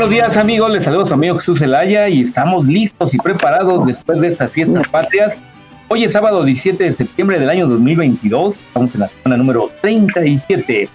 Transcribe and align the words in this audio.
buenos 0.00 0.14
días 0.14 0.36
amigos, 0.38 0.70
les 0.70 0.84
saludo 0.84 1.02
a 1.02 1.06
su 1.06 1.12
amigo 1.12 1.36
Jesús 1.36 1.58
Zelaya 1.58 2.08
y 2.08 2.22
estamos 2.22 2.64
listos 2.64 3.12
y 3.12 3.18
preparados 3.18 3.84
después 3.84 4.18
de 4.22 4.28
estas 4.28 4.50
fiestas 4.50 4.88
patrias. 4.88 5.36
Hoy 5.88 6.04
es 6.04 6.12
sábado 6.12 6.42
17 6.42 6.84
de 6.84 6.92
septiembre 6.94 7.38
del 7.38 7.50
año 7.50 7.68
2022, 7.68 8.56
estamos 8.60 8.94
en 8.94 9.00
la 9.00 9.08
semana 9.08 9.36
número 9.36 9.68
37 9.82 10.88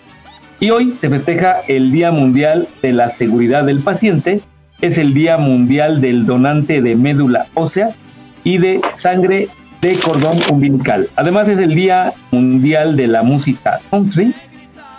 y 0.60 0.70
hoy 0.72 0.90
se 0.90 1.08
festeja 1.08 1.58
el 1.68 1.92
Día 1.92 2.12
Mundial 2.12 2.68
de 2.82 2.94
la 2.94 3.10
Seguridad 3.10 3.66
del 3.66 3.80
Paciente, 3.80 4.42
es 4.82 4.98
el 4.98 5.14
Día 5.14 5.38
Mundial 5.38 6.02
del 6.02 6.26
Donante 6.26 6.82
de 6.82 6.96
Médula 6.96 7.46
Ósea 7.54 7.92
y 8.44 8.58
de 8.58 8.82
Sangre 8.98 9.50
de 9.82 10.00
Cordón 10.00 10.40
Umbilical. 10.50 11.08
Además 11.16 11.48
es 11.48 11.60
el 11.60 11.76
Día 11.76 12.12
Mundial 12.32 12.96
de 12.96 13.06
la 13.06 13.22
Música 13.22 13.80
Country 13.92 14.34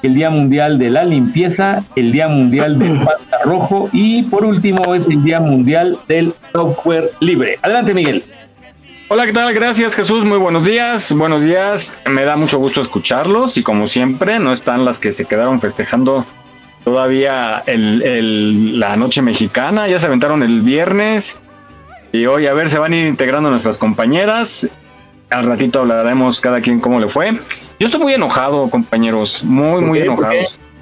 el 0.07 0.15
Día 0.15 0.31
Mundial 0.31 0.79
de 0.79 0.89
la 0.89 1.05
Limpieza, 1.05 1.83
el 1.97 2.13
Día 2.13 2.29
Mundial 2.29 2.79
del 2.79 3.01
Pasta 3.01 3.39
Rojo 3.45 3.91
y 3.93 4.23
por 4.23 4.45
último 4.45 4.95
es 4.95 5.07
el 5.07 5.23
Día 5.23 5.41
Mundial 5.41 5.99
del 6.09 6.33
Software 6.53 7.11
Libre. 7.21 7.59
Adelante, 7.63 7.93
Miguel. 7.93 8.25
Hola, 9.09 9.27
¿qué 9.27 9.33
tal? 9.33 9.53
Gracias 9.53 9.95
Jesús, 9.95 10.25
muy 10.25 10.39
buenos 10.39 10.65
días. 10.65 11.13
Buenos 11.13 11.45
días, 11.45 11.95
me 12.07 12.25
da 12.25 12.37
mucho 12.37 12.59
gusto 12.59 12.81
escucharlos 12.81 13.57
y 13.57 13.63
como 13.63 13.87
siempre 13.87 14.39
no 14.39 14.53
están 14.53 14.85
las 14.85 14.99
que 14.99 15.13
se 15.13 15.25
quedaron 15.25 15.61
festejando 15.61 16.25
todavía 16.85 17.65
la 17.67 18.97
noche 18.97 19.23
mexicana, 19.23 19.89
ya 19.89 19.99
se 19.99 20.07
aventaron 20.07 20.43
el 20.43 20.61
viernes 20.61 21.37
y 22.13 22.27
hoy 22.27 22.47
a 22.47 22.55
ver, 22.55 22.71
se 22.71 22.79
van 22.79 22.93
a 22.93 22.97
ir 22.97 23.07
integrando 23.07 23.51
nuestras 23.51 23.77
compañeras. 23.77 24.69
Al 25.31 25.45
ratito 25.45 25.81
hablaremos 25.81 26.41
cada 26.41 26.61
quien 26.61 26.79
cómo 26.79 27.01
le 27.01 27.09
fue. 27.09 27.33
Yo 27.79 27.87
estoy 27.87 28.01
muy 28.01 28.15
enojado, 28.15 28.69
compañeros. 28.71 29.45
Muy, 29.45 29.83
muy 29.83 30.01
enojado. 30.01 30.35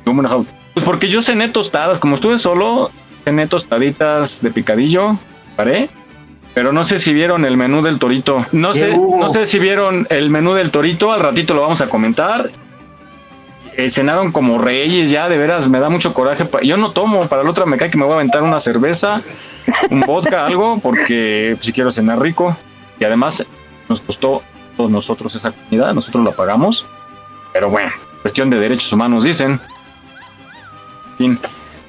muy 0.04 0.18
enojado. 0.20 0.46
Pues 0.74 0.84
porque 0.84 1.08
yo 1.08 1.22
cené 1.22 1.48
tostadas. 1.48 1.98
Como 1.98 2.14
estuve 2.14 2.38
solo, 2.38 2.90
cené 3.24 3.46
tostaditas 3.46 4.42
de 4.42 4.50
picadillo. 4.50 5.16
Paré. 5.56 5.88
Pero 6.54 6.72
no 6.72 6.84
sé 6.84 6.98
si 6.98 7.12
vieron 7.12 7.44
el 7.44 7.56
menú 7.56 7.82
del 7.82 7.98
torito. 7.98 8.44
No 8.52 8.74
sé, 8.74 8.96
no 8.96 9.28
sé 9.28 9.44
si 9.44 9.58
vieron 9.58 10.06
el 10.10 10.30
menú 10.30 10.52
del 10.54 10.70
torito. 10.70 11.12
Al 11.12 11.20
ratito 11.20 11.52
lo 11.52 11.62
vamos 11.62 11.80
a 11.80 11.88
comentar. 11.88 12.48
Eh, 13.76 13.90
cenaron 13.90 14.30
como 14.30 14.58
reyes 14.58 15.10
ya, 15.10 15.28
de 15.28 15.36
veras, 15.36 15.68
me 15.68 15.80
da 15.80 15.88
mucho 15.88 16.14
coraje. 16.14 16.46
Yo 16.62 16.76
no 16.76 16.92
tomo, 16.92 17.26
para 17.26 17.42
el 17.42 17.48
otro 17.48 17.66
me 17.66 17.76
cae 17.76 17.90
que 17.90 17.98
me 17.98 18.04
voy 18.04 18.12
a 18.12 18.16
aventar 18.16 18.44
una 18.44 18.60
cerveza, 18.60 19.20
un 19.90 20.00
vodka, 20.02 20.46
algo, 20.46 20.78
porque 20.78 21.56
si 21.60 21.72
quiero 21.72 21.90
cenar 21.90 22.20
rico. 22.20 22.56
Y 23.00 23.04
además 23.04 23.44
nos 23.88 24.00
costó 24.00 24.42
nosotros 24.78 25.34
esa 25.34 25.52
comunidad, 25.52 25.94
nosotros 25.94 26.24
la 26.24 26.32
pagamos, 26.32 26.86
pero 27.52 27.70
bueno, 27.70 27.92
cuestión 28.22 28.50
de 28.50 28.58
derechos 28.58 28.92
humanos 28.92 29.24
dicen. 29.24 29.60
fin, 31.16 31.38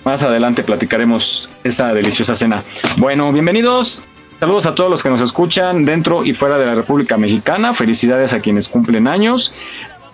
más 0.03 0.22
adelante 0.22 0.63
platicaremos 0.63 1.50
esa 1.63 1.94
deliciosa 1.94 2.35
cena. 2.35 2.63
Bueno, 2.97 3.31
bienvenidos. 3.31 4.03
Saludos 4.40 4.66
a 4.68 4.75
todos 4.75 4.91
los 4.91 5.01
que 5.01 5.09
nos 5.09 5.22
escuchan 5.22 5.85
dentro 5.85 6.24
y 6.24 6.34
fuera 6.34 6.57
de 6.57 6.66
la 6.68 6.75
República 6.75 7.18
Mexicana. 7.18 7.74
Felicidades 7.74 8.34
a 8.34 8.41
quienes 8.41 8.69
cumplen 8.69 9.07
años. 9.07 9.53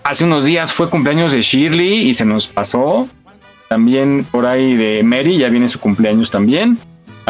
Hace 0.04 0.24
unos 0.24 0.46
días 0.46 0.72
fue 0.72 0.90
cumpleaños 0.90 1.34
de 1.34 1.42
Shirley 1.42 2.08
y 2.08 2.14
se 2.14 2.24
nos 2.24 2.48
pasó. 2.48 3.08
También 3.68 4.26
por 4.30 4.46
ahí 4.46 4.76
de 4.76 5.04
Mary, 5.04 5.38
ya 5.38 5.50
viene 5.50 5.68
su 5.68 5.80
cumpleaños 5.80 6.32
también. 6.32 6.78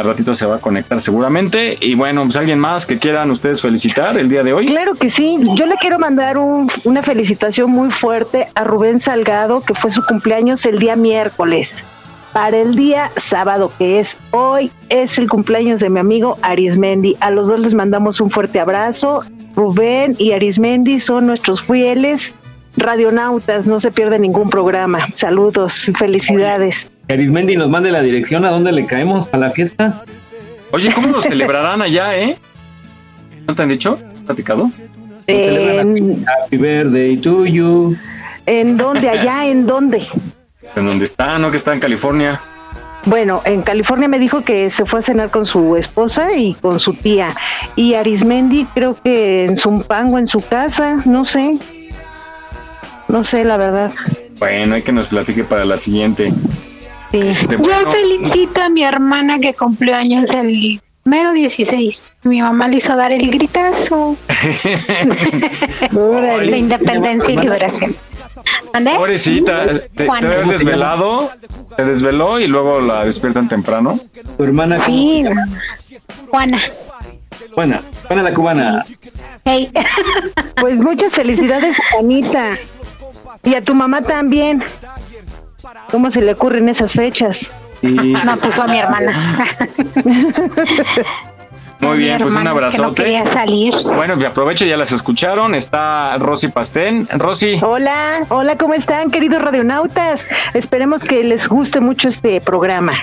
Al 0.01 0.07
ratito 0.07 0.33
se 0.33 0.47
va 0.47 0.55
a 0.55 0.57
conectar 0.57 0.99
seguramente. 0.99 1.77
Y 1.79 1.93
bueno, 1.93 2.23
pues 2.23 2.35
alguien 2.35 2.57
más 2.57 2.87
que 2.87 2.97
quieran 2.97 3.29
ustedes 3.29 3.61
felicitar 3.61 4.17
el 4.17 4.29
día 4.29 4.41
de 4.41 4.51
hoy. 4.51 4.65
Claro 4.65 4.95
que 4.95 5.11
sí. 5.11 5.37
Yo 5.53 5.67
le 5.67 5.75
quiero 5.75 5.99
mandar 5.99 6.39
una 6.39 7.03
felicitación 7.03 7.69
muy 7.69 7.91
fuerte 7.91 8.47
a 8.55 8.63
Rubén 8.63 8.99
Salgado, 8.99 9.61
que 9.61 9.75
fue 9.75 9.91
su 9.91 10.03
cumpleaños 10.03 10.65
el 10.65 10.79
día 10.79 10.95
miércoles. 10.95 11.83
Para 12.33 12.57
el 12.57 12.75
día 12.75 13.11
sábado, 13.15 13.71
que 13.77 13.99
es 13.99 14.17
hoy, 14.31 14.71
es 14.89 15.19
el 15.19 15.29
cumpleaños 15.29 15.79
de 15.81 15.91
mi 15.91 15.99
amigo 15.99 16.35
Arismendi. 16.41 17.15
A 17.19 17.29
los 17.29 17.47
dos 17.47 17.59
les 17.59 17.75
mandamos 17.75 18.21
un 18.21 18.31
fuerte 18.31 18.59
abrazo. 18.59 19.21
Rubén 19.55 20.15
y 20.17 20.31
Arismendi 20.31 20.99
son 20.99 21.27
nuestros 21.27 21.61
fieles 21.61 22.33
radionautas, 22.75 23.67
no 23.67 23.79
se 23.79 23.91
pierde 23.91 24.17
ningún 24.17 24.49
programa. 24.49 25.07
Saludos, 25.13 25.83
felicidades. 25.95 26.89
Arismendi 27.13 27.55
nos 27.55 27.69
mande 27.69 27.91
la 27.91 28.01
dirección 28.01 28.45
a 28.45 28.51
dónde 28.51 28.71
le 28.71 28.85
caemos 28.85 29.29
a 29.33 29.37
la 29.37 29.49
fiesta. 29.49 30.03
Oye, 30.71 30.93
¿cómo 30.93 31.07
lo 31.07 31.21
celebrarán 31.21 31.81
allá, 31.81 32.17
eh? 32.17 32.37
¿No 33.47 33.55
te 33.55 33.61
han 33.63 33.69
dicho? 33.69 33.99
¿Platicado? 34.25 34.71
En... 35.27 36.25
Happy 36.27 36.57
birthday 36.57 37.17
to 37.17 37.45
you. 37.45 37.95
¿En 38.45 38.77
dónde? 38.77 39.09
¿Allá? 39.09 39.47
¿En 39.47 39.65
dónde? 39.65 40.05
¿En 40.75 40.85
dónde 40.85 41.05
está? 41.05 41.37
¿No? 41.37 41.51
Que 41.51 41.57
está 41.57 41.73
en 41.73 41.79
California. 41.79 42.39
Bueno, 43.05 43.41
en 43.45 43.63
California 43.63 44.07
me 44.07 44.19
dijo 44.19 44.41
que 44.41 44.69
se 44.69 44.85
fue 44.85 44.99
a 44.99 45.01
cenar 45.01 45.31
con 45.31 45.45
su 45.45 45.75
esposa 45.75 46.33
y 46.33 46.53
con 46.53 46.79
su 46.79 46.93
tía. 46.93 47.35
Y 47.75 47.95
Arismendi 47.95 48.65
creo 48.73 48.95
que 48.95 49.45
en 49.45 49.57
Zumpango, 49.57 50.19
en 50.19 50.27
su 50.27 50.39
casa, 50.39 51.01
no 51.05 51.25
sé. 51.25 51.57
No 53.07 53.23
sé, 53.23 53.43
la 53.43 53.57
verdad. 53.57 53.91
Bueno, 54.37 54.75
hay 54.75 54.83
que 54.83 54.91
nos 54.91 55.07
platique 55.07 55.43
para 55.43 55.65
la 55.65 55.77
siguiente. 55.77 56.31
Yo 57.11 57.91
felicito 57.91 58.61
a 58.61 58.69
mi 58.69 58.83
hermana 58.83 59.39
que 59.39 59.53
cumplió 59.53 59.95
años 59.95 60.29
el 60.31 60.81
mero 61.03 61.33
16. 61.33 62.11
Mi 62.23 62.41
mamá 62.41 62.67
le 62.67 62.77
hizo 62.77 62.95
dar 62.95 63.11
el 63.11 63.29
gritazo. 63.29 64.15
la 65.91 66.57
independencia 66.57 67.33
y 67.33 67.37
liberación. 67.37 67.95
¿Andé? 68.73 68.95
Pobrecita, 68.95 69.65
te, 69.93 70.07
se 70.19 70.27
desvelado, 70.45 71.29
se 71.75 71.83
desveló 71.83 72.39
y 72.39 72.47
luego 72.47 72.79
la 72.79 73.03
despiertan 73.03 73.47
temprano. 73.47 73.99
¿Tu 74.37 74.43
hermana? 74.43 74.79
Sí, 74.79 75.25
Juana. 76.29 76.61
Juana, 77.53 77.81
Juana 78.07 78.23
la 78.23 78.33
cubana. 78.33 78.85
Hey. 79.43 79.69
Pues 80.59 80.79
muchas 80.79 81.13
felicidades, 81.13 81.75
Juanita. 81.91 82.57
Y 83.43 83.55
a 83.55 83.61
tu 83.61 83.75
mamá 83.75 84.01
también. 84.01 84.63
¿Cómo 85.91 86.11
se 86.11 86.21
le 86.21 86.33
ocurren 86.33 86.69
esas 86.69 86.93
fechas? 86.93 87.49
No, 87.81 88.37
pues 88.37 88.57
a 88.59 88.67
mi 88.67 88.77
hermana. 88.77 89.45
Muy 91.79 91.97
bien, 91.97 92.19
pues 92.21 92.35
un 92.35 92.47
abrazote. 92.47 93.01
quería 93.03 93.25
salir. 93.25 93.73
Bueno, 93.95 94.15
me 94.15 94.27
aprovecho, 94.27 94.65
ya 94.65 94.77
las 94.77 94.91
escucharon. 94.91 95.55
Está 95.55 96.15
Rosy 96.19 96.49
Pastén. 96.49 97.07
Rosy. 97.11 97.59
Hola, 97.61 98.23
hola, 98.29 98.55
¿cómo 98.57 98.75
están, 98.75 99.09
queridos 99.09 99.41
radionautas? 99.41 100.27
Esperemos 100.53 101.03
que 101.03 101.23
les 101.23 101.47
guste 101.47 101.79
mucho 101.79 102.07
este 102.07 102.39
programa. 102.39 102.93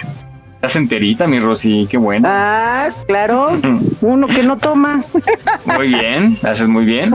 Estás 0.55 0.77
enterita, 0.77 1.27
mi 1.27 1.39
Rosy, 1.41 1.87
qué 1.91 1.99
bueno. 1.99 2.29
Ah, 2.31 2.89
claro, 3.07 3.59
uno 4.01 4.27
que 4.27 4.43
no 4.43 4.59
toma. 4.59 5.03
Muy 5.65 5.89
bien, 5.89 6.39
haces 6.43 6.69
muy 6.69 6.85
bien. 6.85 7.13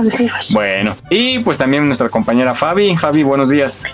Bueno, 0.51 0.95
y 1.09 1.39
pues 1.39 1.57
también 1.57 1.85
nuestra 1.85 2.09
compañera 2.09 2.55
Fabi. 2.55 2.95
Fabi, 2.95 3.23
buenos 3.23 3.49
días. 3.49 3.85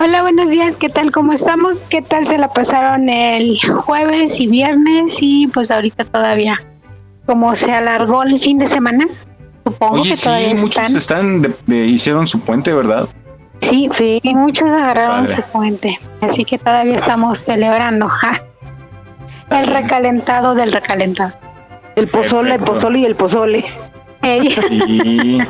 Hola, 0.00 0.22
buenos 0.22 0.48
días, 0.50 0.76
¿qué 0.76 0.88
tal? 0.88 1.10
¿Cómo 1.10 1.32
estamos? 1.32 1.82
¿Qué 1.82 2.02
tal 2.02 2.24
se 2.24 2.38
la 2.38 2.48
pasaron 2.48 3.08
el 3.08 3.58
jueves 3.84 4.38
y 4.40 4.46
viernes? 4.46 5.18
Y 5.20 5.48
pues 5.48 5.70
ahorita 5.72 6.04
todavía, 6.04 6.60
como 7.26 7.54
se 7.56 7.72
alargó 7.72 8.22
el 8.22 8.38
fin 8.38 8.58
de 8.58 8.68
semana, 8.68 9.06
supongo 9.64 9.94
Oye, 10.02 10.10
que 10.10 10.16
sí, 10.16 10.24
todavía 10.24 10.54
muchos 10.54 10.84
están. 10.84 10.96
están, 10.96 11.42
de- 11.42 11.54
de- 11.66 11.86
hicieron 11.86 12.28
su 12.28 12.38
puente, 12.40 12.72
¿verdad? 12.72 13.08
Sí, 13.60 13.88
sí, 13.92 14.20
muchos 14.24 14.68
agarraron 14.68 15.24
Padre. 15.26 15.34
su 15.34 15.42
puente, 15.50 15.98
así 16.20 16.44
que 16.44 16.58
todavía 16.58 16.96
estamos 16.96 17.40
celebrando 17.40 18.08
ja. 18.08 18.40
el 19.50 19.66
recalentado 19.66 20.54
del 20.54 20.72
recalentado. 20.72 21.32
El 21.96 22.06
pozole, 22.06 22.54
el 22.54 22.60
pozole 22.60 23.00
y 23.00 23.04
el 23.04 23.16
pozole. 23.16 23.64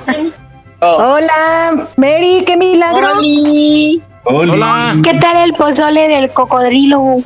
Hola, 0.80 1.88
Mary, 1.96 2.44
qué 2.46 2.56
milagro. 2.56 3.18
Hola. 3.18 4.02
¿Qué 5.02 5.14
tal 5.14 5.36
el 5.44 5.52
pozole 5.54 6.08
del 6.08 6.30
cocodrilo? 6.30 7.16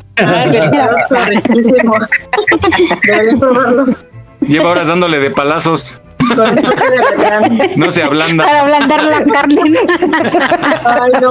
Lleva 4.41 4.71
horas 4.71 4.89
dándole 4.89 5.19
de 5.19 5.31
palazos. 5.31 6.01
No 7.77 7.91
se 7.91 8.03
ablanda. 8.03 8.45
Para 8.45 8.61
ablandar 8.61 9.05
la 9.05 9.25
carne. 9.25 9.61
Ay, 10.85 11.13
no. 11.21 11.31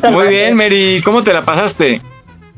Qué. 0.00 0.10
Muy 0.10 0.28
bien, 0.28 0.54
Mary. 0.54 1.00
¿Cómo 1.04 1.22
te 1.22 1.32
la 1.32 1.42
pasaste? 1.42 2.00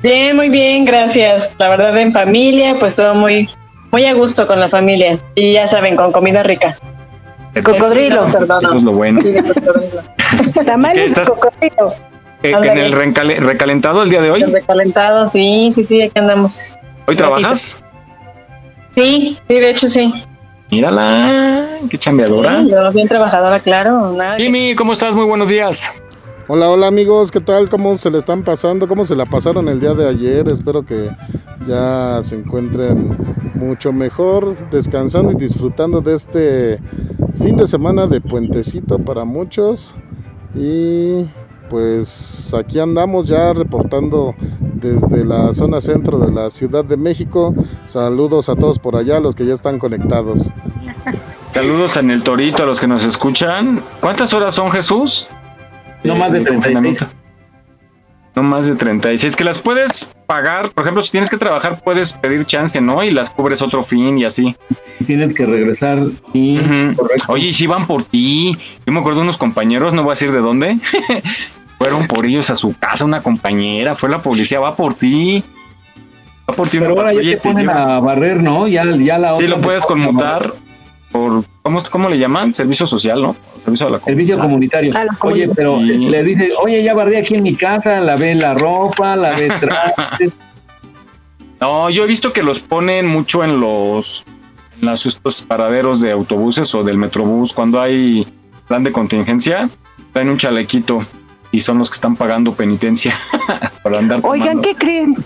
Bien, 0.03 0.35
muy 0.37 0.49
bien, 0.49 0.85
gracias. 0.85 1.55
La 1.59 1.69
verdad, 1.69 1.97
en 1.97 2.13
familia, 2.13 2.75
pues 2.79 2.97
todo 2.97 3.15
muy, 3.15 3.49
muy 3.93 4.05
a 4.07 4.15
gusto 4.15 4.47
con 4.49 4.59
la 4.59 4.69
familia. 4.69 5.19
Y 5.37 5.53
ya 5.53 5.69
saben, 5.69 5.97
con 5.97 6.11
comida 6.11 6.43
rica. 6.43 6.77
Cocodrilo. 7.61 8.25
Perdón, 8.33 8.65
Eso 8.65 8.77
es 8.77 8.83
lo 8.83 8.93
bueno. 8.93 9.21
sí, 9.23 9.29
de 9.33 9.43
cocodrilo. 9.43 10.03
¿Qué 10.55 10.65
Tamales, 10.65 11.13
cocodrilo. 11.27 11.93
Eh, 12.43 12.55
que 12.61 12.69
en 12.69 12.79
el 12.79 12.93
recale- 12.93 13.37
recalentado 13.39 14.03
el 14.03 14.11
día 14.11 14.21
de 14.23 14.31
hoy. 14.31 14.41
Los 14.41 14.53
recalentados, 14.53 15.33
sí, 15.33 15.71
sí, 15.75 15.85
sí, 15.85 16.03
aquí 16.03 16.19
andamos. 16.19 16.61
¿Hoy 17.07 17.15
trabajas? 17.17 17.79
Sí, 18.95 19.39
sí, 19.49 19.55
de 19.61 19.71
hecho 19.71 19.87
sí. 19.89 20.13
Mírala, 20.71 21.67
qué 21.91 21.99
chambeadora. 21.99 22.63
Sí, 22.63 22.71
yo 22.71 22.91
bien 22.93 23.07
trabajadora, 23.09 23.61
claro. 23.61 24.13
Nada 24.13 24.37
que- 24.37 24.45
Jimmy, 24.45 24.75
¿cómo 24.75 24.93
estás? 24.93 25.15
Muy 25.15 25.25
buenos 25.27 25.49
días. 25.51 25.93
Hola, 26.49 26.69
hola 26.69 26.89
amigos, 26.89 27.31
¿qué 27.31 27.41
tal? 27.41 27.69
¿Cómo 27.69 27.97
se 27.97 28.11
le 28.11 28.19
están 28.19 28.43
pasando? 28.43 28.89
¿Cómo 28.89 29.05
se 29.05 29.15
la 29.15 29.27
pasaron 29.27 29.69
el 29.69 29.79
día 29.79 29.95
de 29.95 30.09
ayer? 30.09 30.49
Espero 30.49 30.85
que 30.85 31.09
ya 31.69 32.21
se 32.25 32.35
encuentren 32.35 33.17
mucho 33.55 33.93
mejor, 33.93 34.57
descansando 34.73 35.31
y 35.31 35.37
disfrutando 35.37 36.01
de 36.01 36.17
este 36.17 36.81
fin 37.41 37.57
de 37.57 37.67
semana 37.69 38.09
de 38.09 38.21
puentecito 38.21 38.99
para 38.99 39.25
muchos. 39.25 39.95
Y 40.57 41.27
pues 41.71 42.53
aquí 42.55 42.81
andamos 42.81 43.29
ya 43.29 43.53
reportando 43.53 44.35
desde 44.75 45.25
la 45.25 45.55
zona 45.55 45.81
centro 45.81 46.19
de 46.19 46.33
la 46.33 46.51
Ciudad 46.51 46.85
de 46.85 46.97
México. 46.97 47.55
Saludos 47.87 48.49
a 48.49 48.57
todos 48.57 48.81
por 48.81 48.97
allá, 48.97 49.21
los 49.21 49.37
que 49.37 49.47
ya 49.47 49.55
están 49.55 49.79
conectados. 49.79 50.51
Saludos 51.53 51.97
en 51.97 52.11
el 52.11 52.25
Torito 52.25 52.65
a 52.65 52.67
los 52.67 52.81
que 52.81 52.89
nos 52.89 53.05
escuchan. 53.05 53.81
¿Cuántas 54.01 54.35
horas 54.35 54.57
son, 54.57 54.73
Jesús? 54.73 55.31
No 56.05 56.17
más 56.17 56.33
de 56.33 56.39
Eh, 56.41 56.45
36. 56.45 56.55
confinamiento. 56.75 57.07
No 58.35 58.43
más 58.43 58.65
de 58.67 58.75
36. 58.77 59.37
Que 59.37 59.45
las 59.45 59.59
puedes 59.59 60.11
pagar, 60.27 60.71
por 60.71 60.85
ejemplo, 60.85 61.03
si 61.03 61.11
tienes 61.11 61.29
que 61.29 61.37
trabajar, 61.37 61.83
puedes 61.85 62.15
pedir 62.15 62.47
chance, 62.47 62.81
¿no? 62.81 63.05
Y 63.05 63.11
las 63.11 63.29
cubres 63.31 63.61
otro 63.61 63.83
fin 63.83 64.17
y 64.19 64.25
así. 64.25 64.57
Tienes 65.07 65.35
que 65.35 65.45
regresar 65.45 65.99
y... 66.33 66.59
Oye, 67.29 67.49
y 67.49 67.53
si 67.53 67.67
van 67.67 67.87
por 67.87 68.05
ti. 68.05 68.57
Yo 68.87 68.93
me 68.93 69.01
acuerdo 69.01 69.19
de 69.21 69.25
unos 69.25 69.37
compañeros, 69.37 69.93
no 69.93 70.03
voy 70.03 70.13
a 70.13 70.15
decir 70.15 70.33
de 70.33 70.39
dónde. 70.39 70.79
Fueron 71.79 72.07
por 72.07 72.25
ellos 72.25 72.49
a 72.49 72.55
su 72.55 72.75
casa, 72.79 73.05
una 73.05 73.21
compañera. 73.23 73.95
Fue 73.97 74.09
la 74.09 74.21
policía, 74.21 74.61
va 74.61 74.75
por 74.77 74.95
ti. 74.95 75.43
Va 76.49 76.55
por 76.55 76.69
ti. 76.71 76.79
Pero 76.79 76.91
ahora 76.97 77.13
ya 77.13 77.21
te 77.23 77.37
ponen 77.37 77.67
lleva. 77.67 77.97
a 77.97 78.01
barrer, 78.01 78.43
¿no? 78.43 78.67
Ya, 78.67 78.85
ya 78.97 79.19
la 79.19 79.35
Sí, 79.37 79.47
lo 79.47 79.61
puedes 79.61 79.85
conmutar 79.85 80.55
por. 81.11 81.45
¿Cómo, 81.63 81.79
¿Cómo 81.91 82.09
le 82.09 82.19
llaman? 82.19 82.53
Servicio 82.53 82.87
social, 82.87 83.23
¿no? 83.23 83.37
Servicio 83.65 83.87
a 83.87 83.91
la 83.91 83.99
Servicio 84.01 84.39
comunitario. 84.39 84.97
A 84.97 85.05
la 85.05 85.17
Oye, 85.21 85.49
pero 85.55 85.79
Sí. 85.79 85.85
le 86.09 86.23
dice, 86.25 86.51
oye, 86.63 86.83
ya 86.83 86.95
barré 86.95 87.19
aquí 87.19 87.35
en 87.37 87.43
mi 87.43 87.55
casa, 87.55 88.01
lavé 88.01 88.35
la 88.35 88.55
ropa, 88.55 89.17
lavé 89.17 89.49
trastes. 89.61 90.33
No, 91.61 91.91
yo 91.91 92.05
he 92.05 92.07
visto 92.07 92.33
que 92.33 92.43
los 92.43 92.59
ponen 92.61 93.07
mucho 93.07 93.45
en 93.45 93.61
los 93.61 94.25
en 94.81 94.87
las- 94.87 95.07
estos 95.07 95.43
paraderos 95.43 96.01
de 96.01 96.11
autobuses 96.11 96.75
o 96.75 96.83
del 96.83 96.97
metrobús 96.99 97.53
cuando 97.53 97.81
hay 97.81 98.27
plan 98.67 98.83
de 98.83 98.91
contingencia, 98.91 99.69
traen 100.13 100.29
un 100.29 100.39
chalequito 100.39 101.05
y 101.53 101.61
son 101.61 101.79
los 101.79 101.91
que 101.91 101.95
están 101.95 102.17
pagando 102.17 102.53
penitencia 102.53 103.17
para 103.85 103.99
andar 103.99 104.21
Oigan, 104.25 104.49
tomando. 104.57 104.63
¿qué 104.63 104.75
creen? 104.75 105.17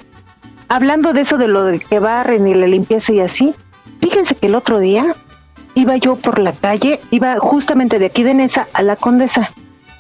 Hablando 0.69 1.13
de 1.15 1.21
eso 1.23 1.39
de 1.39 1.49
lo 1.49 1.65
de 1.65 1.79
que 1.79 1.99
barren 2.01 2.47
y 2.49 2.55
la 2.55 2.67
limpieza 2.67 3.13
y 3.13 3.21
así, 3.21 3.55
fíjense 4.01 4.35
que 4.35 4.47
el 4.49 4.57
otro 4.57 4.79
día 4.79 5.15
iba 5.77 5.97
yo 5.97 6.17
por 6.17 6.41
la 6.41 6.53
calle, 6.53 6.99
iba 7.11 7.39
justamente 7.39 8.01
de 8.01 8.07
aquí 8.07 8.25
de 8.25 8.35
Nesa 8.35 8.67
a 8.73 8.83
la 8.83 8.97
Condesa 8.97 9.51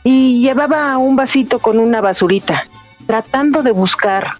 y 0.02 0.40
llevaba 0.40 0.96
un 0.96 1.16
vasito 1.16 1.58
con 1.58 1.78
una 1.78 2.00
basurita, 2.00 2.64
tratando 3.06 3.62
de 3.62 3.72
buscar 3.72 4.32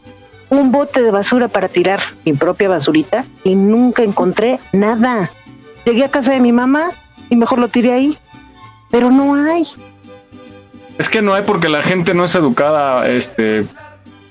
un 0.49 0.73
bote 0.73 1.03
de 1.03 1.11
basura 1.11 1.49
para 1.49 1.69
tirar 1.69 2.01
mi 2.25 2.33
propia 2.33 2.69
basurita 2.69 3.25
y 3.45 3.55
nunca 3.55 4.03
encontré 4.03 4.59
nada. 4.73 5.31
Llegué 5.85 6.05
a 6.05 6.11
casa 6.11 6.33
de 6.33 6.41
mi 6.41 6.53
mamá 6.53 6.91
y 7.29 7.37
mejor 7.37 7.59
lo 7.59 7.69
tiré 7.69 7.93
ahí, 7.93 8.19
pero 8.91 9.11
no 9.11 9.35
hay. 9.35 9.67
Es 10.99 11.11
que 11.11 11.21
no 11.21 11.35
hay 11.35 11.43
porque 11.43 11.69
la 11.69 11.83
gente 11.83 12.15
no 12.15 12.25
es 12.25 12.35
educada, 12.35 13.07
este, 13.07 13.67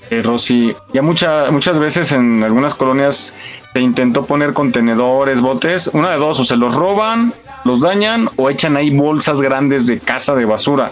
eh, 0.10 0.22
Rosy. 0.22 0.76
Ya 0.94 1.02
mucha, 1.02 1.52
muchas 1.52 1.80
veces 1.80 2.12
en 2.12 2.44
algunas 2.44 2.76
colonias 2.76 3.34
se 3.74 3.80
intentó 3.82 4.26
poner 4.26 4.54
contenedores, 4.54 5.42
botes, 5.42 5.88
una 5.94 6.12
de 6.12 6.18
dos, 6.18 6.40
o 6.40 6.46
se 6.46 6.56
los 6.56 6.74
roban, 6.74 7.34
los 7.64 7.82
dañan 7.82 8.30
o 8.38 8.50
echan 8.50 8.78
ahí 8.78 8.90
bolsas 8.96 9.42
grandes 9.42 9.88
de 9.88 10.00
casa 10.00 10.36
de 10.36 10.46
basura. 10.46 10.92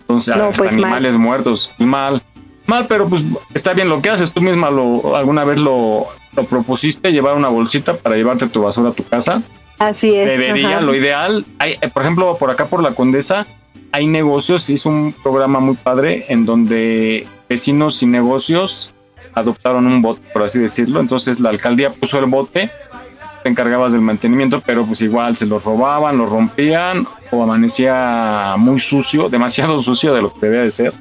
Entonces, 0.00 0.36
No, 0.36 0.50
pues, 0.50 0.72
mal. 0.74 0.84
animales 0.84 1.16
muertos. 1.16 1.70
Pues, 1.76 1.88
mal. 1.88 2.22
Mal, 2.66 2.86
pero 2.86 3.08
pues 3.08 3.22
está 3.54 3.72
bien 3.72 3.88
lo 3.88 4.00
que 4.00 4.10
haces. 4.10 4.32
Tú 4.32 4.40
misma 4.40 4.70
lo 4.70 5.16
alguna 5.16 5.42
vez 5.44 5.58
lo, 5.58 6.06
lo 6.36 6.44
propusiste, 6.44 7.12
llevar 7.12 7.34
una 7.36 7.48
bolsita 7.48 7.94
para 7.94 8.16
llevarte 8.16 8.46
tu 8.46 8.62
basura 8.62 8.90
a 8.90 8.92
tu 8.92 9.04
casa. 9.04 9.42
Así 9.78 10.14
es. 10.14 10.26
Debería, 10.28 10.76
ajá. 10.76 10.80
lo 10.80 10.94
ideal, 10.94 11.44
hay, 11.58 11.76
por 11.92 12.02
ejemplo, 12.02 12.36
por 12.38 12.50
acá 12.50 12.66
por 12.66 12.82
la 12.82 12.92
Condesa, 12.92 13.46
hay 13.92 14.06
negocios, 14.06 14.68
hizo 14.70 14.88
un 14.88 15.14
programa 15.22 15.60
muy 15.60 15.76
padre 15.76 16.24
en 16.28 16.46
donde 16.46 17.26
vecinos 17.48 18.02
y 18.02 18.06
negocios 18.06 18.94
adoptaron 19.34 19.86
un 19.86 20.00
bote, 20.00 20.22
por 20.32 20.42
así 20.42 20.58
decirlo. 20.58 21.00
Entonces 21.00 21.40
la 21.40 21.50
alcaldía 21.50 21.90
puso 21.90 22.18
el 22.18 22.26
bote, 22.26 22.70
te 23.42 23.48
encargabas 23.48 23.92
del 23.92 24.00
mantenimiento, 24.00 24.62
pero 24.64 24.84
pues 24.86 25.02
igual 25.02 25.36
se 25.36 25.46
lo 25.46 25.58
robaban, 25.58 26.16
lo 26.16 26.26
rompían 26.26 27.06
o 27.30 27.42
amanecía 27.42 28.54
muy 28.56 28.80
sucio, 28.80 29.28
demasiado 29.30 29.80
sucio 29.80 30.14
de 30.14 30.22
lo 30.22 30.32
que 30.32 30.46
debía 30.46 30.62
de 30.62 30.70
ser, 30.70 30.92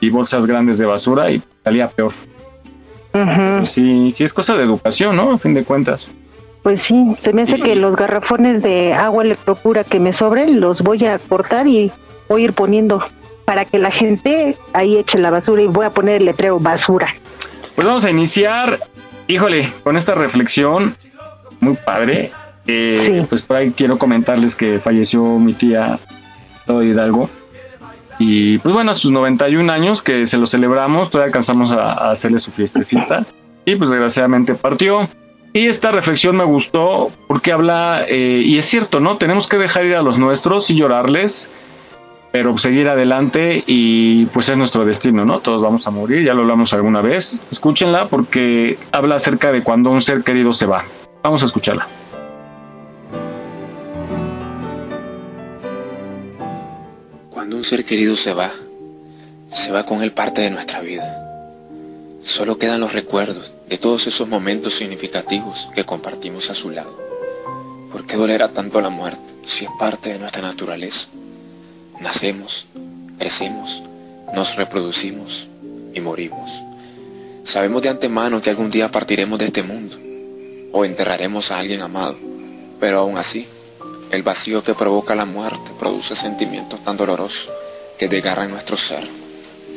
y 0.00 0.10
bolsas 0.10 0.46
grandes 0.46 0.78
de 0.78 0.86
basura 0.86 1.30
y 1.30 1.42
salía 1.64 1.88
peor. 1.88 2.12
Pues 3.12 3.70
sí, 3.70 4.10
sí 4.10 4.24
es 4.24 4.32
cosa 4.32 4.56
de 4.56 4.64
educación, 4.64 5.16
¿no? 5.16 5.32
A 5.32 5.38
fin 5.38 5.52
de 5.52 5.64
cuentas. 5.64 6.14
Pues 6.62 6.80
sí, 6.80 7.14
se 7.18 7.32
me 7.32 7.42
hace 7.42 7.60
que 7.60 7.76
los 7.76 7.96
garrafones 7.96 8.62
de 8.62 8.94
agua 8.94 9.24
electropura 9.24 9.84
que 9.84 10.00
me 10.00 10.12
sobren 10.12 10.60
los 10.60 10.80
voy 10.82 11.04
a 11.04 11.18
cortar 11.18 11.66
y 11.66 11.92
voy 12.28 12.42
a 12.42 12.44
ir 12.46 12.52
poniendo 12.52 13.04
para 13.44 13.64
que 13.64 13.78
la 13.78 13.90
gente 13.90 14.56
ahí 14.72 14.96
eche 14.96 15.18
la 15.18 15.30
basura 15.30 15.62
y 15.62 15.66
voy 15.66 15.84
a 15.86 15.90
poner 15.90 16.16
el 16.16 16.26
letrero 16.26 16.58
basura. 16.60 17.08
Pues 17.74 17.86
vamos 17.86 18.04
a 18.04 18.10
iniciar, 18.10 18.78
híjole, 19.28 19.72
con 19.82 19.96
esta 19.96 20.14
reflexión 20.14 20.94
muy 21.60 21.74
padre. 21.74 22.30
Eh, 22.66 23.00
Sí. 23.04 23.26
Pues 23.28 23.42
por 23.42 23.56
ahí 23.56 23.72
quiero 23.72 23.98
comentarles 23.98 24.54
que 24.54 24.78
falleció 24.78 25.22
mi 25.38 25.52
tía 25.54 25.98
Todo 26.66 26.82
Hidalgo. 26.82 27.28
Y 28.18 28.58
pues 28.58 28.72
bueno, 28.72 28.92
a 28.92 28.94
sus 28.94 29.10
91 29.10 29.72
años 29.72 30.02
que 30.02 30.26
se 30.26 30.36
lo 30.38 30.46
celebramos, 30.46 31.10
todavía 31.10 31.26
alcanzamos 31.26 31.72
a, 31.72 31.90
a 31.92 32.10
hacerle 32.12 32.38
su 32.38 32.52
fiestecita. 32.52 33.24
Y 33.64 33.74
pues 33.76 33.90
desgraciadamente 33.90 34.54
partió. 34.54 35.08
Y 35.54 35.66
esta 35.66 35.90
reflexión 35.92 36.36
me 36.36 36.44
gustó 36.44 37.10
porque 37.26 37.52
habla, 37.52 38.04
eh, 38.08 38.42
y 38.44 38.58
es 38.58 38.64
cierto, 38.64 39.00
¿no? 39.00 39.16
Tenemos 39.16 39.48
que 39.48 39.58
dejar 39.58 39.84
ir 39.86 39.96
a 39.96 40.02
los 40.02 40.18
nuestros 40.18 40.70
y 40.70 40.76
llorarles, 40.76 41.50
pero 42.32 42.56
seguir 42.58 42.88
adelante 42.88 43.62
y 43.66 44.24
pues 44.26 44.48
es 44.48 44.56
nuestro 44.56 44.86
destino, 44.86 45.26
¿no? 45.26 45.40
Todos 45.40 45.62
vamos 45.62 45.86
a 45.86 45.90
morir, 45.90 46.24
ya 46.24 46.32
lo 46.32 46.40
hablamos 46.40 46.72
alguna 46.72 47.02
vez. 47.02 47.40
Escúchenla 47.50 48.08
porque 48.08 48.78
habla 48.90 49.16
acerca 49.16 49.52
de 49.52 49.62
cuando 49.62 49.90
un 49.90 50.00
ser 50.00 50.24
querido 50.24 50.54
se 50.54 50.64
va. 50.64 50.84
Vamos 51.22 51.42
a 51.42 51.46
escucharla. 51.46 51.86
Cuando 57.28 57.56
un 57.56 57.64
ser 57.64 57.84
querido 57.84 58.16
se 58.16 58.32
va, 58.32 58.50
se 59.52 59.70
va 59.70 59.84
con 59.84 60.02
él 60.02 60.12
parte 60.12 60.40
de 60.40 60.50
nuestra 60.50 60.80
vida. 60.80 61.18
Solo 62.24 62.56
quedan 62.56 62.80
los 62.80 62.94
recuerdos 62.94 63.52
de 63.68 63.76
todos 63.76 64.06
esos 64.06 64.26
momentos 64.26 64.74
significativos 64.74 65.68
que 65.74 65.84
compartimos 65.84 66.48
a 66.48 66.54
su 66.54 66.70
lado. 66.70 66.98
¿Por 67.90 68.06
qué 68.06 68.16
dolerá 68.16 68.48
tanto 68.48 68.80
la 68.80 68.88
muerte 68.88 69.34
si 69.44 69.66
es 69.66 69.70
parte 69.78 70.14
de 70.14 70.18
nuestra 70.18 70.40
naturaleza? 70.40 71.08
Nacemos, 72.02 72.66
crecemos, 73.16 73.84
nos 74.34 74.56
reproducimos 74.56 75.46
y 75.94 76.00
morimos. 76.00 76.50
Sabemos 77.44 77.80
de 77.82 77.90
antemano 77.90 78.42
que 78.42 78.50
algún 78.50 78.72
día 78.72 78.90
partiremos 78.90 79.38
de 79.38 79.44
este 79.44 79.62
mundo 79.62 79.96
o 80.72 80.84
enterraremos 80.84 81.52
a 81.52 81.58
alguien 81.60 81.80
amado, 81.80 82.16
pero 82.80 82.98
aún 82.98 83.18
así, 83.18 83.46
el 84.10 84.24
vacío 84.24 84.64
que 84.64 84.74
provoca 84.74 85.14
la 85.14 85.26
muerte 85.26 85.70
produce 85.78 86.16
sentimientos 86.16 86.82
tan 86.82 86.96
dolorosos 86.96 87.50
que 87.98 88.08
desgarran 88.08 88.50
nuestro 88.50 88.76
ser, 88.76 89.08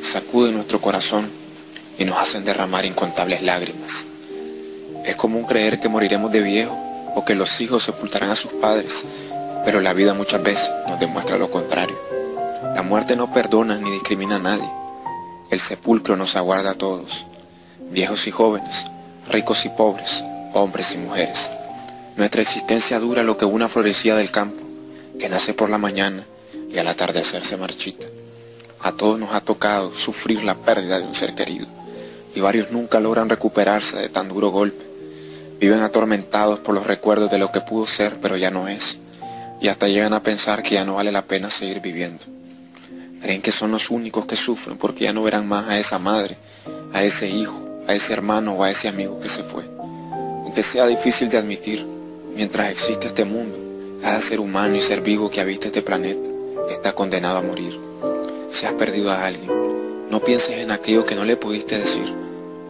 sacuden 0.02 0.56
nuestro 0.56 0.82
corazón 0.82 1.30
y 2.00 2.06
nos 2.06 2.18
hacen 2.18 2.44
derramar 2.44 2.86
incontables 2.86 3.44
lágrimas. 3.44 4.08
Es 5.06 5.16
común 5.16 5.46
creer 5.46 5.80
que 5.80 5.90
moriremos 5.90 6.32
de 6.32 6.42
viejo 6.42 6.76
o 7.14 7.24
que 7.24 7.36
los 7.36 7.62
hijos 7.62 7.84
sepultarán 7.84 8.32
a 8.32 8.36
sus 8.36 8.52
padres, 8.54 9.06
pero 9.64 9.80
la 9.80 9.94
vida 9.94 10.16
muchas 10.16 10.42
veces 10.42 10.72
nos 10.88 11.00
demuestra 11.00 11.38
lo 11.38 11.52
contrario. 11.52 12.15
La 12.74 12.82
muerte 12.82 13.16
no 13.16 13.32
perdona 13.32 13.78
ni 13.78 13.92
discrimina 13.92 14.38
a 14.38 14.40
nadie. 14.40 14.70
El 15.52 15.60
sepulcro 15.60 16.16
nos 16.16 16.36
aguarda 16.36 16.72
a 16.72 16.76
todos 16.76 17.28
viejos 17.92 18.28
y 18.28 18.32
jóvenes, 18.32 18.86
ricos 19.30 19.66
y 19.66 19.70
pobres, 19.70 20.24
hombres 20.54 20.94
y 20.96 20.98
mujeres. 20.98 21.52
Nuestra 22.18 22.42
existencia 22.42 23.00
dura 23.00 23.24
lo 23.24 23.38
que 23.38 23.46
una 23.46 23.70
florecía 23.70 24.16
del 24.16 24.32
campo, 24.32 24.64
que 25.20 25.30
nace 25.30 25.54
por 25.54 25.70
la 25.70 25.78
mañana 25.78 26.26
y 26.72 26.78
al 26.78 26.88
atardecer 26.88 27.44
se 27.46 27.58
marchita. 27.58 28.06
A 28.82 28.92
todos 28.92 29.20
nos 29.20 29.34
ha 29.34 29.42
tocado 29.42 29.94
sufrir 29.94 30.44
la 30.44 30.56
pérdida 30.56 31.00
de 31.00 31.06
un 31.06 31.16
ser 31.16 31.36
querido, 31.36 31.68
y 32.36 32.42
varios 32.42 32.72
nunca 32.72 33.00
logran 33.00 33.30
recuperarse 33.30 33.98
de 33.98 34.10
tan 34.10 34.28
duro 34.30 34.50
golpe. 34.50 34.84
Viven 35.60 35.80
atormentados 35.80 36.60
por 36.60 36.76
los 36.76 36.86
recuerdos 36.86 37.32
de 37.32 37.38
lo 37.38 37.52
que 37.52 37.62
pudo 37.62 37.88
ser 37.88 38.18
pero 38.22 38.36
ya 38.36 38.52
no 38.52 38.68
es, 38.68 39.00
y 39.62 39.70
hasta 39.70 39.88
llegan 39.88 40.14
a 40.14 40.24
pensar 40.24 40.64
que 40.64 40.76
ya 40.76 40.86
no 40.86 40.96
vale 40.96 41.12
la 41.12 41.24
pena 41.24 41.50
seguir 41.50 41.80
viviendo. 41.80 42.35
Creen 43.26 43.42
que 43.42 43.50
son 43.50 43.72
los 43.72 43.90
únicos 43.90 44.28
que 44.28 44.36
sufren 44.36 44.78
porque 44.78 45.06
ya 45.06 45.12
no 45.12 45.24
verán 45.24 45.48
más 45.48 45.68
a 45.68 45.80
esa 45.80 45.98
madre, 45.98 46.38
a 46.94 47.04
ese 47.04 47.28
hijo, 47.28 47.60
a 47.88 47.96
ese 47.96 48.14
hermano 48.14 48.54
o 48.54 48.64
a 48.64 48.70
ese 48.70 48.88
amigo 48.88 49.20
que 49.20 49.30
se 49.30 49.44
fue. 49.44 49.64
Aunque 50.44 50.62
sea 50.62 50.86
difícil 50.86 51.32
de 51.32 51.40
admitir, 51.40 51.84
mientras 52.36 52.70
existe 52.70 53.08
este 53.08 53.26
mundo, 53.26 53.58
cada 54.04 54.22
ser 54.22 54.40
humano 54.40 54.76
y 54.76 54.82
ser 54.82 55.02
vivo 55.02 55.32
que 55.32 55.42
habita 55.42 55.66
este 55.66 55.82
planeta 55.82 56.30
está 56.70 56.94
condenado 56.94 57.40
a 57.40 57.42
morir. 57.42 57.76
Si 58.52 58.68
has 58.68 58.74
perdido 58.74 59.10
a 59.12 59.26
alguien, 59.26 59.52
no 60.12 60.20
pienses 60.20 60.60
en 60.60 60.70
aquello 60.70 61.08
que 61.08 61.16
no 61.16 61.26
le 61.26 61.36
pudiste 61.36 61.80
decir 61.80 62.06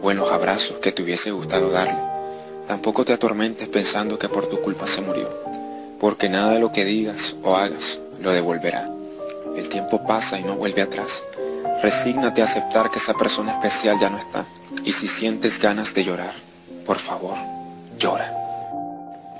o 0.00 0.10
en 0.10 0.16
los 0.16 0.32
abrazos 0.32 0.78
que 0.78 0.90
te 0.90 1.02
hubiese 1.02 1.32
gustado 1.32 1.68
darle. 1.68 1.98
Tampoco 2.66 3.04
te 3.04 3.12
atormentes 3.12 3.68
pensando 3.68 4.18
que 4.18 4.30
por 4.30 4.46
tu 4.46 4.58
culpa 4.62 4.86
se 4.86 5.02
murió, 5.02 5.28
porque 6.00 6.30
nada 6.30 6.52
de 6.52 6.60
lo 6.60 6.72
que 6.72 6.86
digas 6.86 7.36
o 7.42 7.56
hagas 7.56 8.00
lo 8.22 8.32
devolverá. 8.32 8.95
El 9.56 9.68
tiempo 9.68 10.04
pasa 10.04 10.38
y 10.38 10.44
no 10.44 10.54
vuelve 10.56 10.82
atrás. 10.82 11.24
Resígnate 11.82 12.42
a 12.42 12.44
aceptar 12.44 12.90
que 12.90 12.98
esa 12.98 13.14
persona 13.14 13.52
especial 13.52 13.98
ya 13.98 14.10
no 14.10 14.18
está 14.18 14.44
y 14.84 14.92
si 14.92 15.08
sientes 15.08 15.60
ganas 15.60 15.94
de 15.94 16.04
llorar, 16.04 16.34
por 16.84 16.98
favor, 16.98 17.36
llora. 17.98 18.32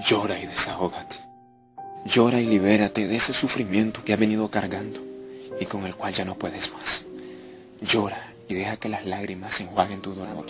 Llora 0.05 0.39
y 0.39 0.47
desahógate. 0.47 1.17
Llora 2.05 2.41
y 2.41 2.47
libérate 2.47 3.07
de 3.07 3.17
ese 3.17 3.33
sufrimiento 3.33 4.03
que 4.05 4.13
ha 4.13 4.17
venido 4.17 4.51
cargando 4.51 5.01
y 5.61 5.67
con 5.67 5.85
el 5.87 5.95
cual 5.95 6.13
ya 6.13 6.25
no 6.25 6.35
puedes 6.35 6.73
más. 6.73 7.05
Llora 7.81 8.21
y 8.49 8.55
deja 8.55 8.77
que 8.77 8.89
las 8.89 9.05
lágrimas 9.07 9.61
enjuaguen 9.61 10.03
tu 10.03 10.15
dolor. 10.15 10.47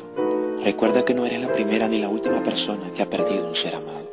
Recuerda 0.63 1.05
que 1.05 1.15
no 1.15 1.25
eres 1.27 1.41
la 1.41 1.53
primera 1.53 1.89
ni 1.89 1.99
la 1.99 2.09
última 2.09 2.43
persona 2.43 2.91
que 2.93 3.03
ha 3.03 3.11
perdido 3.11 3.49
un 3.49 3.55
ser 3.55 3.75
amado. 3.75 4.11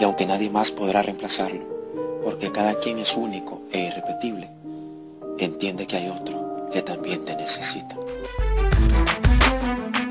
Y 0.00 0.04
aunque 0.04 0.26
nadie 0.26 0.50
más 0.50 0.70
podrá 0.70 1.02
reemplazarlo, 1.02 2.20
porque 2.24 2.52
cada 2.52 2.74
quien 2.78 2.98
es 2.98 3.16
único 3.16 3.62
e 3.72 3.86
irrepetible, 3.86 4.50
entiende 5.38 5.86
que 5.86 5.96
hay 5.96 6.08
otro 6.08 6.68
que 6.72 6.82
también 6.82 7.24
te 7.24 7.36
necesita. 7.36 7.96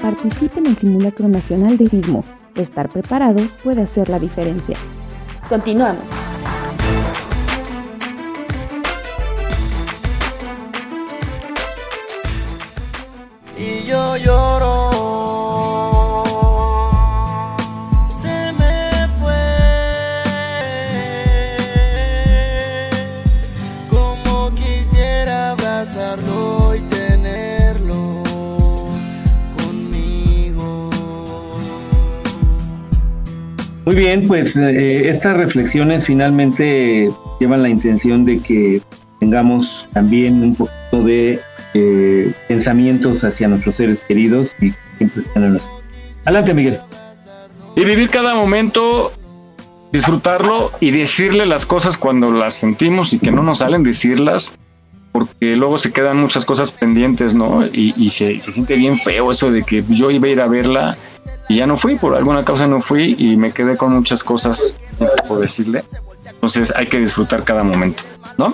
Participe 0.01 0.59
en 0.59 0.67
el 0.67 0.77
simulacro 0.77 1.27
nacional 1.27 1.77
de 1.77 1.87
sismo. 1.87 2.23
Estar 2.55 2.89
preparados 2.89 3.53
puede 3.63 3.81
hacer 3.81 4.09
la 4.09 4.19
diferencia. 4.19 4.77
Continuamos. 5.47 6.09
Y 13.57 13.85
yo 13.85 14.17
lloro. 14.17 14.50
Muy 33.91 34.03
bien, 34.03 34.25
pues 34.25 34.55
eh, 34.55 35.09
estas 35.09 35.35
reflexiones 35.35 36.05
finalmente 36.05 37.11
llevan 37.41 37.61
la 37.61 37.67
intención 37.67 38.23
de 38.23 38.39
que 38.39 38.81
tengamos 39.19 39.89
también 39.91 40.41
un 40.41 40.55
poquito 40.55 41.03
de 41.03 41.41
eh, 41.73 42.31
pensamientos 42.47 43.25
hacia 43.25 43.49
nuestros 43.49 43.75
seres 43.75 43.99
queridos 44.07 44.51
y 44.61 44.71
siempre 44.97 45.23
están 45.23 45.43
en 45.43 45.51
nuestro. 45.51 45.73
Adelante, 46.23 46.53
Miguel. 46.53 46.79
Y 47.75 47.83
vivir 47.83 48.09
cada 48.09 48.33
momento, 48.33 49.11
disfrutarlo 49.91 50.71
y 50.79 50.91
decirle 50.91 51.45
las 51.45 51.65
cosas 51.65 51.97
cuando 51.97 52.31
las 52.31 52.53
sentimos 52.53 53.11
y 53.11 53.19
que 53.19 53.31
no 53.31 53.43
nos 53.43 53.57
salen 53.57 53.83
decirlas, 53.83 54.57
porque 55.11 55.57
luego 55.57 55.77
se 55.77 55.91
quedan 55.91 56.15
muchas 56.15 56.45
cosas 56.45 56.71
pendientes, 56.71 57.35
¿no? 57.35 57.65
Y, 57.65 57.93
y 57.97 58.09
se 58.11 58.39
siente 58.39 58.77
bien 58.77 58.97
feo 58.97 59.31
eso 59.31 59.51
de 59.51 59.63
que 59.63 59.83
yo 59.89 60.11
iba 60.11 60.29
a 60.29 60.31
ir 60.31 60.39
a 60.39 60.47
verla 60.47 60.97
y 61.51 61.57
ya 61.57 61.67
no 61.67 61.75
fui, 61.77 61.95
por 61.95 62.15
alguna 62.15 62.43
causa 62.43 62.67
no 62.67 62.81
fui 62.81 63.15
y 63.17 63.35
me 63.35 63.51
quedé 63.51 63.75
con 63.77 63.93
muchas 63.93 64.23
cosas 64.23 64.75
por 65.27 65.39
decirle. 65.39 65.83
Entonces 66.25 66.73
hay 66.75 66.87
que 66.87 66.99
disfrutar 66.99 67.43
cada 67.43 67.63
momento, 67.63 68.01
¿no? 68.37 68.53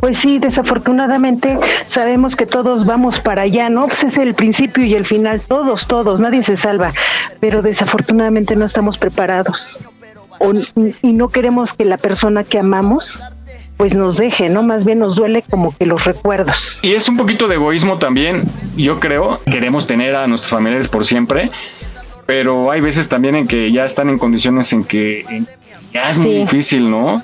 Pues 0.00 0.18
sí, 0.18 0.38
desafortunadamente 0.38 1.58
sabemos 1.86 2.36
que 2.36 2.46
todos 2.46 2.84
vamos 2.84 3.20
para 3.20 3.42
allá, 3.42 3.70
¿no? 3.70 3.86
Pues 3.86 4.04
es 4.04 4.18
el 4.18 4.34
principio 4.34 4.84
y 4.84 4.94
el 4.94 5.04
final, 5.04 5.40
todos, 5.40 5.86
todos, 5.86 6.20
nadie 6.20 6.42
se 6.42 6.56
salva, 6.56 6.92
pero 7.40 7.62
desafortunadamente 7.62 8.54
no 8.56 8.64
estamos 8.64 8.98
preparados. 8.98 9.78
O- 10.38 10.52
y 11.02 11.12
no 11.12 11.28
queremos 11.28 11.72
que 11.72 11.84
la 11.84 11.96
persona 11.96 12.44
que 12.44 12.58
amamos 12.58 13.18
pues 13.84 13.94
nos 13.94 14.16
deje, 14.16 14.48
¿no? 14.48 14.62
Más 14.62 14.86
bien 14.86 14.98
nos 15.00 15.14
duele 15.14 15.42
como 15.42 15.76
que 15.76 15.84
los 15.84 16.06
recuerdos. 16.06 16.78
Y 16.80 16.94
es 16.94 17.06
un 17.06 17.18
poquito 17.18 17.48
de 17.48 17.56
egoísmo 17.56 17.98
también, 17.98 18.44
yo 18.78 18.98
creo. 18.98 19.40
Queremos 19.44 19.86
tener 19.86 20.14
a 20.16 20.26
nuestros 20.26 20.50
familiares 20.50 20.88
por 20.88 21.04
siempre, 21.04 21.50
pero 22.24 22.70
hay 22.70 22.80
veces 22.80 23.10
también 23.10 23.34
en 23.34 23.46
que 23.46 23.70
ya 23.72 23.84
están 23.84 24.08
en 24.08 24.16
condiciones 24.16 24.72
en 24.72 24.84
que 24.84 25.26
ya 25.92 26.08
es 26.08 26.16
muy 26.16 26.30
Sí. 26.32 26.38
difícil, 26.38 26.90
¿no? 26.90 27.22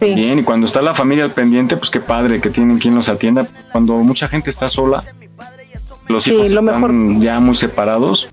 Bien, 0.00 0.40
y 0.40 0.42
cuando 0.42 0.66
está 0.66 0.82
la 0.82 0.94
familia 0.94 1.22
al 1.22 1.30
pendiente, 1.30 1.76
pues 1.76 1.90
qué 1.90 2.00
padre 2.00 2.40
que 2.40 2.50
tienen 2.50 2.78
quien 2.80 2.96
los 2.96 3.08
atienda. 3.08 3.46
Cuando 3.70 3.94
mucha 3.98 4.26
gente 4.26 4.50
está 4.50 4.68
sola, 4.68 5.04
los 6.08 6.24
Sí, 6.24 6.32
hijos 6.32 6.50
lo 6.50 6.60
están 6.62 7.22
ya 7.22 7.38
muy 7.38 7.54
separados, 7.54 8.30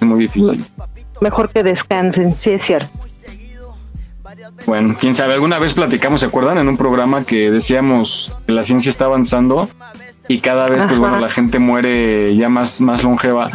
es 0.00 0.02
muy 0.02 0.18
difícil. 0.18 0.64
Mejor 1.20 1.48
que 1.48 1.62
descansen, 1.62 2.34
sí 2.36 2.50
es 2.50 2.62
cierto. 2.62 2.90
Bueno, 4.66 4.96
quién 4.98 5.14
sabe, 5.14 5.34
alguna 5.34 5.58
vez 5.58 5.74
platicamos, 5.74 6.20
¿se 6.20 6.26
acuerdan? 6.26 6.58
En 6.58 6.68
un 6.68 6.76
programa 6.76 7.24
que 7.24 7.50
decíamos 7.50 8.32
que 8.46 8.52
la 8.52 8.62
ciencia 8.62 8.90
está 8.90 9.06
avanzando 9.06 9.68
y 10.28 10.40
cada 10.40 10.66
vez, 10.66 10.78
pues 10.78 10.92
Ajá. 10.92 10.98
bueno, 10.98 11.18
la 11.18 11.28
gente 11.28 11.58
muere 11.58 12.36
ya 12.36 12.48
más, 12.48 12.80
más 12.80 13.02
longeva. 13.02 13.50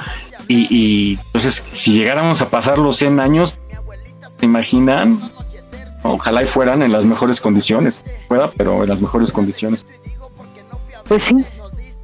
Y, 0.47 0.67
y 0.69 1.19
entonces, 1.27 1.65
si 1.71 1.93
llegáramos 1.93 2.41
a 2.41 2.49
pasar 2.49 2.77
los 2.77 2.97
100 2.97 3.19
años, 3.19 3.57
¿se 4.39 4.45
imaginan? 4.45 5.19
Ojalá 6.03 6.43
y 6.43 6.45
fueran 6.45 6.83
en 6.83 6.91
las 6.91 7.05
mejores 7.05 7.41
condiciones. 7.41 8.03
Fuera, 8.27 8.49
pero 8.55 8.83
en 8.83 8.89
las 8.89 9.01
mejores 9.01 9.31
condiciones. 9.31 9.85
Pues 11.07 11.23
sí. 11.23 11.35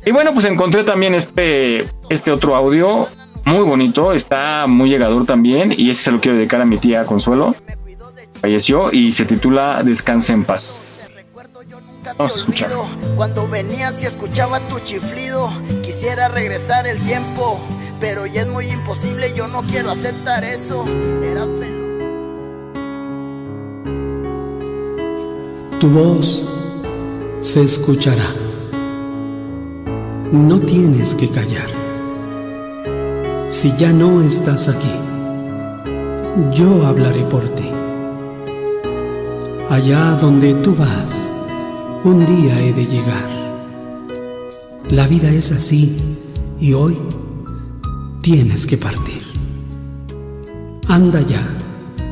Y 0.06 0.12
bueno, 0.12 0.34
pues 0.34 0.46
encontré 0.46 0.84
también 0.84 1.14
este, 1.14 1.86
este 2.10 2.32
otro 2.32 2.56
audio 2.56 3.08
muy 3.46 3.64
bonito, 3.64 4.14
está 4.14 4.66
muy 4.68 4.90
llegador 4.90 5.26
también, 5.26 5.74
y 5.76 5.90
ese 5.90 6.04
se 6.04 6.12
lo 6.12 6.20
quiero 6.20 6.38
dedicar 6.38 6.62
a 6.62 6.66
mi 6.66 6.78
tía 6.78 7.06
Consuelo. 7.06 7.56
Falleció 8.42 8.92
y 8.92 9.12
se 9.12 9.26
titula 9.26 9.84
Descansa 9.84 10.34
en 10.34 10.44
paz. 10.44 11.06
Vamos 12.18 12.34
a 12.34 12.38
escuchar. 12.38 12.72
Cuando 13.16 13.48
venías 13.48 14.02
y 14.02 14.08
escuchaba 14.08 14.60
tu 14.62 14.80
chiflido, 14.80 15.52
quisiera 15.84 16.28
regresar 16.28 16.88
el 16.88 17.00
tiempo, 17.06 17.60
pero 18.00 18.26
ya 18.26 18.42
es 18.42 18.48
muy 18.48 18.66
imposible, 18.66 19.32
yo 19.36 19.48
no 19.48 19.62
quiero 19.62 19.92
aceptar 19.92 20.44
eso. 20.44 20.86
Eras. 21.24 21.48
Tu 25.80 25.90
voz 25.90 26.48
se 27.42 27.62
escuchará. 27.62 28.26
No 30.32 30.60
tienes 30.60 31.14
que 31.14 31.28
callar. 31.28 31.70
Si 33.50 33.76
ya 33.78 33.92
no 33.92 34.22
estás 34.22 34.68
aquí, 34.68 34.92
yo 36.52 36.86
hablaré 36.88 37.24
por 37.24 37.50
ti. 37.50 37.81
Allá 39.72 40.18
donde 40.20 40.54
tú 40.56 40.76
vas, 40.76 41.30
un 42.04 42.26
día 42.26 42.62
he 42.62 42.74
de 42.74 42.86
llegar. 42.86 43.30
La 44.90 45.08
vida 45.08 45.30
es 45.30 45.54
así 45.54 45.98
y 46.60 46.74
hoy 46.74 46.98
tienes 48.22 48.68
que 48.68 48.76
partir. 48.76 49.24
Anda 50.90 51.22
ya 51.22 51.48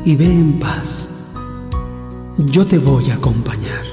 y 0.06 0.16
ve 0.16 0.24
en 0.24 0.58
paz. 0.58 1.34
Yo 2.38 2.64
te 2.64 2.78
voy 2.78 3.10
a 3.10 3.16
acompañar. 3.16 3.84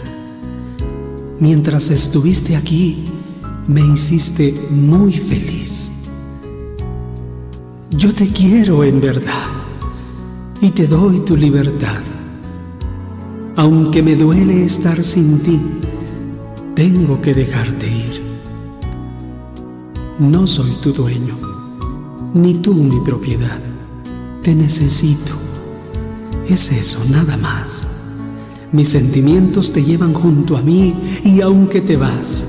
Mientras 1.41 1.89
estuviste 1.89 2.55
aquí, 2.55 3.03
me 3.67 3.81
hiciste 3.81 4.53
muy 4.71 5.12
feliz. 5.12 5.91
Yo 7.91 8.13
te 8.13 8.29
quiero 8.29 8.86
en 8.86 9.01
verdad 9.01 9.50
y 10.62 10.69
te 10.69 10.88
doy 10.88 11.19
tu 11.19 11.36
libertad. 11.36 12.00
Aunque 13.59 14.03
me 14.03 14.15
duele 14.15 14.63
estar 14.63 15.03
sin 15.03 15.39
ti, 15.39 15.59
tengo 16.75 17.19
que 17.23 17.33
dejarte 17.33 17.87
ir. 17.87 18.21
No 20.19 20.45
soy 20.45 20.69
tu 20.83 20.93
dueño, 20.93 21.35
ni 22.35 22.53
tú 22.53 22.75
mi 22.75 22.99
propiedad. 22.99 23.59
Te 24.43 24.53
necesito. 24.53 25.33
Es 26.47 26.71
eso, 26.71 26.99
nada 27.09 27.35
más. 27.37 27.81
Mis 28.73 28.89
sentimientos 28.89 29.73
te 29.73 29.83
llevan 29.83 30.13
junto 30.13 30.55
a 30.55 30.61
mí 30.61 30.93
y 31.23 31.41
aunque 31.41 31.81
te 31.81 31.97
vas, 31.97 32.45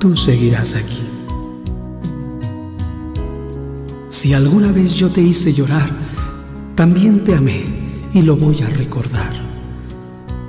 tú 0.00 0.16
seguirás 0.16 0.74
aquí. 0.74 1.02
Si 4.08 4.32
alguna 4.32 4.72
vez 4.72 4.94
yo 4.94 5.10
te 5.10 5.20
hice 5.20 5.52
llorar, 5.52 5.90
también 6.76 7.24
te 7.24 7.34
amé 7.34 7.62
y 8.14 8.22
lo 8.22 8.36
voy 8.36 8.62
a 8.62 8.70
recordar. 8.70 9.41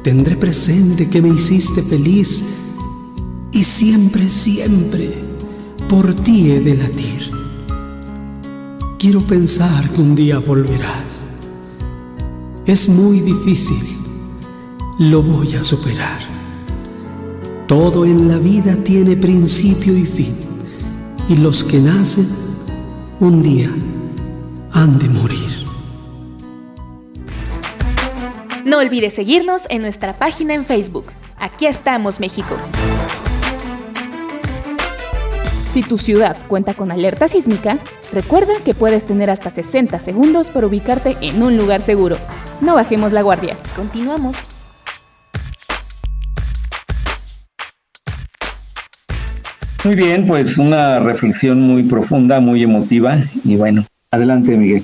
Tendré 0.03 0.35
presente 0.35 1.09
que 1.09 1.21
me 1.21 1.29
hiciste 1.29 1.81
feliz 1.81 2.43
y 3.53 3.63
siempre, 3.63 4.29
siempre 4.29 5.13
por 5.87 6.13
ti 6.13 6.51
he 6.51 6.59
de 6.59 6.75
latir. 6.75 7.31
Quiero 8.99 9.21
pensar 9.21 9.89
que 9.91 10.01
un 10.01 10.13
día 10.13 10.39
volverás. 10.39 11.23
Es 12.65 12.89
muy 12.89 13.21
difícil, 13.21 13.81
lo 14.99 15.23
voy 15.23 15.55
a 15.55 15.63
superar. 15.63 16.19
Todo 17.67 18.03
en 18.05 18.27
la 18.27 18.39
vida 18.39 18.75
tiene 18.83 19.15
principio 19.15 19.97
y 19.97 20.03
fin, 20.03 20.35
y 21.29 21.37
los 21.37 21.63
que 21.63 21.79
nacen 21.79 22.27
un 23.21 23.41
día 23.41 23.71
han 24.73 24.99
de 24.99 25.07
morir. 25.07 25.52
No 28.73 28.79
olvides 28.79 29.13
seguirnos 29.13 29.61
en 29.69 29.83
nuestra 29.83 30.13
página 30.13 30.55
en 30.55 30.65
Facebook. 30.65 31.05
Aquí 31.37 31.67
estamos, 31.67 32.19
México. 32.19 32.55
Si 35.71 35.83
tu 35.83 35.99
ciudad 35.99 36.35
cuenta 36.47 36.73
con 36.73 36.91
alerta 36.91 37.27
sísmica, 37.27 37.77
recuerda 38.11 38.53
que 38.65 38.73
puedes 38.73 39.05
tener 39.05 39.29
hasta 39.29 39.51
60 39.51 39.99
segundos 39.99 40.49
para 40.49 40.65
ubicarte 40.65 41.15
en 41.21 41.43
un 41.43 41.55
lugar 41.55 41.83
seguro. 41.83 42.17
No 42.61 42.73
bajemos 42.73 43.13
la 43.13 43.21
guardia. 43.21 43.57
Continuamos. 43.75 44.49
Muy 49.83 49.95
bien, 49.95 50.25
pues 50.25 50.57
una 50.57 50.97
reflexión 50.97 51.61
muy 51.61 51.83
profunda, 51.83 52.39
muy 52.39 52.63
emotiva. 52.63 53.19
Y 53.43 53.55
bueno, 53.55 53.85
adelante, 54.09 54.57
Miguel. 54.57 54.83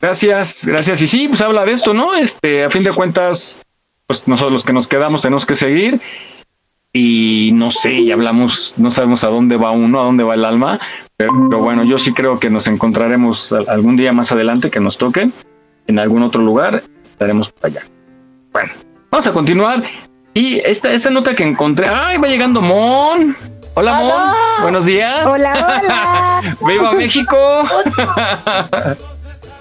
Gracias, 0.00 0.66
gracias. 0.66 1.02
Y 1.02 1.06
sí, 1.08 1.28
pues 1.28 1.40
habla 1.40 1.64
de 1.64 1.72
esto, 1.72 1.92
¿no? 1.92 2.14
Este, 2.14 2.64
a 2.64 2.70
fin 2.70 2.84
de 2.84 2.92
cuentas, 2.92 3.62
pues 4.06 4.28
nosotros 4.28 4.52
los 4.52 4.64
que 4.64 4.72
nos 4.72 4.86
quedamos 4.86 5.22
tenemos 5.22 5.44
que 5.44 5.56
seguir. 5.56 6.00
Y 6.92 7.50
no 7.54 7.70
sé, 7.70 7.92
y 7.92 8.12
hablamos, 8.12 8.74
no 8.78 8.90
sabemos 8.90 9.22
a 9.24 9.28
dónde 9.28 9.56
va 9.56 9.72
uno, 9.72 10.00
a 10.00 10.04
dónde 10.04 10.24
va 10.24 10.34
el 10.34 10.44
alma, 10.44 10.80
pero, 11.16 11.58
bueno, 11.58 11.84
yo 11.84 11.98
sí 11.98 12.14
creo 12.14 12.38
que 12.38 12.48
nos 12.48 12.66
encontraremos 12.66 13.52
algún 13.52 13.96
día 13.96 14.12
más 14.12 14.32
adelante 14.32 14.70
que 14.70 14.80
nos 14.80 14.96
toque 14.96 15.28
en 15.86 15.98
algún 15.98 16.22
otro 16.22 16.40
lugar, 16.40 16.82
estaremos 17.04 17.50
por 17.50 17.70
allá. 17.70 17.82
Bueno, 18.52 18.72
vamos 19.10 19.26
a 19.26 19.32
continuar. 19.32 19.82
Y 20.32 20.60
esta, 20.60 20.92
esta 20.92 21.10
nota 21.10 21.34
que 21.34 21.42
encontré, 21.42 21.88
¡ay, 21.88 22.18
va 22.18 22.28
llegando 22.28 22.62
Mon! 22.62 23.36
Hola, 23.74 23.92
Mon, 24.00 24.62
buenos 24.62 24.86
días. 24.86 25.26
Hola, 25.26 25.80
hola. 25.82 26.56
¡Viva 26.66 26.92
México! 26.96 27.36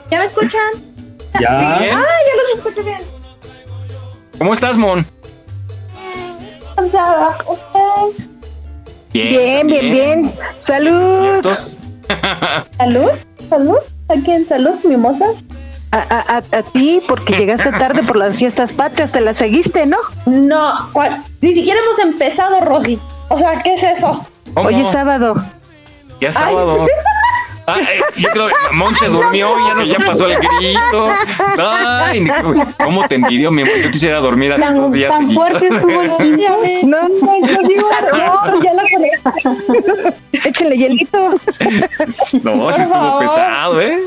¿Ya 0.09 0.19
me 0.19 0.25
escuchan? 0.25 0.71
Ya. 1.39 1.49
Ah, 1.49 1.79
ya 1.81 1.95
los 1.95 2.57
escucho 2.57 2.83
bien. 2.83 2.99
¿Cómo 4.37 4.53
estás, 4.53 4.77
Mon? 4.77 5.05
Cansada. 6.75 7.37
¿Ustedes? 7.47 8.29
Bien, 9.11 9.67
bien, 9.67 9.91
bien. 9.91 10.33
Salud. 10.57 11.45
¿Salud? 12.77 13.11
¿Salud? 13.49 13.77
¿A 14.09 14.13
quién? 14.23 14.47
¿Salud, 14.47 14.75
mimosa? 14.83 15.25
A, 15.91 15.97
a, 15.97 16.37
a, 16.37 16.37
a 16.37 16.63
ti, 16.63 17.01
porque 17.07 17.37
llegaste 17.37 17.71
tarde 17.71 18.03
por 18.03 18.17
las 18.17 18.37
fiestas 18.37 18.73
patrias, 18.73 19.11
te 19.11 19.21
las 19.21 19.37
seguiste, 19.37 19.85
¿no? 19.85 19.97
No, 20.25 20.89
¿cuál? 20.91 21.23
Ni 21.41 21.53
siquiera 21.53 21.79
hemos 21.79 21.99
empezado, 21.99 22.59
Rosy. 22.61 22.99
O 23.29 23.37
sea, 23.37 23.61
¿qué 23.61 23.73
es 23.73 23.83
eso? 23.83 24.25
¿Cómo? 24.53 24.67
Hoy 24.67 24.81
es 24.81 24.91
sábado. 24.91 25.35
Ya 26.19 26.29
es 26.29 26.35
sábado. 26.35 26.85
Ah, 27.69 27.81
eh, 27.81 27.99
yo 28.15 28.29
creo 28.29 28.47
que 28.47 28.53
Mon 28.73 28.95
se 28.95 29.07
durmió, 29.07 29.53
ya 29.67 29.73
no 29.73 29.83
ya 29.83 29.99
pasó 29.99 30.25
el 30.25 30.37
grito. 30.37 31.09
Ay, 31.59 32.25
¿cómo 32.81 33.05
te 33.09 33.15
envidio, 33.15 33.51
mi 33.51 33.63
amor? 33.63 33.75
Yo 33.77 33.91
quisiera 33.91 34.19
dormir 34.19 34.53
así 34.53 34.73
dos 34.73 34.93
días 34.93 35.11
Tan 35.11 35.27
seguidos. 35.27 35.43
fuerte 35.49 35.67
estuvo 35.67 36.01
el 36.01 36.11
niño. 36.19 36.47
No, 36.87 37.01
no, 37.09 37.39
no, 37.41 37.67
digo, 37.67 37.89
no, 38.13 38.63
ya 38.63 38.73
la 38.73 38.83
conecté. 38.89 40.13
Échenle 40.47 40.77
hielito. 40.77 41.31
No, 42.43 42.71
sí 42.71 42.81
estuvo 42.81 43.19
pesado, 43.19 43.81
¿eh? 43.81 43.99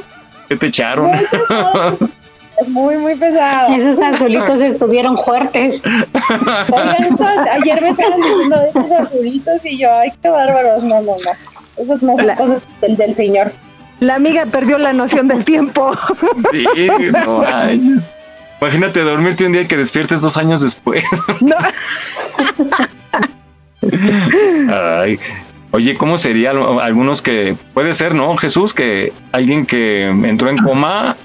¿Qué 0.49 0.57
te 0.57 0.67
echaron? 0.67 1.11
muy, 2.69 2.97
muy 2.97 3.15
pesado. 3.17 3.73
Esos 3.75 4.01
azulitos 4.01 4.61
estuvieron 4.61 5.17
fuertes. 5.19 5.85
Oigan, 5.87 7.05
estos- 7.05 7.27
ayer 7.53 7.83
me 7.83 7.89
estaban 7.91 8.21
diciendo 8.21 8.59
de 8.61 8.69
esos 8.69 8.93
azulitos 8.93 9.65
y 9.65 9.79
yo, 9.79 9.89
ay, 9.93 10.13
qué 10.23 10.29
bárbaros. 10.29 10.83
No, 10.85 10.97
no, 11.03 11.13
no. 11.13 11.83
Esos 11.83 12.03
no 12.03 12.17
son 12.17 12.27
La- 12.27 12.37
cosas 12.37 12.63
del, 12.81 12.97
del 12.97 13.15
señor. 13.15 13.53
La 14.01 14.15
amiga 14.15 14.47
perdió 14.47 14.79
la 14.79 14.93
noción 14.93 15.29
del 15.29 15.45
tiempo. 15.45 15.93
Sí, 16.53 16.67
no 17.13 17.39
manches. 17.43 18.03
Imagínate 18.61 19.01
dormirte 19.01 19.45
un 19.47 19.53
día 19.53 19.63
y 19.63 19.67
que 19.67 19.77
despiertes 19.77 20.21
dos 20.23 20.37
años 20.37 20.61
después. 20.61 21.05
No. 21.41 21.57
Ay. 24.73 25.19
Oye, 25.73 25.95
¿cómo 25.95 26.19
sería 26.19 26.51
algunos 26.51 27.23
que 27.23 27.55
puede 27.75 27.95
ser, 27.95 28.15
no, 28.15 28.37
Jesús, 28.37 28.75
que 28.75 29.13
alguien 29.31 29.67
que 29.67 30.09
entró 30.09 30.49
en 30.49 30.59
coma, 30.59 31.17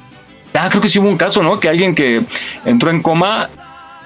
ah, 0.58 0.68
creo 0.70 0.82
que 0.82 0.90
sí 0.90 1.00
hubo 1.00 1.10
un 1.10 1.18
caso, 1.18 1.42
¿no? 1.44 1.60
Que 1.60 1.70
alguien 1.70 1.96
que 1.96 2.22
entró 2.66 2.90
en 2.90 3.02
coma 3.02 3.48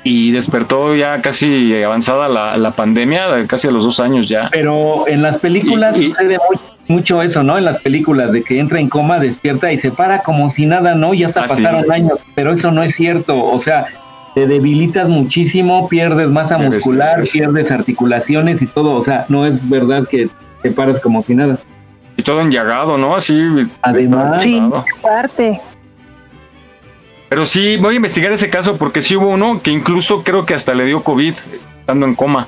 y 0.04 0.32
despertó 0.32 0.96
ya 0.96 1.22
casi 1.22 1.84
avanzada 1.84 2.30
la, 2.30 2.58
la 2.58 2.72
pandemia, 2.72 3.46
casi 3.48 3.68
a 3.68 3.72
los 3.72 3.84
dos 3.84 4.00
años 4.00 4.30
ya. 4.30 4.50
Pero 4.52 5.08
en 5.08 5.22
las 5.22 5.38
películas 5.40 5.98
Y- 5.98 6.06
y- 6.06 6.08
sucede 6.10 6.38
muy- 6.50 6.60
mucho 6.88 7.22
eso, 7.22 7.44
¿no? 7.44 7.58
En 7.58 7.66
las 7.66 7.82
películas 7.82 8.32
de 8.32 8.42
que 8.42 8.60
entra 8.60 8.80
en 8.80 8.90
coma, 8.90 9.20
despierta 9.20 9.72
y 9.72 9.78
se 9.78 9.92
para 9.92 10.20
como 10.20 10.50
si 10.50 10.66
nada, 10.66 10.96
¿no? 10.96 11.14
Ya 11.14 11.28
hasta 11.28 11.42
Ah, 11.42 11.50
sí. 11.50 11.56
pasaron 11.62 11.92
años, 11.92 12.20
pero 12.34 12.54
eso 12.54 12.72
no 12.72 12.82
es 12.82 12.96
cierto. 12.96 13.44
O 13.44 13.60
sea, 13.60 13.86
te 14.36 14.48
debilitas 14.48 15.08
muchísimo, 15.10 15.88
pierdes 15.90 16.30
masa 16.30 16.58
muscular, 16.58 17.24
pierdes 17.32 17.70
articulaciones 17.70 18.62
y 18.62 18.68
todo. 18.68 18.92
O 18.96 19.04
sea, 19.04 19.26
no 19.30 19.46
es 19.46 19.68
verdad 19.70 20.08
que 20.10 20.30
te 20.64 20.72
paras 20.72 21.00
como 21.02 21.22
si 21.22 21.36
nada. 21.36 21.58
Y 22.18 22.24
todo 22.24 22.42
enllagado, 22.42 22.98
¿no? 22.98 23.16
Así. 23.16 23.38
Además- 23.82 24.42
Sí, 24.44 24.62
parte. 25.02 25.60
Pero 27.30 27.46
sí, 27.46 27.78
voy 27.78 27.94
a 27.94 27.98
investigar 27.98 28.32
ese 28.34 28.50
caso 28.50 28.76
porque 28.78 29.02
sí 29.02 29.16
hubo 29.16 29.30
uno 29.30 29.62
que 29.62 29.72
incluso 29.72 30.24
creo 30.24 30.46
que 30.46 30.54
hasta 30.56 30.74
le 30.74 30.86
dio 30.86 31.04
COVID 31.04 31.34
estando 31.82 32.06
en 32.08 32.16
coma. 32.16 32.48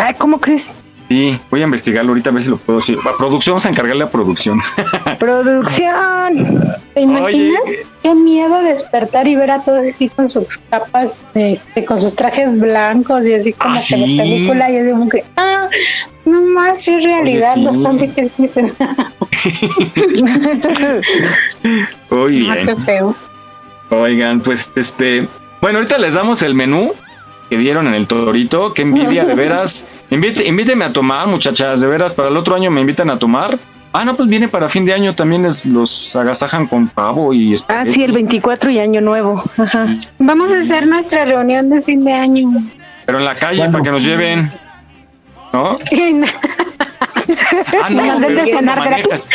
Ay, 0.00 0.14
¿cómo 0.16 0.40
crees? 0.40 0.70
Sí, 1.08 1.36
voy 1.50 1.62
a 1.62 1.64
investigarlo 1.64 2.10
ahorita 2.12 2.30
a 2.30 2.32
ver 2.32 2.42
si 2.42 2.50
lo 2.50 2.56
puedo 2.56 2.78
decir. 2.78 2.96
A 3.04 3.16
producción, 3.16 3.54
vamos 3.54 3.66
a 3.66 3.70
encargarle 3.70 4.04
a 4.04 4.08
producción. 4.08 4.60
Producción. 5.18 6.62
¿Te 6.94 7.00
imaginas 7.00 7.78
qué 8.02 8.14
miedo 8.14 8.62
despertar 8.62 9.26
y 9.26 9.34
ver 9.34 9.50
a 9.50 9.60
todos 9.60 9.88
así 9.88 10.08
con 10.08 10.28
sus 10.28 10.58
capas, 10.70 11.24
este, 11.34 11.84
con 11.84 12.00
sus 12.00 12.14
trajes 12.14 12.58
blancos 12.60 13.26
y 13.26 13.34
así 13.34 13.52
como 13.52 13.74
Ah, 13.74 13.80
sí. 13.80 13.96
la 13.96 14.06
película 14.22 14.70
y 14.70 14.76
es 14.76 14.92
como 14.92 15.08
que, 15.08 15.24
ah, 15.36 15.66
no 16.24 16.40
más, 16.42 16.86
es 16.86 17.02
realidad, 17.04 17.54
Oye, 17.54 17.60
sí. 17.60 17.64
los 17.64 17.80
zombies 17.80 18.14
sí 18.14 18.20
existen. 18.20 18.72
Muy 22.10 22.48
Ah, 22.48 22.54
bien. 22.54 22.66
qué 22.66 22.76
feo. 22.84 23.16
Oigan, 23.90 24.40
pues 24.40 24.72
este, 24.76 25.26
bueno, 25.60 25.78
ahorita 25.78 25.98
les 25.98 26.14
damos 26.14 26.42
el 26.42 26.54
menú 26.54 26.92
que 27.48 27.56
dieron 27.56 27.88
en 27.88 27.94
el 27.94 28.06
Torito, 28.06 28.72
qué 28.72 28.82
envidia, 28.82 29.24
de 29.24 29.34
veras. 29.34 29.84
Invite, 30.10 30.46
invíteme 30.46 30.84
a 30.84 30.92
tomar, 30.92 31.26
muchachas, 31.26 31.80
de 31.80 31.86
veras, 31.88 32.12
para 32.12 32.28
el 32.28 32.36
otro 32.36 32.54
año 32.54 32.70
me 32.70 32.80
invitan 32.80 33.10
a 33.10 33.18
tomar 33.18 33.58
Ah, 33.92 34.04
no, 34.04 34.14
pues 34.14 34.28
viene 34.28 34.46
para 34.46 34.68
fin 34.68 34.84
de 34.84 34.94
año, 34.94 35.14
también 35.14 35.42
les, 35.42 35.66
los 35.66 36.14
agasajan 36.14 36.68
con 36.68 36.86
pavo 36.86 37.34
y... 37.34 37.56
Ah, 37.66 37.84
sí, 37.84 38.04
el 38.04 38.12
24 38.12 38.70
y 38.70 38.78
año 38.78 39.00
nuevo. 39.00 39.34
Ajá. 39.58 39.88
Vamos 40.18 40.52
a 40.52 40.58
hacer 40.58 40.86
nuestra 40.86 41.24
reunión 41.24 41.70
de 41.70 41.82
fin 41.82 42.04
de 42.04 42.12
año. 42.12 42.50
Pero 43.04 43.18
en 43.18 43.24
la 43.24 43.34
calle, 43.34 43.68
para 43.68 43.82
que 43.82 43.90
nos 43.90 44.04
lleven. 44.04 44.50
¿No? 45.52 45.78
Ah, 47.82 47.88
no, 47.90 48.04
Nos 48.04 48.20
de 48.22 48.26
es 48.26 48.34
cuando 48.34 48.44
cenar 48.44 48.78
manejas. 48.78 49.28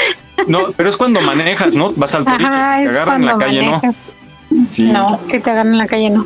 No, 0.48 0.72
pero 0.76 0.90
es 0.90 0.98
cuando 0.98 1.22
manejas, 1.22 1.76
¿no? 1.76 1.94
Vas 1.94 2.14
al 2.14 2.26
torito, 2.26 2.46
Ajá, 2.46 2.84
te 2.84 2.90
agarran 2.90 3.22
en 3.22 3.26
la 3.26 3.38
calle, 3.38 3.62
manejas. 3.62 4.10
¿no? 4.10 4.25
Sí. 4.68 4.84
No, 4.84 5.20
si 5.26 5.40
te 5.40 5.52
agarran 5.52 5.74
en 5.74 5.78
la 5.80 5.88
calle, 5.88 6.10
no. 6.10 6.26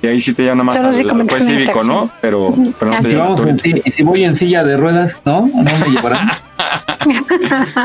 Y 0.00 0.06
ahí 0.06 0.20
sí 0.20 0.32
te 0.32 0.44
llaman 0.44 0.66
más 0.66 0.76
Solo 0.76 0.88
al 0.88 0.94
si 0.96 1.28
juez 1.28 1.44
cívico. 1.44 1.82
¿no? 1.84 2.08
Pero, 2.20 2.54
pero 2.78 2.90
no 2.92 2.96
te 3.00 3.08
si, 3.08 3.14
vamos 3.16 3.40
en 3.46 3.56
torito. 3.56 3.80
si- 3.82 3.88
y 3.88 3.92
si 3.92 4.02
voy 4.04 4.24
en 4.24 4.36
silla 4.36 4.62
de 4.64 4.76
ruedas, 4.76 5.20
¿no? 5.24 5.48
¿No 5.52 5.62
me 5.78 5.88
llevarán? 5.90 6.30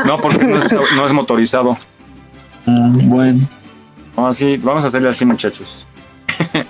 No, 0.04 0.18
porque 0.18 0.44
no 0.44 0.58
es, 0.58 0.72
no 0.72 1.06
es 1.06 1.12
motorizado. 1.12 1.76
Mm, 2.66 3.08
bueno. 3.08 3.40
No, 4.16 4.34
sí, 4.34 4.58
vamos 4.62 4.84
a 4.84 4.88
hacerle 4.88 5.08
así, 5.08 5.24
muchachos. 5.24 5.86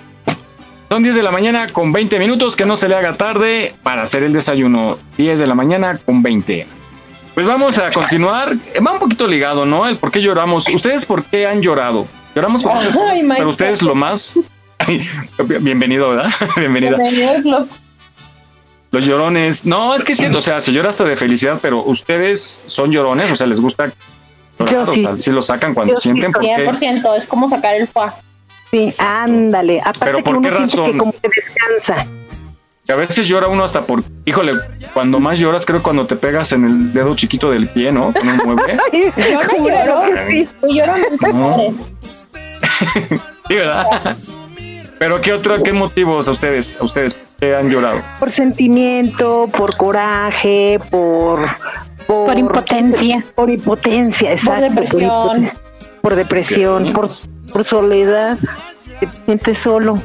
Son 0.89 1.03
10 1.03 1.15
de 1.15 1.23
la 1.23 1.31
mañana 1.31 1.71
con 1.73 1.91
20 1.91 2.17
minutos, 2.19 2.55
que 2.55 2.65
no 2.65 2.77
se 2.77 2.87
le 2.87 2.95
haga 2.95 3.15
tarde 3.15 3.73
para 3.83 4.03
hacer 4.03 4.23
el 4.23 4.31
desayuno. 4.33 4.97
10 5.17 5.39
de 5.39 5.47
la 5.47 5.55
mañana 5.55 5.97
con 6.05 6.21
20. 6.23 6.65
Pues 7.33 7.45
vamos 7.45 7.77
a 7.79 7.91
continuar. 7.91 8.53
Va 8.85 8.93
un 8.93 8.99
poquito 8.99 9.27
ligado, 9.27 9.65
¿no? 9.65 9.85
El 9.87 9.97
por 9.97 10.11
qué 10.11 10.21
lloramos. 10.21 10.69
¿Ustedes 10.69 11.05
por 11.05 11.23
qué 11.25 11.47
han 11.47 11.61
llorado? 11.61 12.05
Lloramos 12.35 12.63
muchas 12.63 12.85
cosas, 12.87 12.97
Ay, 13.09 13.23
Mike, 13.23 13.35
pero 13.37 13.49
ustedes 13.49 13.81
lo 13.81 13.95
más... 13.95 14.39
Ay, 14.77 15.07
bienvenido, 15.61 16.09
¿verdad? 16.09 16.29
Bienvenida. 16.57 16.97
Bienvenido. 16.97 17.65
Los 18.91 19.05
llorones. 19.05 19.65
No, 19.65 19.95
es 19.95 20.03
que 20.03 20.15
sí, 20.15 20.25
o 20.25 20.41
sea, 20.41 20.61
se 20.61 20.71
llora 20.73 20.89
hasta 20.89 21.03
de 21.05 21.15
felicidad, 21.15 21.59
pero 21.61 21.81
ustedes 21.83 22.65
son 22.67 22.91
llorones, 22.91 23.31
o 23.31 23.35
sea, 23.35 23.47
les 23.47 23.59
gusta 23.59 23.91
llorar, 24.59 24.73
Yo 24.73 24.81
o 24.83 24.85
sí. 24.85 25.01
sea, 25.01 25.17
sí 25.17 25.31
lo 25.31 25.41
sacan 25.41 25.73
cuando 25.73 25.93
Yo 25.95 25.99
sí 25.99 26.09
sienten, 26.09 26.31
porque 26.31 26.47
100% 26.55 27.17
es 27.17 27.25
como 27.25 27.47
sacar 27.47 27.75
el 27.75 27.87
fuá. 27.87 28.15
Sí, 28.71 28.89
ándale. 28.99 29.79
Aparte 29.79 29.99
Pero 30.05 30.17
que 30.17 30.23
¿por 30.23 30.37
uno 30.37 30.49
qué 30.49 30.55
razón? 30.55 30.91
que 30.91 30.97
como 30.97 31.11
que 31.13 31.29
descansa. 31.29 32.05
que 32.85 32.91
a 32.91 32.95
veces 32.95 33.27
llora 33.27 33.47
uno 33.47 33.63
hasta 33.63 33.85
por, 33.85 34.03
híjole, 34.25 34.53
cuando 34.93 35.19
más 35.19 35.39
lloras 35.39 35.65
creo 35.65 35.81
cuando 35.81 36.05
te 36.05 36.15
pegas 36.17 36.51
en 36.51 36.65
el 36.65 36.93
dedo 36.93 37.15
chiquito 37.15 37.49
del 37.51 37.67
pie, 37.67 37.91
¿no? 37.91 38.11
Con 38.13 38.27
un 38.27 38.37
mueble. 38.45 38.77
Yo 39.17 39.43
no 39.43 39.67
lloro. 39.69 40.01
sí. 40.29 40.47
Tú 40.61 40.67
lloras 40.67 40.99
No. 41.33 41.73
Sí, 43.47 43.55
¿verdad? 43.55 43.85
Pero 44.97 45.21
¿qué 45.21 45.33
otro, 45.33 45.61
qué 45.61 45.71
motivos 45.71 46.27
a 46.27 46.31
ustedes, 46.31 46.79
a 46.81 46.83
ustedes 46.83 47.15
que 47.39 47.55
han 47.55 47.69
llorado? 47.69 48.01
Por 48.19 48.31
sentimiento, 48.31 49.47
por 49.55 49.77
coraje, 49.77 50.79
por... 50.89 51.45
Por 52.07 52.37
impotencia. 52.37 53.23
Por 53.35 53.49
impotencia, 53.49 54.31
exacto. 54.31 54.63
depresión. 54.63 55.03
impotencia, 55.03 55.59
Por 56.01 56.15
depresión, 56.15 56.93
por, 56.93 57.09
por 57.51 57.65
soledad. 57.65 58.37
Te 58.99 59.07
sientes 59.25 59.59
solo. 59.59 59.99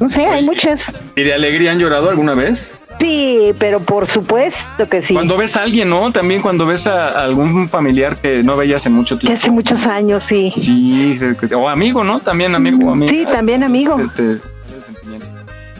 No 0.00 0.08
sé, 0.08 0.26
hay 0.26 0.42
muchas. 0.42 0.92
¿Y 1.16 1.22
de 1.22 1.32
alegría 1.32 1.70
han 1.70 1.78
llorado 1.78 2.10
alguna 2.10 2.34
vez? 2.34 2.74
Sí, 3.02 3.52
pero 3.58 3.80
por 3.80 4.06
supuesto 4.06 4.88
que 4.88 5.02
sí. 5.02 5.12
Cuando 5.14 5.36
ves 5.36 5.56
a 5.56 5.62
alguien, 5.62 5.88
¿no? 5.88 6.12
También 6.12 6.40
cuando 6.40 6.66
ves 6.66 6.86
a 6.86 7.08
algún 7.24 7.68
familiar 7.68 8.16
que 8.16 8.44
no 8.44 8.56
veías 8.56 8.86
en 8.86 8.92
mucho 8.92 9.16
Que 9.16 9.22
tiempo. 9.26 9.40
hace 9.40 9.50
muchos 9.50 9.86
años, 9.88 10.22
sí. 10.22 10.52
Sí, 10.54 11.18
o 11.56 11.68
amigo, 11.68 12.04
¿no? 12.04 12.20
También 12.20 12.54
amigo 12.54 12.88
o 12.88 12.92
amiga. 12.92 13.10
Sí, 13.10 13.24
también 13.30 13.64
amigo. 13.64 13.96
Te- 14.14 14.36
te- 14.36 14.40
sentimiento. 14.84 15.26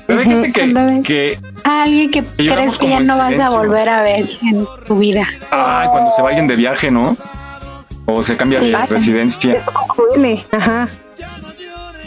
Pero 0.05 0.19
hay 0.21 0.27
gente 0.27 0.53
que, 0.53 1.03
que 1.05 1.39
A 1.63 1.83
alguien 1.85 2.11
que 2.11 2.25
lloramos 2.39 2.77
crees 2.77 2.79
que 2.79 2.89
ya 2.89 3.01
no 3.01 3.17
vas 3.17 3.39
a 3.39 3.51
volver 3.51 3.89
a 3.89 4.03
ver 4.03 4.29
en 4.43 4.67
tu 4.87 4.99
vida. 4.99 5.25
ay, 5.53 5.89
cuando 5.93 6.11
se 6.11 6.23
va 6.23 6.29
alguien 6.31 6.49
de 6.49 6.57
viaje, 6.57 6.91
¿no? 6.91 7.17
O 8.07 8.25
se 8.25 8.37
cambia 8.37 8.59
Sí. 8.59 8.71
de 8.73 8.87
residencia. 8.87 9.63
Duele, 9.97 10.45
ajá. 10.51 10.89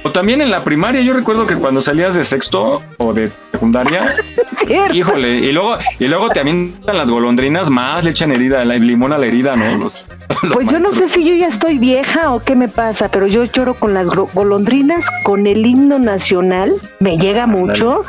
O 0.06 0.12
también 0.12 0.40
en 0.40 0.52
la 0.52 0.64
primaria, 0.64 1.02
yo 1.02 1.14
recuerdo 1.14 1.48
que 1.48 1.56
cuando 1.56 1.82
salías 1.82 2.14
de 2.14 2.24
sexto 2.24 2.84
o 3.00 3.12
de 3.12 3.32
secundaria, 3.52 4.14
híjole, 4.94 5.38
y 5.38 5.52
luego, 5.52 5.80
y 5.98 6.06
luego 6.08 6.30
te 6.30 6.42
avientan 6.42 6.96
las 6.96 7.10
golondrinas 7.10 7.72
más, 7.72 8.04
le 8.04 8.12
echan 8.12 8.32
herida, 8.32 8.62
el 8.62 8.86
limón 8.86 9.14
a 9.14 9.18
la 9.18 9.26
herida, 9.26 9.56
¿no? 9.56 9.66
Los, 9.78 10.08
los 10.44 10.54
Pues 10.54 10.70
yo 10.70 10.78
no 10.80 10.92
sé 10.92 11.10
si 11.10 11.26
yo 11.26 11.34
ya 11.34 11.48
estoy 11.48 11.80
vieja 11.80 12.36
o 12.36 12.40
qué 12.40 12.54
me 12.56 12.68
pasa, 12.68 13.10
pero 13.10 13.26
yo 13.26 13.46
lloro 13.46 13.74
con 13.74 13.96
las 13.96 14.08
golondrinas, 14.12 15.08
con 15.24 15.48
el 15.48 15.66
himno 15.66 15.98
nacional, 15.98 16.72
me 17.00 17.18
llega 17.18 17.48
mucho, 17.48 18.04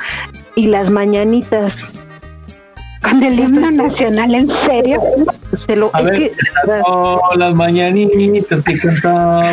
y 0.55 0.67
las 0.67 0.91
mañanitas. 0.91 1.79
Con 3.01 3.23
el 3.23 3.41
himno 3.41 3.71
nacional, 3.71 4.35
¿en 4.35 4.49
serio? 4.49 5.01
Se 5.67 5.77
lo, 5.77 5.91
A 5.95 6.01
es 6.01 6.07
ver, 6.07 6.19
que, 6.19 6.33
oh, 6.85 7.21
las 7.37 7.55
mañanitas 7.55 8.63
que 8.65 8.79
cantaba. 8.79 9.53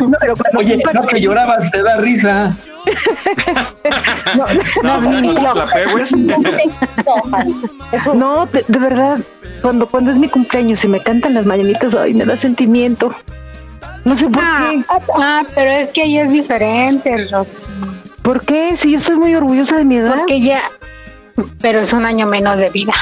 no, 0.00 0.16
pero 0.20 0.34
Oye, 0.56 0.80
no 0.94 1.06
que 1.06 1.20
llorabas, 1.20 1.70
te 1.70 1.82
da 1.82 1.96
risa. 1.98 2.54
No. 4.34 4.46
Eso 7.92 8.14
No, 8.14 8.46
de, 8.46 8.64
de 8.66 8.78
verdad, 8.78 9.18
cuando, 9.62 9.86
cuando 9.86 10.10
es 10.10 10.18
mi 10.18 10.28
cumpleaños 10.28 10.84
y 10.84 10.88
me 10.88 11.00
cantan 11.00 11.34
las 11.34 11.46
mañanitas, 11.46 11.94
ay, 11.94 12.14
me 12.14 12.24
da 12.24 12.36
sentimiento. 12.36 13.14
No 14.04 14.16
sé 14.16 14.28
por 14.28 14.42
Ah, 14.44 14.70
qué. 14.70 14.84
ah, 15.16 15.42
pero 15.54 15.70
es 15.70 15.90
que 15.90 16.02
ahí 16.02 16.18
es 16.18 16.30
diferente, 16.30 17.28
Ros. 17.30 17.66
¿Por 18.22 18.44
qué? 18.44 18.76
Si 18.76 18.92
yo 18.92 18.98
estoy 18.98 19.16
muy 19.16 19.34
orgullosa 19.34 19.76
de 19.76 19.84
mi 19.84 19.96
edad. 19.96 20.16
Porque 20.18 20.40
ya. 20.40 20.62
Pero 21.60 21.80
es 21.80 21.92
un 21.92 22.04
año 22.04 22.26
menos 22.26 22.58
de 22.58 22.70
vida. 22.70 22.94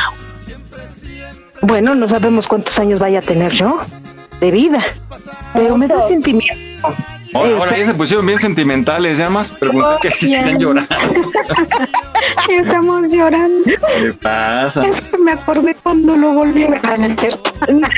Bueno, 1.62 1.94
no 1.94 2.06
sabemos 2.08 2.46
cuántos 2.48 2.78
años 2.78 3.00
vaya 3.00 3.20
a 3.20 3.22
tener 3.22 3.52
yo 3.52 3.80
de 4.40 4.50
vida, 4.50 4.84
pero 5.54 5.76
me 5.78 5.88
da 5.88 6.06
sentimiento. 6.06 6.54
Ahora, 7.34 7.50
Eh, 7.50 7.56
ahora 7.58 7.78
ya 7.78 7.86
se 7.86 7.94
pusieron 7.94 8.24
bien 8.26 8.38
sentimentales, 8.38 9.18
ya 9.18 9.28
más 9.30 9.50
pregunté 9.50 9.88
que 10.02 10.10
si 10.12 10.34
están 10.34 10.58
llorando. 10.58 10.94
Estamos 12.50 13.12
llorando. 13.12 13.64
¿Qué 13.64 14.12
pasa? 14.20 14.80
Es 14.86 15.00
que 15.00 15.18
me 15.18 15.32
acordé 15.32 15.74
cuando 15.82 16.16
lo 16.16 16.32
volví 16.32 16.64
a 16.64 16.68
ver. 16.70 16.98
No 16.98 17.06
es 17.06 17.16
cierto. 17.16 17.50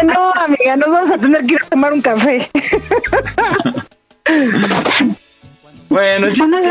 No, 0.04 0.32
amiga, 0.34 0.76
nos 0.76 0.90
vamos 0.90 1.10
a 1.10 1.18
tener 1.18 1.44
que 1.46 1.54
ir 1.54 1.60
a 1.62 1.66
tomar 1.68 1.92
un 1.92 2.00
café. 2.00 2.48
Bueno, 5.88 6.26
el 6.26 6.32
chiste- 6.32 6.44
Unas 6.44 6.64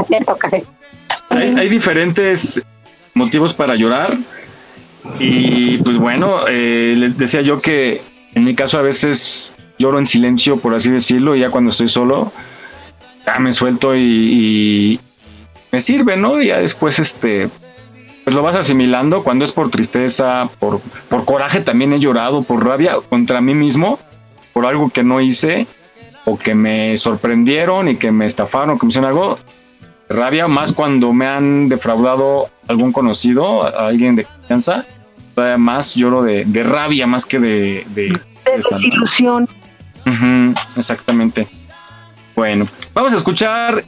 es 0.00 0.06
cierto, 0.06 0.36
café. 0.36 0.64
hay, 1.30 1.54
hay 1.58 1.68
diferentes 1.68 2.60
motivos 3.18 3.52
para 3.52 3.74
llorar. 3.74 4.16
Y 5.18 5.78
pues 5.78 5.96
bueno, 5.98 6.40
eh, 6.48 6.94
les 6.96 7.18
decía 7.18 7.42
yo 7.42 7.60
que 7.60 8.00
en 8.34 8.44
mi 8.44 8.54
caso 8.54 8.78
a 8.78 8.82
veces 8.82 9.54
lloro 9.78 9.98
en 9.98 10.06
silencio, 10.06 10.58
por 10.58 10.74
así 10.74 10.90
decirlo, 10.90 11.36
y 11.36 11.40
ya 11.40 11.50
cuando 11.50 11.70
estoy 11.70 11.88
solo, 11.88 12.32
ya 13.26 13.38
me 13.38 13.52
suelto 13.52 13.94
y, 13.94 14.00
y 14.00 15.00
me 15.72 15.80
sirve, 15.80 16.16
¿no? 16.16 16.40
Y 16.40 16.48
ya 16.48 16.58
después, 16.58 16.98
este, 16.98 17.48
pues 18.24 18.34
lo 18.34 18.42
vas 18.42 18.56
asimilando 18.56 19.22
cuando 19.22 19.44
es 19.44 19.52
por 19.52 19.70
tristeza, 19.70 20.48
por, 20.58 20.80
por 21.08 21.24
coraje 21.24 21.60
también 21.60 21.92
he 21.92 22.00
llorado, 22.00 22.42
por 22.42 22.64
rabia 22.64 22.96
contra 23.08 23.40
mí 23.40 23.54
mismo, 23.54 23.98
por 24.52 24.66
algo 24.66 24.90
que 24.90 25.04
no 25.04 25.20
hice, 25.20 25.66
o 26.24 26.38
que 26.38 26.54
me 26.54 26.96
sorprendieron 26.98 27.88
y 27.88 27.96
que 27.96 28.12
me 28.12 28.26
estafaron, 28.26 28.78
que 28.78 28.86
me 28.86 28.90
hicieron 28.90 29.08
algo, 29.08 29.38
rabia 30.08 30.46
más 30.46 30.72
cuando 30.72 31.12
me 31.12 31.26
han 31.26 31.68
defraudado 31.68 32.50
algún 32.68 32.92
conocido, 32.92 33.64
a- 33.64 33.88
alguien 33.88 34.14
de 34.16 34.24
confianza, 34.24 34.84
todavía 35.34 35.58
más 35.58 35.94
lloro 35.94 36.22
de, 36.22 36.44
de 36.44 36.62
rabia 36.62 37.06
más 37.06 37.24
que 37.26 37.38
de... 37.38 37.84
de, 37.94 38.18
desilusión. 38.56 39.48
Exactamente. 40.76 41.46
Bueno, 42.34 42.66
vamos 42.94 43.12
a 43.12 43.16
escuchar 43.16 43.82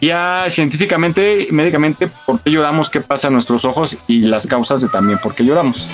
ya 0.00 0.44
científicamente, 0.48 1.48
médicamente, 1.50 2.08
por 2.26 2.40
qué 2.40 2.50
lloramos, 2.50 2.90
qué 2.90 3.00
pasa 3.00 3.28
en 3.28 3.34
nuestros 3.34 3.64
ojos 3.64 3.96
y 4.08 4.20
las 4.22 4.46
causas 4.46 4.80
de 4.80 4.88
también 4.88 5.18
por 5.18 5.34
qué 5.34 5.44
lloramos. 5.44 5.86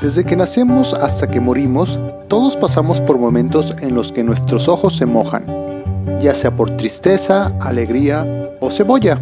Desde 0.00 0.24
que 0.24 0.34
nacemos 0.34 0.94
hasta 0.94 1.28
que 1.28 1.40
morimos, 1.40 2.00
todos 2.26 2.56
pasamos 2.56 3.02
por 3.02 3.18
momentos 3.18 3.76
en 3.82 3.94
los 3.94 4.12
que 4.12 4.24
nuestros 4.24 4.66
ojos 4.66 4.96
se 4.96 5.04
mojan, 5.04 5.44
ya 6.22 6.34
sea 6.34 6.56
por 6.56 6.70
tristeza, 6.70 7.52
alegría 7.60 8.26
o 8.60 8.70
cebolla. 8.70 9.18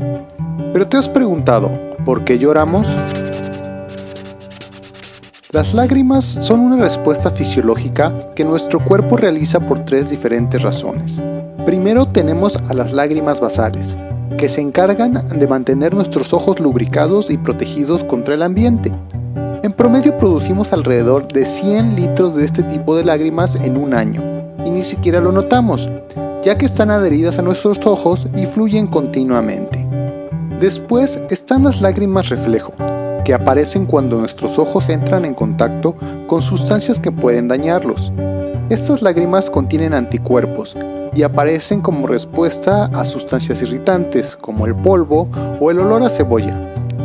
Pero 0.73 0.87
te 0.87 0.97
has 0.97 1.09
preguntado, 1.09 1.69
¿por 2.05 2.23
qué 2.23 2.39
lloramos? 2.39 2.87
Las 5.51 5.75
lágrimas 5.75 6.25
son 6.25 6.61
una 6.61 6.77
respuesta 6.77 7.33
fisiológica 7.33 8.13
que 8.37 8.45
nuestro 8.45 8.79
cuerpo 8.79 9.17
realiza 9.17 9.59
por 9.59 9.85
tres 9.85 10.11
diferentes 10.11 10.63
razones. 10.63 11.21
Primero 11.67 12.07
tenemos 12.07 12.57
a 12.69 12.75
las 12.75 12.93
lágrimas 12.93 13.41
basales, 13.41 13.99
que 14.37 14.49
se 14.49 14.61
encargan 14.61 15.27
de 15.37 15.47
mantener 15.49 15.93
nuestros 15.93 16.33
ojos 16.33 16.61
lubricados 16.61 17.31
y 17.31 17.37
protegidos 17.37 18.05
contra 18.05 18.35
el 18.35 18.45
ambiente. 18.45 18.93
Promedio 19.79 20.19
producimos 20.19 20.73
alrededor 20.73 21.29
de 21.29 21.47
100 21.47 21.95
litros 21.95 22.35
de 22.35 22.45
este 22.45 22.65
tipo 22.65 22.97
de 22.97 23.05
lágrimas 23.05 23.55
en 23.55 23.77
un 23.77 23.95
año, 23.95 24.21
y 24.67 24.71
ni 24.71 24.83
siquiera 24.83 25.21
lo 25.21 25.31
notamos. 25.31 25.89
ya 26.45 26.57
que 26.57 26.67
están 26.67 26.91
adheridas 26.91 27.39
a 27.39 27.43
nuestros 27.43 27.85
ojos 27.85 28.27
y 28.35 28.47
fluyen 28.47 28.87
continuamente. 28.87 29.85
Después 30.61 31.21
están 31.31 31.65
las 31.65 31.81
lágrimas 31.81 32.29
reflejo, 32.29 32.73
que 33.25 33.35
aparecen 33.35 33.87
cuando 33.87 34.19
nuestros 34.19 34.59
ojos 34.59 34.89
entran 34.89 35.25
en 35.25 35.35
contacto 35.35 35.95
con 36.27 36.41
sustancias 36.41 37.01
que 37.01 37.13
pueden 37.13 37.49
dañarlos. 37.49 38.13
Estas 38.71 39.03
lágrimas 39.03 39.51
contienen 39.51 39.95
anticuerpos 39.95 40.77
y 41.15 41.23
aparecen 41.23 41.83
como 41.83 42.07
respuesta 42.07 42.87
a 42.87 43.05
sustancias 43.05 43.61
irritantes 43.63 44.37
como 44.37 44.67
el 44.67 44.75
polvo 44.75 45.29
o 45.61 45.71
el 45.71 45.81
olor 45.81 46.03
a 46.05 46.09
cebolla, 46.09 46.57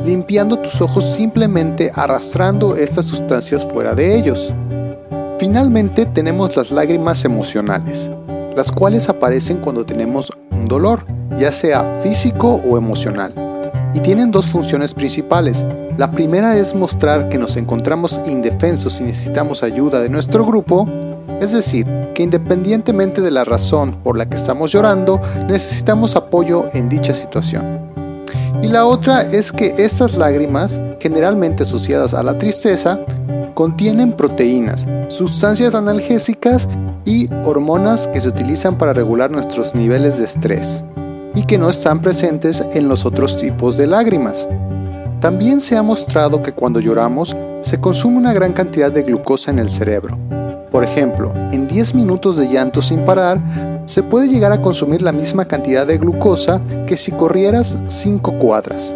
limpiando 0.06 0.60
tus 0.60 0.82
ojos 0.82 1.06
simplemente 1.06 1.92
arrastrando 1.94 2.76
estas 2.76 3.06
sustancias 3.06 3.66
fuera 3.66 3.96
de 3.96 4.18
ellos. 4.18 4.54
Finalmente 5.40 6.06
tenemos 6.06 6.56
las 6.56 6.72
lágrimas 6.72 7.26
emocionales, 7.26 8.12
las 8.56 8.72
cuales 8.72 9.10
aparecen 9.10 9.58
cuando 9.58 9.86
tenemos 9.86 10.32
un 10.52 10.66
dolor, 10.66 11.06
ya 11.40 11.52
sea 11.52 12.00
físico 12.02 12.62
o 12.68 12.78
emocional. 12.78 13.34
Y 13.94 14.00
tienen 14.00 14.32
dos 14.32 14.50
funciones 14.50 14.94
principales. 14.94 15.66
La 15.98 16.12
primera 16.12 16.58
es 16.58 16.74
mostrar 16.74 17.30
que 17.30 17.38
nos 17.38 17.56
encontramos 17.58 18.20
indefensos 18.26 19.00
y 19.02 19.04
necesitamos 19.04 19.64
ayuda 19.64 20.00
de 20.00 20.10
nuestro 20.10 20.46
grupo, 20.46 20.88
es 21.40 21.52
decir, 21.52 21.86
que 22.16 22.24
independientemente 22.24 23.22
de 23.22 23.32
la 23.32 23.44
razón 23.44 23.98
por 24.04 24.18
la 24.18 24.28
que 24.28 24.36
estamos 24.36 24.72
llorando, 24.72 25.22
necesitamos 25.48 26.16
apoyo 26.16 26.66
en 26.74 26.90
dicha 26.90 27.14
situación. 27.14 27.93
Y 28.62 28.68
la 28.68 28.86
otra 28.86 29.22
es 29.22 29.52
que 29.52 29.74
estas 29.78 30.16
lágrimas, 30.16 30.80
generalmente 31.00 31.64
asociadas 31.64 32.14
a 32.14 32.24
la 32.24 32.38
tristeza, 32.38 33.00
contienen 33.54 34.14
proteínas, 34.14 34.88
sustancias 35.10 35.76
analgésicas 35.76 36.68
y 37.06 37.30
hormonas 37.46 38.08
que 38.08 38.22
se 38.22 38.30
utilizan 38.30 38.78
para 38.78 38.94
regular 38.94 39.32
nuestros 39.32 39.76
niveles 39.76 40.18
de 40.18 40.26
estrés 40.26 40.84
y 41.36 41.44
que 41.44 41.58
no 41.58 41.70
están 41.70 42.02
presentes 42.02 42.64
en 42.74 42.88
los 42.88 43.06
otros 43.06 43.38
tipos 43.38 43.78
de 43.78 43.88
lágrimas. 43.88 44.48
También 45.20 45.62
se 45.62 45.78
ha 45.78 45.84
mostrado 45.84 46.44
que 46.44 46.52
cuando 46.52 46.80
lloramos 46.80 47.36
se 47.62 47.80
consume 47.80 48.18
una 48.18 48.34
gran 48.34 48.54
cantidad 48.54 48.92
de 48.92 49.04
glucosa 49.04 49.52
en 49.52 49.60
el 49.60 49.70
cerebro. 49.70 50.18
Por 50.74 50.84
ejemplo, 50.84 51.32
en 51.52 51.68
10 51.68 51.94
minutos 51.94 52.36
de 52.36 52.50
llanto 52.50 52.82
sin 52.82 53.06
parar, 53.06 53.40
se 53.86 54.02
puede 54.02 54.28
llegar 54.28 54.52
a 54.52 54.60
consumir 54.60 55.04
la 55.04 55.12
misma 55.12 55.46
cantidad 55.46 55.86
de 55.86 56.00
glucosa 56.00 56.62
que 56.88 56.98
si 56.98 57.12
corrieras 57.12 57.78
5 57.86 58.40
cuadras. 58.40 58.96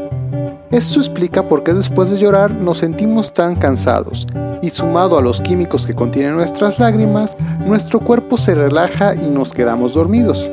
Esto 0.71 0.99
explica 0.99 1.43
por 1.43 1.61
qué 1.63 1.75
después 1.75 2.09
de 2.09 2.17
llorar 2.17 2.49
nos 2.49 2.79
sentimos 2.79 3.31
tan 3.31 3.55
cansados 3.55 4.25
y 4.63 4.69
sumado 4.69 5.19
a 5.19 5.21
los 5.21 5.39
químicos 5.39 5.85
que 5.85 5.93
contienen 5.93 6.35
nuestras 6.35 6.79
lágrimas, 6.79 7.37
nuestro 7.63 7.99
cuerpo 7.99 8.37
se 8.37 8.55
relaja 8.55 9.13
y 9.13 9.27
nos 9.27 9.53
quedamos 9.53 9.93
dormidos. 9.93 10.49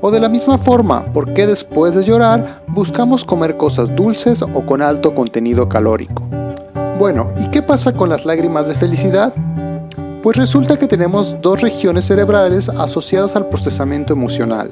O 0.00 0.10
de 0.10 0.18
la 0.18 0.28
misma 0.28 0.58
forma, 0.58 1.04
por 1.12 1.32
qué 1.34 1.46
después 1.46 1.94
de 1.94 2.02
llorar 2.02 2.62
buscamos 2.66 3.24
comer 3.24 3.56
cosas 3.56 3.94
dulces 3.94 4.42
o 4.42 4.66
con 4.66 4.82
alto 4.82 5.14
contenido 5.14 5.68
calórico. 5.68 6.24
Bueno, 6.98 7.28
¿y 7.38 7.48
qué 7.50 7.62
pasa 7.62 7.92
con 7.92 8.08
las 8.08 8.26
lágrimas 8.26 8.66
de 8.66 8.74
felicidad? 8.74 9.32
Pues 10.24 10.38
resulta 10.38 10.78
que 10.78 10.86
tenemos 10.86 11.36
dos 11.42 11.60
regiones 11.60 12.06
cerebrales 12.06 12.70
asociadas 12.70 13.36
al 13.36 13.44
procesamiento 13.50 14.14
emocional, 14.14 14.70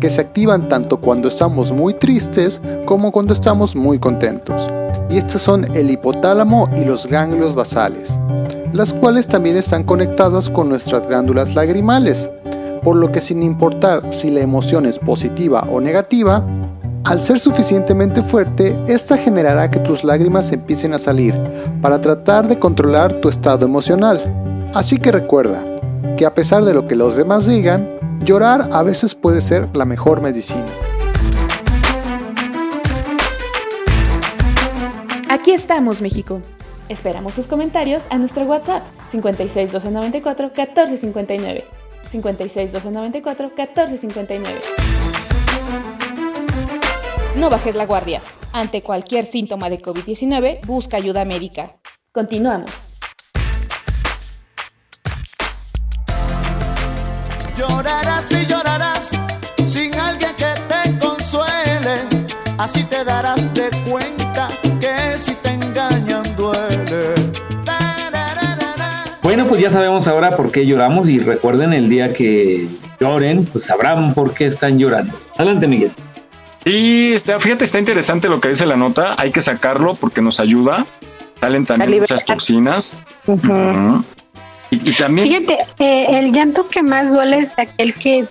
que 0.00 0.10
se 0.10 0.20
activan 0.20 0.68
tanto 0.68 0.96
cuando 1.00 1.28
estamos 1.28 1.70
muy 1.70 1.94
tristes 1.94 2.60
como 2.84 3.12
cuando 3.12 3.32
estamos 3.32 3.76
muy 3.76 4.00
contentos. 4.00 4.68
Y 5.08 5.18
estos 5.18 5.40
son 5.40 5.76
el 5.76 5.92
hipotálamo 5.92 6.68
y 6.76 6.84
los 6.84 7.06
ganglios 7.06 7.54
basales, 7.54 8.18
las 8.72 8.92
cuales 8.92 9.28
también 9.28 9.56
están 9.56 9.84
conectadas 9.84 10.50
con 10.50 10.68
nuestras 10.68 11.06
glándulas 11.06 11.54
lagrimales, 11.54 12.28
por 12.82 12.96
lo 12.96 13.12
que 13.12 13.20
sin 13.20 13.44
importar 13.44 14.02
si 14.12 14.32
la 14.32 14.40
emoción 14.40 14.84
es 14.84 14.98
positiva 14.98 15.64
o 15.70 15.80
negativa, 15.80 16.44
al 17.04 17.20
ser 17.20 17.38
suficientemente 17.38 18.20
fuerte, 18.20 18.76
esta 18.88 19.16
generará 19.16 19.70
que 19.70 19.78
tus 19.78 20.02
lágrimas 20.02 20.50
empiecen 20.50 20.92
a 20.92 20.98
salir 20.98 21.36
para 21.80 22.00
tratar 22.00 22.48
de 22.48 22.58
controlar 22.58 23.12
tu 23.12 23.28
estado 23.28 23.64
emocional. 23.64 24.57
Así 24.74 24.98
que 24.98 25.12
recuerda 25.12 25.64
que 26.16 26.26
a 26.26 26.34
pesar 26.34 26.64
de 26.64 26.74
lo 26.74 26.86
que 26.86 26.96
los 26.96 27.16
demás 27.16 27.46
digan, 27.46 27.98
Llorar 28.24 28.68
a 28.72 28.82
veces 28.82 29.14
puede 29.14 29.40
ser 29.40 29.74
la 29.74 29.84
mejor 29.84 30.20
medicina. 30.20 30.66
Aquí 35.30 35.52
estamos, 35.52 36.02
México. 36.02 36.42
Esperamos 36.88 37.34
tus 37.34 37.46
comentarios 37.46 38.04
a 38.10 38.18
nuestro 38.18 38.44
WhatsApp 38.44 38.82
56 39.08 39.72
294 39.72 40.48
1459. 40.48 41.64
56 42.08 42.72
294 42.72 43.46
1459. 43.56 44.60
No 47.36 47.50
bajes 47.50 47.74
la 47.74 47.86
guardia. 47.86 48.20
Ante 48.52 48.82
cualquier 48.82 49.24
síntoma 49.24 49.70
de 49.70 49.80
COVID-19, 49.80 50.66
busca 50.66 50.96
ayuda 50.96 51.24
médica. 51.24 51.76
Continuamos. 52.12 52.97
Llorarás 57.58 58.30
y 58.30 58.46
llorarás 58.46 59.10
sin 59.66 59.92
alguien 59.98 60.30
que 60.36 60.46
te 60.68 60.98
consuele. 61.04 62.06
Así 62.56 62.84
te 62.84 63.02
darás 63.02 63.52
de 63.52 63.68
cuenta 63.90 64.48
que 64.80 65.18
si 65.18 65.34
te 65.34 65.48
engañan 65.50 66.22
duele. 66.36 67.14
Bueno, 69.24 69.44
pues 69.46 69.60
ya 69.60 69.70
sabemos 69.70 70.06
ahora 70.06 70.30
por 70.30 70.52
qué 70.52 70.64
lloramos 70.64 71.08
y 71.08 71.18
recuerden 71.18 71.72
el 71.72 71.88
día 71.88 72.14
que 72.14 72.68
lloren, 73.00 73.44
pues 73.44 73.66
sabrán 73.66 74.14
por 74.14 74.34
qué 74.34 74.46
están 74.46 74.78
llorando. 74.78 75.18
Adelante, 75.36 75.66
Miguel. 75.66 75.90
Y 76.64 77.12
está, 77.12 77.40
fíjate, 77.40 77.64
está 77.64 77.80
interesante 77.80 78.28
lo 78.28 78.40
que 78.40 78.50
dice 78.50 78.66
la 78.66 78.76
nota. 78.76 79.16
Hay 79.18 79.32
que 79.32 79.42
sacarlo 79.42 79.96
porque 79.96 80.22
nos 80.22 80.38
ayuda. 80.38 80.86
Salen 81.40 81.66
también 81.66 82.00
muchas 82.00 82.24
toxinas. 82.24 82.98
Y, 84.70 84.78
también... 84.92 85.28
Fíjate, 85.28 85.58
eh, 85.78 86.18
el 86.18 86.32
llanto 86.32 86.68
que 86.68 86.82
más 86.82 87.12
duele 87.12 87.38
es 87.38 87.52
aquel 87.56 87.94
que 87.94 88.26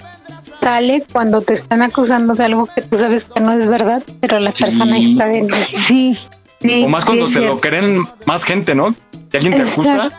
sale 0.61 1.03
cuando 1.11 1.41
te 1.41 1.53
están 1.53 1.81
acusando 1.81 2.33
de 2.33 2.45
algo 2.45 2.67
que 2.67 2.81
tú 2.81 2.97
sabes 2.97 3.25
que 3.25 3.39
no 3.39 3.53
es 3.53 3.67
verdad, 3.67 4.03
pero 4.19 4.39
la 4.39 4.51
persona 4.51 4.97
está 4.97 5.27
dentro. 5.27 5.57
Sí. 5.63 6.17
sí 6.61 6.83
o 6.83 6.87
más 6.87 7.05
cuando 7.05 7.27
se 7.27 7.41
lo 7.41 7.59
creen 7.59 8.03
más 8.25 8.43
gente, 8.43 8.75
¿no? 8.75 8.93
Que 9.31 9.37
alguien 9.37 9.55
te 9.55 9.61
acusa 9.61 10.11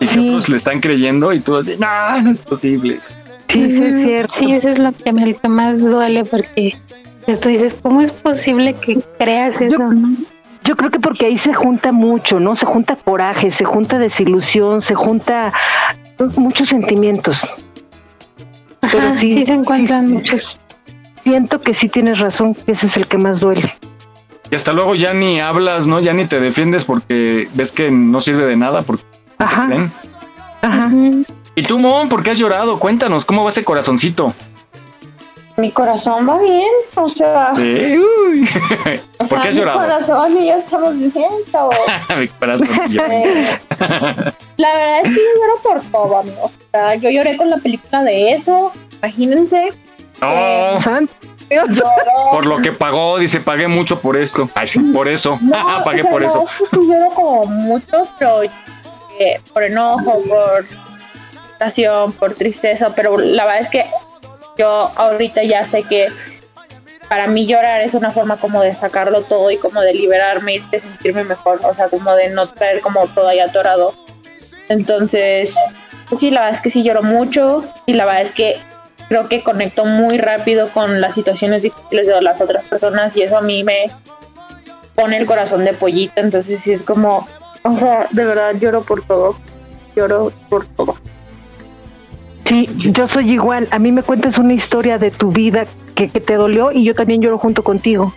y 0.00 0.06
que 0.06 0.20
otros 0.20 0.48
le 0.48 0.56
están 0.56 0.80
creyendo 0.80 1.32
y 1.32 1.40
tú 1.40 1.56
así, 1.56 1.76
no, 1.78 2.22
no 2.22 2.30
es 2.30 2.40
posible. 2.40 3.00
Sí, 3.48 3.70
sí, 3.70 3.82
es 3.82 4.02
cierto. 4.02 4.34
Sí, 4.34 4.52
eso 4.52 4.70
es 4.70 4.78
lo 4.78 4.92
que, 4.92 5.10
el 5.10 5.36
que 5.36 5.48
más 5.48 5.80
duele 5.80 6.24
porque 6.24 6.76
tú 7.26 7.48
dices, 7.48 7.76
¿cómo 7.80 8.00
es 8.00 8.12
posible 8.12 8.74
que 8.74 8.98
creas 9.18 9.60
eso? 9.60 9.78
Yo 10.66 10.74
creo 10.74 10.90
que 10.90 10.98
porque 10.98 11.26
ahí 11.26 11.36
se 11.36 11.54
junta 11.54 11.92
mucho, 11.92 12.40
¿no? 12.40 12.56
Se 12.56 12.66
junta 12.66 12.96
coraje, 12.96 13.52
se 13.52 13.64
junta 13.64 14.00
desilusión, 14.00 14.80
se 14.80 14.96
junta 14.96 15.52
muchos 16.36 16.68
sentimientos. 16.68 17.54
Pero 18.80 19.16
sí, 19.16 19.44
se 19.44 19.54
encuentran 19.54 20.10
muchos. 20.10 20.58
Siento 21.22 21.60
que 21.60 21.72
sí 21.72 21.88
tienes 21.88 22.18
razón, 22.18 22.54
que 22.54 22.72
ese 22.72 22.88
es 22.88 22.96
el 22.96 23.06
que 23.06 23.16
más 23.16 23.38
duele. 23.38 23.72
Y 24.50 24.56
hasta 24.56 24.72
luego 24.72 24.96
ya 24.96 25.14
ni 25.14 25.40
hablas, 25.40 25.86
¿no? 25.86 26.00
Ya 26.00 26.12
ni 26.12 26.26
te 26.26 26.40
defiendes 26.40 26.84
porque 26.84 27.48
ves 27.54 27.70
que 27.70 27.92
no 27.92 28.20
sirve 28.20 28.44
de 28.46 28.56
nada. 28.56 28.82
Porque 28.82 29.04
Ajá. 29.38 29.68
Ajá. 30.62 30.90
¿Y 31.54 31.62
tú, 31.62 31.78
Mon, 31.78 32.08
por 32.08 32.24
qué 32.24 32.32
has 32.32 32.38
llorado? 32.38 32.80
Cuéntanos, 32.80 33.24
¿cómo 33.24 33.44
va 33.44 33.50
ese 33.50 33.62
corazoncito? 33.62 34.34
Mi 35.56 35.70
corazón 35.70 36.28
va 36.28 36.38
bien, 36.38 36.68
o 36.94 37.08
sea. 37.08 37.52
Sí, 37.54 37.98
uy. 37.98 38.48
O 39.18 39.24
sea, 39.24 39.38
¿Por 39.38 39.42
qué 39.42 39.48
has 39.48 39.56
llorado? 39.56 39.78
Mi 39.80 39.86
corazón 39.86 40.38
y 40.38 40.46
yo 40.46 40.54
estamos 40.54 40.98
bien, 40.98 41.10
mi 42.18 42.28
corazón 42.28 42.68
y 42.88 42.92
yo. 42.92 43.02
La 44.58 44.72
verdad 44.72 44.98
es 45.02 45.08
que 45.08 45.14
yo 45.14 45.30
lloro 45.40 45.62
por 45.62 45.82
todo, 45.90 46.18
amigos. 46.18 46.52
O 46.52 46.70
sea, 46.70 46.94
yo 46.96 47.10
lloré 47.10 47.36
con 47.36 47.50
la 47.50 47.56
película 47.56 48.02
de 48.02 48.32
eso, 48.32 48.72
imagínense. 48.98 49.68
No. 50.20 50.28
Eh, 51.48 51.60
por 52.30 52.46
lo 52.46 52.58
que 52.58 52.72
pagó, 52.72 53.18
dice, 53.18 53.40
pagué 53.40 53.68
mucho 53.68 54.00
por 54.00 54.16
esto. 54.16 54.48
Ay, 54.54 54.66
sí, 54.66 54.80
por 54.80 55.08
eso. 55.08 55.38
No, 55.40 55.54
pagué 55.84 56.04
por 56.04 56.22
no, 56.22 56.28
eso. 56.28 56.46
Lloro 56.72 57.10
como 57.14 57.46
mucho, 57.46 58.08
pero 58.18 58.42
eh, 58.42 59.40
por 59.52 59.62
enojo, 59.62 60.22
por 60.28 60.64
por 62.18 62.34
tristeza, 62.34 62.92
pero 62.94 63.16
la 63.16 63.44
verdad 63.44 63.60
es 63.60 63.70
que 63.70 63.86
yo 64.56 64.90
ahorita 64.94 65.42
ya 65.44 65.64
sé 65.64 65.82
que 65.82 66.08
para 67.08 67.26
mí 67.26 67.46
llorar 67.46 67.82
es 67.82 67.94
una 67.94 68.10
forma 68.10 68.36
como 68.36 68.62
de 68.62 68.72
sacarlo 68.72 69.22
todo 69.22 69.50
y 69.50 69.58
como 69.58 69.80
de 69.80 69.94
liberarme 69.94 70.56
y 70.56 70.58
de 70.58 70.80
sentirme 70.80 71.24
mejor, 71.24 71.60
o 71.62 71.74
sea, 71.74 71.88
como 71.88 72.14
de 72.14 72.30
no 72.30 72.48
traer 72.48 72.80
como 72.80 73.06
todo 73.08 73.28
ahí 73.28 73.38
atorado. 73.38 73.94
Entonces, 74.68 75.54
pues 76.08 76.20
sí, 76.20 76.30
la 76.30 76.40
verdad 76.40 76.56
es 76.56 76.62
que 76.62 76.70
sí 76.70 76.82
lloro 76.82 77.02
mucho 77.02 77.64
y 77.86 77.92
la 77.92 78.04
verdad 78.04 78.22
es 78.22 78.32
que 78.32 78.56
creo 79.08 79.28
que 79.28 79.42
conecto 79.42 79.84
muy 79.84 80.18
rápido 80.18 80.68
con 80.70 81.00
las 81.00 81.14
situaciones 81.14 81.62
difíciles 81.62 82.08
de 82.08 82.20
las 82.20 82.40
otras 82.40 82.64
personas 82.64 83.16
y 83.16 83.22
eso 83.22 83.36
a 83.36 83.42
mí 83.42 83.62
me 83.62 83.86
pone 84.94 85.16
el 85.16 85.26
corazón 85.26 85.64
de 85.64 85.74
pollita, 85.74 86.20
entonces 86.20 86.62
sí 86.62 86.72
es 86.72 86.82
como, 86.82 87.28
o 87.62 87.78
sea, 87.78 88.08
de 88.10 88.24
verdad 88.24 88.54
lloro 88.58 88.82
por 88.82 89.04
todo, 89.04 89.36
lloro 89.94 90.32
por 90.48 90.66
todo. 90.66 90.96
Sí, 92.46 92.68
yo 92.76 93.08
soy 93.08 93.32
igual. 93.32 93.66
A 93.72 93.78
mí 93.80 93.90
me 93.90 94.02
cuentas 94.02 94.38
una 94.38 94.54
historia 94.54 94.98
de 94.98 95.10
tu 95.10 95.32
vida 95.32 95.66
que, 95.96 96.08
que 96.08 96.20
te 96.20 96.34
dolió 96.34 96.70
y 96.70 96.84
yo 96.84 96.94
también 96.94 97.20
lloro 97.20 97.38
junto 97.38 97.64
contigo. 97.64 98.14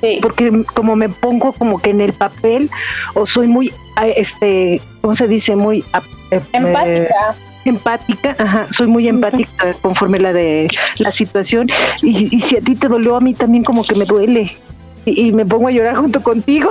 Sí. 0.00 0.18
Porque 0.22 0.64
como 0.74 0.96
me 0.96 1.10
pongo 1.10 1.52
como 1.52 1.78
que 1.78 1.90
en 1.90 2.00
el 2.00 2.14
papel 2.14 2.70
o 3.12 3.26
soy 3.26 3.48
muy, 3.48 3.70
ah, 3.96 4.08
este, 4.08 4.80
¿cómo 5.02 5.14
se 5.14 5.28
dice? 5.28 5.56
Muy 5.56 5.84
eh, 6.30 6.40
Empática. 6.52 7.34
empática, 7.66 8.36
ajá, 8.38 8.66
soy 8.70 8.86
muy 8.86 9.08
empática 9.08 9.74
conforme 9.82 10.18
la 10.18 10.32
de 10.32 10.66
la 10.96 11.12
situación 11.12 11.68
y, 12.02 12.34
y 12.34 12.40
si 12.40 12.56
a 12.56 12.62
ti 12.62 12.74
te 12.76 12.88
dolió, 12.88 13.16
a 13.16 13.20
mí 13.20 13.34
también 13.34 13.62
como 13.62 13.84
que 13.84 13.94
me 13.94 14.06
duele 14.06 14.56
y, 15.04 15.26
y 15.26 15.32
me 15.32 15.44
pongo 15.44 15.68
a 15.68 15.70
llorar 15.70 15.96
junto 15.96 16.22
contigo. 16.22 16.70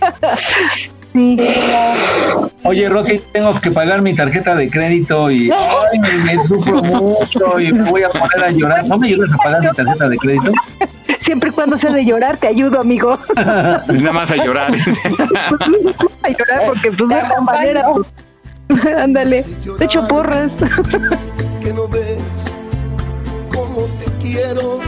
sí. 1.18 1.36
Oye, 2.64 2.88
Rosy, 2.88 3.20
tengo 3.32 3.58
que 3.60 3.70
pagar 3.70 4.02
mi 4.02 4.14
tarjeta 4.14 4.54
de 4.54 4.68
crédito 4.68 5.30
y 5.30 5.50
ay, 5.50 5.98
me, 5.98 6.12
me 6.12 6.44
sufro 6.46 6.82
mucho 6.82 7.58
y 7.58 7.72
me 7.72 7.88
voy 7.90 8.02
a 8.02 8.08
poner 8.08 8.44
a 8.44 8.50
llorar. 8.50 8.86
¿No 8.86 8.98
me 8.98 9.08
ayudas 9.08 9.32
a 9.32 9.36
pagar 9.36 9.62
mi 9.62 9.70
tarjeta 9.70 10.08
de 10.08 10.16
crédito? 10.16 10.52
Siempre 11.18 11.50
y 11.50 11.52
cuando 11.52 11.76
sea 11.76 11.90
de 11.90 12.04
llorar, 12.04 12.36
te 12.36 12.46
ayudo, 12.46 12.80
amigo. 12.80 13.18
Pues 13.86 14.00
nada 14.02 14.12
más 14.12 14.30
a 14.30 14.36
llorar. 14.36 14.72
a 16.22 16.28
llorar 16.28 16.62
porque 16.66 16.92
pues 16.92 17.08
de 17.08 17.18
esta 17.18 17.40
manera 17.40 17.84
pues, 17.92 18.06
ándale 18.98 19.44
te 19.78 19.84
echo 19.84 20.06
porras 20.06 20.56
que 21.62 21.72
no 21.72 21.88
ves 21.88 22.22
cómo 23.54 23.82
te 23.98 24.22
quiero 24.22 24.80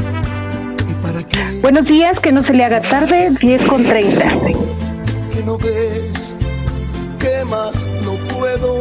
buenos 1.62 1.86
días 1.86 2.20
que 2.20 2.32
no 2.32 2.42
se 2.42 2.52
le 2.52 2.64
haga 2.64 2.82
tarde 2.82 3.30
10 3.40 3.64
con 3.64 3.84
30 3.84 4.24
que 5.32 5.42
no 5.44 5.56
ves 5.56 6.19
que 7.20 7.44
más 7.44 7.76
no 8.02 8.14
puedo 8.36 8.80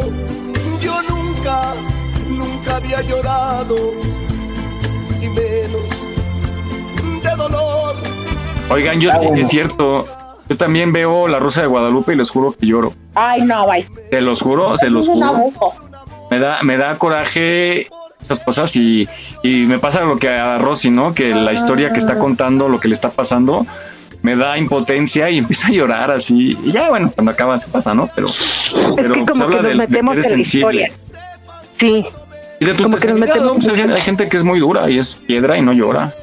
yo 0.81 1.01
nunca 1.03 1.73
nunca 2.27 2.77
había 2.77 3.01
llorado 3.01 3.75
y 5.21 5.29
menos 5.29 5.87
de 7.23 7.35
dolor 7.35 7.95
Oigan, 8.71 9.01
yo 9.01 9.09
sí, 9.19 9.27
es 9.35 9.49
cierto. 9.49 10.05
Yo 10.47 10.55
también 10.55 10.93
veo 10.93 11.27
La 11.27 11.39
Rosa 11.39 11.61
de 11.61 11.67
Guadalupe 11.67 12.13
y 12.13 12.15
les 12.15 12.29
juro 12.29 12.51
que 12.51 12.67
lloro. 12.67 12.93
Ay, 13.15 13.41
no, 13.41 13.67
bye. 13.67 13.83
Se 14.11 14.21
los 14.21 14.41
juro, 14.41 14.77
se 14.77 14.91
los 14.91 15.07
juro. 15.07 15.51
Me 16.29 16.37
da, 16.37 16.61
me 16.61 16.77
da 16.77 16.95
coraje 16.99 17.87
esas 18.21 18.39
cosas 18.39 18.75
y, 18.75 19.09
y 19.41 19.65
me 19.65 19.79
pasa 19.79 20.01
lo 20.01 20.19
que 20.19 20.29
a 20.29 20.59
Rosy, 20.59 20.91
¿no? 20.91 21.15
Que 21.15 21.33
la 21.33 21.51
historia 21.51 21.91
que 21.91 21.97
está 21.97 22.19
contando, 22.19 22.69
lo 22.69 22.79
que 22.79 22.89
le 22.89 22.93
está 22.93 23.09
pasando, 23.09 23.65
me 24.21 24.35
da 24.35 24.57
impotencia 24.57 25.29
y 25.29 25.37
empiezo 25.37 25.67
a 25.67 25.71
llorar 25.71 26.11
así. 26.11 26.57
Y 26.63 26.71
ya, 26.71 26.89
bueno, 26.89 27.11
cuando 27.13 27.31
acaba 27.31 27.57
se 27.57 27.67
pasa, 27.67 27.93
¿no? 27.93 28.09
Pero, 28.15 28.27
pero 28.95 29.13
que 29.13 29.25
como 29.25 29.47
que 29.47 29.55
nos 29.55 29.63
del- 29.63 29.77
metemos 29.77 30.17
en 30.17 30.31
la 30.31 30.37
historia. 30.37 30.91
sí 31.77 32.05
Y 32.59 32.65
de 32.65 32.73
tu 32.73 32.83
Como 32.83 32.97
que 32.97 33.07
nos 33.07 33.19
metemos 33.19 33.45
¿no? 33.47 33.53
Pues, 33.55 33.67
hay, 33.69 33.75
gente- 33.77 33.93
hay 33.93 34.01
gente 34.01 34.29
que 34.29 34.37
es 34.37 34.43
muy 34.43 34.59
dura 34.59 34.89
y 34.89 34.97
es 34.97 35.15
piedra 35.15 35.57
y 35.57 35.61
no 35.61 35.71
llora. 35.73 36.13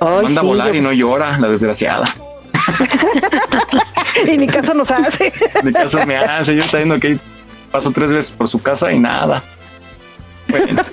Ay, 0.00 0.24
Manda 0.24 0.40
a 0.40 0.44
volar 0.44 0.68
yo- 0.68 0.74
y 0.74 0.80
no 0.80 0.92
llora, 0.92 1.38
la 1.38 1.48
desgraciada. 1.48 2.06
y 4.32 4.36
ni 4.36 4.46
caso 4.46 4.74
nos 4.74 4.90
hace 4.90 5.32
De 5.62 5.72
caso 5.72 6.04
me 6.06 6.16
hace, 6.16 6.54
yo 6.54 6.60
está 6.60 6.76
viendo 6.78 6.98
que 7.00 7.18
paso 7.70 7.90
tres 7.92 8.12
veces 8.12 8.32
por 8.32 8.48
su 8.48 8.60
casa 8.60 8.92
y 8.92 8.98
nada. 8.98 9.42
Bueno. 10.48 10.82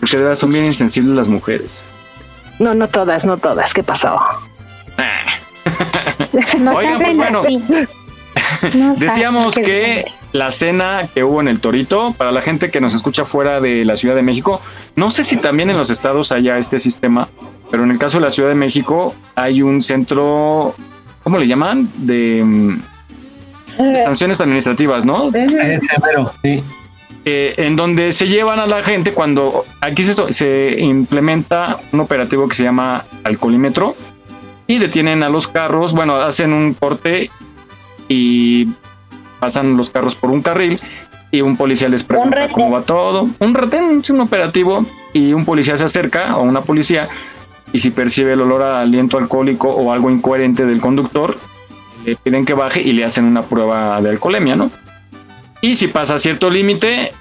Porque 0.00 0.16
de 0.16 0.22
verdad 0.22 0.34
son 0.34 0.50
bien 0.50 0.64
insensibles 0.64 1.14
las 1.14 1.28
mujeres. 1.28 1.84
No 2.60 2.74
no 2.74 2.88
todas 2.88 3.24
no 3.24 3.36
todas 3.38 3.74
qué 3.74 3.82
pasó 3.82 4.20
Nos 6.60 6.76
Oigan, 6.76 6.98
pues 6.98 7.16
bueno. 7.16 7.40
así. 7.40 7.60
Decíamos 8.98 9.54
que 9.56 10.04
la 10.32 10.50
cena 10.50 11.08
que 11.12 11.24
hubo 11.24 11.40
en 11.40 11.48
el 11.48 11.60
Torito, 11.60 12.14
para 12.16 12.30
la 12.30 12.42
gente 12.42 12.70
que 12.70 12.80
nos 12.80 12.94
escucha 12.94 13.24
fuera 13.24 13.60
de 13.60 13.84
la 13.84 13.96
Ciudad 13.96 14.14
de 14.14 14.22
México, 14.22 14.60
no 14.96 15.10
sé 15.10 15.24
si 15.24 15.36
también 15.36 15.70
en 15.70 15.76
los 15.76 15.90
estados 15.90 16.30
haya 16.32 16.58
este 16.58 16.78
sistema, 16.78 17.28
pero 17.70 17.84
en 17.84 17.90
el 17.90 17.98
caso 17.98 18.18
de 18.18 18.24
la 18.24 18.30
Ciudad 18.30 18.48
de 18.48 18.54
México 18.54 19.14
hay 19.34 19.62
un 19.62 19.82
centro, 19.82 20.74
¿cómo 21.22 21.38
le 21.38 21.46
llaman? 21.46 21.88
De, 21.96 22.42
mm, 22.44 22.80
de 23.78 24.02
sanciones 24.04 24.40
administrativas, 24.40 25.04
¿no? 25.04 25.30
Sí. 26.42 26.62
Eh, 27.26 27.54
en 27.58 27.76
donde 27.76 28.12
se 28.12 28.28
llevan 28.28 28.60
a 28.60 28.66
la 28.66 28.82
gente 28.82 29.12
cuando 29.12 29.66
aquí 29.82 30.04
se, 30.04 30.32
se 30.32 30.80
implementa 30.80 31.78
un 31.92 32.00
operativo 32.00 32.48
que 32.48 32.54
se 32.54 32.62
llama 32.62 33.04
alcoholímetro 33.24 33.94
y 34.66 34.78
detienen 34.78 35.22
a 35.22 35.28
los 35.28 35.46
carros, 35.46 35.92
bueno, 35.92 36.16
hacen 36.16 36.54
un 36.54 36.72
corte 36.72 37.30
y 38.08 38.68
pasan 39.38 39.76
los 39.76 39.90
carros 39.90 40.14
por 40.14 40.30
un 40.30 40.40
carril 40.40 40.80
y 41.30 41.42
un 41.42 41.56
policía 41.56 41.88
les 41.88 42.04
pregunta 42.04 42.48
cómo 42.48 42.70
va 42.70 42.82
todo. 42.82 43.28
Un 43.38 43.54
retén, 43.54 44.00
es 44.00 44.10
un 44.10 44.20
operativo 44.20 44.86
y 45.12 45.32
un 45.32 45.44
policía 45.44 45.76
se 45.76 45.84
acerca 45.84 46.36
o 46.36 46.42
una 46.42 46.62
policía 46.62 47.06
y 47.72 47.80
si 47.80 47.90
percibe 47.90 48.32
el 48.32 48.40
olor 48.40 48.62
a 48.62 48.80
aliento 48.80 49.18
alcohólico 49.18 49.68
o 49.68 49.92
algo 49.92 50.10
incoherente 50.10 50.66
del 50.66 50.80
conductor, 50.80 51.36
le 52.04 52.16
piden 52.16 52.44
que 52.44 52.54
baje 52.54 52.80
y 52.80 52.92
le 52.92 53.04
hacen 53.04 53.24
una 53.26 53.42
prueba 53.42 54.00
de 54.00 54.10
alcoholemia, 54.10 54.56
¿no? 54.56 54.70
Y 55.60 55.76
si 55.76 55.88
pasa 55.88 56.18
cierto 56.18 56.50
límite, 56.50 57.12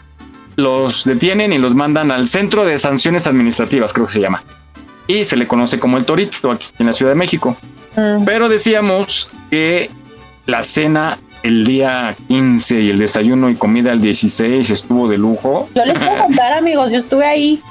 los 0.55 1.03
detienen 1.03 1.53
y 1.53 1.57
los 1.57 1.75
mandan 1.75 2.11
al 2.11 2.27
Centro 2.27 2.65
de 2.65 2.79
Sanciones 2.79 3.27
Administrativas, 3.27 3.93
creo 3.93 4.05
que 4.05 4.13
se 4.13 4.21
llama. 4.21 4.43
Y 5.07 5.23
se 5.23 5.35
le 5.35 5.47
conoce 5.47 5.79
como 5.79 5.97
el 5.97 6.05
Torito 6.05 6.51
aquí 6.51 6.67
en 6.77 6.85
la 6.85 6.93
Ciudad 6.93 7.11
de 7.11 7.17
México. 7.17 7.57
Pero 8.25 8.47
decíamos 8.47 9.29
que 9.49 9.89
la 10.45 10.63
cena 10.63 11.17
el 11.43 11.65
día 11.65 12.15
15 12.27 12.81
y 12.81 12.89
el 12.89 12.99
desayuno 12.99 13.49
y 13.49 13.55
comida 13.55 13.91
el 13.91 14.01
16 14.01 14.69
estuvo 14.69 15.07
de 15.09 15.17
lujo. 15.17 15.69
Yo 15.75 15.85
les 15.85 15.97
puedo 15.97 16.17
contar, 16.23 16.53
amigos, 16.53 16.91
yo 16.91 16.99
estuve 16.99 17.25
ahí. 17.25 17.61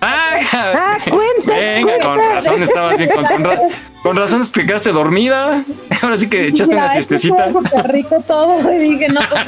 Ah 0.00 0.98
cuenta 1.10 1.54
Venga, 1.54 1.98
con 2.00 2.18
razón 2.18 2.62
estabas 2.62 2.96
bien, 2.96 3.10
con, 3.10 3.24
con 3.24 3.44
ra- 3.44 3.60
con 4.02 4.16
razón 4.16 4.40
explicaste 4.40 4.92
dormida. 4.92 5.62
Ahora 6.02 6.16
sí 6.16 6.28
que 6.28 6.46
echaste 6.48 6.74
una 6.74 6.90
Ay, 6.90 6.98
es 7.00 7.06
que 7.06 7.18
siestecita. 7.18 7.50
rico 7.84 8.16
todo. 8.26 8.72
Y 8.72 8.78
dije, 8.78 9.08
no, 9.08 9.20
pues, 9.20 9.44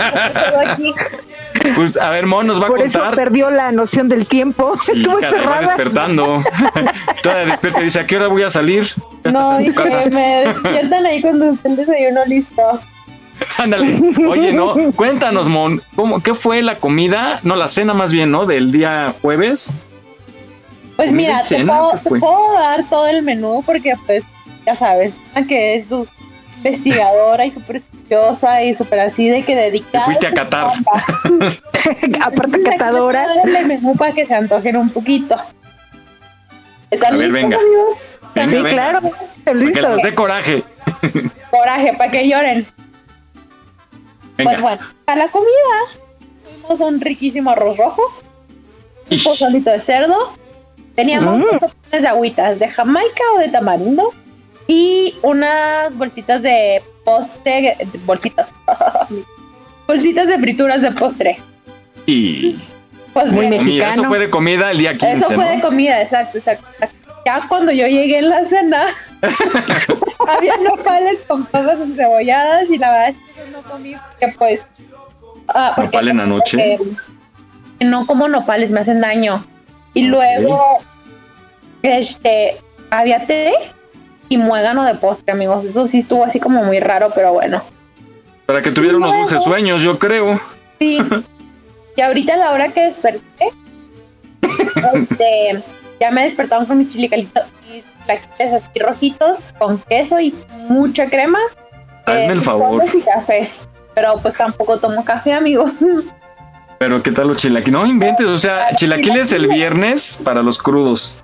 todo 0.51 0.61
aquí. 0.67 0.95
Pues 1.75 1.97
a 1.97 2.11
ver, 2.11 2.27
Mon 2.27 2.47
nos 2.47 2.61
va 2.61 2.67
a 2.67 2.69
por 2.69 2.83
eso 2.83 2.99
contar. 2.99 3.15
perdió 3.17 3.51
la 3.51 3.73
noción 3.73 4.09
del 4.09 4.27
tiempo 4.27 4.77
Sí, 4.79 4.93
estuvo 4.97 5.19
encerrada 5.19 5.61
despertando. 5.61 6.43
Todavía 7.23 7.47
despierta 7.53 7.81
y 7.81 7.85
dice, 7.85 8.01
¿a 8.01 8.07
qué 8.07 8.17
hora 8.17 8.29
voy 8.29 8.43
a 8.43 8.51
salir? 8.51 8.85
Ya 9.25 9.31
No, 9.31 9.59
dije, 9.59 10.11
me 10.11 10.45
despiertan 10.47 11.07
ahí 11.07 11.21
cuando 11.23 11.51
está 11.53 11.69
el 11.69 11.77
desayuno 11.77 12.25
listo. 12.27 12.63
Ándale. 13.59 14.01
Oye, 14.29 14.53
no, 14.53 14.77
cuéntanos, 14.95 15.49
Mon, 15.49 15.81
¿cómo, 15.97 16.23
¿qué 16.23 16.35
fue 16.35 16.63
la 16.63 16.77
comida? 16.77 17.41
No, 17.43 17.57
la 17.57 17.69
cena 17.69 17.95
más 17.95 18.13
bien, 18.13 18.31
¿no? 18.31 18.45
Del 18.47 18.71
día 18.71 19.15
jueves. 19.23 19.75
Pues 20.97 21.09
¿Comida 21.09 21.41
mira, 21.41 21.43
te 21.49 21.65
puedo, 21.65 22.21
puedo 22.21 22.53
dar 22.55 22.85
todo 22.89 23.07
el 23.07 23.23
menú 23.23 23.63
porque 23.65 23.95
pues 24.07 24.25
ya 24.67 24.75
sabes 24.77 25.15
que 25.49 25.77
es 25.77 25.89
su 25.89 26.07
investigadora 26.59 27.45
y 27.47 27.51
súper 27.51 27.77
estudiosa 27.77 28.63
y 28.63 28.75
súper 28.75 29.01
así 29.01 29.29
de 29.29 29.43
que 29.43 29.57
dedicada. 29.57 30.05
Te 30.05 30.13
fuiste 30.13 30.27
a 30.29 30.35
Qatar. 30.35 30.73
aparte 32.23 32.63
catadora 32.63 33.27
el 33.45 33.67
menú 33.67 33.97
para 33.97 34.13
que 34.13 34.27
se 34.27 34.35
antojen 34.35 34.77
un 34.77 34.91
poquito. 34.91 35.35
¿Están 36.91 37.15
A 37.15 37.17
ver, 37.17 37.31
listos, 37.33 37.43
venga. 37.51 37.57
amigos? 37.57 38.19
Venga, 38.35 38.49
sí 38.51 38.55
venga. 38.57 38.71
claro 38.71 39.01
Que 39.45 39.55
listo 39.55 39.89
les 39.89 40.03
dé 40.03 40.15
coraje. 40.15 40.63
Coraje, 41.51 41.95
para 41.97 42.11
que 42.11 42.29
lloren. 42.29 42.67
Venga. 44.37 44.51
Pues 44.51 44.61
bueno, 44.61 44.83
a 45.07 45.17
la 45.17 45.29
comida 45.29 46.03
tuvimos 46.45 46.81
un 46.81 47.01
riquísimo 47.01 47.51
arroz 47.51 47.77
rojo, 47.79 48.03
un 49.11 49.23
pozolito 49.23 49.71
de 49.71 49.81
cerdo, 49.81 50.33
teníamos 50.95 51.39
Mm. 51.39 51.43
dos 51.43 51.63
opciones 51.63 52.03
de 52.03 52.09
agüitas, 52.09 52.59
de 52.59 52.69
jamaica 52.69 53.23
o 53.37 53.39
de 53.39 53.49
tamarindo, 53.49 54.11
y 54.67 55.15
unas 55.23 55.97
bolsitas 55.97 56.43
de 56.43 56.83
postre, 57.05 57.77
bolsitas, 58.05 58.49
bolsitas 59.87 60.29
de 60.29 60.39
frituras 60.39 60.83
de 60.83 60.91
postre. 60.93 61.39
Y 62.07 62.57
Pues 63.13 63.33
bien, 63.33 63.59
comida. 63.59 63.91
Eso 63.91 64.05
fue 64.05 64.19
de 64.19 64.31
comida 64.31 64.71
el 64.71 64.79
día 64.79 64.93
15, 64.93 65.13
Eso 65.13 65.27
fue 65.33 65.37
¿no? 65.45 65.51
de 65.51 65.61
comida, 65.61 66.01
exacto, 66.03 66.39
exacto. 66.39 66.67
Ya 67.27 67.45
cuando 67.49 67.71
yo 67.71 67.87
llegué 67.87 68.19
en 68.19 68.29
la 68.31 68.45
cena, 68.45 68.87
había 70.29 70.57
nopales 70.57 71.19
con 71.29 71.45
papas 71.45 71.79
encebolladas 71.81 72.69
y 72.71 72.79
la 72.79 72.91
verdad 72.91 73.09
es 73.11 73.17
que 73.17 73.41
yo 73.53 73.57
no 73.59 73.63
comí 73.71 73.95
porque 73.95 74.35
pues... 74.39 74.61
ah, 75.49 75.73
porque- 75.77 75.89
Nopal 75.89 76.09
en 76.09 76.17
la 76.17 76.27
noche. 76.27 76.79
no 77.81 78.07
como 78.07 78.27
nopales, 78.29 78.71
me 78.71 78.81
hacen 78.81 79.01
daño. 79.01 79.45
Y 79.95 80.03
luego, 80.03 80.79
este, 81.83 82.57
había 82.91 83.27
té 83.27 83.53
y 84.29 84.37
muégano 84.37 84.85
de 84.85 84.95
postre, 84.95 85.33
amigos. 85.33 85.65
Eso 85.65 85.87
sí 85.87 85.99
estuvo 85.99 86.25
así 86.25 86.41
como 86.41 86.65
muy 86.65 86.81
raro, 86.81 87.11
pero 87.15 87.33
bueno. 87.33 87.63
Para 88.47 88.63
que 88.63 88.71
tuviera 88.71 88.97
unos 88.97 89.13
dulces 89.13 89.43
sueños, 89.43 89.83
yo 89.83 89.99
creo. 89.99 90.41
Sí. 90.79 90.99
y 91.97 92.01
ahorita 92.01 92.35
a 92.35 92.37
la 92.39 92.51
hora 92.53 92.69
que 92.69 92.85
desperté, 92.85 93.49
este, 94.95 95.63
ya 96.01 96.11
me 96.11 96.25
despertaron 96.25 96.67
con 96.67 96.79
mis 96.79 96.93
chilicalitos 96.93 97.45
y 97.71 97.83
taquitos 98.07 98.53
así 98.53 98.79
rojitos 98.79 99.55
con 99.59 99.79
queso 99.79 100.19
y 100.19 100.35
mucha 100.69 101.07
crema. 101.09 101.39
Hazme 102.07 102.33
el 102.33 102.41
favor. 102.41 102.81
frijoles 102.81 102.95
y 102.95 103.01
café. 103.01 103.51
Pero 103.95 104.15
pues 104.21 104.35
tampoco 104.35 104.79
tomo 104.79 105.05
café, 105.05 105.35
amigos. 105.35 105.73
Pero 106.83 107.01
¿qué 107.01 107.13
tal 107.13 107.29
los 107.29 107.37
chilaquiles? 107.37 107.81
No 107.81 107.87
inventes, 107.87 108.27
o 108.27 108.41
sea, 108.41 108.75
chilaquiles 108.75 109.31
el 109.31 109.47
viernes 109.47 110.19
para 110.25 110.43
los 110.43 110.59
crudos. 110.59 111.23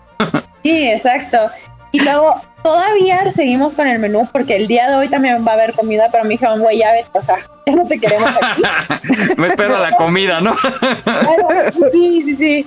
Sí, 0.63 0.89
exacto. 0.89 1.51
Y 1.91 1.99
luego 1.99 2.41
todavía 2.63 3.33
seguimos 3.33 3.73
con 3.73 3.89
el 3.89 3.99
menú 3.99 4.29
porque 4.31 4.55
el 4.55 4.69
día 4.69 4.89
de 4.89 4.95
hoy 4.95 5.09
también 5.09 5.45
va 5.45 5.51
a 5.51 5.55
haber 5.55 5.73
comida, 5.73 6.07
pero 6.13 6.23
me 6.23 6.31
dijeron, 6.31 6.61
güey, 6.61 6.79
ya 6.79 6.93
ves, 6.93 7.11
o 7.13 7.21
sea, 7.21 7.39
ya 7.67 7.75
no 7.75 7.85
te 7.89 7.99
queremos 7.99 8.31
aquí. 8.41 8.63
Me 9.37 9.49
espero 9.49 9.75
a 9.75 9.81
la 9.81 9.97
comida, 9.97 10.41
¿no? 10.41 10.55
Claro, 11.03 11.49
sí, 11.91 12.23
sí, 12.25 12.37
sí. 12.37 12.67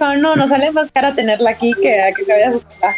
No, 0.00 0.16
no, 0.16 0.34
nos 0.34 0.50
sale 0.50 0.72
más 0.72 0.90
cara 0.90 1.14
tenerla 1.14 1.50
aquí 1.50 1.72
que 1.80 2.02
a 2.02 2.10
que 2.10 2.24
se 2.24 2.32
vaya 2.32 2.48
a 2.48 2.52
su 2.54 2.60
casa. 2.60 2.88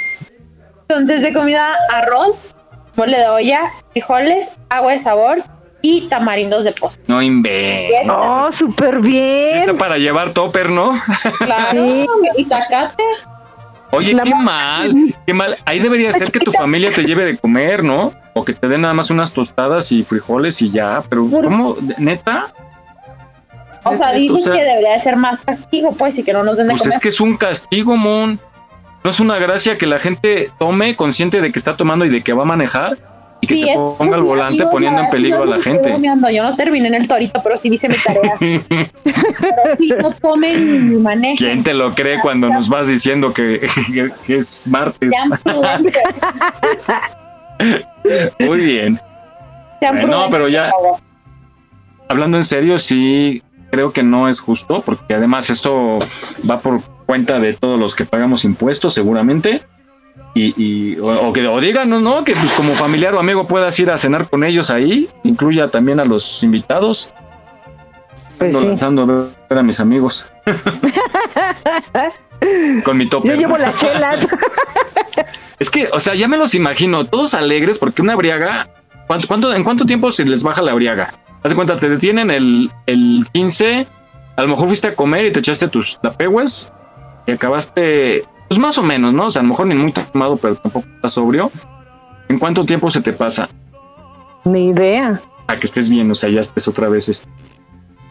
Entonces, 0.88 1.20
de 1.20 1.34
comida, 1.34 1.74
arroz, 1.92 2.57
mole 2.97 3.18
de 3.18 3.28
olla, 3.28 3.70
frijoles, 3.92 4.49
agua 4.70 4.92
de 4.92 5.01
sabor 5.01 5.42
y 5.87 6.01
tamarindos 6.09 6.64
de 6.64 6.72
postre. 6.72 7.03
No 7.09 7.20
inventes. 7.20 8.09
Oh, 8.09 8.51
súper 8.53 9.01
bien. 9.01 9.59
Está 9.59 9.74
para 9.74 9.99
llevar 9.99 10.32
topper, 10.32 10.70
¿no? 10.70 10.99
Claro, 11.39 12.07
y 12.39 12.45
tacate. 12.47 13.03
Oye, 13.91 14.16
qué 14.24 14.35
mal, 14.35 15.14
qué 15.26 15.35
mal. 15.35 15.57
Ahí 15.66 15.78
debería 15.80 16.11
ser 16.12 16.32
que 16.32 16.41
tu 16.41 16.51
familia 16.53 16.91
te 16.91 17.05
lleve 17.05 17.26
de 17.26 17.37
comer, 17.37 17.85
¿no? 17.85 18.12
O 18.32 18.45
que 18.47 18.55
te 18.55 18.66
den 18.66 18.80
nada 18.80 18.95
más 18.95 19.11
unas 19.11 19.32
tostadas 19.32 19.93
y 19.93 20.03
frijoles 20.05 20.62
y 20.62 20.70
ya. 20.70 21.03
Pero, 21.09 21.28
¿cómo? 21.30 21.76
¿Neta? 21.99 22.47
O 23.85 23.95
sea, 23.97 24.11
O 24.11 24.14
dicen 24.14 24.41
sea- 24.41 24.55
que 24.55 24.62
debería 24.64 24.95
de 24.95 25.01
ser 25.01 25.16
más 25.16 25.43
castigo, 25.43 25.93
pues, 25.93 26.18
y 26.18 26.22
que 26.24 26.32
no 26.32 26.43
nos 26.43 26.57
den 26.57 26.66
de 26.66 26.72
Pues 26.72 26.80
comer. 26.80 26.95
es 26.97 27.01
que 27.03 27.09
es 27.11 27.20
un 27.20 27.37
castigo, 27.37 27.97
Mon. 27.97 28.41
No 29.05 29.11
es 29.11 29.20
una 29.20 29.37
gracia 29.39 29.76
que 29.76 29.87
la 29.87 29.99
gente 29.99 30.49
tome 30.59 30.97
consciente 30.97 31.43
de 31.43 31.53
que 31.53 31.59
está 31.59 31.76
tomando 31.76 32.07
y 32.07 32.09
de 32.09 32.22
que 32.22 32.32
va 32.32 32.43
a 32.45 32.47
manejar 32.47 32.97
y 33.45 33.47
que 33.47 33.55
Sí, 33.55 33.61
se 33.62 33.70
es- 33.70 33.76
ponga 33.76 34.16
al 34.16 34.22
volante 34.22 34.64
poniendo 34.70 35.03
en 35.03 35.11
peligro 35.11 35.42
a 35.42 35.47
la 35.47 35.57
no 35.57 35.62
gente. 35.62 35.97
Yo 36.32 36.42
no 36.42 36.57
terminé 36.57 36.88
en 36.88 36.95
el 36.95 37.09
torito, 37.09 37.40
pero 37.42 37.57
sí 37.57 37.68
hice 37.72 37.88
mi 37.88 37.97
tarea. 37.97 38.34
pero 39.05 39.76
sí, 39.78 39.92
no 40.01 40.11
tomen 40.12 40.90
ni 40.90 40.97
manejen. 40.97 41.36
¿Quién 41.36 41.62
te 41.62 41.74
lo 41.74 41.95
cree 41.95 42.20
cuando 42.20 42.49
nos 42.49 42.68
vas 42.68 42.88
diciendo 42.88 43.32
que, 43.32 43.61
que- 43.92 44.11
que 44.26 44.36
es 44.36 44.66
martes? 44.66 45.12
Muy 48.40 48.59
bien. 48.61 48.99
Prudentes, 49.80 50.18
pero 50.30 50.49
ya-. 50.49 50.70
Hablando 52.09 52.36
en 52.36 52.45
serio, 52.45 52.78
sí 52.78 53.42
creo 53.70 53.92
que 53.92 54.03
no 54.03 54.28
es 54.28 54.40
justo, 54.40 54.82
porque 54.82 55.14
además 55.14 55.51
esto 55.51 55.99
va 56.49 56.59
por 56.61 56.80
cuenta 57.07 57.38
de 57.40 57.53
todos 57.55 57.78
los 57.78 57.95
que 57.95 58.05
pagamos 58.05 58.45
impuestos, 58.45 58.95
seguramente. 58.95 59.62
Y, 60.35 60.53
y- 60.57 60.99
o, 60.99 61.28
o 61.28 61.32
que 61.32 61.47
o 61.47 61.61
díganos, 61.61 62.03
¿no? 62.03 62.24
Que 62.24 62.35
pues 62.35 62.53
como 62.53 62.74
familiar 62.74 63.14
o 63.14 63.20
amigo 63.20 63.47
puedas 63.47 63.78
ir 63.78 63.91
a 63.91 63.99
cenar 63.99 64.28
con 64.28 64.43
ellos 64.45 64.70
ahí, 64.70 65.09
incluya 65.22 65.68
también 65.68 66.01
a 66.01 66.05
los 66.05 66.43
invitados. 66.43 67.12
Pues 68.39 68.49
Ando 68.53 68.61
sí. 68.61 68.66
lanzando 68.66 69.03
a 69.03 69.07
ver, 69.07 69.24
ver 69.49 69.59
a 69.61 69.62
mis 69.62 69.78
amigos. 69.80 70.26
con 72.85 72.97
mi 72.97 73.07
tope. 73.09 73.28
Yo 73.28 73.35
llevo 73.35 73.59
las 73.59 73.76
chelas. 73.76 74.26
Es 75.61 75.70
que, 75.70 75.89
o 75.93 76.01
sea, 76.01 76.14
ya 76.16 76.26
me 76.26 76.37
los 76.37 76.57
imagino, 76.57 77.05
todos 77.05 77.32
alegres, 77.32 77.78
porque 77.78 78.03
una 78.03 78.16
briaga, 78.16 78.66
¿cuánto, 79.07 79.28
cuánto, 79.28 79.55
¿en 79.55 79.62
cuánto 79.62 79.87
tiempo 79.87 80.11
se 80.11 80.24
les 80.24 80.43
baja 80.43 80.62
la 80.62 80.74
briaga? 80.74 81.14
Haz 81.45 81.51
de 81.51 81.55
cuenta, 81.55 81.78
te 81.78 81.89
detienen 81.89 82.32
el, 82.32 82.70
el 82.87 83.24
15, 83.32 83.87
a 84.37 84.43
lo 84.43 84.49
mejor 84.49 84.66
fuiste 84.66 84.89
a 84.89 84.95
comer 84.97 85.26
y 85.26 85.30
te 85.32 85.39
echaste 85.39 85.68
tus 85.68 86.01
tapehues 86.01 86.72
y 87.28 87.32
acabaste, 87.32 88.24
pues 88.49 88.59
más 88.61 88.78
o 88.78 88.82
menos, 88.82 89.14
¿no? 89.14 89.26
O 89.26 89.30
sea, 89.30 89.40
a 89.40 89.42
lo 89.42 89.51
mejor 89.51 89.66
ni 89.66 89.74
muy 89.74 89.92
tomado, 89.92 90.36
pero 90.36 90.57
tampoco 90.57 90.86
estás 90.97 91.12
sobrio. 91.12 91.51
¿En 92.28 92.38
cuánto 92.38 92.64
tiempo 92.64 92.90
se 92.90 93.01
te 93.01 93.12
pasa? 93.12 93.49
Ni 94.45 94.68
idea. 94.68 95.20
A 95.47 95.57
que 95.57 95.66
estés 95.66 95.88
bien, 95.88 96.11
o 96.11 96.14
sea, 96.14 96.30
ya 96.30 96.40
estés 96.40 96.66
otra 96.68 96.88
vez. 96.88 97.09
este, 97.09 97.28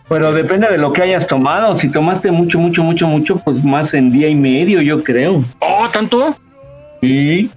Pero 0.09 0.31
depende 0.31 0.67
de 0.69 0.77
lo 0.77 0.93
que 0.93 1.01
hayas 1.01 1.27
tomado. 1.27 1.75
Si 1.75 1.89
tomaste 1.89 2.31
mucho, 2.31 2.59
mucho, 2.59 2.83
mucho, 2.83 3.07
mucho, 3.07 3.35
pues 3.37 3.63
más 3.63 3.93
en 3.93 4.11
día 4.11 4.29
y 4.29 4.35
medio, 4.35 4.81
yo 4.81 5.03
creo. 5.03 5.43
¡Oh, 5.59 5.89
tanto! 5.91 6.35
Sí. 7.01 7.49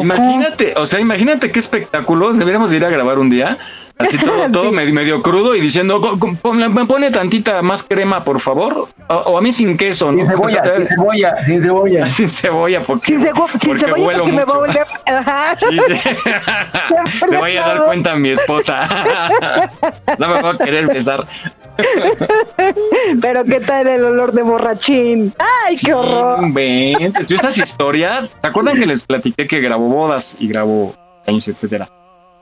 Imagínate, 0.00 0.74
o 0.76 0.86
sea, 0.86 1.00
imagínate 1.00 1.50
qué 1.50 1.58
espectáculos. 1.58 2.38
Deberíamos 2.38 2.72
ir 2.72 2.84
a 2.84 2.88
grabar 2.88 3.18
un 3.18 3.30
día. 3.30 3.58
Así 3.98 4.18
todo, 4.18 4.48
todo 4.52 4.72
medio, 4.72 4.92
medio 4.94 5.22
crudo 5.22 5.54
y 5.54 5.60
diciendo, 5.60 6.00
"Co- 6.00 6.18
co- 6.18 6.32
ponle- 6.42 6.68
me 6.68 6.84
pone 6.86 7.10
tantita 7.10 7.62
más 7.62 7.82
crema, 7.82 8.24
por 8.24 8.40
favor. 8.40 8.88
O, 9.08 9.14
o 9.14 9.38
a 9.38 9.40
mí 9.42 9.52
sin 9.52 9.76
queso, 9.76 10.10
¿no? 10.12 10.18
Sin 10.26 10.28
cebolla, 10.28 10.62
sin 10.64 10.86
cebolla, 10.88 11.36
sin 11.44 11.62
cebolla. 11.62 12.10
sin 12.10 12.30
cebolla, 12.30 12.80
porque, 12.80 13.06
Sin, 13.06 13.20
cebo- 13.20 13.48
sin 13.50 13.60
porque 13.70 13.86
cebolla 13.86 14.18
porque 14.18 14.32
me 14.32 14.44
va 14.44 14.54
a 14.54 14.58
mucho. 14.58 14.58
volver. 14.60 14.86
Ajá. 15.06 15.56
Sí, 15.56 15.66
sí. 15.70 17.26
Se 17.28 17.36
vaya 17.38 17.64
a 17.64 17.68
dar 17.74 17.84
cuenta 17.86 18.14
mi 18.16 18.30
esposa. 18.30 18.88
no 20.18 20.28
me 20.28 20.42
va 20.42 20.50
a 20.50 20.58
querer 20.58 20.86
besar. 20.88 21.24
Pero 23.20 23.44
qué 23.44 23.60
tal 23.60 23.86
el 23.88 24.04
olor 24.04 24.32
de 24.32 24.42
borrachín. 24.42 25.32
Ay, 25.66 25.76
qué 25.76 25.94
horror. 25.94 26.42
Inventes. 26.42 27.26
Yo 27.26 27.36
estas 27.36 27.58
historias, 27.58 28.34
¿se 28.40 28.46
acuerdan 28.46 28.78
que 28.78 28.86
les 28.86 29.02
platiqué 29.04 29.46
que 29.46 29.60
grabó 29.60 29.88
bodas 29.88 30.36
y 30.38 30.48
grabó 30.48 30.94
años, 31.26 31.46
etcétera? 31.48 31.88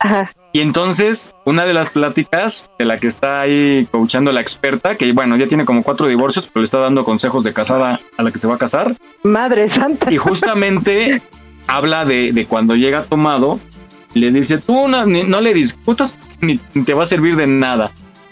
Ajá. 0.00 0.30
Y 0.52 0.60
entonces, 0.60 1.32
una 1.44 1.64
de 1.64 1.74
las 1.74 1.90
pláticas 1.90 2.70
de 2.78 2.84
la 2.86 2.96
que 2.96 3.06
está 3.06 3.40
ahí 3.42 3.86
coachando 3.90 4.32
la 4.32 4.40
experta, 4.40 4.96
que 4.96 5.12
bueno, 5.12 5.36
ya 5.36 5.46
tiene 5.46 5.64
como 5.64 5.82
cuatro 5.82 6.06
divorcios, 6.08 6.46
pero 6.52 6.62
le 6.62 6.64
está 6.64 6.78
dando 6.78 7.04
consejos 7.04 7.44
de 7.44 7.52
casada 7.52 8.00
a 8.16 8.22
la 8.22 8.30
que 8.32 8.38
se 8.38 8.48
va 8.48 8.54
a 8.56 8.58
casar. 8.58 8.96
Madre 9.22 9.68
santa. 9.68 10.10
Y 10.12 10.16
justamente 10.16 11.22
habla 11.68 12.04
de, 12.04 12.32
de 12.32 12.46
cuando 12.46 12.74
llega 12.76 13.02
tomado, 13.02 13.60
le 14.14 14.32
dice, 14.32 14.58
tú 14.58 14.88
no, 14.88 15.04
ni- 15.06 15.22
no 15.22 15.40
le 15.40 15.54
discutas 15.54 16.16
ni, 16.40 16.56
te 16.58 16.94
va 16.94 17.04
a 17.04 17.06
servir 17.06 17.36
de 17.36 17.46
nada. 17.46 17.90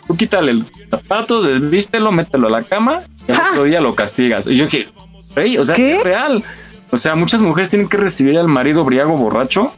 Tú 0.09 0.16
quítale 0.16 0.51
el 0.53 0.64
zapato, 0.91 1.43
desvístelo, 1.43 2.11
mételo 2.11 2.47
a 2.49 2.51
la 2.51 2.62
cama 2.62 3.03
y 3.29 3.33
al 3.33 3.41
otro 3.51 3.64
día 3.64 3.81
lo 3.83 3.95
castigas. 3.95 4.47
Y 4.47 4.57
yo 4.57 4.64
dije, 4.64 4.89
"Ey, 5.37 5.59
o 5.59 5.64
sea, 5.64 5.77
es 5.77 6.03
real. 6.03 6.43
O 6.91 6.97
sea, 6.97 7.14
muchas 7.14 7.43
mujeres 7.43 7.69
tienen 7.69 7.89
que 7.91 7.99
recibir 7.99 8.39
al 8.39 8.49
marido 8.49 8.83
briago 8.85 9.16
borracho, 9.19 9.71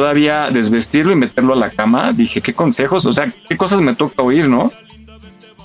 todavía 0.00 0.48
desvestirlo 0.50 1.12
y 1.12 1.16
meterlo 1.16 1.52
a 1.52 1.56
la 1.56 1.68
cama. 1.68 2.12
Dije, 2.14 2.40
qué 2.40 2.54
consejos, 2.54 3.04
o 3.04 3.12
sea, 3.12 3.30
qué 3.48 3.56
cosas 3.58 3.82
me 3.82 3.94
toca 3.94 4.22
oír, 4.22 4.48
¿no? 4.48 4.72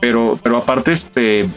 Pero, 0.01 0.37
pero 0.43 0.57
aparte, 0.57 0.91
este, 0.91 1.47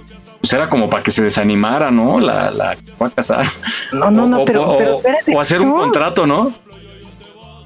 pues 0.40 0.52
era 0.52 0.68
como 0.68 0.88
para 0.88 1.02
que 1.02 1.10
se 1.10 1.24
desanimara, 1.24 1.90
¿no? 1.90 2.20
La, 2.20 2.52
la 2.52 2.76
que 2.76 2.92
va 3.02 3.08
a 3.08 3.10
casar. 3.10 3.46
No, 3.92 4.12
no, 4.12 4.26
no, 4.26 4.42
O- 4.42 4.44
pero- 4.44 4.70
o- 4.70 4.78
pero 4.78 4.96
espérate, 4.98 5.34
o 5.36 5.40
hacer 5.40 5.60
un 5.60 5.72
contrato, 5.72 6.24
¿no? 6.26 6.52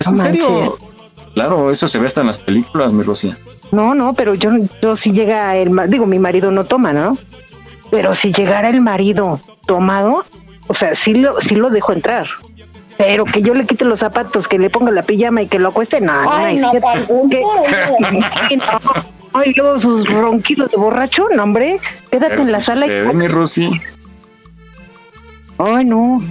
¿Es 0.00 0.06
en 0.06 0.16
serio? 0.16 0.50
manches. 0.50 0.88
Claro, 1.34 1.70
eso 1.70 1.88
se 1.88 1.98
ve 1.98 2.06
hasta 2.06 2.22
en 2.22 2.26
las 2.28 2.38
películas, 2.38 2.90
mi 2.92 3.02
Rocía. 3.02 3.36
No, 3.70 3.94
no, 3.94 4.14
pero 4.14 4.34
yo, 4.34 4.50
yo 4.82 4.96
si 4.96 5.12
llega 5.12 5.56
el 5.56 5.70
digo, 5.88 6.06
mi 6.06 6.18
marido 6.18 6.50
no 6.50 6.64
toma, 6.64 6.92
¿no? 6.94 7.16
Pero 7.90 8.14
si 8.14 8.32
llegara 8.32 8.68
el 8.70 8.80
marido 8.80 9.40
tomado, 9.66 10.24
o 10.68 10.74
sea, 10.74 10.94
sí 10.94 11.14
lo, 11.14 11.38
sí 11.40 11.54
lo 11.54 11.68
dejo 11.70 11.92
entrar. 11.92 12.26
Pero 13.04 13.24
que 13.24 13.42
yo 13.42 13.54
le 13.54 13.66
quite 13.66 13.84
los 13.84 14.00
zapatos, 14.00 14.48
que 14.48 14.58
le 14.58 14.70
ponga 14.70 14.90
la 14.90 15.02
pijama 15.02 15.42
y 15.42 15.48
que 15.48 15.58
lo 15.58 15.68
acueste, 15.70 16.00
no, 16.00 16.12
Ay, 16.30 16.56
no, 16.56 16.72
no. 16.72 16.80
Ay, 19.34 19.52
luego 19.56 19.80
sus 19.80 20.08
ronquidos 20.08 20.70
de 20.70 20.76
borracho, 20.76 21.26
no, 21.34 21.42
hombre, 21.42 21.78
quédate 22.10 22.30
Pero 22.30 22.42
en 22.42 22.52
la 22.52 22.60
sala 22.60 22.82
sucede, 22.82 23.10
y... 23.10 23.14
mi 23.14 23.28
Rosy. 23.28 23.80
Ay, 25.58 25.84
no. 25.84 26.22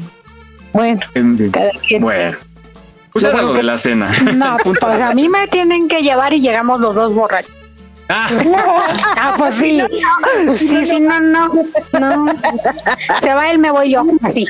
Bueno, 0.74 1.02
cada 1.52 1.72
quien. 1.86 2.02
Bueno. 2.02 2.38
Pues 3.12 3.26
era 3.26 3.42
lo 3.42 3.54
de 3.54 3.64
la 3.64 3.78
cena. 3.78 4.12
No, 4.34 4.56
pues 4.64 4.82
a 4.84 5.14
mí 5.14 5.28
me 5.28 5.48
tienen 5.48 5.90
que 5.90 6.02
llevar 6.02 6.34
y 6.34 6.40
llegamos 6.40 6.80
los 6.80 6.96
dos 6.96 7.14
borrachos. 7.14 7.52
Ah, 8.12 9.36
pues 9.38 9.56
sí. 9.56 9.82
Sí, 10.54 10.84
sí, 10.84 11.00
no, 11.00 11.20
no. 11.20 11.52
No. 12.00 12.26
Se 13.22 13.34
va 13.34 13.50
él, 13.52 13.60
me 13.60 13.72
voy 13.72 13.92
yo. 13.92 14.04
Así. 14.22 14.46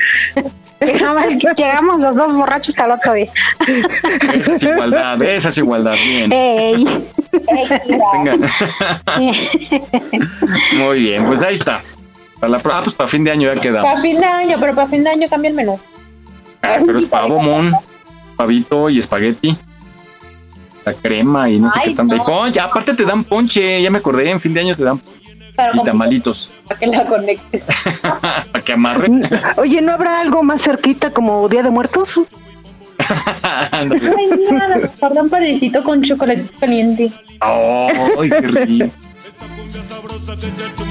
Llegamos 0.82 2.00
los 2.00 2.16
dos 2.16 2.34
borrachos 2.34 2.80
al 2.80 2.92
otro 2.92 3.14
día. 3.14 3.32
Esa 4.34 4.54
es 4.54 4.64
igualdad, 4.64 5.22
esa 5.22 5.50
es 5.50 5.58
igualdad. 5.58 5.94
Bien. 5.94 6.32
Ey. 6.32 7.08
Venga. 8.14 8.50
Muy 10.78 11.00
bien, 11.00 11.26
pues 11.26 11.44
ahí 11.44 11.54
está. 11.54 11.82
Para 12.40 12.54
la 12.54 12.58
ah, 12.58 12.82
pues 12.84 12.96
para 12.96 13.08
fin 13.08 13.24
de 13.24 13.32
año 13.32 13.44
ya 13.44 13.50
Para 13.50 13.62
quedamos. 13.62 14.02
fin 14.02 14.20
de 14.20 14.26
año, 14.26 14.58
pero 14.60 14.74
para 14.74 14.88
fin 14.88 15.04
de 15.04 15.12
año 15.12 15.30
cambia 15.30 15.50
el 15.50 15.56
menú. 15.56 15.80
Ah, 16.64 16.80
pero 16.84 16.98
es 16.98 17.06
pavo, 17.06 17.40
mon, 17.40 17.76
pavito 18.36 18.90
y 18.90 18.98
espagueti. 18.98 19.56
La 20.86 20.94
crema 20.94 21.50
y 21.50 21.60
no 21.60 21.70
sé 21.70 21.80
Ay, 21.82 21.90
qué 21.90 21.96
tanto. 21.96 22.16
Y 22.16 22.18
no. 22.18 22.26
ponche, 22.26 22.60
aparte 22.60 22.94
te 22.94 23.06
dan 23.06 23.24
ponche, 23.24 23.82
ya 23.82 23.92
me 23.92 24.00
acordé, 24.00 24.30
en 24.30 24.40
fin 24.40 24.54
de 24.54 24.62
año 24.62 24.76
te 24.76 24.84
dan 24.84 25.00
Pero 25.56 25.72
y 25.76 25.84
tamalitos 25.84 26.50
para 26.72 26.80
que 26.80 26.88
la 26.88 27.06
conectes. 27.06 27.66
para 28.52 28.64
que 28.64 28.74
amarre. 28.74 29.10
Oye, 29.58 29.82
¿no 29.82 29.92
habrá 29.92 30.22
algo 30.22 30.44
más 30.44 30.62
cerquita 30.62 31.12
como 31.12 31.48
Día 31.50 31.64
de 31.64 31.70
Muertos? 31.70 32.20
Ándale. 33.72 34.14
Ay, 34.18 34.30
mira, 34.38 34.78
nos 34.78 35.00
guardan 35.00 35.30
parecito 35.30 35.84
con 35.84 36.02
chocolate 36.02 36.46
caliente. 36.60 37.12
Ay, 37.40 38.30
qué 38.30 38.42
rico. 38.42 38.94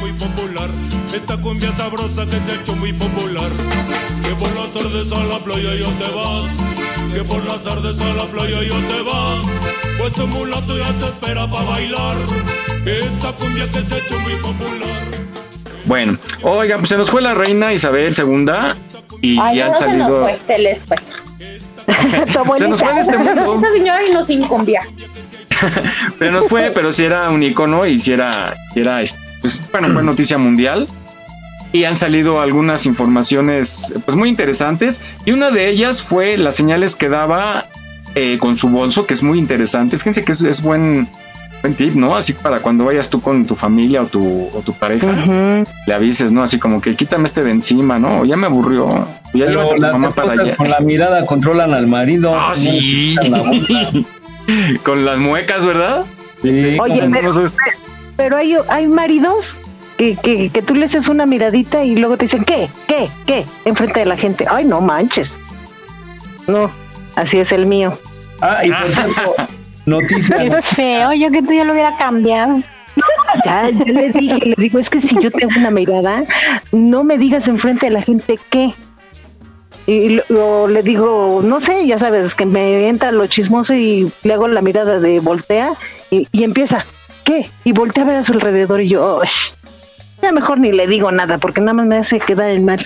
muy 0.00 0.12
popular. 0.12 0.68
Esta 1.14 1.36
cumbia 1.36 1.72
sabrosa 1.72 2.24
que 2.24 2.30
se 2.30 2.52
ha 2.52 2.60
hecho 2.60 2.76
muy 2.76 2.92
popular. 2.92 3.50
Que 4.22 4.34
por 4.36 4.48
las 4.54 4.72
tardes 4.72 5.12
a 5.12 5.24
la 5.24 5.38
playa 5.38 5.74
ya 5.74 5.88
te 5.98 6.14
vas, 6.14 6.58
que 7.12 7.24
por 7.24 7.44
las 7.46 7.64
tardes 7.64 8.00
a 8.00 8.14
la 8.14 8.24
playa 8.24 8.62
ya 8.62 8.94
te 8.94 9.02
vas, 9.02 9.44
pues 9.98 10.18
un 10.18 10.30
mulato 10.30 10.76
ya 10.78 10.92
te 11.00 11.06
espera 11.06 11.46
para 11.48 11.64
bailar, 11.64 12.16
esta 12.86 13.32
cumbia 13.32 13.64
que 13.66 13.82
se 13.82 13.94
ha 13.94 13.98
hecho 13.98 14.18
muy 14.20 14.34
popular. 14.34 15.02
Bueno, 15.86 16.18
oiga, 16.42 16.76
pues 16.78 16.90
se 16.90 16.96
nos 16.96 17.10
fue 17.10 17.22
la 17.22 17.34
reina 17.34 17.72
Isabel 17.72 18.14
II 18.16 18.46
y 19.22 19.38
Ay, 19.40 19.56
ya 19.56 19.66
no 19.68 19.72
han 19.74 19.78
se 19.78 19.86
nos 19.86 19.98
salido. 19.98 20.20
fue, 20.22 20.38
se 20.46 20.58
les 20.58 20.84
fue. 20.84 20.96
Se 21.90 22.68
nos 22.68 22.80
fue 22.80 22.94
de 22.94 23.00
este 23.00 23.18
mundo. 23.18 23.54
Esa 23.56 23.72
señora 23.72 24.06
y 24.06 24.12
nos 24.12 24.30
incumbía. 24.30 24.82
Pero 26.20 26.32
nos 26.32 26.46
fue, 26.46 26.70
pero 26.70 26.92
si 26.92 27.04
era 27.04 27.28
un 27.30 27.42
icono 27.42 27.84
y 27.84 27.98
si 27.98 28.12
era, 28.12 28.54
sí 28.72 28.80
era 28.80 29.02
este, 29.02 29.20
pues, 29.40 29.60
bueno, 29.70 29.88
fue 29.90 30.02
noticia 30.02 30.38
mundial. 30.38 30.88
Y 31.72 31.84
han 31.84 31.96
salido 31.96 32.40
algunas 32.40 32.84
informaciones 32.84 33.92
pues 34.04 34.16
muy 34.16 34.28
interesantes. 34.28 35.00
Y 35.24 35.30
una 35.30 35.50
de 35.52 35.68
ellas 35.68 36.02
fue 36.02 36.36
las 36.36 36.56
señales 36.56 36.96
que 36.96 37.08
daba 37.08 37.66
eh, 38.16 38.38
con 38.40 38.56
su 38.56 38.68
bolso, 38.68 39.06
que 39.06 39.14
es 39.14 39.22
muy 39.22 39.38
interesante. 39.38 39.96
Fíjense 39.96 40.24
que 40.24 40.32
es, 40.32 40.42
es 40.42 40.62
buen, 40.62 41.06
buen 41.62 41.74
tip, 41.74 41.94
¿no? 41.94 42.16
Así 42.16 42.32
para 42.32 42.58
cuando 42.58 42.86
vayas 42.86 43.08
tú 43.08 43.20
con 43.20 43.46
tu 43.46 43.54
familia 43.54 44.02
o 44.02 44.06
tu, 44.06 44.48
o 44.52 44.62
tu 44.66 44.72
pareja, 44.72 45.06
le 45.86 45.94
avises, 45.94 46.32
¿no? 46.32 46.42
Así 46.42 46.58
como 46.58 46.80
que 46.80 46.96
quítame 46.96 47.26
este 47.26 47.44
de 47.44 47.52
encima, 47.52 48.00
¿no? 48.00 48.24
Ya 48.24 48.36
me 48.36 48.46
aburrió. 48.46 48.86
o 48.86 49.06
Ya 49.32 49.46
Pero 49.46 49.76
las 49.76 49.92
mamá 49.92 50.10
para 50.10 50.32
allá. 50.32 50.56
con 50.56 50.68
la 50.68 50.80
mirada 50.80 51.24
controlan 51.24 51.72
al 51.72 51.86
marido. 51.86 52.34
Ah, 52.34 52.54
sí. 52.56 53.14
con 54.82 55.04
las 55.04 55.18
muecas, 55.20 55.64
¿verdad? 55.64 56.04
Sí, 56.42 56.76
Oye, 56.80 57.08
pero, 57.12 57.32
pero 58.20 58.36
hay, 58.36 58.54
hay 58.68 58.86
maridos 58.86 59.56
que, 59.96 60.14
que, 60.14 60.50
que 60.50 60.60
tú 60.60 60.74
le 60.74 60.84
haces 60.84 61.08
una 61.08 61.24
miradita 61.24 61.84
y 61.84 61.96
luego 61.96 62.18
te 62.18 62.26
dicen, 62.26 62.44
¿qué? 62.44 62.68
¿Qué? 62.86 63.08
¿Qué? 63.24 63.46
Enfrente 63.64 64.00
de 64.00 64.04
la 64.04 64.18
gente. 64.18 64.44
Ay, 64.46 64.66
no 64.66 64.82
manches. 64.82 65.38
No, 66.46 66.70
así 67.16 67.38
es 67.38 67.50
el 67.50 67.64
mío. 67.64 67.96
Ah, 68.42 68.60
y 68.62 68.70
por 68.70 68.92
cierto, 68.92 69.34
noticia. 69.86 70.36
Qué 70.36 70.60
feo, 70.60 71.14
yo 71.14 71.30
que 71.30 71.40
tú 71.40 71.54
ya 71.54 71.64
lo 71.64 71.72
hubiera 71.72 71.96
cambiado. 71.96 72.60
Ya, 73.46 73.70
ya 73.70 73.84
le 73.86 74.10
dije, 74.10 74.38
le 74.44 74.54
digo, 74.58 74.80
es 74.80 74.90
que 74.90 75.00
si 75.00 75.16
yo 75.18 75.30
tengo 75.30 75.52
una 75.56 75.70
mirada, 75.70 76.24
no 76.72 77.04
me 77.04 77.16
digas 77.16 77.46
enfrente 77.48 77.86
de 77.86 77.92
la 77.92 78.02
gente 78.02 78.38
qué. 78.50 78.74
Y 79.86 80.20
lo, 80.28 80.66
le 80.66 80.82
digo, 80.82 81.40
no 81.42 81.60
sé, 81.60 81.86
ya 81.86 81.98
sabes, 81.98 82.34
que 82.34 82.44
me 82.44 82.88
entra 82.88 83.12
lo 83.12 83.26
chismoso 83.28 83.72
y 83.72 84.12
le 84.24 84.34
hago 84.34 84.48
la 84.48 84.60
mirada 84.60 84.98
de 84.98 85.20
voltea 85.20 85.72
y, 86.10 86.26
y 86.32 86.42
empieza, 86.42 86.84
¿qué? 87.30 87.50
Y 87.64 87.72
voltea 87.72 88.02
a 88.02 88.06
ver 88.06 88.16
a 88.16 88.22
su 88.22 88.32
alrededor 88.32 88.80
y 88.80 88.88
yo, 88.88 89.22
ya 90.22 90.32
mejor 90.32 90.58
ni 90.58 90.72
le 90.72 90.86
digo 90.86 91.12
nada 91.12 91.38
porque 91.38 91.60
nada 91.60 91.74
más 91.74 91.86
me 91.86 91.96
hace 91.96 92.18
quedar 92.18 92.50
el 92.50 92.62
mal. 92.62 92.80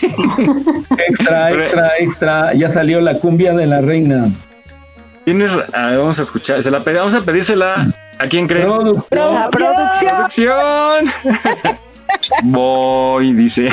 Extra, 1.08 1.50
extra, 1.52 1.90
extra. 1.98 2.54
Ya 2.54 2.70
salió 2.70 3.00
la 3.00 3.14
cumbia 3.14 3.52
de 3.52 3.66
la 3.66 3.80
reina. 3.80 4.30
Tienes, 5.24 5.52
a 5.72 5.86
ver, 5.90 5.98
vamos 5.98 6.18
a 6.18 6.22
escuchar, 6.22 6.62
se 6.62 6.70
la 6.70 6.80
vamos 6.80 7.14
a 7.14 7.22
pedírsela 7.22 7.86
a 8.18 8.26
quién 8.26 8.46
cree. 8.46 8.66
La 8.66 9.48
producción. 9.50 9.50
Producción. 9.50 11.06
Voy, 12.44 13.32
dice. 13.32 13.70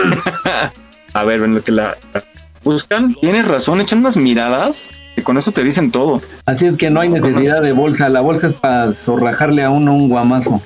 a 1.14 1.24
ver, 1.24 1.41
ven 1.41 1.56
lo 1.56 1.64
que 1.64 1.72
la 1.72 1.96
la 2.14 2.24
buscan. 2.66 3.16
Tienes 3.16 3.47
razón, 3.47 3.80
echan 3.80 3.99
unas 3.99 4.18
miradas 4.18 4.89
que 5.16 5.24
con 5.24 5.38
eso 5.38 5.53
te 5.53 5.63
dicen 5.63 5.91
todo. 5.91 6.22
Así 6.45 6.66
es 6.66 6.76
que 6.76 6.89
no 6.89 6.99
hay 6.99 7.07
necesidad 7.07 7.61
de 7.61 7.72
bolsa. 7.72 8.09
La 8.09 8.20
bolsa 8.20 8.47
es 8.47 8.53
para 8.55 8.91
zorrajarle 8.91 9.63
a 9.63 9.70
uno 9.70 9.93
un 9.95 10.09
guamazo. 10.09 10.61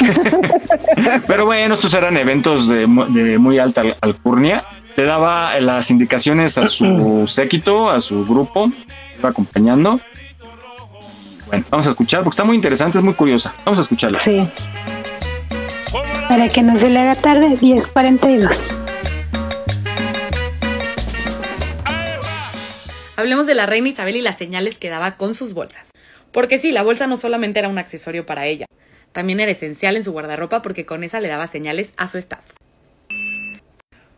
Pero 1.26 1.46
bueno, 1.46 1.74
estos 1.74 1.92
eran 1.94 2.16
eventos 2.16 2.68
de, 2.68 2.86
mu- 2.86 3.06
de 3.06 3.38
muy 3.38 3.58
alta 3.58 3.80
al- 3.82 3.96
alcurnia. 4.00 4.62
Le 4.96 5.04
daba 5.04 5.58
las 5.60 5.90
indicaciones 5.90 6.58
a 6.58 6.68
su 6.68 7.24
séquito, 7.26 7.90
a 7.90 8.00
su 8.00 8.24
grupo, 8.24 8.70
iba 9.18 9.28
acompañando. 9.30 10.00
Bueno, 11.48 11.64
vamos 11.70 11.86
a 11.86 11.90
escuchar 11.90 12.20
porque 12.22 12.34
está 12.34 12.44
muy 12.44 12.54
interesante, 12.54 12.98
es 12.98 13.04
muy 13.04 13.14
curiosa. 13.14 13.52
Vamos 13.64 13.78
a 13.80 13.82
escucharla. 13.82 14.20
Sí. 14.20 14.40
Para 16.28 16.48
que 16.48 16.62
no 16.62 16.78
se 16.78 16.90
le 16.90 17.00
haga 17.00 17.16
tarde, 17.16 17.58
10.42. 17.60 18.72
Hablemos 23.20 23.46
de 23.46 23.54
la 23.54 23.66
reina 23.66 23.90
Isabel 23.90 24.16
y 24.16 24.22
las 24.22 24.38
señales 24.38 24.78
que 24.78 24.88
daba 24.88 25.18
con 25.18 25.34
sus 25.34 25.52
bolsas. 25.52 25.90
Porque 26.32 26.56
sí, 26.56 26.72
la 26.72 26.82
bolsa 26.82 27.06
no 27.06 27.18
solamente 27.18 27.58
era 27.58 27.68
un 27.68 27.76
accesorio 27.76 28.24
para 28.24 28.46
ella, 28.46 28.64
también 29.12 29.40
era 29.40 29.52
esencial 29.52 29.94
en 29.96 30.04
su 30.04 30.12
guardarropa 30.12 30.62
porque 30.62 30.86
con 30.86 31.04
esa 31.04 31.20
le 31.20 31.28
daba 31.28 31.46
señales 31.46 31.92
a 31.98 32.08
su 32.08 32.16
staff. 32.16 32.54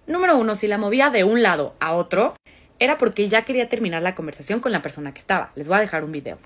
Número 0.06 0.38
uno, 0.38 0.54
si 0.54 0.68
la 0.68 0.78
movía 0.78 1.10
de 1.10 1.24
un 1.24 1.42
lado 1.42 1.74
a 1.80 1.94
otro, 1.94 2.34
era 2.78 2.96
porque 2.96 3.28
ya 3.28 3.42
quería 3.44 3.68
terminar 3.68 4.02
la 4.02 4.14
conversación 4.14 4.60
con 4.60 4.70
la 4.70 4.82
persona 4.82 5.12
que 5.12 5.18
estaba. 5.18 5.50
Les 5.56 5.66
voy 5.66 5.78
a 5.78 5.80
dejar 5.80 6.04
un 6.04 6.12
video. 6.12 6.38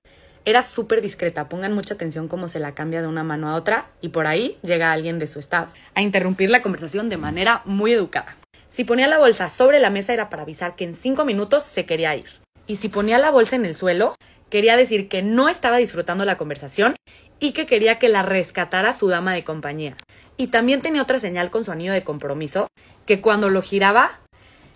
Era 0.46 0.62
súper 0.62 1.02
discreta, 1.02 1.50
pongan 1.50 1.74
mucha 1.74 1.92
atención 1.92 2.26
cómo 2.26 2.48
se 2.48 2.58
la 2.58 2.74
cambia 2.74 3.02
de 3.02 3.06
una 3.06 3.22
mano 3.22 3.50
a 3.50 3.56
otra 3.56 3.90
y 4.00 4.08
por 4.08 4.26
ahí 4.26 4.56
llega 4.62 4.92
alguien 4.92 5.18
de 5.18 5.26
su 5.26 5.40
staff 5.40 5.68
a 5.94 6.00
interrumpir 6.00 6.48
la 6.48 6.62
conversación 6.62 7.10
de 7.10 7.18
manera 7.18 7.60
muy 7.66 7.92
educada. 7.92 8.38
Si 8.70 8.84
ponía 8.84 9.08
la 9.08 9.18
bolsa 9.18 9.50
sobre 9.50 9.78
la 9.78 9.90
mesa 9.90 10.14
era 10.14 10.30
para 10.30 10.44
avisar 10.44 10.74
que 10.74 10.84
en 10.84 10.94
cinco 10.94 11.26
minutos 11.26 11.64
se 11.64 11.84
quería 11.84 12.16
ir. 12.16 12.45
Y 12.66 12.76
si 12.76 12.88
ponía 12.88 13.18
la 13.18 13.30
bolsa 13.30 13.56
en 13.56 13.64
el 13.64 13.76
suelo, 13.76 14.16
quería 14.50 14.76
decir 14.76 15.08
que 15.08 15.22
no 15.22 15.48
estaba 15.48 15.76
disfrutando 15.76 16.24
la 16.24 16.36
conversación 16.36 16.94
y 17.38 17.52
que 17.52 17.66
quería 17.66 17.98
que 17.98 18.08
la 18.08 18.22
rescatara 18.22 18.92
su 18.92 19.08
dama 19.08 19.32
de 19.32 19.44
compañía. 19.44 19.96
Y 20.36 20.48
también 20.48 20.82
tenía 20.82 21.02
otra 21.02 21.18
señal 21.18 21.50
con 21.50 21.64
su 21.64 21.72
anillo 21.72 21.92
de 21.92 22.04
compromiso, 22.04 22.68
que 23.06 23.20
cuando 23.20 23.50
lo 23.50 23.62
giraba, 23.62 24.20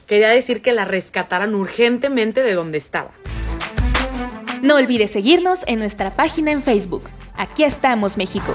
quería 0.06 0.28
decir 0.28 0.62
que 0.62 0.72
la 0.72 0.84
rescataran 0.84 1.54
urgentemente 1.54 2.42
de 2.42 2.54
donde 2.54 2.78
estaba. 2.78 3.10
No 4.62 4.76
olvides 4.76 5.10
seguirnos 5.10 5.60
en 5.66 5.78
nuestra 5.78 6.14
página 6.14 6.50
en 6.50 6.62
Facebook. 6.62 7.08
Aquí 7.34 7.64
estamos, 7.64 8.16
México. 8.18 8.54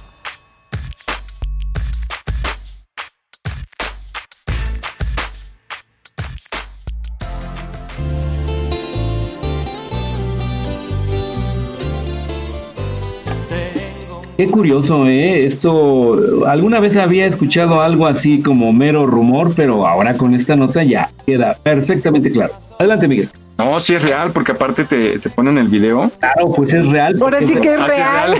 Qué 14.41 14.47
curioso, 14.47 15.05
¿eh? 15.05 15.45
Esto, 15.45 16.47
alguna 16.47 16.79
vez 16.79 16.97
había 16.97 17.27
escuchado 17.27 17.79
algo 17.79 18.07
así 18.07 18.41
como 18.41 18.73
mero 18.73 19.05
rumor, 19.05 19.53
pero 19.55 19.85
ahora 19.85 20.15
con 20.15 20.33
esta 20.33 20.55
nota 20.55 20.83
ya 20.83 21.11
queda 21.27 21.55
perfectamente 21.61 22.31
claro. 22.31 22.51
Adelante, 22.79 23.07
Miguel. 23.07 23.29
No, 23.59 23.79
sí 23.79 23.93
es 23.93 24.01
real, 24.01 24.31
porque 24.31 24.53
aparte 24.53 24.83
te, 24.85 25.19
te 25.19 25.29
ponen 25.29 25.59
el 25.59 25.67
video. 25.67 26.09
Claro, 26.19 26.51
pues 26.55 26.73
es 26.73 26.87
real. 26.87 27.15
Ahora 27.21 27.37
sí 27.47 27.53
que 27.53 27.71
es 27.71 27.85
real. 27.85 28.35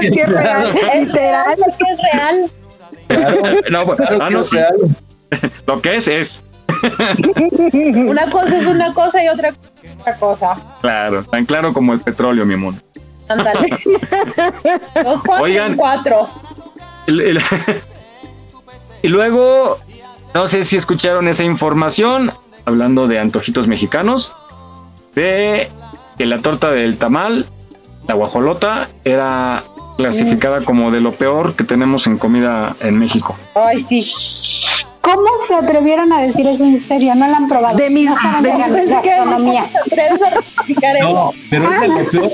Sí 0.00 0.18
es 0.18 0.28
real. 0.28 0.74
Literal. 1.04 1.56
que 1.78 1.84
es 1.92 1.98
real. 2.12 2.50
No, 3.70 3.84
pues, 3.86 3.96
Claro 3.96 4.18
ah, 4.20 4.28
no, 4.28 4.40
es 4.40 4.48
sí. 4.48 4.56
real. 4.56 4.74
Lo 5.68 5.80
que 5.80 5.94
es, 5.94 6.08
es. 6.08 6.44
Una 7.94 8.28
cosa 8.28 8.56
es 8.56 8.66
una 8.66 8.92
cosa 8.92 9.22
y 9.22 9.28
otra 9.28 9.52
cosa 9.52 9.70
es 9.84 9.96
otra 10.00 10.16
cosa. 10.16 10.56
Claro, 10.80 11.22
tan 11.22 11.46
claro 11.46 11.72
como 11.72 11.92
el 11.92 12.00
petróleo, 12.00 12.44
mi 12.44 12.54
amor. 12.54 12.74
Ándale. 13.30 13.68
Dos, 15.04 15.20
cuatro, 15.24 15.44
Oigan. 15.44 15.76
cuatro. 15.76 16.28
El- 17.06 17.20
el- 17.20 17.42
y 19.02 19.08
luego, 19.08 19.78
no 20.34 20.46
sé 20.46 20.64
si 20.64 20.76
escucharon 20.76 21.28
esa 21.28 21.44
información, 21.44 22.32
hablando 22.66 23.06
de 23.08 23.18
antojitos 23.18 23.66
mexicanos, 23.68 24.32
de 25.14 25.70
que 26.18 26.26
la 26.26 26.38
torta 26.38 26.70
del 26.70 26.98
tamal, 26.98 27.46
la 28.06 28.14
guajolota, 28.14 28.88
era 29.04 29.62
clasificada 30.02 30.60
como 30.62 30.90
de 30.90 31.00
lo 31.00 31.12
peor 31.12 31.54
que 31.54 31.64
tenemos 31.64 32.06
en 32.06 32.16
comida 32.18 32.74
en 32.82 32.98
México. 32.98 33.36
Ay, 33.54 33.80
sí. 33.80 34.00
¿Cómo 35.00 35.28
se 35.48 35.54
atrevieron 35.54 36.12
a 36.12 36.20
decir 36.20 36.46
eso 36.46 36.62
en 36.64 36.78
serio? 36.78 37.14
No 37.14 37.26
la 37.26 37.38
han 37.38 37.48
probado. 37.48 37.76
De 37.76 37.88
mis- 37.90 38.10
no 38.10 38.42
de 38.42 38.50
de 38.50 38.86
gastronomía. 38.86 39.62
No, 41.00 41.32
pero 41.48 41.72
es 41.72 42.12
de 42.12 42.18
lo 42.18 42.30
peor 42.30 42.32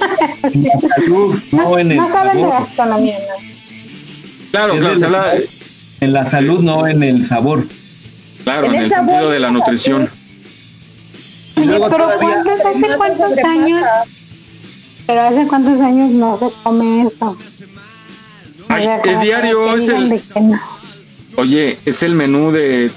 en 0.53 0.65
la 0.65 0.81
salud, 0.89 1.39
no 1.53 1.79
en 1.79 1.91
el 1.93 1.97
No 1.97 2.09
saben 2.09 2.37
de 2.37 2.43
sabor. 2.43 2.59
gastronomía. 2.59 3.19
no. 3.19 3.57
Claro, 4.51 4.73
Es 4.75 4.79
claro, 5.01 5.29
de 5.31 5.49
En 6.01 6.13
la 6.13 6.25
salud, 6.27 6.61
no 6.63 6.87
en 6.87 7.03
el 7.03 7.25
sabor. 7.25 7.65
claro, 8.45 8.67
En 8.67 8.75
en 8.75 8.83
el 8.83 8.91
sabor, 8.91 9.09
sentido 9.11 9.31
de 9.31 9.39
la 9.41 9.51
nutrición. 9.51 10.09
Y 11.57 11.61
Oye, 11.61 11.67
luego 11.69 11.89
pero 11.89 12.05
todavía- 12.05 12.43
¿cuántos, 12.45 12.67
hace 12.67 12.97
cuántos 12.97 13.39
años? 13.45 13.87
Pero 15.07 15.21
hace 15.23 15.47
cuántos 15.47 15.81
años 15.81 16.11
no 16.11 16.35
se 16.37 16.49
come 16.65 17.03
eso. 17.03 17.37
Ay, 18.69 18.89
es 19.05 19.21
diario, 19.21 19.77
es 19.77 19.89
el, 19.89 20.21
oye, 21.37 21.79
es 21.85 22.03
el 22.03 22.15
menú 22.15 22.51
de 22.53 22.91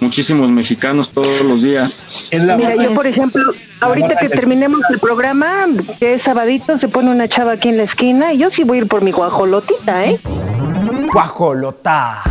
muchísimos 0.00 0.50
mexicanos 0.50 1.10
todos 1.10 1.42
los 1.42 1.62
días. 1.62 2.30
Mira, 2.32 2.76
yo 2.76 2.94
por 2.94 3.06
ejemplo, 3.06 3.52
ahorita 3.80 4.16
que 4.16 4.28
terminemos 4.28 4.80
el 4.90 4.98
programa, 4.98 5.66
que 5.98 6.14
es 6.14 6.22
sabadito, 6.22 6.78
se 6.78 6.88
pone 6.88 7.10
una 7.10 7.28
chava 7.28 7.52
aquí 7.52 7.68
en 7.68 7.76
la 7.76 7.82
esquina 7.82 8.32
y 8.32 8.38
yo 8.38 8.50
sí 8.50 8.64
voy 8.64 8.78
a 8.78 8.80
ir 8.82 8.88
por 8.88 9.02
mi 9.02 9.12
guajolotita, 9.12 10.04
¿eh? 10.06 10.20
Guajolota. 11.12 12.22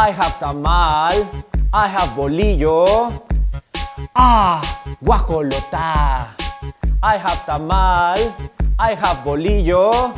I 0.00 0.12
have 0.12 0.38
tamal, 0.38 1.12
I 1.72 1.88
have 1.88 2.14
bolillo. 2.14 3.24
Ah, 4.14 4.62
guajolota. 5.00 6.34
I 7.02 7.16
have 7.16 7.44
tamal, 7.46 8.18
I 8.78 8.94
have 8.94 9.22
bolillo. 9.24 10.12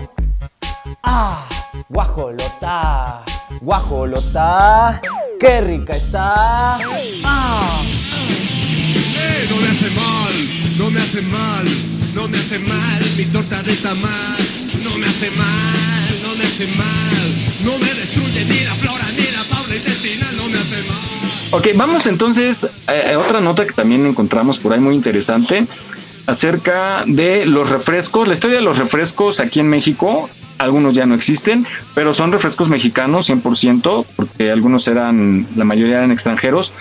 Ah, 1.02 1.46
guajolota, 1.88 3.22
guajolota. 3.60 5.00
Qué 5.38 5.60
rica 5.60 5.96
está. 5.96 6.78
Ah. 7.24 7.82
Eh, 9.22 9.46
no 9.48 9.56
me 9.56 9.68
hace 9.68 9.90
mal, 9.90 10.78
no 10.78 10.90
me 10.90 11.00
hace 11.02 11.22
mal, 11.22 12.14
no 12.14 12.28
me 12.28 12.38
hace 12.38 12.58
mal 12.58 13.00
mi 13.16 13.26
torta 13.32 13.62
de 13.62 13.76
tamal. 13.82 14.38
No 14.82 14.96
me 14.96 15.06
hace 15.06 15.30
mal, 15.30 16.22
no 16.22 16.34
me 16.36 16.44
hace 16.46 16.66
mal, 16.68 16.99
Ok, 21.52 21.66
vamos 21.74 22.06
entonces 22.06 22.68
a, 22.86 23.18
otra 23.18 23.40
nota 23.40 23.66
que 23.66 23.72
también 23.72 24.06
encontramos 24.06 24.60
por 24.60 24.72
ahí 24.72 24.78
muy 24.78 24.94
interesante 24.94 25.66
acerca 26.26 27.02
de 27.06 27.44
los 27.44 27.70
refrescos. 27.70 28.28
La 28.28 28.34
historia 28.34 28.56
de 28.56 28.62
los 28.62 28.78
refrescos 28.78 29.40
aquí 29.40 29.58
en 29.58 29.68
México, 29.68 30.30
algunos 30.58 30.94
ya 30.94 31.06
no 31.06 31.16
existen, 31.16 31.66
pero 31.94 32.14
son 32.14 32.30
refrescos 32.30 32.68
mexicanos 32.68 33.28
100%, 33.28 34.06
porque 34.14 34.52
algunos 34.52 34.86
eran, 34.86 35.44
la 35.56 35.64
mayoría 35.64 35.98
eran 35.98 36.12
extranjeros. 36.12 36.72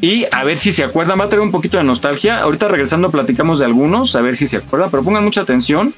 Y 0.00 0.24
a 0.32 0.42
ver 0.42 0.58
si 0.58 0.72
se 0.72 0.82
acuerdan, 0.82 1.20
va 1.20 1.24
a 1.24 1.28
traer 1.28 1.42
un 1.42 1.52
poquito 1.52 1.76
de 1.76 1.84
nostalgia. 1.84 2.40
Ahorita 2.40 2.66
regresando 2.66 3.12
platicamos 3.12 3.60
de 3.60 3.66
algunos, 3.66 4.16
a 4.16 4.20
ver 4.20 4.34
si 4.34 4.48
se 4.48 4.56
acuerdan, 4.56 4.90
pero 4.90 5.04
pongan 5.04 5.22
mucha 5.22 5.42
atención. 5.42 5.94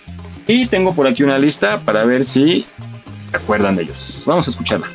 Y 0.46 0.66
tengo 0.66 0.94
por 0.94 1.06
aquí 1.06 1.22
una 1.22 1.38
lista 1.38 1.78
para 1.78 2.04
ver 2.04 2.24
si 2.24 2.66
se 3.30 3.36
acuerdan 3.36 3.76
de 3.76 3.84
ellos. 3.84 4.24
Vamos 4.26 4.46
a 4.46 4.50
escucharla. 4.50 4.86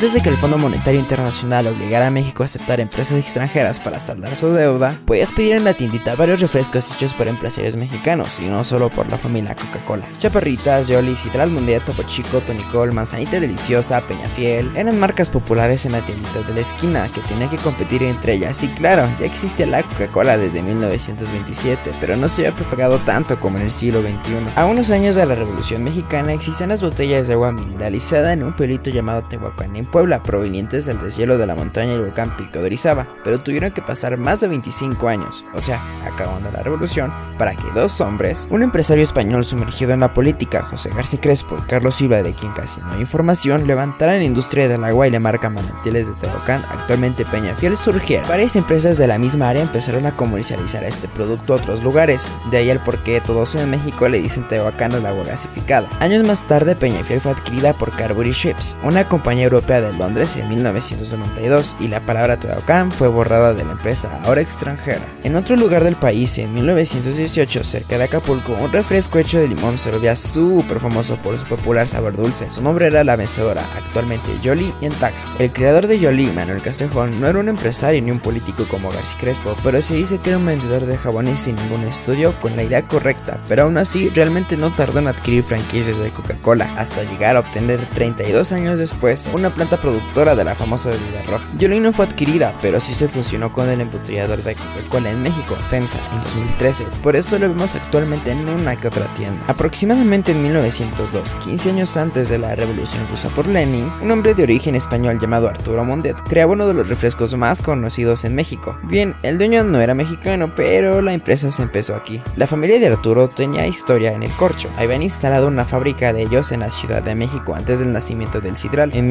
Antes 0.00 0.14
de 0.14 0.22
que 0.22 0.30
el 0.30 0.36
Fondo 0.38 0.56
Monetario 0.56 0.98
Internacional 0.98 1.66
obligara 1.66 2.06
a 2.06 2.10
México 2.10 2.42
a 2.42 2.46
aceptar 2.46 2.80
empresas 2.80 3.18
extranjeras 3.18 3.78
para 3.78 4.00
saldar 4.00 4.34
su 4.34 4.48
deuda, 4.48 4.98
podías 5.04 5.30
pedir 5.30 5.52
en 5.52 5.64
la 5.64 5.74
tiendita 5.74 6.14
varios 6.14 6.40
refrescos 6.40 6.94
hechos 6.94 7.12
por 7.12 7.28
empresarios 7.28 7.76
mexicanos 7.76 8.40
y 8.40 8.46
no 8.46 8.64
solo 8.64 8.88
por 8.88 9.10
la 9.10 9.18
familia 9.18 9.54
Coca-Cola. 9.54 10.08
Chaparritas, 10.16 10.88
Jolly, 10.88 11.14
Citral 11.14 11.50
Mundial, 11.50 11.82
Topo 11.84 12.02
Chico, 12.04 12.40
Tonicol, 12.40 12.94
Manzanita 12.94 13.38
Deliciosa, 13.40 14.00
Peñafiel, 14.00 14.74
eran 14.74 14.98
marcas 14.98 15.28
populares 15.28 15.84
en 15.84 15.92
la 15.92 16.00
tiendita 16.00 16.40
de 16.40 16.54
la 16.54 16.60
esquina 16.60 17.12
que 17.12 17.20
tenía 17.20 17.50
que 17.50 17.58
competir 17.58 18.02
entre 18.02 18.36
ellas. 18.36 18.64
Y 18.64 18.68
claro, 18.68 19.06
ya 19.20 19.26
existía 19.26 19.66
la 19.66 19.82
Coca-Cola 19.82 20.38
desde 20.38 20.62
1927, 20.62 21.90
pero 22.00 22.16
no 22.16 22.30
se 22.30 22.46
había 22.46 22.56
propagado 22.56 22.96
tanto 23.00 23.38
como 23.38 23.58
en 23.58 23.64
el 23.64 23.70
siglo 23.70 24.00
XXI. 24.00 24.48
A 24.56 24.64
unos 24.64 24.88
años 24.88 25.14
de 25.14 25.26
la 25.26 25.34
Revolución 25.34 25.84
Mexicana 25.84 26.32
existían 26.32 26.70
las 26.70 26.80
botellas 26.80 27.28
de 27.28 27.34
agua 27.34 27.52
mineralizada 27.52 28.32
en 28.32 28.44
un 28.44 28.56
pueblito 28.56 28.88
llamado 28.88 29.24
Tehuacán 29.28 29.89
Puebla, 29.90 30.22
provenientes 30.22 30.86
del 30.86 31.00
deshielo 31.00 31.38
de 31.38 31.46
la 31.46 31.54
montaña 31.54 31.92
del 31.92 32.02
volcán 32.02 32.36
Pico 32.36 32.60
de 32.60 32.66
Orizaba, 32.66 33.06
pero 33.24 33.40
tuvieron 33.40 33.72
que 33.72 33.82
pasar 33.82 34.16
más 34.16 34.40
de 34.40 34.48
25 34.48 35.08
años, 35.08 35.44
o 35.54 35.60
sea, 35.60 35.80
acabando 36.06 36.50
la 36.50 36.62
revolución, 36.62 37.12
para 37.38 37.54
que 37.54 37.70
dos 37.74 38.00
hombres, 38.00 38.48
un 38.50 38.62
empresario 38.62 39.02
español 39.02 39.44
sumergido 39.44 39.92
en 39.92 40.00
la 40.00 40.14
política, 40.14 40.62
José 40.62 40.90
García 40.90 41.20
Crespo 41.20 41.56
y 41.58 41.66
Carlos 41.68 41.94
Silva, 41.94 42.22
de 42.22 42.34
quien 42.34 42.52
casi 42.52 42.80
no 42.80 42.92
hay 42.92 43.00
información, 43.00 43.66
levantaran 43.66 44.18
la 44.18 44.24
industria 44.24 44.68
del 44.68 44.84
agua 44.84 45.08
y 45.08 45.10
la 45.10 45.20
marca 45.20 45.48
Manantiales 45.48 46.08
de 46.08 46.14
Tehuacán, 46.14 46.64
actualmente 46.70 47.24
Peñafiel, 47.24 47.76
surgieron. 47.76 48.28
Varias 48.28 48.56
empresas 48.56 48.98
de 48.98 49.06
la 49.06 49.18
misma 49.18 49.48
área 49.48 49.62
empezaron 49.62 50.06
a 50.06 50.16
comercializar 50.16 50.84
este 50.84 51.08
producto 51.08 51.52
a 51.52 51.56
otros 51.56 51.82
lugares, 51.82 52.30
de 52.50 52.58
ahí 52.58 52.70
el 52.70 52.80
por 52.80 52.98
qué 52.98 53.20
todos 53.20 53.54
en 53.54 53.70
México 53.70 54.08
le 54.08 54.20
dicen 54.20 54.46
Tehuacán 54.46 54.94
al 54.94 55.06
agua 55.06 55.24
gasificada. 55.24 55.88
Años 56.00 56.24
más 56.26 56.46
tarde, 56.46 56.76
Peñafiel 56.76 57.20
fue 57.20 57.32
adquirida 57.32 57.72
por 57.72 57.94
Carbury 57.96 58.32
Ships, 58.32 58.76
una 58.82 59.08
compañía 59.08 59.44
europea 59.44 59.79
de 59.80 59.92
Londres 59.92 60.36
en 60.36 60.48
1992 60.48 61.76
y 61.80 61.88
la 61.88 62.04
palabra 62.04 62.38
Tehuacán 62.38 62.92
fue 62.92 63.08
borrada 63.08 63.54
de 63.54 63.64
la 63.64 63.72
empresa 63.72 64.20
ahora 64.24 64.40
extranjera. 64.40 65.06
En 65.24 65.36
otro 65.36 65.56
lugar 65.56 65.84
del 65.84 65.96
país, 65.96 66.38
en 66.38 66.52
1918, 66.54 67.64
cerca 67.64 67.98
de 67.98 68.04
Acapulco, 68.04 68.52
un 68.52 68.72
refresco 68.72 69.18
hecho 69.18 69.38
de 69.38 69.48
limón 69.48 69.78
se 69.78 69.90
volvía 69.90 70.16
súper 70.16 70.80
famoso 70.80 71.16
por 71.16 71.38
su 71.38 71.46
popular 71.46 71.88
sabor 71.88 72.16
dulce. 72.16 72.50
Su 72.50 72.62
nombre 72.62 72.86
era 72.86 73.04
La 73.04 73.16
Mecedora, 73.16 73.62
actualmente 73.76 74.30
Yoli 74.42 74.72
en 74.80 74.92
Taxco. 74.92 75.32
El 75.38 75.52
creador 75.52 75.86
de 75.86 75.98
Yoli, 75.98 76.26
Manuel 76.26 76.62
Castrejón, 76.62 77.20
no 77.20 77.28
era 77.28 77.38
un 77.38 77.48
empresario 77.48 78.02
ni 78.02 78.10
un 78.10 78.20
político 78.20 78.64
como 78.70 78.90
García 78.90 79.18
Crespo, 79.20 79.56
pero 79.62 79.80
se 79.82 79.94
dice 79.94 80.18
que 80.18 80.30
era 80.30 80.38
un 80.38 80.46
vendedor 80.46 80.86
de 80.86 80.96
jabones 80.96 81.40
sin 81.40 81.56
ningún 81.56 81.84
estudio 81.84 82.38
con 82.40 82.56
la 82.56 82.62
idea 82.62 82.86
correcta, 82.86 83.38
pero 83.48 83.62
aún 83.62 83.78
así 83.78 84.08
realmente 84.10 84.56
no 84.56 84.74
tardó 84.74 84.98
en 84.98 85.08
adquirir 85.08 85.42
franquicias 85.42 85.98
de 85.98 86.10
Coca-Cola 86.10 86.74
hasta 86.76 87.02
llegar 87.02 87.36
a 87.36 87.40
obtener 87.40 87.80
32 87.94 88.52
años 88.52 88.78
después 88.78 89.28
una 89.32 89.50
planta 89.50 89.69
productora 89.76 90.34
de 90.34 90.44
la 90.44 90.54
famosa 90.54 90.90
bebida 90.90 91.22
roja. 91.26 91.44
Yoli 91.58 91.80
no 91.80 91.92
fue 91.92 92.04
adquirida, 92.04 92.54
pero 92.62 92.80
sí 92.80 92.94
se 92.94 93.08
fusionó 93.08 93.52
con 93.52 93.68
el 93.68 93.80
embotellador 93.80 94.42
de 94.42 94.54
Coca-Cola 94.54 95.10
en 95.10 95.22
México, 95.22 95.56
FEMSA, 95.68 95.98
en 96.12 96.22
2013. 96.22 96.84
Por 97.02 97.16
eso 97.16 97.38
lo 97.38 97.48
vemos 97.48 97.74
actualmente 97.74 98.30
en 98.30 98.48
una 98.48 98.76
que 98.76 98.88
otra 98.88 99.12
tienda. 99.14 99.42
Aproximadamente 99.46 100.32
en 100.32 100.42
1902, 100.42 101.34
15 101.36 101.70
años 101.70 101.96
antes 101.96 102.28
de 102.28 102.38
la 102.38 102.54
revolución 102.54 103.06
rusa 103.10 103.28
por 103.30 103.46
Lenin, 103.46 103.90
un 104.02 104.10
hombre 104.10 104.34
de 104.34 104.42
origen 104.42 104.74
español 104.74 105.18
llamado 105.20 105.48
Arturo 105.48 105.84
Mondet 105.84 106.20
creaba 106.28 106.52
uno 106.52 106.66
de 106.66 106.74
los 106.74 106.88
refrescos 106.88 107.34
más 107.36 107.62
conocidos 107.62 108.24
en 108.24 108.34
México. 108.34 108.76
Bien, 108.84 109.14
el 109.22 109.38
dueño 109.38 109.64
no 109.64 109.80
era 109.80 109.94
mexicano, 109.94 110.52
pero 110.54 111.00
la 111.00 111.12
empresa 111.12 111.50
se 111.50 111.62
empezó 111.62 111.94
aquí. 111.94 112.22
La 112.36 112.46
familia 112.46 112.78
de 112.78 112.86
Arturo 112.86 113.28
tenía 113.28 113.66
historia 113.66 114.12
en 114.12 114.22
el 114.22 114.30
corcho. 114.32 114.68
Habían 114.78 115.02
instalado 115.02 115.48
una 115.48 115.64
fábrica 115.64 116.12
de 116.12 116.22
ellos 116.22 116.52
en 116.52 116.60
la 116.60 116.70
Ciudad 116.70 117.02
de 117.02 117.14
México 117.14 117.54
antes 117.54 117.80
del 117.80 117.92
nacimiento 117.92 118.40
del 118.40 118.56
Sidral. 118.56 118.90
En 118.94 119.08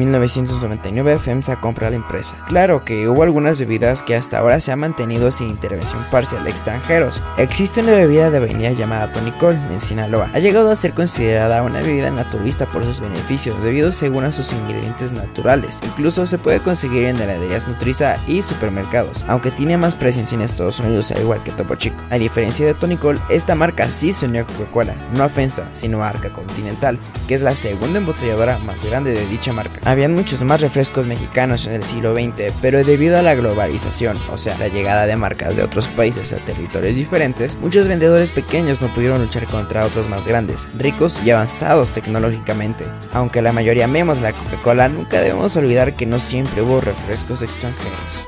1999 0.50 1.18
FEMSA 1.18 1.60
compra 1.60 1.90
la 1.90 1.96
empresa. 1.96 2.36
Claro 2.48 2.84
que 2.84 3.08
hubo 3.08 3.22
algunas 3.22 3.58
bebidas 3.58 4.02
que 4.02 4.16
hasta 4.16 4.38
ahora 4.38 4.60
se 4.60 4.72
han 4.72 4.80
mantenido 4.80 5.30
sin 5.30 5.48
intervención 5.48 6.02
parcial 6.10 6.44
de 6.44 6.50
extranjeros. 6.50 7.22
Existe 7.36 7.80
una 7.80 7.92
bebida 7.92 8.30
de 8.30 8.40
vainilla 8.40 8.72
llamada 8.72 9.12
Tonicol 9.12 9.54
en 9.54 9.80
Sinaloa. 9.80 10.30
Ha 10.34 10.38
llegado 10.38 10.70
a 10.70 10.76
ser 10.76 10.92
considerada 10.92 11.62
una 11.62 11.80
bebida 11.80 12.10
naturista 12.10 12.66
por 12.66 12.84
sus 12.84 13.00
beneficios 13.00 13.62
debido 13.62 13.92
según 13.92 14.24
a 14.24 14.32
sus 14.32 14.52
ingredientes 14.52 15.12
naturales. 15.12 15.80
Incluso 15.84 16.26
se 16.26 16.38
puede 16.38 16.60
conseguir 16.60 17.04
en 17.04 17.16
heladerías 17.16 17.68
Nutriza 17.68 18.16
y 18.26 18.42
supermercados, 18.42 19.24
aunque 19.28 19.50
tiene 19.50 19.76
más 19.76 19.96
presencia 19.96 20.34
en 20.36 20.42
Estados 20.42 20.80
Unidos 20.80 21.10
al 21.12 21.22
igual 21.22 21.42
que 21.42 21.52
Topo 21.52 21.76
Chico. 21.76 22.04
A 22.10 22.18
diferencia 22.18 22.66
de 22.66 22.74
Tonicol, 22.74 23.20
esta 23.28 23.54
marca 23.54 23.90
sí 23.90 24.12
se 24.12 24.26
unió 24.26 24.42
a 24.42 24.46
Coca-Cola, 24.46 24.94
no 25.14 25.24
a 25.24 25.28
FEMSA, 25.28 25.68
sino 25.72 26.02
a 26.02 26.08
Arca 26.08 26.32
Continental, 26.32 26.98
que 27.28 27.34
es 27.34 27.42
la 27.42 27.54
segunda 27.54 27.98
embotelladora 27.98 28.58
más 28.58 28.84
grande 28.84 29.12
de 29.12 29.26
dicha 29.26 29.52
marca. 29.52 29.80
Habían 29.84 30.14
muchos 30.14 30.29
más 30.44 30.60
refrescos 30.60 31.08
mexicanos 31.08 31.66
en 31.66 31.72
el 31.72 31.82
siglo 31.82 32.14
XX, 32.14 32.54
pero 32.62 32.84
debido 32.84 33.18
a 33.18 33.22
la 33.22 33.34
globalización, 33.34 34.16
o 34.32 34.38
sea, 34.38 34.56
la 34.58 34.68
llegada 34.68 35.06
de 35.06 35.16
marcas 35.16 35.56
de 35.56 35.64
otros 35.64 35.88
países 35.88 36.32
a 36.32 36.36
territorios 36.36 36.94
diferentes, 36.94 37.58
muchos 37.58 37.88
vendedores 37.88 38.30
pequeños 38.30 38.80
no 38.80 38.86
pudieron 38.88 39.20
luchar 39.20 39.46
contra 39.46 39.84
otros 39.84 40.08
más 40.08 40.28
grandes, 40.28 40.68
ricos 40.78 41.20
y 41.24 41.32
avanzados 41.32 41.90
tecnológicamente. 41.90 42.84
Aunque 43.12 43.42
la 43.42 43.52
mayoría 43.52 43.86
amemos 43.86 44.20
la 44.20 44.32
Coca-Cola, 44.32 44.88
nunca 44.88 45.20
debemos 45.20 45.56
olvidar 45.56 45.96
que 45.96 46.06
no 46.06 46.20
siempre 46.20 46.62
hubo 46.62 46.80
refrescos 46.80 47.42
extranjeros. 47.42 48.24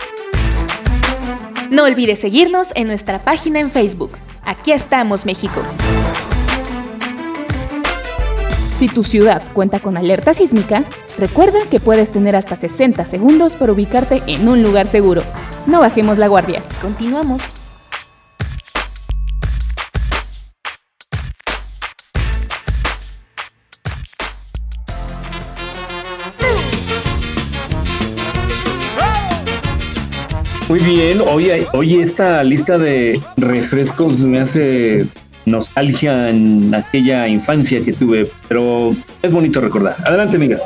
No 1.71 1.85
olvides 1.85 2.19
seguirnos 2.19 2.69
en 2.75 2.89
nuestra 2.89 3.21
página 3.21 3.61
en 3.61 3.71
Facebook. 3.71 4.19
Aquí 4.45 4.73
estamos, 4.73 5.25
México. 5.25 5.63
Si 8.79 8.89
tu 8.89 9.05
ciudad 9.05 9.45
cuenta 9.55 9.79
con 9.79 9.97
alerta 9.97 10.35
sísmica, 10.35 10.85
recuerda 11.19 11.59
que 11.71 11.81
puedes 11.81 12.11
tener 12.11 12.37
hasta 12.37 12.57
60 12.57 13.05
segundos 13.05 13.57
para 13.57 13.73
ubicarte 13.73 14.23
en 14.27 14.49
un 14.49 14.63
lugar 14.63 14.89
seguro. 14.89 15.23
No 15.67 15.81
bajemos 15.81 16.19
la 16.19 16.29
guardia. 16.29 16.63
Continuamos. 16.81 17.55
Muy 30.73 30.81
bien, 30.81 31.21
oye, 31.21 31.67
oye, 31.75 32.03
esta 32.03 32.43
lista 32.43 32.79
de 32.79 33.21
refrescos 33.37 34.21
me 34.21 34.41
hace 34.41 35.05
nostalgia 35.45 36.31
en 36.31 36.75
aquella 36.75 37.29
infancia 37.29 37.85
que 37.85 37.93
tuve, 37.93 38.31
pero 38.49 38.97
es 39.21 39.31
bonito 39.31 39.61
recordar. 39.61 39.97
Adelante, 40.07 40.37
amiga. 40.37 40.61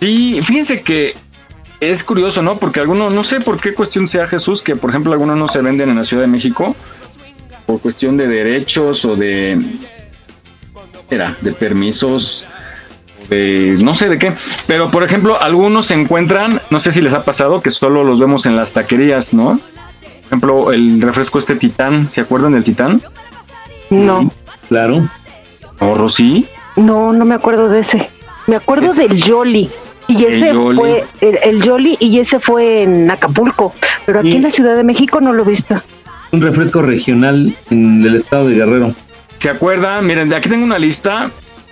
Sí, 0.00 0.40
fíjense 0.42 0.80
que 0.80 1.14
es 1.80 2.02
curioso, 2.02 2.42
¿no? 2.42 2.56
Porque 2.56 2.80
algunos, 2.80 3.12
no 3.12 3.22
sé 3.22 3.40
por 3.40 3.60
qué 3.60 3.74
cuestión 3.74 4.06
sea 4.06 4.26
Jesús, 4.26 4.62
que 4.62 4.76
por 4.76 4.90
ejemplo 4.90 5.12
algunos 5.12 5.36
no 5.36 5.48
se 5.48 5.60
venden 5.60 5.90
en 5.90 5.96
la 5.96 6.04
Ciudad 6.04 6.22
de 6.22 6.28
México, 6.28 6.74
por 7.66 7.80
cuestión 7.80 8.16
de 8.16 8.26
derechos 8.26 9.04
o 9.04 9.16
de 9.16 9.60
era 11.10 11.36
de 11.40 11.52
permisos 11.52 12.44
de 13.28 13.76
no 13.82 13.94
sé 13.94 14.08
de 14.08 14.18
qué, 14.18 14.32
pero 14.66 14.90
por 14.90 15.04
ejemplo, 15.04 15.40
algunos 15.40 15.86
se 15.86 15.94
encuentran, 15.94 16.60
no 16.70 16.80
sé 16.80 16.92
si 16.92 17.00
les 17.00 17.14
ha 17.14 17.24
pasado 17.24 17.60
que 17.60 17.70
solo 17.70 18.04
los 18.04 18.18
vemos 18.18 18.46
en 18.46 18.56
las 18.56 18.72
taquerías, 18.72 19.34
¿no? 19.34 19.58
Por 19.58 20.26
ejemplo, 20.26 20.72
el 20.72 21.00
refresco 21.00 21.38
este 21.38 21.56
Titán, 21.56 22.08
¿se 22.08 22.22
acuerdan 22.22 22.52
del 22.52 22.64
Titán? 22.64 23.02
No. 23.90 24.30
Claro. 24.68 25.08
¿O 25.80 25.94
Rosy? 25.94 26.46
No, 26.76 27.12
no 27.12 27.24
me 27.24 27.34
acuerdo 27.34 27.68
de 27.68 27.80
ese. 27.80 28.10
Me 28.46 28.56
acuerdo 28.56 28.92
del 28.94 29.22
Jolly. 29.22 29.70
Y 30.08 30.24
ese 30.24 30.52
Yoli. 30.52 30.76
fue 30.76 31.04
el, 31.20 31.38
el 31.44 31.62
Jolly 31.68 31.96
y 32.00 32.18
ese 32.18 32.40
fue 32.40 32.82
en 32.82 33.10
Acapulco. 33.10 33.74
Pero 34.06 34.20
aquí 34.20 34.30
Sí. 34.30 34.36
en 34.38 34.42
la 34.42 34.50
Ciudad 34.50 34.74
de 34.76 34.84
México 34.84 35.20
no 35.20 35.32
lo 35.32 35.44
he 35.44 35.48
visto. 35.48 35.80
Un 36.32 36.40
refresco 36.40 36.82
regional 36.82 37.52
en 37.70 38.04
el 38.04 38.16
estado 38.16 38.48
de 38.48 38.54
Guerrero. 38.56 38.94
¿Se 39.38 39.50
acuerdan? 39.50 40.06
Miren, 40.06 40.32
aquí 40.32 40.48
tengo 40.48 40.64
una 40.64 40.78
lista. 40.78 41.30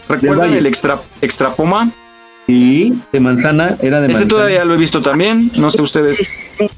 ¿Recuerdan 0.09 0.53
el 0.53 0.66
extra, 0.66 0.99
extra 1.20 1.51
Poma? 1.55 1.91
Sí, 2.47 2.93
de 3.12 3.18
manzana, 3.20 3.76
era 3.82 4.01
de 4.01 4.07
manzana. 4.09 4.28
todavía 4.28 4.64
lo 4.64 4.74
he 4.74 4.76
visto 4.76 5.01
también. 5.01 5.51
No 5.57 5.70
sé 5.70 5.82
ustedes. 5.82 6.53
Sí. 6.57 6.68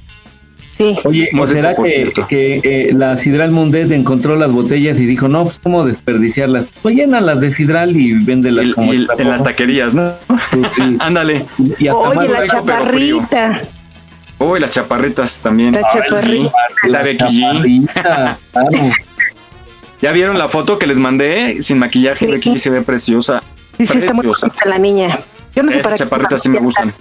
Oye, 1.05 1.29
¿o 1.33 1.37
Muy 1.37 1.49
será 1.49 1.75
que, 1.75 2.13
que, 2.29 2.61
eh, 2.63 2.91
la 2.95 3.17
Sidral 3.17 3.51
Mundet 3.51 3.91
encontró 3.91 4.37
las 4.37 4.51
botellas 4.53 4.99
y 5.01 5.07
dijo, 5.07 5.27
no, 5.29 5.45
pues, 5.45 5.59
¿cómo 5.63 5.85
desperdiciarlas? 5.85 6.67
Pues 6.83 6.95
llénalas 6.95 7.41
de 7.41 7.51
Sidral 7.51 7.97
y 7.97 8.13
véndelas 8.25 8.67
Y- 8.67 8.73
como 8.73 8.95
y 8.95 9.07
en 9.19 9.29
las 9.29 9.43
taquerías, 9.43 9.95
¿no? 9.95 10.13
Ándale. 11.01 11.47
Y 11.79 11.89
a 11.89 11.95
Oye, 11.97 12.29
la 12.29 12.47
chaparrita. 12.47 13.63
Oh, 14.39 14.57
y 14.57 14.61
las 14.61 14.71
chaparritas 14.71 15.43
también. 15.43 15.73
La 15.73 15.83
chaparrita. 15.93 16.53
Está 16.85 16.97
La 16.99 17.03
Becky 17.03 17.45
claro. 17.93 18.37
¿Ya 20.01 20.13
vieron 20.13 20.39
la 20.39 20.47
foto 20.49 20.79
que 20.79 20.87
les 20.87 21.01
mandé? 21.01 21.61
Sin 21.61 21.79
maquillaje, 21.79 22.25
Sí. 22.27 22.31
Becky 22.31 22.57
se 22.59 22.71
ve 22.71 22.83
preciosa. 22.83 23.43
Sí, 23.77 23.85
sí, 23.87 23.99
está 23.99 24.13
muy 24.15 24.23
Preciosa. 24.27 24.47
bonita 24.47 24.69
la 24.69 24.79
niña. 24.79 25.19
Yo 25.57 25.65
no 25.65 25.71
sé 25.71 25.79
Estas 25.79 25.83
para 25.83 25.97
qué. 25.97 26.05
chaparritas 26.05 26.41
sí 26.43 26.49
me 26.49 26.61
gustan. 26.61 26.93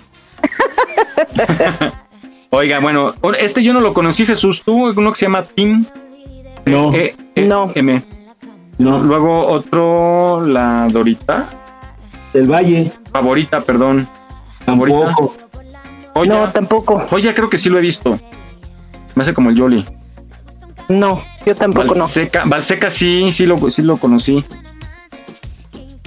Oiga, 2.50 2.80
bueno, 2.80 3.14
este 3.40 3.62
yo 3.64 3.74
no 3.74 3.82
lo 3.82 3.94
conocí, 3.94 4.26
Jesús. 4.26 4.64
Tú, 4.64 4.90
uno 4.90 5.12
que 5.12 5.18
se 5.18 5.26
llama 5.26 5.44
Tim. 5.44 5.86
No. 6.66 6.94
E- 6.94 7.16
E- 7.36 7.42
No. 7.46 7.72
M. 7.76 8.02
No. 8.78 9.00
Luego 9.00 9.48
otro, 9.48 10.46
la 10.46 10.88
Dorita. 10.90 11.46
Del 12.34 12.50
Valle. 12.50 12.92
Favorita, 13.12 13.62
perdón. 13.62 14.08
Favorita. 14.66 15.14
Joya. 16.14 16.34
No, 16.46 16.50
tampoco. 16.52 17.00
Joya 17.00 17.34
creo 17.34 17.50
que 17.50 17.58
sí 17.58 17.70
lo 17.70 17.78
he 17.78 17.82
visto. 17.82 18.18
Me 19.16 19.24
hace 19.24 19.34
como 19.34 19.50
el 19.50 19.58
Jolly. 19.60 19.86
No, 20.90 21.22
yo 21.46 21.54
tampoco 21.56 21.94
no. 21.96 22.02
Valseca, 22.02 22.44
Valseca 22.46 22.90
sí, 22.90 23.32
sí 23.32 23.46
lo, 23.46 23.70
sí 23.70 23.82
lo 23.82 23.98
conocí. 23.98 24.44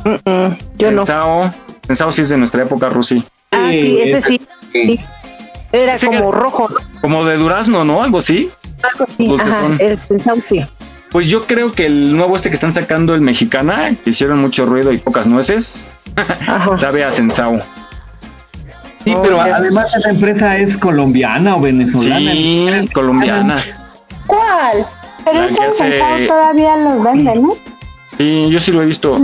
Mm, 0.05 0.31
mm, 0.31 0.57
yo 0.79 0.91
no. 0.91 1.05
Sensao. 1.05 1.51
Sensao 1.87 2.13
sí 2.13 2.23
es 2.23 2.29
de 2.31 2.39
nuestra 2.39 2.63
época, 2.63 2.89
Rusi. 2.89 3.23
Ah, 3.51 3.69
sí, 3.71 3.99
ese 4.01 4.23
sí. 4.23 4.41
sí. 4.73 5.01
Era 5.73 5.95
Ese 5.95 6.07
como 6.07 6.31
que- 6.31 6.37
rojo. 6.37 6.69
Como 7.01 7.25
de 7.25 7.37
durazno, 7.37 7.85
¿no? 7.85 8.03
Algo 8.03 8.19
así. 8.19 8.51
Algo 8.83 9.05
así. 9.09 9.37
Ajá, 9.41 9.67
el 9.79 9.99
pensado 9.99 10.39
sí. 10.49 10.65
Pues 11.11 11.27
yo 11.27 11.47
creo 11.47 11.73
que 11.73 11.87
el 11.87 12.17
nuevo 12.17 12.37
este 12.37 12.49
que 12.51 12.55
están 12.55 12.73
sacando, 12.73 13.15
el 13.15 13.21
mexicana, 13.21 13.91
que 14.03 14.11
hicieron 14.11 14.41
mucho 14.41 14.65
ruido 14.67 14.93
y 14.93 14.99
pocas 14.99 15.27
nueces, 15.27 15.91
sabe 16.77 17.05
a 17.05 17.11
Sensao. 17.13 17.61
Sí, 19.05 19.15
pero 19.23 19.41
además 19.41 19.95
esa 19.97 20.11
empresa 20.11 20.59
es 20.59 20.77
colombiana 20.77 21.57
o 21.57 21.61
venezolana. 21.61 22.31
Sí, 22.33 22.89
colombiana. 22.93 23.57
¿Cuál? 24.27 24.87
Pero 25.25 25.47
que 25.49 25.63
hace- 25.65 26.27
todavía 26.29 26.77
los 26.77 27.03
venden, 27.03 27.43
¿no? 27.43 27.55
Sí, 28.19 28.49
yo 28.51 28.61
sí 28.61 28.71
lo 28.73 28.83
he 28.83 28.87
visto. 28.87 29.15
¿De- 29.15 29.21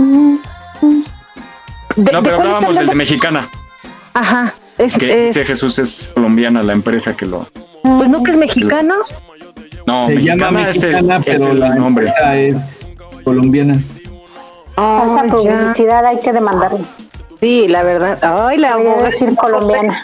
No, 2.11 2.21
de 2.21 2.23
pero 2.29 2.35
hablábamos 2.41 2.75
del 2.75 2.87
de 2.87 2.95
mexicana. 2.95 3.47
Ajá. 4.13 4.53
Es, 4.77 4.97
Que 4.97 5.29
es- 5.29 5.35
dice 5.35 5.45
Jesús 5.45 5.79
es 5.79 6.11
colombiana 6.13 6.61
la 6.63 6.73
empresa 6.73 7.15
que 7.15 7.25
lo. 7.25 7.47
pues 7.81 8.09
no 8.09 8.23
que 8.23 8.31
es 8.31 8.37
mexicano. 8.37 8.95
No, 9.85 10.07
Se 10.07 10.15
mexicana, 10.15 10.45
llama 10.45 10.69
es 10.69 10.83
el, 10.83 10.91
mexicana, 10.91 11.17
es 11.17 11.23
pero 11.25 11.51
el 11.51 11.59
la 11.59 11.75
nombre. 11.75 12.07
empresa 12.07 12.37
es 12.37 12.55
colombiana. 13.23 13.79
Falsa 14.75 15.25
ya. 15.25 15.33
publicidad, 15.33 16.05
hay 16.05 16.19
que 16.19 16.33
demandarlos. 16.33 16.97
Sí, 17.39 17.67
la 17.67 17.83
verdad. 17.83 18.17
Ay, 18.21 18.57
la 18.57 18.75
Voy 18.77 18.87
a 18.87 19.03
decir 19.03 19.35
colombiana. 19.35 20.01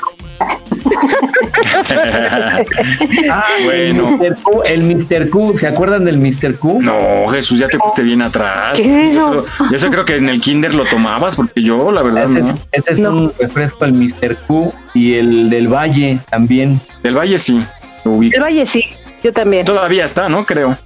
Ah, 3.30 3.46
Bueno. 3.64 4.18
El 4.22 4.32
Mr. 4.32 4.38
Q, 4.42 4.62
el 4.66 4.84
Mr. 4.84 5.30
Q, 5.30 5.58
¿se 5.58 5.68
acuerdan 5.68 6.06
del 6.06 6.18
Mr. 6.18 6.56
Q? 6.58 6.82
No, 6.82 7.28
Jesús, 7.30 7.60
ya 7.60 7.68
te 7.68 7.78
fuiste 7.78 8.02
bien 8.04 8.22
atrás. 8.22 8.74
¿Qué 8.76 9.08
es 9.08 9.14
eso? 9.14 9.34
Yo 9.34 9.44
creo- 9.46 9.70
Yo 9.72 9.80
sé 9.80 9.90
creo 9.90 10.06
que 10.06 10.16
en 10.18 10.30
el 10.30 10.42
kinder 10.42 10.74
lo 10.76 10.86
tomabas, 10.86 11.36
porque 11.36 11.62
yo, 11.62 11.92
la 11.92 12.02
verdad, 12.02 12.24
Ese 12.30 12.40
no. 12.42 12.50
es, 12.50 12.56
ese 12.72 12.94
es 12.94 13.00
un 13.00 13.32
refresco, 13.40 13.86
el 13.86 13.94
Mr. 13.94 14.36
Q 14.48 14.74
y 14.94 15.14
el 15.16 15.50
del 15.50 15.68
Valle 15.68 16.20
también. 16.30 16.80
Del 17.04 17.16
Valle 17.18 17.40
sí, 17.40 17.64
lo 18.06 18.12
ubico. 18.12 18.36
El 18.38 18.44
Valle 18.44 18.66
sí, 18.66 18.86
yo 19.24 19.32
también. 19.34 19.66
Todavía 19.66 20.06
está, 20.06 20.30
¿no? 20.30 20.46
Creo. 20.46 20.78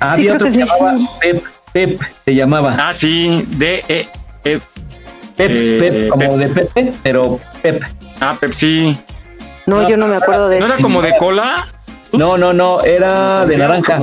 Ah, 0.00 0.14
Sí, 0.16 0.22
había 0.22 0.24
creo 0.24 0.34
otro 0.34 0.46
que 0.46 0.52
que 0.52 0.60
se 0.60 0.66
sí, 0.66 0.72
llamaba 0.78 0.98
sí. 0.98 1.06
Pep, 1.20 1.44
Pep, 1.72 2.00
se 2.24 2.34
llamaba. 2.34 2.76
Ah, 2.78 2.92
sí, 2.94 3.44
de 3.48 3.84
E. 3.88 4.08
E- 4.44 4.60
Pep, 5.36 5.50
eh, 5.50 5.78
Pep, 5.80 6.08
como 6.10 6.28
Pep. 6.30 6.38
de 6.38 6.48
Pepe, 6.48 6.92
pero 7.02 7.40
Pep. 7.62 7.82
Ah, 8.20 8.36
Pepsi. 8.38 8.96
No, 9.66 9.88
yo 9.88 9.96
no 9.96 10.06
me 10.08 10.16
acuerdo 10.16 10.48
de 10.48 10.58
¿No 10.60 10.66
eso. 10.66 10.74
era 10.74 10.82
como 10.82 11.02
de 11.02 11.16
cola? 11.18 11.66
No, 12.12 12.36
no, 12.36 12.52
no, 12.52 12.82
era 12.82 13.46
de 13.46 13.56
naranja, 13.56 14.00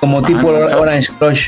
como 0.00 0.22
tipo 0.22 0.50
naranja. 0.52 0.78
Orange 0.78 1.10
Crush. 1.18 1.46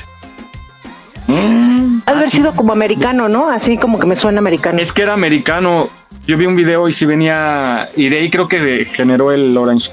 Mm, 1.27 2.01
Ha 2.07 2.11
de 2.13 2.17
haber 2.19 2.29
ah, 2.29 2.31
sido 2.31 2.53
como 2.55 2.73
americano, 2.73 3.29
¿no? 3.29 3.49
Así 3.49 3.79
como 3.79 3.99
que 3.99 4.07
me 4.07 4.15
suena 4.17 4.39
americano. 4.39 4.79
Es 4.79 4.93
que 4.93 5.03
era 5.03 5.15
americano. 5.15 5.89
Yo 6.27 6.37
vi 6.37 6.47
un 6.47 6.55
video 6.57 6.89
y 6.89 6.93
sí 6.93 7.07
venía. 7.07 7.89
Y 7.97 8.09
de 8.11 8.19
ahí 8.19 8.31
creo 8.31 8.47
que 8.49 8.85
generó 8.85 9.33
el 9.33 9.57
Orange. 9.57 9.91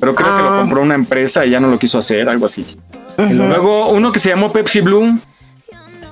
Pero 0.00 0.14
creo 0.14 0.36
que 0.36 0.42
lo 0.42 0.48
Ah. 0.54 0.58
compró 0.60 0.82
una 0.82 0.94
empresa 0.96 1.46
y 1.46 1.50
ya 1.50 1.60
no 1.60 1.68
lo 1.68 1.78
quiso 1.78 1.98
hacer, 1.98 2.28
algo 2.28 2.46
así. 2.46 2.76
Luego 3.16 3.90
uno 3.90 4.10
que 4.12 4.18
se 4.18 4.28
llamó 4.30 4.50
Pepsi 4.52 4.80
Blue, 4.80 5.16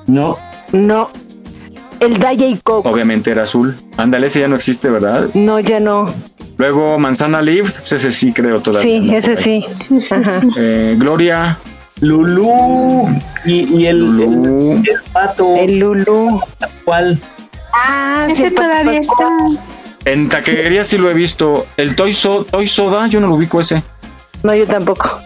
No, 0.06 0.38
No. 0.72 1.10
El 2.02 2.18
Diet 2.18 2.60
Coke. 2.62 2.88
obviamente 2.88 3.30
era 3.30 3.42
azul. 3.44 3.74
Ándale, 3.96 4.26
ese 4.26 4.40
ya 4.40 4.48
no 4.48 4.56
existe, 4.56 4.90
¿verdad? 4.90 5.28
No, 5.34 5.60
ya 5.60 5.80
no. 5.80 6.12
Luego 6.58 6.98
Manzana 6.98 7.40
Lift, 7.42 7.80
pues 7.80 7.92
ese 7.92 8.10
sí 8.12 8.32
creo 8.32 8.60
todavía. 8.60 8.82
Sí, 9.00 9.14
ese 9.14 9.36
sí. 9.36 9.64
Ajá. 10.12 10.40
Eh, 10.56 10.94
Gloria, 10.98 11.58
Lulú 12.00 13.08
y, 13.44 13.64
y 13.78 13.86
el, 13.86 13.98
Lulú. 13.98 14.72
el, 14.72 14.78
el 14.78 15.02
pato. 15.12 15.54
El 15.56 15.78
Lulu. 15.78 16.40
¿Cuál? 16.84 17.18
Ah, 17.72 18.26
Ese 18.30 18.50
todavía 18.50 19.00
está. 19.00 19.28
En 20.04 20.28
taquería 20.28 20.84
sí 20.84 20.98
lo 20.98 21.10
he 21.10 21.14
visto. 21.14 21.64
El 21.76 21.94
Toy, 21.94 22.12
So- 22.12 22.44
Toy 22.44 22.66
Soda, 22.66 23.06
yo 23.06 23.20
no 23.20 23.28
lo 23.28 23.36
ubico 23.36 23.60
ese. 23.60 23.82
No, 24.42 24.54
yo 24.54 24.66
tampoco. 24.66 25.20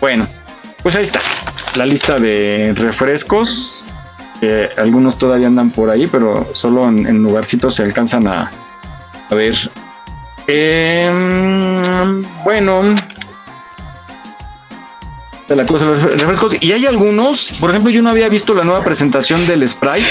Bueno, 0.00 0.26
pues 0.82 0.96
ahí 0.96 1.04
está. 1.04 1.20
La 1.76 1.86
lista 1.86 2.16
de 2.16 2.74
refrescos. 2.76 3.77
Que 4.40 4.68
algunos 4.76 5.18
todavía 5.18 5.46
andan 5.46 5.70
por 5.70 5.90
ahí, 5.90 6.06
pero 6.06 6.46
solo 6.52 6.88
en, 6.88 7.06
en 7.06 7.22
lugarcitos 7.22 7.74
se 7.74 7.82
alcanzan 7.82 8.26
a, 8.28 8.50
a 9.30 9.34
ver. 9.34 9.54
Em, 10.46 12.22
bueno. 12.44 12.82
De 15.46 15.56
la 15.56 15.64
cosa 15.64 15.86
de 15.86 15.92
los 15.92 16.02
refrescos. 16.02 16.56
Y 16.62 16.72
hay 16.72 16.84
algunos, 16.86 17.52
por 17.58 17.70
ejemplo, 17.70 17.90
yo 17.90 18.02
no 18.02 18.10
había 18.10 18.28
visto 18.28 18.52
la 18.54 18.64
nueva 18.64 18.84
presentación 18.84 19.46
del 19.46 19.66
Sprite. 19.66 20.06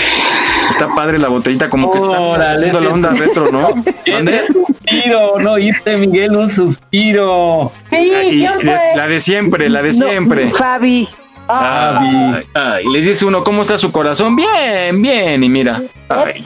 Está 0.69 0.88
padre 0.95 1.19
la 1.19 1.28
botellita, 1.28 1.69
como 1.69 1.91
que 1.91 1.99
está 1.99 2.51
haciendo 2.51 2.82
la 2.82 2.89
onda 2.89 3.09
retro, 3.11 3.51
¿no? 3.51 3.69
¿Dónde? 4.05 4.45
Un 4.53 4.65
suspiro, 4.65 5.39
no 5.39 5.51
oíste, 5.53 5.95
Miguel, 5.97 6.36
un 6.36 6.49
suspiro. 6.49 7.71
Y 7.91 8.43
es 8.43 8.63
la 8.95 9.07
de 9.07 9.19
siempre, 9.19 9.69
la 9.69 9.82
de 9.82 9.89
No, 9.89 10.09
siempre. 10.09 10.51
Fabi. 10.51 11.07
Ay, 11.50 12.43
ay, 12.54 12.86
y 12.86 12.89
les 12.91 13.06
dice 13.06 13.26
uno, 13.26 13.43
¿cómo 13.43 13.62
está 13.62 13.78
su 13.78 13.91
corazón? 13.91 14.36
Bien, 14.36 15.02
bien, 15.02 15.43
y 15.43 15.50
mira. 15.50 15.82
Ay, 16.10 16.43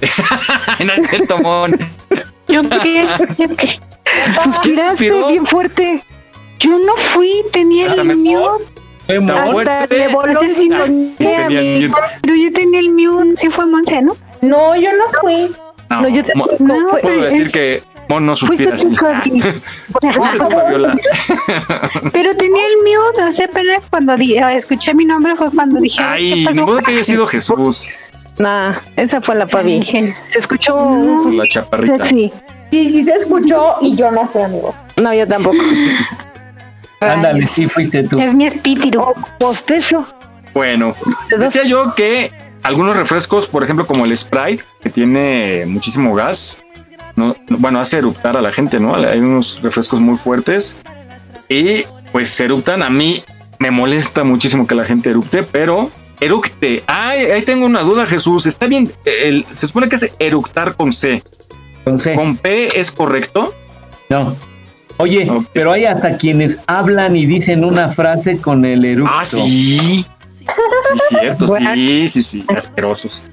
no 0.84 0.92
es 0.92 1.10
cierto, 1.10 1.38
mon. 1.38 1.76
¿Yo 2.48 2.62
qué? 2.62 3.06
¿Yo 3.38 3.56
qué? 3.56 3.80
Suspiraste 4.42 5.10
bien 5.28 5.46
fuerte. 5.46 6.02
Yo 6.58 6.78
no 6.78 6.94
fui, 7.12 7.32
tenía 7.52 7.86
Hasta 7.88 8.02
el 8.02 8.08
me- 8.08 8.14
mute. 8.14 8.64
Hasta 9.08 9.86
le 9.94 10.08
voló 10.08 10.32
no-. 10.34 11.14
Tenía. 11.16 11.90
Pero 12.22 12.36
yo 12.36 12.52
tenía 12.52 12.80
el 12.80 12.90
mute, 12.92 13.36
sí 13.36 13.48
fue 13.48 13.66
Monse, 13.66 14.02
¿no? 14.02 14.16
No, 14.40 14.76
yo 14.76 14.90
no 14.92 15.04
fui. 15.20 15.50
No, 15.90 16.02
No, 16.02 16.08
yo 16.08 16.22
te- 16.24 16.34
Mo- 16.34 16.46
no, 16.58 16.74
puedo 17.00 17.22
decir 17.22 17.42
es- 17.42 17.52
que 17.52 17.82
Mon 18.08 18.24
no 18.26 18.32
así. 18.32 18.46
Pero 22.12 22.34
tenía 22.36 22.66
el 22.66 22.76
mute, 22.78 23.22
o 23.28 23.32
sea, 23.32 23.46
apenas 23.46 23.86
cuando 23.86 24.16
di- 24.16 24.36
eh, 24.36 24.54
escuché 24.56 24.94
mi 24.94 25.04
nombre 25.04 25.36
fue 25.36 25.50
cuando 25.50 25.80
dije, 25.80 26.00
Ay, 26.02 26.44
¿qué 26.44 26.44
pasó? 26.44 26.76
que 26.78 26.90
haya 26.92 27.04
sido 27.04 27.26
Jesús, 27.26 27.88
Nah, 28.38 28.74
esa 28.96 29.20
fue 29.20 29.34
la. 29.34 29.46
Dije, 29.46 30.12
Se 30.12 30.38
escuchó 30.38 31.28
la 31.32 31.44
chaparrita. 31.48 32.04
sexy. 32.04 32.32
Sí, 32.70 32.90
sí 32.90 33.04
se 33.04 33.12
escuchó 33.14 33.74
y 33.80 33.96
yo 33.96 34.10
no 34.12 34.26
fui, 34.26 34.42
amigo. 34.42 34.72
No, 34.96 35.12
yo 35.12 35.26
tampoco. 35.26 35.56
Ándale, 37.00 37.46
sí, 37.48 37.66
fuiste 37.68 38.04
tú. 38.04 38.20
Es 38.20 38.34
mi 38.34 38.46
espíritu. 38.46 39.02
Posteso. 39.38 40.06
Bueno, 40.54 40.94
decía 41.36 41.64
yo 41.64 41.94
que 41.96 42.30
algunos 42.62 42.96
refrescos, 42.96 43.46
por 43.48 43.64
ejemplo, 43.64 43.86
como 43.86 44.04
el 44.04 44.16
Sprite, 44.16 44.62
que 44.80 44.90
tiene 44.90 45.64
muchísimo 45.66 46.14
gas, 46.14 46.60
no, 47.18 47.34
bueno, 47.48 47.80
hace 47.80 47.98
eruptar 47.98 48.36
a 48.36 48.42
la 48.42 48.52
gente, 48.52 48.78
¿no? 48.78 48.94
Hay 48.94 49.18
unos 49.18 49.60
refrescos 49.62 50.00
muy 50.00 50.16
fuertes 50.16 50.76
y 51.48 51.84
pues 52.12 52.30
se 52.30 52.44
eruptan. 52.44 52.82
A 52.82 52.90
mí 52.90 53.22
me 53.58 53.70
molesta 53.70 54.24
muchísimo 54.24 54.66
que 54.66 54.74
la 54.74 54.84
gente 54.84 55.10
erupte, 55.10 55.42
pero 55.42 55.90
eructe. 56.20 56.84
Ay, 56.86 57.26
ahí 57.26 57.42
tengo 57.42 57.66
una 57.66 57.80
duda, 57.80 58.06
Jesús. 58.06 58.46
Está 58.46 58.66
bien, 58.66 58.92
el, 59.04 59.44
se 59.50 59.66
supone 59.66 59.88
que 59.88 59.96
es 59.96 60.10
eructar 60.18 60.76
con 60.76 60.92
C. 60.92 61.22
Con 61.84 61.98
C. 61.98 62.14
¿Con 62.14 62.36
P 62.36 62.78
es 62.78 62.92
correcto? 62.92 63.52
No. 64.08 64.36
Oye, 64.98 65.30
pero 65.52 65.72
hay 65.72 65.84
hasta 65.84 66.16
quienes 66.16 66.58
hablan 66.66 67.16
y 67.16 67.26
dicen 67.26 67.64
una 67.64 67.88
frase 67.88 68.40
con 68.40 68.64
el 68.64 68.84
eructo. 68.84 69.12
Ah, 69.14 69.24
sí. 69.24 70.04
Sí, 70.28 70.44
cierto, 71.08 71.46
sí, 71.74 72.08
sí, 72.08 72.22
sí, 72.22 72.44
asquerosos. 72.48 73.28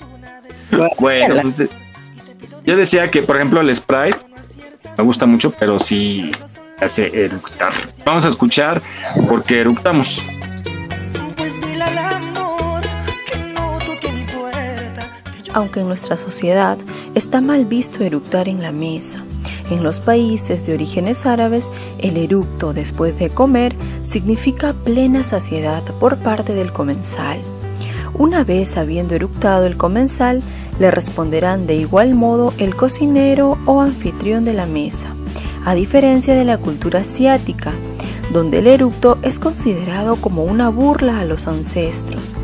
bueno, 0.98 1.42
pues, 1.42 1.64
yo 2.70 2.76
decía 2.76 3.10
que, 3.10 3.24
por 3.24 3.34
ejemplo, 3.34 3.60
el 3.60 3.74
Sprite 3.74 4.16
me 4.96 5.02
gusta 5.02 5.26
mucho, 5.26 5.50
pero 5.50 5.80
sí 5.80 6.30
hace 6.80 7.24
eructar. 7.24 7.72
Vamos 8.04 8.24
a 8.24 8.28
escuchar 8.28 8.80
porque 9.28 9.58
eructamos. 9.58 10.22
Aunque 15.52 15.80
en 15.80 15.88
nuestra 15.88 16.16
sociedad 16.16 16.78
está 17.16 17.40
mal 17.40 17.64
visto 17.64 18.04
eructar 18.04 18.48
en 18.48 18.62
la 18.62 18.70
mesa, 18.70 19.18
en 19.68 19.82
los 19.82 19.98
países 19.98 20.64
de 20.64 20.74
orígenes 20.74 21.26
árabes, 21.26 21.68
el 21.98 22.16
eructo 22.16 22.72
después 22.72 23.18
de 23.18 23.30
comer 23.30 23.74
significa 24.04 24.74
plena 24.74 25.24
saciedad 25.24 25.82
por 25.98 26.18
parte 26.18 26.54
del 26.54 26.72
comensal. 26.72 27.40
Una 28.14 28.44
vez 28.44 28.76
habiendo 28.76 29.16
eructado 29.16 29.66
el 29.66 29.76
comensal, 29.76 30.40
le 30.80 30.90
responderán 30.90 31.66
de 31.68 31.76
igual 31.76 32.14
modo 32.14 32.52
el 32.58 32.74
cocinero 32.74 33.58
o 33.66 33.82
anfitrión 33.82 34.44
de 34.44 34.54
la 34.54 34.66
mesa, 34.66 35.14
a 35.64 35.74
diferencia 35.74 36.34
de 36.34 36.46
la 36.46 36.58
cultura 36.58 37.00
asiática, 37.00 37.72
donde 38.32 38.58
el 38.58 38.66
eructo 38.66 39.18
es 39.22 39.38
considerado 39.38 40.16
como 40.16 40.42
una 40.42 40.70
burla 40.70 41.20
a 41.20 41.24
los 41.24 41.46
ancestros, 41.46 42.34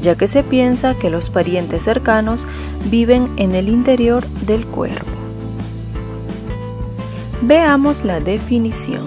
ya 0.00 0.14
que 0.14 0.28
se 0.28 0.42
piensa 0.42 0.94
que 0.94 1.08
los 1.08 1.30
parientes 1.30 1.84
cercanos 1.84 2.46
viven 2.90 3.30
en 3.38 3.54
el 3.54 3.68
interior 3.68 4.26
del 4.46 4.66
cuerpo. 4.66 5.10
Veamos 7.40 8.04
la 8.04 8.20
definición. 8.20 9.06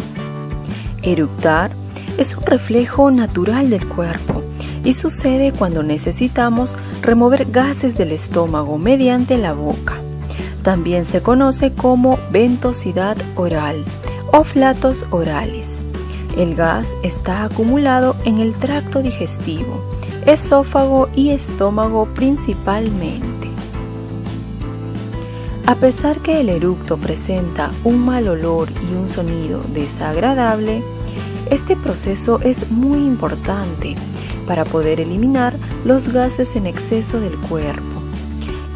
Eructar 1.03 1.71
es 2.17 2.35
un 2.35 2.43
reflejo 2.43 3.11
natural 3.11 3.69
del 3.69 3.87
cuerpo 3.87 4.43
y 4.83 4.93
sucede 4.93 5.51
cuando 5.51 5.83
necesitamos 5.83 6.75
remover 7.01 7.49
gases 7.51 7.97
del 7.97 8.11
estómago 8.11 8.77
mediante 8.77 9.37
la 9.37 9.53
boca. 9.53 10.01
También 10.63 11.05
se 11.05 11.21
conoce 11.21 11.71
como 11.73 12.19
ventosidad 12.31 13.17
oral 13.35 13.83
o 14.31 14.43
flatos 14.43 15.05
orales. 15.11 15.77
El 16.37 16.55
gas 16.55 16.95
está 17.03 17.43
acumulado 17.43 18.15
en 18.25 18.37
el 18.37 18.53
tracto 18.53 19.01
digestivo, 19.01 19.83
esófago 20.25 21.09
y 21.15 21.29
estómago 21.29 22.05
principalmente. 22.13 23.49
A 25.65 25.75
pesar 25.75 26.19
que 26.19 26.39
el 26.39 26.49
eructo 26.49 26.97
presenta 26.97 27.71
un 27.83 28.03
mal 28.03 28.27
olor 28.27 28.69
y 28.89 28.95
un 28.95 29.07
sonido 29.07 29.61
desagradable, 29.73 30.83
este 31.51 31.75
proceso 31.75 32.39
es 32.41 32.69
muy 32.71 32.99
importante 32.99 33.95
para 34.49 34.65
poder 34.65 34.99
eliminar 34.99 35.53
los 35.85 36.11
gases 36.11 36.55
en 36.55 36.65
exceso 36.65 37.19
del 37.19 37.37
cuerpo. 37.37 38.01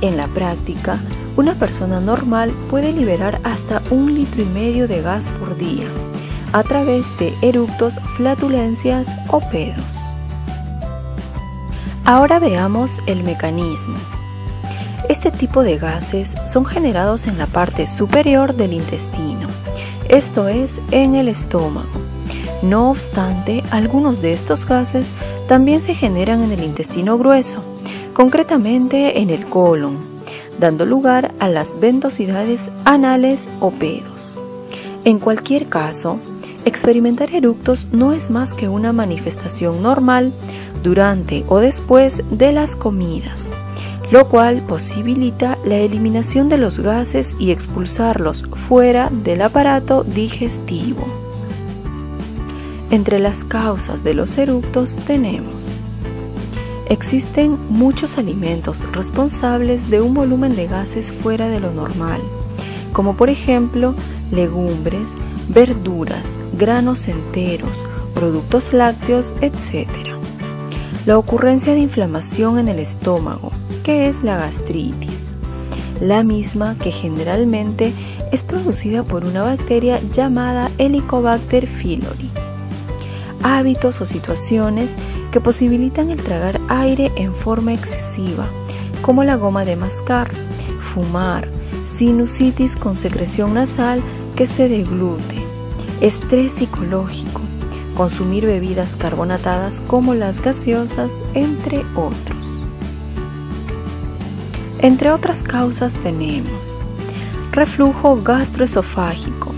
En 0.02 0.18
la 0.18 0.28
práctica, 0.28 1.00
una 1.36 1.56
persona 1.56 2.00
normal 2.00 2.52
puede 2.70 2.94
liberar 2.94 3.40
hasta 3.44 3.82
un 3.90 4.14
litro 4.14 4.44
y 4.44 4.46
medio 4.46 4.88
de 4.88 5.02
gas 5.02 5.30
por 5.40 5.58
día 5.58 5.88
a 6.52 6.62
través 6.62 7.06
de 7.18 7.34
eructos, 7.42 8.00
flatulencias 8.16 9.08
o 9.30 9.40
pedos. 9.40 9.98
Ahora 12.06 12.38
veamos 12.38 13.02
el 13.08 13.24
mecanismo. 13.24 13.98
Este 15.10 15.32
tipo 15.32 15.64
de 15.64 15.80
gases 15.80 16.36
son 16.46 16.66
generados 16.66 17.26
en 17.26 17.40
la 17.40 17.48
parte 17.48 17.88
superior 17.88 18.54
del 18.54 18.74
intestino, 18.74 19.48
esto 20.08 20.48
es, 20.48 20.80
en 20.92 21.16
el 21.16 21.30
estómago. 21.30 21.90
No 22.62 22.92
obstante, 22.92 23.64
algunos 23.72 24.22
de 24.22 24.34
estos 24.34 24.66
gases 24.66 25.08
también 25.48 25.82
se 25.82 25.96
generan 25.96 26.42
en 26.44 26.52
el 26.52 26.64
intestino 26.64 27.18
grueso, 27.18 27.64
concretamente 28.14 29.20
en 29.20 29.30
el 29.30 29.46
colon, 29.46 29.98
dando 30.60 30.86
lugar 30.86 31.32
a 31.40 31.50
las 31.50 31.80
ventosidades 31.80 32.72
anales 32.86 33.50
o 33.60 33.72
pedos. 33.72 34.38
En 35.04 35.20
cualquier 35.20 35.68
caso, 35.68 36.20
experimentar 36.66 37.34
eructos 37.34 37.88
no 37.92 38.14
es 38.14 38.30
más 38.30 38.54
que 38.54 38.70
una 38.70 38.94
manifestación 38.94 39.84
normal 39.84 40.32
durante 40.82 41.44
o 41.48 41.60
después 41.60 42.24
de 42.30 42.54
las 42.54 42.76
comidas 42.76 43.52
lo 44.14 44.30
cual 44.30 44.62
posibilita 44.68 45.58
la 45.66 45.78
eliminación 45.78 46.48
de 46.48 46.60
los 46.60 46.80
gases 46.80 47.36
y 47.40 47.50
expulsarlos 47.50 48.44
fuera 48.68 49.10
del 49.12 49.42
aparato 49.42 50.04
digestivo. 50.04 51.23
Entre 52.94 53.18
las 53.18 53.44
causas 53.44 54.04
de 54.04 54.14
los 54.14 54.38
eructos 54.38 54.96
tenemos 55.08 55.82
Existen 56.90 57.58
muchos 57.70 58.20
alimentos 58.20 58.88
responsables 58.92 59.90
de 59.90 60.00
un 60.00 60.14
volumen 60.14 60.56
de 60.56 60.68
gases 60.68 61.12
fuera 61.12 61.50
de 61.50 61.60
lo 61.60 61.72
normal, 61.72 62.22
como 62.92 63.16
por 63.16 63.32
ejemplo 63.32 63.96
legumbres, 64.30 65.08
verduras, 65.48 66.38
granos 66.56 67.08
enteros, 67.08 67.76
productos 68.14 68.74
lácteos, 68.74 69.34
etc. 69.42 69.90
La 71.08 71.18
ocurrencia 71.18 71.74
de 71.74 71.80
inflamación 71.80 72.60
en 72.60 72.68
el 72.68 72.78
estómago, 72.78 73.52
que 73.82 74.08
es 74.08 74.22
la 74.22 74.38
gastritis, 74.38 75.18
la 76.00 76.24
misma 76.24 76.76
que 76.78 76.92
generalmente 76.92 77.92
es 78.32 78.44
producida 78.44 79.02
por 79.02 79.26
una 79.26 79.42
bacteria 79.42 80.00
llamada 80.12 80.70
Helicobacter 80.78 81.68
pylori. 81.68 82.43
Hábitos 83.44 84.02
o 84.02 84.06
situaciones 84.06 84.96
que 85.32 85.42
posibilitan 85.42 86.10
el 86.10 86.20
tragar 86.20 86.60
aire 86.70 87.12
en 87.16 87.34
forma 87.34 87.74
excesiva, 87.74 88.46
como 89.02 89.24
la 89.24 89.36
goma 89.36 89.66
de 89.66 89.76
mascar, 89.76 90.32
fumar, 90.94 91.48
sinusitis 91.94 92.76
con 92.76 92.96
secreción 92.96 93.54
nasal 93.54 94.02
que 94.36 94.48
se 94.48 94.68
deglute, 94.68 95.44
estrés 96.02 96.54
psicológico, 96.54 97.42
consumir 97.96 98.46
bebidas 98.46 98.96
carbonatadas 98.96 99.82
como 99.88 100.14
las 100.14 100.42
gaseosas, 100.42 101.12
entre 101.34 101.80
otros. 101.96 102.62
Entre 104.80 105.12
otras 105.12 105.44
causas 105.44 105.96
tenemos 105.96 106.80
reflujo 107.52 108.20
gastroesofágico, 108.22 109.52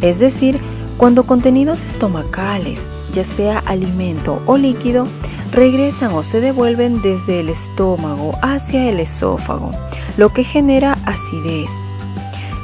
es 0.00 0.18
decir, 0.18 0.58
cuando 0.96 1.24
contenidos 1.24 1.82
estomacales, 1.84 2.80
ya 3.14 3.24
sea 3.24 3.60
alimento 3.60 4.42
o 4.46 4.58
líquido, 4.58 5.06
regresan 5.52 6.12
o 6.12 6.22
se 6.22 6.40
devuelven 6.40 7.00
desde 7.00 7.40
el 7.40 7.48
estómago 7.48 8.32
hacia 8.42 8.90
el 8.90 9.00
esófago, 9.00 9.70
lo 10.16 10.30
que 10.32 10.44
genera 10.44 10.98
acidez. 11.06 11.70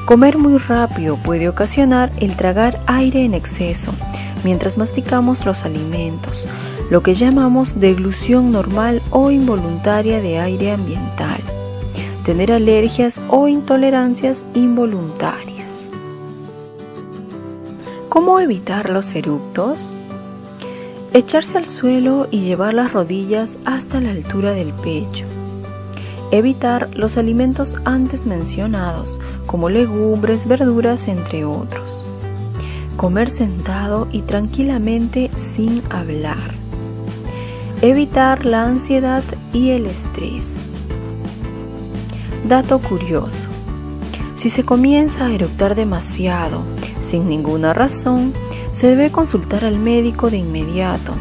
Comer 0.05 0.36
muy 0.36 0.59
rápido 0.59 1.16
puede 1.16 1.48
ocasionar 1.48 2.11
el 2.18 2.36
tragar 2.36 2.78
aire 2.86 3.24
en 3.24 3.32
exceso 3.32 3.92
mientras 4.44 4.76
masticamos 4.76 5.46
los 5.46 5.64
alimentos, 5.64 6.46
lo 6.90 7.03
que 7.03 7.14
llamamos 7.14 7.78
deglución 7.80 8.51
normal 8.51 9.01
o 9.11 9.30
involuntaria 9.30 10.20
de 10.20 10.38
aire 10.38 10.72
ambiental 10.72 11.40
tener 12.24 12.53
alergias 12.53 13.20
o 13.28 13.48
intolerancias 13.48 14.44
involuntarias. 14.55 15.88
¿Cómo 18.09 18.40
evitar 18.40 18.90
los 18.90 19.14
eructos? 19.14 19.92
Echarse 21.12 21.58
al 21.58 21.66
suelo 21.66 22.28
y 22.30 22.42
llevar 22.42 22.72
las 22.72 22.92
rodillas 22.92 23.58
hasta 23.64 24.00
la 24.00 24.12
altura 24.12 24.52
del 24.52 24.72
pecho. 24.72 25.26
Evitar 26.30 26.88
los 26.94 27.18
alimentos 27.18 27.78
antes 27.84 28.26
mencionados, 28.26 29.18
como 29.46 29.68
legumbres, 29.70 30.46
verduras, 30.46 31.08
entre 31.08 31.44
otros. 31.44 32.06
Comer 32.96 33.28
sentado 33.28 34.06
y 34.12 34.22
tranquilamente 34.22 35.32
sin 35.36 35.82
hablar. 35.90 36.54
Evitar 37.82 38.44
la 38.46 38.62
ansiedad 38.62 39.24
y 39.52 39.70
el 39.70 39.86
estrés. 39.86 40.58
Dato 42.46 42.78
curioso. 42.78 43.48
Si 44.36 44.48
se 44.48 44.64
comienza 44.64 45.26
a 45.26 45.32
eructar 45.32 45.74
demasiado, 45.74 46.62
sin 47.02 47.26
ninguna 47.26 47.74
razón, 47.74 48.32
se 48.72 48.88
debe 48.88 49.10
consultar 49.10 49.64
al 49.64 49.78
médico 49.78 50.30
de 50.30 50.38
inmediato, 50.38 51.14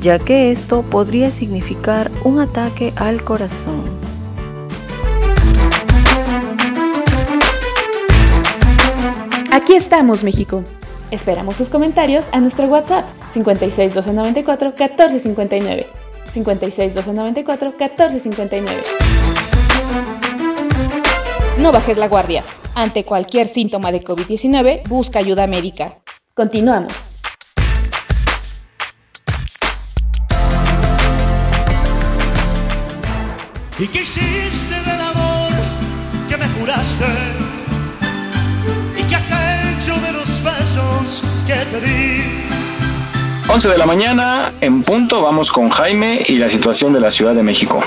ya 0.00 0.18
que 0.18 0.50
esto 0.50 0.82
podría 0.82 1.30
significar 1.30 2.10
un 2.24 2.40
ataque 2.40 2.92
al 2.96 3.24
corazón. 3.24 3.82
Aquí 9.50 9.74
estamos, 9.74 10.24
México. 10.24 10.64
Esperamos 11.10 11.58
tus 11.58 11.68
comentarios 11.68 12.26
a 12.32 12.40
nuestro 12.40 12.66
WhatsApp 12.66 13.04
56 13.30 13.92
294 13.94 14.68
1459. 14.70 15.86
56 16.32 16.94
294 16.94 17.68
1459. 17.78 18.82
No 21.58 21.70
bajes 21.70 21.98
la 21.98 22.08
guardia. 22.08 22.42
Ante 22.74 23.04
cualquier 23.04 23.46
síntoma 23.46 23.92
de 23.92 24.02
COVID-19, 24.02 24.88
busca 24.88 25.18
ayuda 25.18 25.46
médica. 25.46 26.01
Continuamos. 26.34 27.14
¿Y 33.78 33.86
qué 33.88 34.02
hiciste 34.02 34.74
del 34.90 35.00
amor 35.00 35.52
que 36.30 36.36
me 36.38 36.48
juraste? 36.48 37.04
¿Y 38.98 39.02
qué 39.02 39.16
has 39.16 39.30
hecho 39.30 39.94
de 40.00 40.12
los 40.12 40.42
besos 40.42 41.22
que 41.46 41.54
te 41.66 41.80
di? 41.86 42.22
11 43.48 43.68
de 43.68 43.76
la 43.76 43.84
mañana, 43.84 44.52
en 44.62 44.82
punto, 44.82 45.20
vamos 45.20 45.52
con 45.52 45.68
Jaime 45.68 46.22
y 46.26 46.36
la 46.36 46.48
situación 46.48 46.94
de 46.94 47.00
la 47.00 47.10
Ciudad 47.10 47.34
de 47.34 47.42
México. 47.42 47.82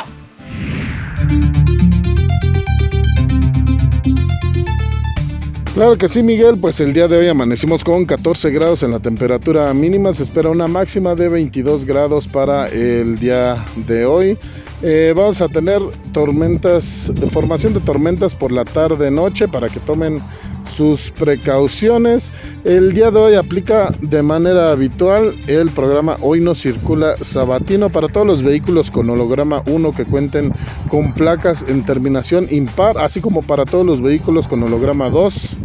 Claro 5.76 5.98
que 5.98 6.08
sí, 6.08 6.24
Miguel, 6.24 6.58
pues 6.58 6.80
el 6.80 6.94
día 6.94 7.10
de 7.10 7.18
hoy 7.18 7.28
amanecimos 7.28 7.84
con 7.84 8.06
14 8.06 8.50
grados 8.52 8.82
en 8.84 8.92
la 8.92 9.02
temperatura 9.02 9.74
mínima, 9.74 10.14
se 10.14 10.24
espera 10.24 10.50
una 10.50 10.70
máxima 10.70 11.16
de 11.16 11.28
22 11.28 11.84
grados 11.84 12.30
para 12.30 12.70
el 12.70 13.20
día 13.20 13.58
de 13.86 14.06
hoy. 14.06 14.38
Eh, 14.82 15.12
vamos 15.14 15.42
a 15.42 15.50
tener 15.50 15.82
tormentas, 16.14 17.12
formación 17.30 17.74
de 17.74 17.82
tormentas 17.82 18.36
por 18.36 18.54
la 18.54 18.64
tarde-noche 18.64 19.50
para 19.50 19.68
que 19.68 19.82
tomen 19.82 20.22
sus 20.66 21.12
precauciones. 21.12 22.32
El 22.64 22.94
día 22.94 23.12
de 23.12 23.20
hoy 23.20 23.36
aplica 23.36 23.94
de 24.02 24.22
manera 24.22 24.72
habitual 24.72 25.36
el 25.48 25.70
programa 25.70 26.18
Hoy 26.22 26.42
no 26.42 26.56
circula 26.56 27.16
sabatino 27.22 27.90
para 27.90 28.08
todos 28.08 28.28
los 28.28 28.44
vehículos 28.44 28.92
con 28.92 29.10
holograma 29.10 29.62
1 29.68 29.96
que 29.96 30.06
cuenten 30.06 30.54
con 30.90 31.14
placas 31.14 31.66
en 31.68 31.86
terminación 31.86 32.48
impar, 32.50 32.98
así 32.98 33.22
como 33.22 33.42
para 33.42 33.66
todos 33.66 33.86
los 33.86 34.02
vehículos 34.02 34.48
con 34.48 34.64
holograma 34.64 35.10
2 35.10 35.58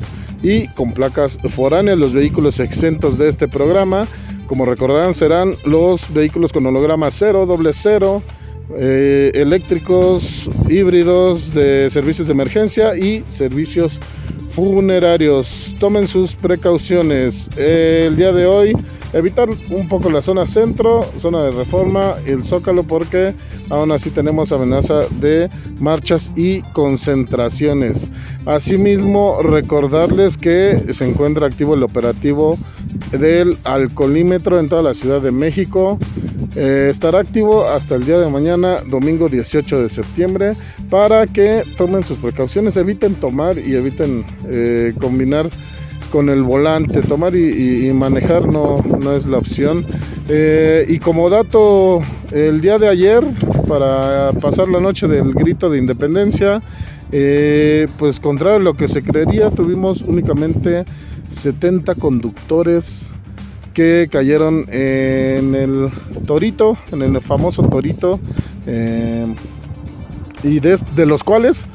y 0.43 0.69
con 0.69 0.93
placas 0.93 1.39
foráneas, 1.49 1.99
los 1.99 2.13
vehículos 2.13 2.61
exentos 2.61 3.19
de 3.19 3.29
este 3.29 3.49
programa. 3.49 4.07
Como 4.47 4.65
recordarán, 4.65 5.15
serán 5.15 5.55
los 5.65 6.13
vehículos 6.13 6.53
con 6.53 6.67
holograma 6.67 7.11
0, 7.11 7.47
doble 7.47 7.71
0, 7.73 8.23
eh, 8.77 9.31
eléctricos, 9.35 10.51
híbridos 10.69 11.55
de 11.55 11.89
servicios 11.91 12.27
de 12.27 12.33
emergencia 12.33 12.97
y 12.97 13.23
servicios 13.27 14.01
funerarios. 14.51 15.75
Tomen 15.79 16.07
sus 16.07 16.35
precauciones. 16.35 17.49
El 17.57 18.17
día 18.17 18.33
de 18.33 18.47
hoy, 18.47 18.77
evitar 19.13 19.49
un 19.49 19.89
poco 19.89 20.11
la 20.11 20.23
zona 20.23 20.47
centro, 20.47 21.05
zona 21.17 21.43
de 21.43 21.51
reforma, 21.51 22.15
el 22.27 22.45
zócalo, 22.45 22.85
porque 22.85 23.35
aún 23.69 23.93
así 23.93 24.11
tenemos 24.11 24.53
amenaza 24.53 25.05
de 25.21 25.51
marchas 25.79 26.31
y 26.37 26.63
concentraciones. 26.73 28.11
Asimismo, 28.47 29.43
recordarles 29.43 30.37
que 30.37 30.79
se 30.93 31.09
encuentra 31.09 31.47
activo 31.47 31.75
el 31.75 31.83
operativo 31.83 32.59
del 33.13 33.57
alcoholímetro 33.65 34.59
en 34.59 34.69
toda 34.69 34.83
la 34.83 34.95
Ciudad 34.95 35.21
de 35.21 35.33
México. 35.33 35.99
Eh, 36.57 36.89
estará 36.91 37.21
activo 37.21 37.67
hasta 37.67 37.95
el 37.95 38.05
día 38.05 38.19
de 38.19 38.29
mañana, 38.29 38.79
domingo 38.87 39.29
18 39.29 39.83
de 39.83 39.89
septiembre, 39.89 40.55
para 40.89 41.27
que 41.27 41.63
tomen 41.77 42.05
sus 42.05 42.19
precauciones, 42.19 42.77
eviten 42.77 43.15
tomar 43.15 43.59
y 43.59 43.75
eviten 43.75 44.25
eh, 44.49 44.95
combinar 44.99 45.49
con 46.11 46.29
el 46.29 46.43
volante, 46.43 47.03
tomar 47.03 47.35
y, 47.35 47.93
manejar 47.95 48.47
no, 48.47 48.85
no, 48.99 49.13
es 49.13 49.27
la 49.27 49.39
opción. 49.39 49.87
Eh, 50.29 50.85
y 50.89 50.99
como 50.99 51.31
dato, 51.31 52.01
el 52.31 52.61
día 52.61 52.79
de 52.79 52.89
ayer, 52.89 53.25
para 53.69 54.33
pasar 54.41 54.69
la 54.69 54.81
noche 54.81 55.09
del 55.09 55.33
grito 55.33 55.71
de 55.71 55.79
independencia, 55.79 56.63
pues 57.99 58.21
contrario 58.21 58.57
a 58.57 58.63
lo 58.63 58.75
que 58.75 58.89
se 58.89 59.03
creería, 59.03 59.51
tuvimos 59.51 60.03
únicamente 60.03 60.85
70 61.31 61.95
conductores 61.95 63.15
que 63.73 64.09
cayeron 64.11 64.67
en 64.69 65.55
el 65.55 65.89
Torito, 66.27 66.77
en 66.93 67.03
el 67.03 67.21
famoso 67.21 67.63
Torito, 67.63 68.21
eh, 68.67 69.27
y 70.43 70.61
de, 70.61 70.79
de, 70.97 71.07
los 71.07 71.23
cuales 71.23 71.67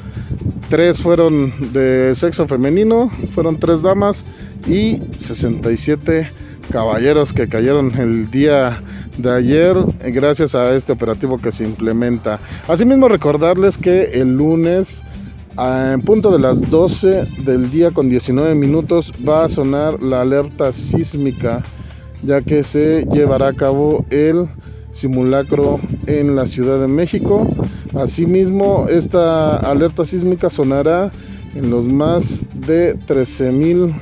tres 0.68 1.00
fueron 1.00 1.72
de 1.72 2.14
sexo 2.14 2.46
femenino, 2.46 3.10
fueron 3.30 3.58
tres 3.58 3.82
damas 3.82 4.24
y 4.66 5.00
67 5.18 6.30
caballeros 6.70 7.32
que 7.32 7.48
cayeron 7.48 7.92
el 7.98 8.30
día 8.30 8.82
de 9.18 9.32
ayer 9.32 9.76
gracias 10.12 10.54
a 10.54 10.74
este 10.74 10.92
operativo 10.92 11.38
que 11.38 11.52
se 11.52 11.64
implementa. 11.64 12.40
Asimismo 12.68 13.08
recordarles 13.08 13.78
que 13.78 14.20
el 14.20 14.36
lunes 14.36 15.02
en 15.58 16.02
punto 16.02 16.30
de 16.30 16.38
las 16.38 16.70
12 16.70 17.28
del 17.44 17.70
día 17.70 17.90
con 17.90 18.08
19 18.08 18.54
minutos 18.54 19.12
va 19.26 19.44
a 19.44 19.48
sonar 19.48 20.02
la 20.02 20.20
alerta 20.20 20.72
sísmica 20.72 21.64
ya 22.22 22.42
que 22.42 22.64
se 22.64 23.06
llevará 23.12 23.48
a 23.48 23.52
cabo 23.52 24.04
el 24.10 24.48
simulacro 24.90 25.80
en 26.06 26.34
la 26.34 26.46
Ciudad 26.46 26.80
de 26.80 26.88
México. 26.88 27.48
Asimismo, 27.96 28.86
esta 28.88 29.56
alerta 29.56 30.04
sísmica 30.04 30.50
sonará 30.50 31.10
en 31.54 31.70
los 31.70 31.86
más 31.86 32.44
de 32.54 32.94
13.000 32.94 33.98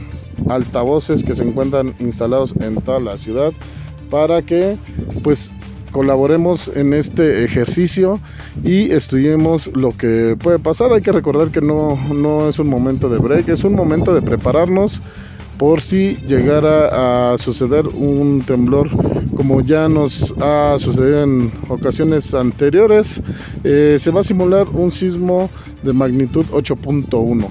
altavoces 0.48 1.22
que 1.22 1.36
se 1.36 1.44
encuentran 1.44 1.94
instalados 2.00 2.54
en 2.60 2.76
toda 2.76 2.98
la 2.98 3.16
ciudad 3.16 3.52
para 4.10 4.42
que 4.42 4.76
pues 5.22 5.52
colaboremos 5.92 6.68
en 6.74 6.92
este 6.92 7.44
ejercicio 7.44 8.18
y 8.64 8.90
estudiemos 8.90 9.70
lo 9.76 9.96
que 9.96 10.36
puede 10.42 10.58
pasar. 10.58 10.92
Hay 10.92 11.02
que 11.02 11.12
recordar 11.12 11.52
que 11.52 11.60
no, 11.60 11.96
no 12.12 12.48
es 12.48 12.58
un 12.58 12.68
momento 12.68 13.08
de 13.08 13.18
break, 13.18 13.48
es 13.48 13.62
un 13.62 13.74
momento 13.74 14.12
de 14.12 14.22
prepararnos 14.22 15.00
por 15.56 15.80
si 15.80 16.16
llegara 16.26 17.32
a 17.32 17.38
suceder 17.38 17.86
un 17.86 18.42
temblor 18.44 18.88
como 19.36 19.60
ya 19.60 19.88
nos 19.88 20.34
ha 20.40 20.76
sucedido 20.78 21.22
en 21.22 21.52
ocasiones 21.68 22.34
anteriores. 22.34 23.20
Eh, 23.62 23.96
se 23.98 24.10
va 24.10 24.20
a 24.20 24.24
simular 24.24 24.68
un 24.68 24.90
sismo 24.90 25.50
de 25.82 25.92
magnitud 25.92 26.46
8.1 26.46 27.48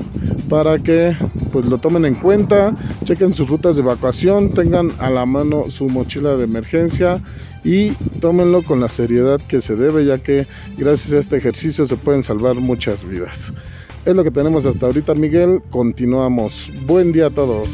para 0.50 0.80
que 0.80 1.16
pues 1.52 1.66
lo 1.66 1.78
tomen 1.78 2.06
en 2.06 2.16
cuenta, 2.16 2.76
chequen 3.04 3.34
sus 3.34 3.50
rutas 3.50 3.76
de 3.76 3.82
evacuación, 3.82 4.54
tengan 4.54 4.92
a 5.00 5.10
la 5.10 5.26
mano 5.26 5.70
su 5.70 5.88
mochila 5.88 6.36
de 6.36 6.46
emergencia 6.46 7.22
y 7.64 7.92
tómenlo 8.20 8.64
con 8.64 8.80
la 8.80 8.90
seriedad 8.90 9.40
que 9.48 9.62
se 9.62 9.76
debe 9.76 10.06
ya 10.06 10.18
que 10.18 10.48
gracias 10.78 11.14
a 11.14 11.20
este 11.20 11.38
ejercicio 11.38 11.86
se 11.86 11.96
pueden 11.96 12.24
salvar 12.24 12.56
muchas 12.56 13.06
vidas. 13.06 13.54
Es 14.06 14.16
lo 14.16 14.24
que 14.24 14.32
tenemos 14.32 14.66
hasta 14.66 14.86
ahorita, 14.88 15.16
Miguel. 15.16 15.62
Continuamos. 15.70 16.70
Buen 16.86 17.14
día 17.14 17.28
a 17.28 17.30
todos. 17.30 17.70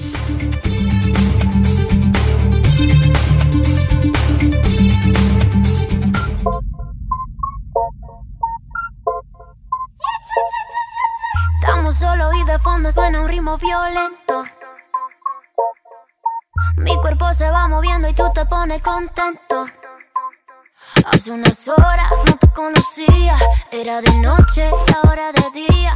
Estamos 11.90 12.20
solo 12.20 12.38
y 12.40 12.44
de 12.46 12.60
fondo 12.60 12.92
suena 12.92 13.22
un 13.22 13.28
ritmo 13.28 13.58
violento. 13.58 14.44
Mi 16.78 16.96
cuerpo 16.98 17.34
se 17.34 17.50
va 17.50 17.68
moviendo 17.68 18.08
y 18.08 18.14
tú 18.14 18.24
te 18.34 18.46
pones 18.46 18.80
contento. 18.84 19.66
Hace 21.06 21.32
unas 21.32 21.68
horas 21.68 22.12
no 22.28 22.38
te 22.38 22.48
conocía, 22.50 23.38
era 23.72 24.02
de 24.02 24.12
noche 24.20 24.70
y 24.70 24.94
ahora 25.04 25.32
de 25.32 25.62
día. 25.62 25.96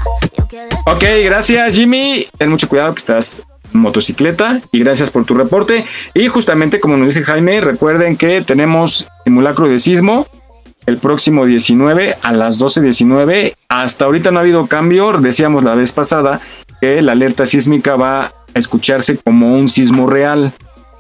Ok, 0.88 1.04
gracias 1.26 1.76
Jimmy. 1.76 2.28
Ten 2.40 2.50
mucho 2.50 2.68
cuidado 2.68 2.96
que 2.96 3.00
estás 3.00 3.44
en 3.72 3.80
motocicleta 3.80 4.62
y 4.72 4.80
gracias 4.80 5.12
por 5.12 5.26
tu 5.26 5.36
reporte. 5.36 5.86
Y 6.16 6.28
justamente 6.28 6.80
como 6.80 6.98
nos 6.98 7.10
dice 7.10 7.24
Jaime, 7.24 7.62
recuerden 7.62 8.18
que 8.18 8.42
tenemos 8.42 9.08
simulacro 9.26 9.70
de 9.70 9.78
sismo 9.78 10.26
el 10.86 10.98
próximo 10.98 11.46
19 11.46 12.18
a 12.22 12.34
las 12.34 12.60
12.19. 12.60 13.56
Hasta 13.70 14.06
ahorita 14.06 14.32
no 14.32 14.40
ha 14.40 14.42
habido 14.42 14.68
cambio. 14.68 15.12
Decíamos 15.14 15.64
la 15.64 15.76
vez 15.76 15.92
pasada 15.92 16.42
que 16.82 17.02
la 17.02 17.14
alerta 17.14 17.46
sísmica 17.46 17.96
va 17.96 18.26
a 18.26 18.34
escucharse 18.54 19.18
como 19.18 19.56
un 19.56 19.70
sismo 19.70 20.08
real. 20.08 20.52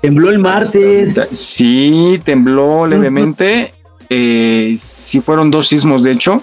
Tembló 0.01 0.29
el 0.29 0.39
martes. 0.39 1.19
Sí, 1.31 2.21
tembló 2.23 2.87
levemente. 2.87 3.73
Eh, 4.09 4.75
sí 4.77 5.21
fueron 5.21 5.49
dos 5.49 5.67
sismos, 5.67 6.03
de 6.03 6.11
hecho. 6.11 6.41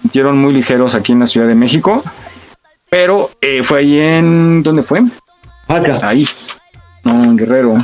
Sintieron 0.00 0.38
muy 0.38 0.52
ligeros 0.52 0.94
aquí 0.94 1.12
en 1.12 1.20
la 1.20 1.26
Ciudad 1.26 1.46
de 1.46 1.54
México. 1.54 2.02
Pero 2.90 3.30
eh, 3.40 3.62
fue 3.62 3.78
ahí 3.80 3.98
en... 3.98 4.62
¿Dónde 4.62 4.82
fue? 4.82 5.02
Acá. 5.68 6.00
Ahí. 6.02 6.26
No, 7.04 7.24
en 7.24 7.36
Guerrero. 7.36 7.82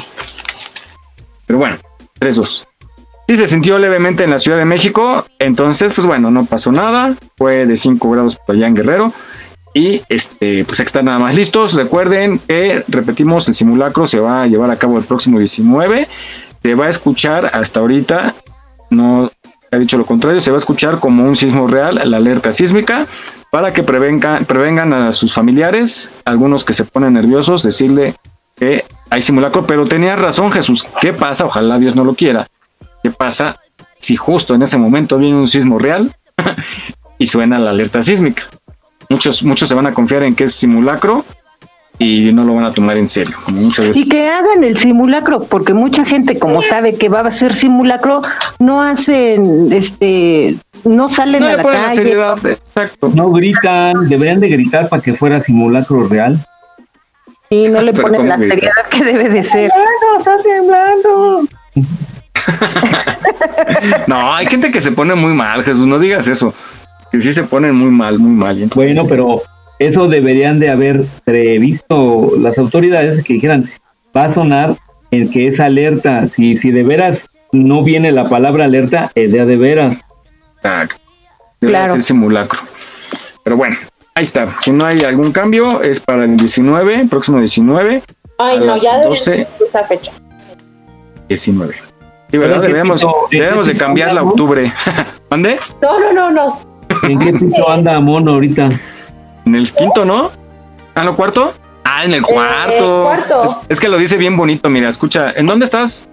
Pero 1.46 1.58
bueno, 1.58 1.76
3-2. 2.20 2.67
Sí 3.28 3.36
se 3.36 3.46
sintió 3.46 3.78
levemente 3.78 4.24
en 4.24 4.30
la 4.30 4.38
Ciudad 4.38 4.56
de 4.56 4.64
México, 4.64 5.22
entonces 5.38 5.92
pues 5.92 6.06
bueno, 6.06 6.30
no 6.30 6.46
pasó 6.46 6.72
nada, 6.72 7.14
fue 7.36 7.66
de 7.66 7.76
5 7.76 8.10
grados 8.10 8.36
por 8.36 8.56
allá 8.56 8.66
en 8.66 8.74
Guerrero 8.74 9.12
y 9.74 10.00
este 10.08 10.64
pues 10.64 10.80
están 10.80 11.04
nada 11.04 11.18
más 11.18 11.34
listos. 11.34 11.74
Recuerden 11.74 12.38
que 12.38 12.84
repetimos 12.88 13.46
el 13.48 13.52
simulacro 13.52 14.06
se 14.06 14.18
va 14.18 14.44
a 14.44 14.46
llevar 14.46 14.70
a 14.70 14.76
cabo 14.76 14.96
el 14.96 15.04
próximo 15.04 15.38
19, 15.38 16.08
se 16.62 16.74
va 16.74 16.86
a 16.86 16.88
escuchar 16.88 17.50
hasta 17.52 17.80
ahorita 17.80 18.34
no 18.88 19.30
ha 19.70 19.76
dicho 19.76 19.98
lo 19.98 20.06
contrario, 20.06 20.40
se 20.40 20.50
va 20.50 20.56
a 20.56 20.64
escuchar 20.64 20.98
como 20.98 21.24
un 21.24 21.36
sismo 21.36 21.68
real 21.68 22.00
la 22.02 22.16
alerta 22.16 22.50
sísmica 22.50 23.06
para 23.50 23.74
que 23.74 23.82
prevengan, 23.82 24.46
prevengan 24.46 24.94
a 24.94 25.12
sus 25.12 25.34
familiares, 25.34 26.10
algunos 26.24 26.64
que 26.64 26.72
se 26.72 26.84
ponen 26.84 27.12
nerviosos, 27.12 27.62
decirle 27.62 28.14
que 28.56 28.86
hay 29.10 29.20
simulacro, 29.20 29.66
pero 29.66 29.84
tenía 29.84 30.16
razón 30.16 30.50
Jesús, 30.50 30.86
¿qué 31.02 31.12
pasa? 31.12 31.44
Ojalá 31.44 31.78
Dios 31.78 31.94
no 31.94 32.04
lo 32.04 32.14
quiera. 32.14 32.46
¿Qué 33.02 33.10
pasa 33.10 33.56
si 33.98 34.16
justo 34.16 34.54
en 34.54 34.62
ese 34.62 34.78
momento 34.78 35.18
viene 35.18 35.36
un 35.36 35.48
sismo 35.48 35.78
real 35.78 36.12
y 37.18 37.26
suena 37.26 37.58
la 37.58 37.70
alerta 37.70 38.02
sísmica? 38.02 38.44
Muchos, 39.08 39.42
muchos 39.42 39.68
se 39.68 39.74
van 39.74 39.86
a 39.86 39.94
confiar 39.94 40.22
en 40.22 40.34
que 40.34 40.44
es 40.44 40.54
simulacro 40.54 41.24
y 41.98 42.32
no 42.32 42.44
lo 42.44 42.54
van 42.54 42.64
a 42.64 42.72
tomar 42.72 42.96
en 42.96 43.08
serio. 43.08 43.36
Y 43.94 44.08
que 44.08 44.28
hagan 44.28 44.62
el 44.62 44.76
simulacro, 44.76 45.42
porque 45.42 45.74
mucha 45.74 46.04
gente, 46.04 46.38
como 46.38 46.62
sabe 46.62 46.94
que 46.94 47.08
va 47.08 47.20
a 47.20 47.30
ser 47.30 47.54
simulacro, 47.54 48.22
no 48.60 48.82
hacen, 48.82 49.72
este, 49.72 50.56
no 50.84 51.08
salen 51.08 51.42
a 51.42 51.56
la 51.56 51.62
calle. 51.64 52.12
Exacto. 52.50 53.10
No 53.14 53.30
gritan, 53.32 54.08
deberían 54.08 54.38
de 54.40 54.48
gritar 54.48 54.88
para 54.88 55.02
que 55.02 55.14
fuera 55.14 55.40
simulacro 55.40 56.06
real. 56.06 56.38
Y 57.50 57.68
no 57.68 57.82
le 57.82 57.92
ponen 57.94 58.28
la 58.28 58.38
seriedad 58.38 58.86
que 58.90 59.04
debe 59.04 59.28
de 59.30 59.42
ser. 59.42 59.70
¡Está 60.18 60.36
temblando! 60.42 61.48
no, 64.06 64.34
hay 64.34 64.46
gente 64.46 64.70
que 64.70 64.80
se 64.80 64.92
pone 64.92 65.14
muy 65.14 65.32
mal, 65.32 65.62
Jesús, 65.64 65.86
no 65.86 65.98
digas 65.98 66.28
eso. 66.28 66.54
Que 67.10 67.20
sí 67.20 67.32
se 67.32 67.44
ponen 67.44 67.74
muy 67.74 67.90
mal, 67.90 68.18
muy 68.18 68.32
mal. 68.32 68.70
Bueno, 68.74 69.06
pero 69.08 69.42
eso 69.78 70.08
deberían 70.08 70.58
de 70.58 70.70
haber 70.70 71.04
previsto 71.24 72.32
las 72.38 72.58
autoridades 72.58 73.24
que 73.24 73.34
dijeran, 73.34 73.68
va 74.16 74.24
a 74.24 74.32
sonar 74.32 74.76
el 75.10 75.30
que 75.30 75.48
es 75.48 75.60
alerta. 75.60 76.28
Si, 76.28 76.56
si 76.56 76.70
de 76.70 76.82
veras 76.82 77.28
no 77.52 77.82
viene 77.82 78.12
la 78.12 78.28
palabra 78.28 78.64
alerta, 78.64 79.10
es 79.14 79.32
de, 79.32 79.44
de 79.44 79.56
veras. 79.56 79.98
Debe 81.60 81.72
claro. 81.72 81.92
ser 81.92 82.02
simulacro. 82.02 82.60
Pero 83.42 83.56
bueno, 83.56 83.76
ahí 84.14 84.24
está. 84.24 84.48
Si 84.60 84.70
no 84.70 84.84
hay 84.84 85.02
algún 85.02 85.32
cambio, 85.32 85.82
es 85.82 86.00
para 86.00 86.24
el 86.24 86.36
19, 86.36 87.06
próximo 87.08 87.38
19. 87.38 88.02
Ay, 88.38 88.58
no, 88.58 88.76
ya 88.76 89.04
12, 89.04 89.46
esa 89.66 89.84
fecha. 89.84 90.12
19. 91.28 91.87
Sí, 92.30 92.38
¿verdad? 92.38 92.60
Debemos, 92.60 93.06
debemos 93.30 93.66
de 93.66 93.76
cambiarla 93.76 94.20
a 94.20 94.24
octubre. 94.24 94.72
¿Mande? 95.30 95.58
No, 95.80 95.98
no, 95.98 96.12
no, 96.12 96.30
no. 96.30 96.60
¿En 97.02 97.18
qué 97.18 97.32
piso 97.32 97.68
anda 97.68 97.98
Mono 98.00 98.32
ahorita? 98.32 98.70
En 99.46 99.54
el 99.54 99.72
quinto, 99.72 100.04
¿no? 100.04 100.30
¿Ah, 100.94 101.04
no, 101.04 101.16
cuarto? 101.16 101.52
Ah, 101.84 102.04
en 102.04 102.12
el 102.12 102.22
cuarto. 102.22 103.04
cuarto. 103.04 103.44
Es, 103.44 103.56
es, 103.68 103.80
que 103.80 103.88
lo 103.88 103.96
dice 103.96 104.16
bien 104.16 104.36
bonito, 104.36 104.68
mira, 104.68 104.88
escucha. 104.88 105.32
¿En 105.36 105.46
dónde 105.46 105.64
estás? 105.64 106.08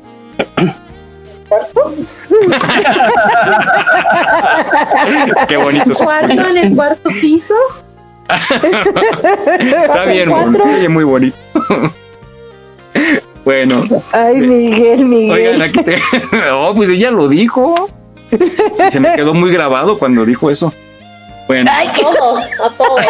¿Cuarto? 1.50 1.94
Qué 5.48 5.58
bonito. 5.58 5.92
¿Cuarto 6.04 6.32
en 6.32 6.58
el 6.58 6.76
cuarto 6.76 7.10
piso? 7.22 7.54
Está 9.60 10.06
bien, 10.06 10.30
mono, 10.30 10.66
muy 10.90 11.04
bonito. 11.04 11.38
Bueno. 13.46 13.84
Ay, 14.12 14.36
Miguel, 14.38 15.06
Miguel. 15.06 15.32
Oigan, 15.32 15.62
aquí 15.62 15.84
te... 15.84 16.02
Oh, 16.52 16.74
pues 16.76 16.90
ella 16.90 17.12
lo 17.12 17.30
dijo. 17.30 17.88
Se 18.92 19.00
me 19.00 19.16
quedó 19.16 19.34
muy 19.34 19.52
grabado 19.52 19.98
cuando 19.98 20.26
dijo 20.26 20.50
eso. 20.50 20.74
Bueno. 21.48 21.72
Ay, 21.74 21.90
todos, 22.00 22.44
a 22.44 22.70
todos. 22.76 23.06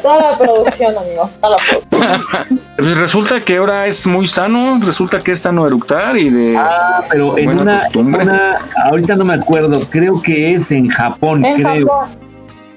toda 0.00 0.30
la 0.30 0.38
producción, 0.38 0.94
amigo. 0.96 1.28
Toda 1.40 1.56
la 1.56 1.62
producción. 1.90 2.60
Pues 2.76 2.98
resulta 2.98 3.40
que 3.40 3.56
ahora 3.56 3.86
es 3.86 4.06
muy 4.06 4.26
sano, 4.26 4.78
resulta 4.84 5.20
que 5.20 5.32
es 5.32 5.42
sano 5.42 5.66
eructar 5.66 6.16
y 6.16 6.30
de. 6.30 6.56
Ah, 6.56 7.04
pero 7.10 7.36
en 7.36 7.60
una, 7.60 7.82
en 7.92 8.14
una, 8.14 8.58
Ahorita 8.84 9.16
no 9.16 9.24
me 9.24 9.34
acuerdo, 9.34 9.80
creo 9.90 10.20
que 10.22 10.54
es 10.54 10.70
en 10.70 10.88
Japón, 10.88 11.44
en 11.44 11.62
creo. 11.62 11.88
Japón. 11.88 12.08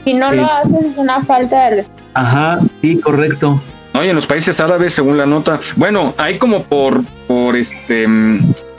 Si 0.04 0.14
no 0.14 0.32
lo 0.32 0.46
haces, 0.46 0.86
es 0.86 0.98
una 0.98 1.24
falta 1.24 1.70
de 1.70 1.76
respeto. 1.78 2.04
Ajá, 2.14 2.60
sí, 2.82 3.00
correcto. 3.00 3.60
No, 3.96 4.04
y 4.04 4.10
en 4.10 4.16
los 4.16 4.28
países 4.28 4.60
árabes, 4.60 4.94
según 4.94 5.16
la 5.16 5.26
nota. 5.26 5.62
Bueno, 5.78 6.14
hay 6.18 6.38
como 6.38 6.66
por, 6.66 7.02
por 7.30 7.56
este 7.56 8.06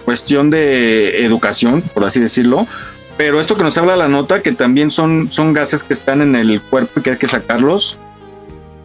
cuestión 0.04 0.50
de 0.50 1.24
educación, 1.24 1.80
por 1.80 2.04
así 2.04 2.20
decirlo, 2.20 2.66
pero 3.16 3.40
esto 3.40 3.56
que 3.56 3.62
nos 3.62 3.78
habla 3.78 3.96
la 3.96 4.08
nota, 4.08 4.42
que 4.42 4.52
también 4.52 4.90
son, 4.90 5.32
son 5.32 5.54
gases 5.54 5.84
que 5.84 5.94
están 5.94 6.20
en 6.20 6.36
el 6.36 6.60
cuerpo 6.60 7.00
y 7.00 7.02
que 7.02 7.10
hay 7.12 7.16
que 7.16 7.28
sacarlos, 7.28 7.98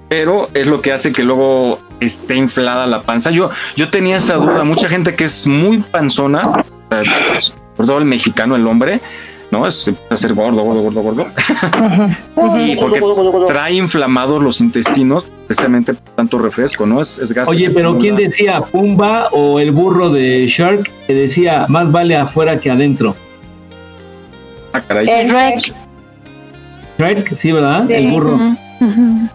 pero 0.08 0.48
es 0.54 0.68
lo 0.68 0.80
que 0.80 0.94
hace 0.94 1.12
que 1.12 1.26
luego 1.26 1.80
esté 2.00 2.36
inflada 2.36 2.88
la 2.88 3.02
panza. 3.02 3.32
Yo, 3.32 3.50
yo 3.76 3.90
tenía 3.90 4.16
esa 4.16 4.36
duda, 4.36 4.64
mucha 4.64 4.88
gente 4.88 5.16
que 5.16 5.26
es 5.26 5.48
muy 5.48 5.80
panzona, 5.80 6.64
por 7.76 7.86
todo 7.86 7.98
el 7.98 8.06
mexicano, 8.06 8.56
el 8.56 8.66
hombre, 8.68 9.02
¿no? 9.52 9.68
Es 9.68 9.92
a 10.10 10.16
ser 10.16 10.34
gordo, 10.34 10.64
gordo, 10.64 10.82
gordo, 10.82 11.02
gordo. 11.02 11.26
y 12.66 12.76
porque 12.78 13.02
trae 13.48 13.74
inflamados 13.74 14.42
los 14.42 14.62
intestinos, 14.62 15.32
precisamente 15.48 15.94
por 15.94 16.16
tanto 16.16 16.38
refresco, 16.40 16.86
¿no? 16.86 17.02
Es, 17.02 17.18
es 17.20 17.32
gas. 17.34 17.50
Oye, 17.50 17.70
pero 17.70 17.98
¿quién 17.98 18.16
decía? 18.16 18.62
¿Pumba 18.62 19.28
o 19.32 19.60
el 19.60 19.72
burro 19.72 20.10
de 20.10 20.48
Shark? 20.48 20.90
Que 21.06 21.14
decía, 21.14 21.66
más 21.68 21.92
vale 21.92 22.16
afuera 22.16 22.58
que 22.58 22.72
adentro. 22.72 23.16
Ah, 24.74 24.82
caray. 24.82 25.08
El 25.10 25.28
Shrek. 25.28 25.74
Shrek, 26.98 27.38
sí, 27.40 27.52
¿verdad? 27.52 27.86
Sí. 27.88 27.94
El 27.94 28.12
burro. 28.12 28.36
Ujú. 28.36 29.28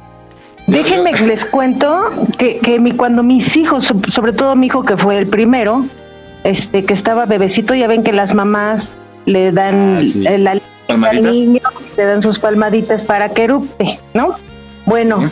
Déjenme 0.67 1.13
que 1.13 1.27
les 1.27 1.45
cuento 1.45 2.11
que, 2.39 2.59
que 2.59 2.81
mi, 2.81 2.93
cuando 2.93 3.23
mis 3.23 3.57
hijos, 3.57 3.85
so- 3.85 4.01
sobre 4.09 4.33
todo 4.33 4.57
mi 4.57 4.67
hijo 4.67 4.83
que 4.83 4.97
fue 4.97 5.19
el 5.19 5.27
primero, 5.27 5.85
este 6.45 6.85
que 6.85 6.93
estaba 6.95 7.27
bebecito, 7.27 7.75
ya 7.75 7.87
ven 7.87 8.03
que 8.03 8.13
las 8.13 8.35
mamás 8.35 8.97
le 9.27 9.53
dan 9.53 9.97
Ah, 9.97 10.03
sí. 10.03 10.27
el 10.27 10.47
al 10.49 10.63
niño, 11.23 11.61
le 11.97 12.05
dan 12.05 12.23
sus 12.23 12.39
palmaditas 12.39 13.03
para 13.03 13.29
que 13.29 13.45
erupte, 13.45 13.99
¿no? 14.15 14.35
Bueno, 14.87 15.31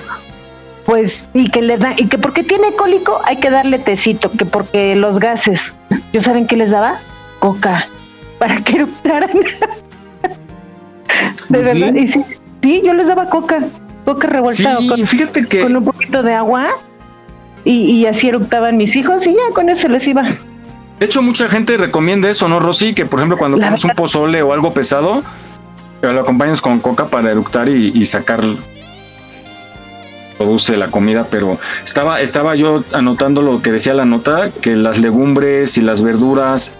pues 0.85 1.29
y 1.33 1.49
que 1.51 1.63
le 1.63 1.79
da 1.79 1.95
y 1.97 2.07
que 2.09 2.19
porque 2.19 2.43
tiene 2.43 2.73
cólico 2.75 3.21
hay 3.25 3.37
que 3.37 3.51
darle 3.51 3.79
tecito, 3.79 4.31
que 4.31 4.45
porque 4.45 4.95
los 4.97 5.19
gases. 5.19 5.73
¿Yo 6.13 6.21
saben 6.21 6.47
qué 6.47 6.57
les 6.57 6.73
daba? 6.73 6.99
Coca 7.39 7.87
para 8.39 8.61
que 8.63 8.77
eruptaran. 8.77 9.31
De 11.49 11.63
verdad, 11.63 11.95
y 11.95 12.09
sí, 12.09 12.25
sí, 12.63 12.83
yo 12.85 12.95
les 12.95 13.07
daba 13.07 13.29
coca, 13.29 13.61
coca 14.05 14.27
revuelta 14.27 14.79
Sí, 14.79 14.89
con, 14.89 15.07
fíjate 15.07 15.47
que 15.47 15.61
con 15.63 15.77
un 15.77 15.85
poquito 15.85 16.23
de 16.23 16.35
agua 16.35 16.67
y, 17.65 17.93
y 17.93 18.07
así 18.07 18.29
eruptaban 18.29 18.77
mis 18.77 18.97
hijos 18.97 19.27
y 19.27 19.33
ya 19.33 19.55
con 19.55 19.69
eso 19.69 19.89
les 19.89 20.07
iba. 20.09 20.25
De 20.99 21.07
hecho, 21.07 21.23
mucha 21.23 21.49
gente 21.49 21.77
recomienda 21.77 22.29
eso, 22.31 22.49
¿no, 22.49 22.61
Rosy? 22.61 22.95
Que 22.95 23.05
por 23.07 23.19
ejemplo, 23.21 23.37
cuando 23.37 23.57
La 23.57 23.67
comes 23.67 23.85
un 23.85 23.91
pozole 23.93 24.43
o 24.43 24.53
algo 24.53 24.73
pesado, 24.73 25.23
lo 26.03 26.21
acompañes 26.21 26.61
con 26.61 26.81
coca 26.81 27.07
para 27.07 27.31
eructar 27.31 27.69
y, 27.69 27.93
y 27.95 28.07
sacar 28.07 28.43
produce 30.39 30.77
la 30.77 30.89
comida, 30.89 31.27
pero 31.31 31.59
estaba, 31.85 32.21
estaba 32.21 32.55
yo 32.57 32.83
anotando 32.93 33.41
lo 33.41 33.63
que 33.63 33.71
decía 33.71 33.95
la 33.95 34.05
nota, 34.05 34.51
que 34.51 34.75
las 34.77 34.99
legumbres 34.99 35.79
y 35.79 35.81
las 35.81 36.03
verduras 36.03 36.75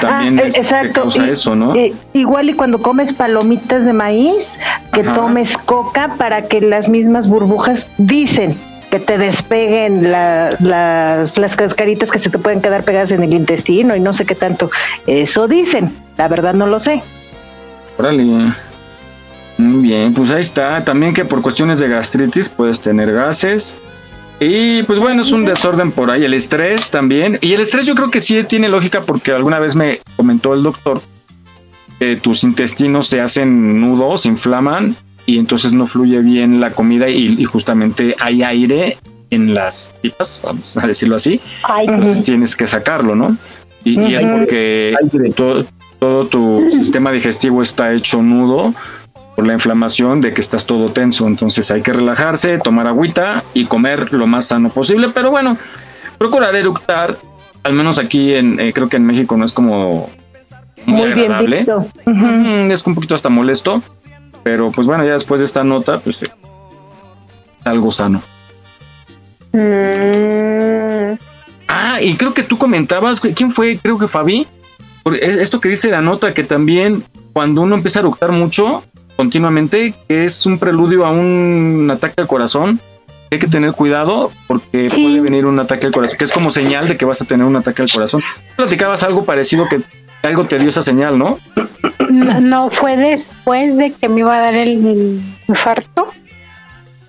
también 0.00 0.38
Ah, 0.38 0.42
es- 0.46 0.56
exacto. 0.56 1.02
causa 1.02 1.26
Y- 1.26 1.30
eso, 1.30 1.54
¿no? 1.54 1.74
igual 2.12 2.50
y 2.50 2.54
cuando 2.54 2.78
comes 2.78 3.12
palomitas 3.12 3.84
de 3.84 3.92
maíz, 3.92 4.58
que 4.92 5.02
Ajá. 5.02 5.12
tomes 5.12 5.56
coca 5.58 6.14
para 6.18 6.42
que 6.42 6.60
las 6.60 6.88
mismas 6.88 7.28
burbujas 7.28 7.86
dicen 7.98 8.56
que 8.90 8.98
te 9.00 9.18
despeguen 9.18 10.10
la- 10.10 10.56
las, 10.60 11.36
las 11.38 11.56
cascaritas 11.56 12.10
que 12.10 12.18
se 12.18 12.30
te 12.30 12.38
pueden 12.38 12.60
quedar 12.62 12.84
pegadas 12.84 13.12
en 13.12 13.22
el 13.22 13.34
intestino 13.34 13.94
y 13.94 14.00
no 14.00 14.12
sé 14.12 14.24
qué 14.24 14.34
tanto. 14.34 14.70
Eso 15.06 15.46
dicen. 15.48 15.92
La 16.16 16.28
verdad 16.28 16.54
no 16.54 16.66
lo 16.66 16.78
sé. 16.78 17.02
Órale. 17.98 18.24
Muy 19.58 19.82
bien, 19.82 20.14
pues 20.14 20.30
ahí 20.30 20.40
está. 20.40 20.82
También 20.84 21.12
que 21.14 21.24
por 21.24 21.42
cuestiones 21.42 21.78
de 21.80 21.88
gastritis 21.88 22.48
puedes 22.48 22.80
tener 22.80 23.12
gases. 23.12 23.78
Y 24.40 24.84
pues 24.84 25.00
bueno, 25.00 25.22
es 25.22 25.32
un 25.32 25.44
desorden 25.44 25.90
por 25.90 26.10
ahí. 26.10 26.24
El 26.24 26.32
estrés 26.34 26.90
también. 26.90 27.38
Y 27.40 27.54
el 27.54 27.60
estrés 27.60 27.86
yo 27.86 27.94
creo 27.96 28.10
que 28.10 28.20
sí 28.20 28.42
tiene 28.44 28.68
lógica 28.68 29.00
porque 29.02 29.32
alguna 29.32 29.58
vez 29.58 29.74
me 29.74 30.00
comentó 30.16 30.54
el 30.54 30.62
doctor 30.62 31.02
que 31.98 32.14
tus 32.14 32.44
intestinos 32.44 33.08
se 33.08 33.20
hacen 33.20 33.80
nudos, 33.80 34.22
se 34.22 34.28
inflaman 34.28 34.94
y 35.28 35.38
entonces 35.38 35.74
no 35.74 35.86
fluye 35.86 36.20
bien 36.20 36.58
la 36.58 36.70
comida 36.70 37.06
y, 37.10 37.36
y 37.38 37.44
justamente 37.44 38.16
hay 38.18 38.42
aire 38.42 38.96
en 39.28 39.52
las 39.52 39.94
tripas, 40.00 40.40
vamos 40.42 40.74
a 40.78 40.86
decirlo 40.86 41.16
así. 41.16 41.38
Entonces 41.82 42.24
tienes 42.24 42.56
que 42.56 42.66
sacarlo, 42.66 43.14
¿no? 43.14 43.36
Y, 43.84 44.00
y 44.00 44.14
es 44.14 44.24
porque 44.24 44.96
todo, 45.36 45.66
todo 45.98 46.26
tu 46.28 46.70
sistema 46.70 47.12
digestivo 47.12 47.60
está 47.60 47.92
hecho 47.92 48.22
nudo 48.22 48.72
por 49.36 49.46
la 49.46 49.52
inflamación 49.52 50.22
de 50.22 50.32
que 50.32 50.40
estás 50.40 50.64
todo 50.64 50.92
tenso. 50.92 51.26
Entonces 51.26 51.70
hay 51.70 51.82
que 51.82 51.92
relajarse, 51.92 52.56
tomar 52.56 52.86
agüita 52.86 53.44
y 53.52 53.66
comer 53.66 54.14
lo 54.14 54.26
más 54.26 54.46
sano 54.46 54.70
posible. 54.70 55.10
Pero 55.12 55.30
bueno, 55.30 55.58
procurar 56.16 56.56
eructar 56.56 57.18
al 57.64 57.74
menos 57.74 57.98
aquí 57.98 58.32
en, 58.32 58.58
eh, 58.60 58.72
creo 58.72 58.88
que 58.88 58.96
en 58.96 59.04
México 59.04 59.36
no 59.36 59.44
es 59.44 59.52
como 59.52 60.08
muy, 60.86 61.02
agradable. 61.02 61.66
Es 62.72 62.86
un 62.86 62.94
poquito 62.94 63.14
hasta 63.14 63.28
molesto, 63.28 63.82
pero 64.48 64.72
pues 64.72 64.86
bueno, 64.86 65.04
ya 65.04 65.12
después 65.12 65.40
de 65.40 65.44
esta 65.44 65.62
nota, 65.62 65.98
pues 65.98 66.24
algo 67.64 67.92
sano. 67.92 68.22
Mm. 69.52 71.18
Ah, 71.68 72.00
y 72.00 72.14
creo 72.14 72.32
que 72.32 72.44
tú 72.44 72.56
comentabas, 72.56 73.20
¿quién 73.20 73.50
fue? 73.50 73.76
Creo 73.76 73.98
que 73.98 74.08
Fabi. 74.08 74.46
Esto 75.20 75.60
que 75.60 75.68
dice 75.68 75.90
la 75.90 76.00
nota, 76.00 76.32
que 76.32 76.44
también 76.44 77.04
cuando 77.34 77.60
uno 77.60 77.74
empieza 77.74 77.98
a 77.98 78.00
eructar 78.00 78.32
mucho, 78.32 78.82
continuamente, 79.18 79.94
que 80.08 80.24
es 80.24 80.46
un 80.46 80.58
preludio 80.58 81.04
a 81.04 81.10
un 81.10 81.90
ataque 81.92 82.22
al 82.22 82.26
corazón, 82.26 82.80
hay 83.30 83.38
que 83.38 83.48
tener 83.48 83.72
cuidado 83.72 84.32
porque 84.46 84.88
puede 84.88 85.20
venir 85.20 85.44
un 85.44 85.58
ataque 85.58 85.84
al 85.84 85.92
corazón, 85.92 86.16
que 86.16 86.24
es 86.24 86.32
como 86.32 86.50
señal 86.50 86.88
de 86.88 86.96
que 86.96 87.04
vas 87.04 87.20
a 87.20 87.26
tener 87.26 87.46
un 87.46 87.56
ataque 87.56 87.82
al 87.82 87.90
corazón. 87.90 88.22
Platicabas 88.56 89.02
algo 89.02 89.26
parecido 89.26 89.68
que 89.68 89.82
algo 90.22 90.44
te 90.44 90.58
dio 90.58 90.68
esa 90.68 90.82
señal, 90.82 91.18
¿no? 91.18 91.38
No, 92.10 92.70
fue 92.70 92.96
después 92.96 93.76
de 93.76 93.92
que 93.92 94.08
me 94.08 94.20
iba 94.20 94.36
a 94.36 94.40
dar 94.40 94.54
el, 94.54 95.20
infarto 95.46 96.08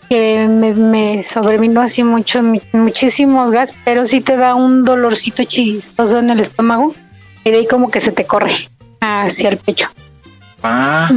que 0.09 0.47
me, 0.47 0.73
me, 0.73 1.23
sobrevino 1.23 1.81
así 1.81 2.03
mucho, 2.03 2.41
muchísimo 2.73 3.49
gas, 3.49 3.73
pero 3.85 4.05
sí 4.05 4.21
te 4.21 4.37
da 4.37 4.55
un 4.55 4.83
dolorcito 4.83 5.43
chistoso 5.43 6.17
en 6.17 6.31
el 6.31 6.39
estómago 6.39 6.95
y 7.43 7.51
de 7.51 7.57
ahí 7.57 7.67
como 7.67 7.91
que 7.91 7.99
se 7.99 8.11
te 8.11 8.25
corre 8.25 8.67
hacia 8.99 9.49
el 9.49 9.57
pecho. 9.57 9.89
Ah. 10.63 11.09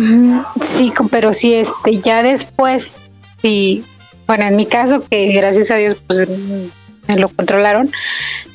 Sí, 0.61 0.93
pero 1.11 1.35
sí, 1.35 1.55
este, 1.55 1.99
ya 1.99 2.23
después, 2.23 2.97
sí, 3.41 3.85
bueno, 4.27 4.45
en 4.45 4.57
mi 4.57 4.67
caso, 4.67 5.03
que 5.09 5.33
gracias 5.33 5.71
a 5.71 5.77
Dios, 5.77 5.97
pues 6.07 6.29
me 7.09 7.17
lo 7.17 7.29
controlaron. 7.29 7.91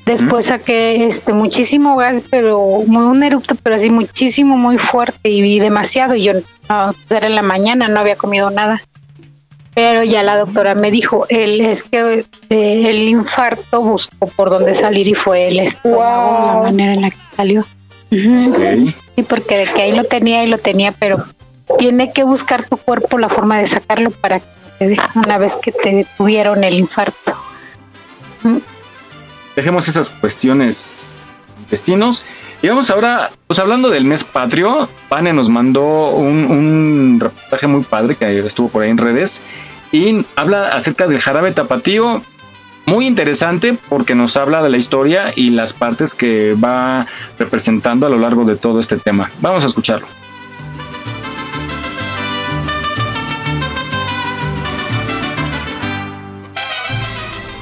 Después 0.06 0.46
saqué 0.46 1.06
este 1.06 1.34
muchísimo 1.34 1.98
gas, 1.98 2.22
pero 2.30 2.82
muy 2.88 3.04
un 3.04 3.24
eructo, 3.24 3.56
pero 3.56 3.76
así 3.76 3.90
muchísimo, 3.90 4.56
muy 4.56 4.78
fuerte 4.78 5.30
y, 5.30 5.60
demasiado. 5.60 6.16
Y 6.16 6.24
yo 6.24 6.34
no, 6.70 6.94
era 7.10 7.28
en 7.28 7.36
la 7.36 7.42
mañana, 7.42 7.88
no 7.88 8.00
había 8.00 8.16
comido 8.16 8.50
nada. 8.50 8.82
Pero 9.76 10.04
ya 10.04 10.24
la 10.24 10.38
doctora 10.38 10.76
me 10.76 10.92
dijo, 10.92 11.26
él 11.30 11.62
es 11.62 11.84
que 11.84 12.26
eh, 12.50 12.90
el 12.90 13.08
infarto 13.10 13.82
buscó 13.82 14.28
por 14.28 14.50
dónde 14.50 14.74
salir 14.74 15.08
y 15.08 15.14
fue 15.14 15.50
el 15.50 15.60
estómago, 15.60 16.64
la 16.64 16.72
manera 16.72 16.94
en 16.94 17.02
la 17.02 17.12
que 17.12 17.18
salió. 17.36 17.66
Sí, 18.10 19.24
porque 19.28 19.58
de 19.58 19.66
que 19.66 19.82
ahí 19.82 19.92
lo 19.92 20.06
tenía 20.06 20.44
y 20.44 20.48
lo 20.48 20.58
tenía, 20.58 20.94
pero 20.94 21.24
tiene 21.78 22.14
que 22.14 22.24
buscar 22.24 22.68
tu 22.68 22.78
cuerpo 22.78 23.18
la 23.18 23.30
forma 23.30 23.60
de 23.60 23.68
sacarlo 23.68 24.10
para 24.10 24.40
que 24.40 24.46
te 24.80 24.98
una 25.16 25.38
vez 25.38 25.58
que 25.58 25.72
te 25.72 26.08
tuvieron 26.18 26.64
el 26.64 26.76
infarto. 26.76 27.47
Dejemos 29.56 29.88
esas 29.88 30.10
cuestiones 30.10 31.24
destinos 31.70 32.24
y 32.62 32.68
vamos 32.68 32.90
ahora, 32.90 33.32
pues 33.46 33.60
hablando 33.60 33.90
del 33.90 34.04
mes 34.06 34.24
patrio, 34.24 34.90
Pane 35.10 35.34
nos 35.34 35.50
mandó 35.50 36.10
un, 36.10 36.46
un 36.46 37.20
reportaje 37.20 37.68
muy 37.68 37.84
padre 37.84 38.16
que 38.16 38.40
estuvo 38.40 38.70
por 38.70 38.84
ahí 38.84 38.90
en 38.90 38.98
redes 38.98 39.42
y 39.92 40.26
habla 40.36 40.68
acerca 40.70 41.08
del 41.08 41.20
jarabe 41.20 41.52
tapatío 41.52 42.22
muy 42.88 43.06
interesante 43.06 43.78
porque 43.90 44.16
nos 44.16 44.38
habla 44.38 44.64
de 44.64 44.70
la 44.70 44.78
historia 44.78 45.34
y 45.36 45.50
las 45.52 45.74
partes 45.74 46.14
que 46.14 46.56
va 46.56 47.06
representando 47.38 48.08
a 48.08 48.10
lo 48.10 48.18
largo 48.18 48.46
de 48.46 48.56
todo 48.56 48.80
este 48.80 48.98
tema. 48.98 49.30
Vamos 49.42 49.64
a 49.64 49.68
escucharlo. 49.68 50.08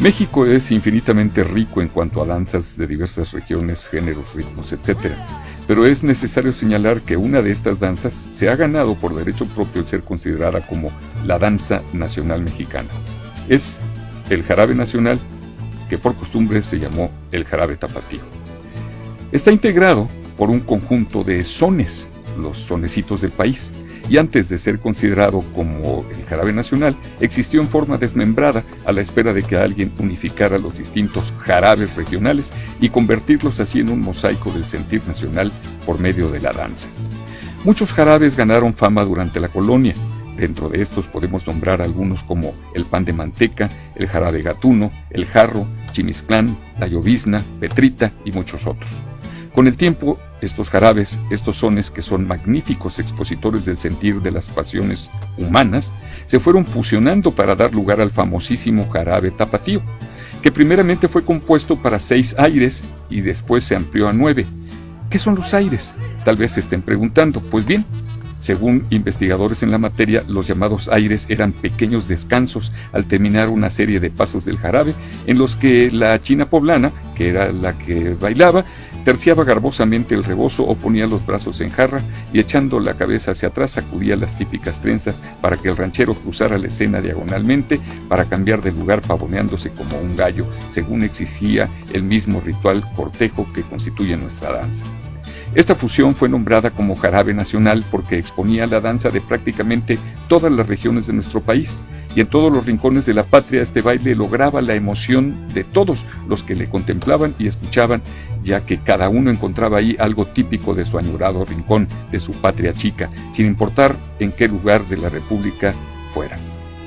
México 0.01 0.45
es 0.45 0.71
infinitamente 0.71 1.45
rico 1.45 1.81
en 1.81 1.87
cuanto 1.87 2.21
a 2.21 2.25
danzas 2.25 2.77
de 2.77 2.85
diversas 2.85 3.31
regiones, 3.31 3.87
géneros, 3.87 4.35
ritmos, 4.35 4.73
etc. 4.73 5.13
Pero 5.67 5.85
es 5.85 6.03
necesario 6.03 6.51
señalar 6.51 6.99
que 7.01 7.15
una 7.15 7.41
de 7.41 7.51
estas 7.51 7.79
danzas 7.79 8.27
se 8.33 8.49
ha 8.49 8.57
ganado 8.57 8.95
por 8.95 9.15
derecho 9.15 9.45
propio 9.45 9.81
el 9.81 9.87
ser 9.87 10.01
considerada 10.01 10.59
como 10.67 10.89
la 11.25 11.39
danza 11.39 11.81
nacional 11.93 12.41
mexicana. 12.41 12.89
Es 13.47 13.79
el 14.29 14.43
jarabe 14.43 14.75
nacional, 14.75 15.17
que 15.89 15.97
por 15.97 16.13
costumbre 16.15 16.61
se 16.61 16.77
llamó 16.77 17.09
el 17.31 17.45
jarabe 17.45 17.77
tapatío. 17.77 18.21
Está 19.31 19.53
integrado 19.53 20.09
por 20.37 20.49
un 20.49 20.59
conjunto 20.59 21.23
de 21.23 21.45
sones, 21.45 22.09
los 22.37 22.57
sonecitos 22.57 23.21
del 23.21 23.31
país, 23.31 23.71
y 24.09 24.17
antes 24.17 24.49
de 24.49 24.57
ser 24.57 24.79
considerado 24.79 25.43
como 25.53 26.05
el 26.09 26.25
jarabe 26.25 26.53
nacional, 26.53 26.95
existió 27.19 27.61
en 27.61 27.69
forma 27.69 27.97
desmembrada 27.97 28.63
a 28.85 28.91
la 28.91 29.01
espera 29.01 29.33
de 29.33 29.43
que 29.43 29.57
alguien 29.57 29.91
unificara 29.99 30.57
los 30.57 30.77
distintos 30.77 31.33
jarabes 31.39 31.95
regionales 31.95 32.53
y 32.79 32.89
convertirlos 32.89 33.59
así 33.59 33.79
en 33.79 33.89
un 33.89 34.01
mosaico 34.01 34.51
del 34.51 34.65
sentir 34.65 35.01
nacional 35.07 35.51
por 35.85 35.99
medio 35.99 36.29
de 36.29 36.39
la 36.39 36.51
danza. 36.51 36.89
Muchos 37.63 37.93
jarabes 37.93 38.37
ganaron 38.37 38.73
fama 38.73 39.03
durante 39.03 39.39
la 39.39 39.47
colonia, 39.47 39.95
Dentro 40.37 40.67
de 40.67 40.81
estos 40.81 41.07
podemos 41.07 41.47
nombrar 41.47 41.81
algunos 41.81 42.23
como 42.23 42.53
el 42.73 42.85
pan 42.85 43.05
de 43.05 43.13
manteca, 43.13 43.69
el 43.95 44.07
jarabe 44.07 44.41
gatuno, 44.41 44.91
el 45.09 45.25
jarro, 45.25 45.65
chimisclán, 45.93 46.57
la 46.77 46.87
llovizna, 46.87 47.43
petrita 47.59 48.11
y 48.25 48.31
muchos 48.33 48.67
otros. 48.67 48.89
Con 49.53 49.67
el 49.67 49.77
tiempo, 49.77 50.19
estos 50.45 50.69
jarabes, 50.69 51.19
estos 51.29 51.57
sones 51.57 51.91
que 51.91 52.01
son 52.01 52.27
magníficos 52.27 52.99
expositores 52.99 53.65
del 53.65 53.77
sentir 53.77 54.21
de 54.21 54.31
las 54.31 54.49
pasiones 54.49 55.11
humanas, 55.37 55.91
se 56.25 56.39
fueron 56.39 56.65
fusionando 56.65 57.31
para 57.31 57.55
dar 57.55 57.73
lugar 57.73 58.01
al 58.01 58.11
famosísimo 58.11 58.89
jarabe 58.89 59.31
tapatío, 59.31 59.81
que 60.41 60.51
primeramente 60.51 61.07
fue 61.07 61.25
compuesto 61.25 61.75
para 61.75 61.99
seis 61.99 62.35
aires 62.37 62.83
y 63.09 63.21
después 63.21 63.63
se 63.63 63.75
amplió 63.75 64.07
a 64.07 64.13
nueve. 64.13 64.45
¿Qué 65.09 65.19
son 65.19 65.35
los 65.35 65.53
aires? 65.53 65.93
Tal 66.23 66.35
vez 66.35 66.53
se 66.53 66.59
estén 66.59 66.81
preguntando. 66.81 67.39
Pues 67.39 67.65
bien, 67.65 67.85
según 68.39 68.85
investigadores 68.89 69.63
en 69.63 69.71
la 69.71 69.77
materia, 69.77 70.23
los 70.27 70.47
llamados 70.47 70.89
aires 70.89 71.25
eran 71.29 71.51
pequeños 71.51 72.07
descansos 72.07 72.71
al 72.93 73.05
terminar 73.05 73.49
una 73.49 73.71
serie 73.71 73.99
de 73.99 74.09
pasos 74.09 74.45
del 74.45 74.57
jarabe 74.57 74.93
en 75.25 75.37
los 75.37 75.55
que 75.55 75.91
la 75.91 76.21
china 76.21 76.49
poblana, 76.49 76.91
que 77.15 77.29
era 77.29 77.51
la 77.51 77.77
que 77.77 78.13
bailaba, 78.13 78.65
terciaba 79.05 79.43
garbosamente 79.43 80.15
el 80.15 80.23
rebozo 80.23 80.63
o 80.63 80.75
ponía 80.75 81.05
los 81.05 81.25
brazos 81.25 81.61
en 81.61 81.69
jarra 81.69 82.01
y 82.33 82.39
echando 82.39 82.79
la 82.79 82.95
cabeza 82.95 83.31
hacia 83.31 83.49
atrás 83.49 83.71
sacudía 83.71 84.15
las 84.15 84.37
típicas 84.37 84.81
trenzas 84.81 85.21
para 85.41 85.57
que 85.57 85.69
el 85.69 85.77
ranchero 85.77 86.15
cruzara 86.15 86.57
la 86.57 86.67
escena 86.67 87.01
diagonalmente 87.01 87.79
para 88.09 88.25
cambiar 88.25 88.63
de 88.63 88.71
lugar 88.71 89.01
pavoneándose 89.01 89.71
como 89.71 89.99
un 89.99 90.15
gallo, 90.15 90.45
según 90.71 91.03
exigía 91.03 91.69
el 91.93 92.03
mismo 92.03 92.41
ritual 92.41 92.83
cortejo 92.95 93.47
que 93.53 93.61
constituye 93.61 94.17
nuestra 94.17 94.51
danza. 94.51 94.85
Esta 95.55 95.73
fusión 95.73 96.15
fue 96.15 96.27
nombrada 96.27 96.69
como 96.71 96.97
jarabe 96.97 97.33
nacional 97.33 97.85
porque 97.89 98.17
exponía 98.17 98.67
la 98.67 98.81
danza 98.81 99.09
de 99.09 99.21
prácticamente 99.21 99.97
todas 100.27 100.51
las 100.51 100.67
regiones 100.67 101.07
de 101.07 101.13
nuestro 101.13 101.39
país 101.39 101.79
y 102.13 102.19
en 102.19 102.27
todos 102.27 102.51
los 102.51 102.65
rincones 102.65 103.05
de 103.05 103.13
la 103.13 103.23
patria 103.23 103.61
este 103.61 103.81
baile 103.81 104.15
lograba 104.15 104.61
la 104.61 104.75
emoción 104.75 105.33
de 105.53 105.63
todos 105.63 106.05
los 106.27 106.43
que 106.43 106.55
le 106.55 106.69
contemplaban 106.69 107.35
y 107.39 107.47
escuchaban, 107.47 108.01
ya 108.43 108.65
que 108.65 108.79
cada 108.79 109.07
uno 109.07 109.31
encontraba 109.31 109.77
ahí 109.77 109.95
algo 109.97 110.25
típico 110.25 110.75
de 110.75 110.83
su 110.83 110.97
añorado 110.97 111.45
rincón, 111.45 111.87
de 112.11 112.19
su 112.19 112.33
patria 112.33 112.73
chica, 112.73 113.09
sin 113.31 113.45
importar 113.45 113.95
en 114.19 114.33
qué 114.33 114.49
lugar 114.49 114.85
de 114.87 114.97
la 114.97 115.07
República 115.07 115.73
fuera. 116.13 116.37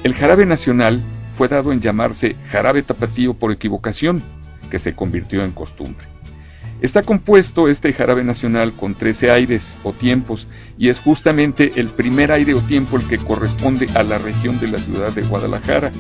El 0.05 0.13
jarabe 0.13 0.45
nacional 0.45 1.03
fue 1.33 1.49
dado 1.49 1.73
en 1.73 1.81
llamarse 1.81 2.37
jarabe 2.51 2.83
tapatío 2.83 3.33
por 3.33 3.51
equivocación, 3.51 4.23
que 4.71 4.79
se 4.79 4.95
convirtió 4.95 5.43
en 5.43 5.53
costumbre. 5.53 6.07
Está 6.81 7.03
compuesto 7.03 7.69
este 7.69 7.93
jarabe 7.93 8.23
nacional 8.23 8.73
con 8.73 8.95
13 8.95 9.33
aires 9.33 9.77
o 9.83 9.93
tiempos 9.93 10.47
y 10.79 10.91
es 10.91 11.01
justamente 11.01 11.73
el 11.75 11.89
primer 11.89 12.31
aire 12.31 12.55
o 12.55 12.61
tiempo 12.61 12.97
el 12.97 13.09
que 13.09 13.19
corresponde 13.19 13.89
a 13.95 14.05
la 14.05 14.19
región 14.19 14.61
de 14.61 14.69
la 14.69 14.79
ciudad 14.79 15.13
de 15.13 15.23
Guadalajara. 15.23 15.91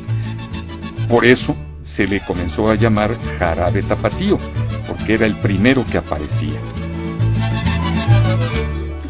Por 1.08 1.24
eso 1.24 1.56
se 1.82 2.06
le 2.06 2.20
comenzó 2.20 2.70
a 2.70 2.76
llamar 2.76 3.10
jarabe 3.38 3.82
tapatío, 3.82 4.38
porque 4.86 5.14
era 5.14 5.26
el 5.26 5.34
primero 5.34 5.84
que 5.90 5.98
aparecía. 5.98 6.60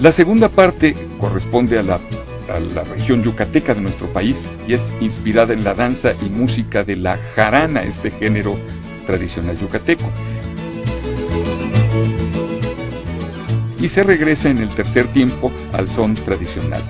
La 0.01 0.11
segunda 0.13 0.49
parte 0.49 0.97
corresponde 1.19 1.79
a 1.79 1.83
la, 1.83 2.01
a 2.49 2.61
la 2.61 2.85
región 2.85 3.23
yucateca 3.23 3.75
de 3.75 3.83
nuestro 3.83 4.07
país 4.07 4.49
y 4.67 4.73
es 4.73 4.95
inspirada 5.03 5.53
en 5.53 5.65
la 5.65 5.75
danza 5.75 6.15
y 6.25 6.31
música 6.31 6.83
de 6.83 6.97
la 6.97 7.19
jarana, 7.35 7.83
este 7.83 8.11
género 8.11 8.57
tradicional 9.07 9.59
yucateco. 9.59 10.09
Y 13.81 13.89
se 13.89 14.03
regresa 14.03 14.51
en 14.51 14.59
el 14.59 14.69
tercer 14.71 15.07
tiempo 15.09 15.53
al 15.73 15.89
son 15.89 16.15
tradicional. 16.15 16.83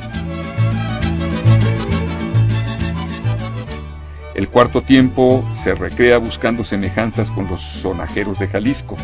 El 4.35 4.49
cuarto 4.49 4.83
tiempo 4.83 5.45
se 5.53 5.75
recrea 5.75 6.19
buscando 6.19 6.65
semejanzas 6.65 7.31
con 7.31 7.49
los 7.49 7.61
sonajeros 7.61 8.39
de 8.39 8.47
Jalisco. 8.47 8.97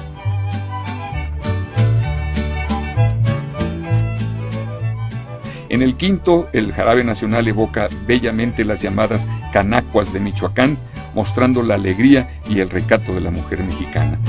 En 5.69 5.83
el 5.83 5.97
quinto, 5.97 6.49
el 6.53 6.73
jarabe 6.73 7.03
nacional 7.03 7.49
evoca 7.49 7.89
bellamente 8.07 8.65
las 8.65 8.81
llamadas 8.81 9.27
canacuas 9.53 10.13
de 10.13 10.21
Michoacán, 10.21 10.79
mostrando 11.17 11.63
la 11.65 11.75
alegría 11.75 12.41
y 12.49 12.61
el 12.61 12.71
recato 12.71 13.13
de 13.13 13.21
la 13.21 13.33
mujer 13.33 13.65
mexicana. 13.65 14.21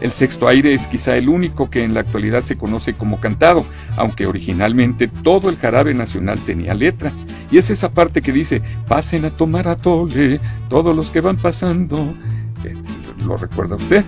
El 0.00 0.12
sexto 0.12 0.48
aire 0.48 0.72
es 0.72 0.86
quizá 0.86 1.16
el 1.16 1.28
único 1.28 1.68
que 1.68 1.84
en 1.84 1.92
la 1.92 2.00
actualidad 2.00 2.40
se 2.42 2.56
conoce 2.56 2.94
como 2.94 3.20
cantado, 3.20 3.66
aunque 3.96 4.26
originalmente 4.26 5.08
todo 5.08 5.50
el 5.50 5.58
jarabe 5.58 5.92
nacional 5.92 6.38
tenía 6.40 6.74
letra. 6.74 7.12
Y 7.50 7.58
es 7.58 7.68
esa 7.68 7.92
parte 7.92 8.22
que 8.22 8.32
dice, 8.32 8.62
pasen 8.88 9.26
a 9.26 9.30
tomar 9.30 9.68
atole, 9.68 10.40
todos 10.68 10.96
los 10.96 11.10
que 11.10 11.20
van 11.20 11.36
pasando. 11.36 12.14
¿Lo 13.26 13.36
recuerda 13.36 13.76
usted? 13.76 14.04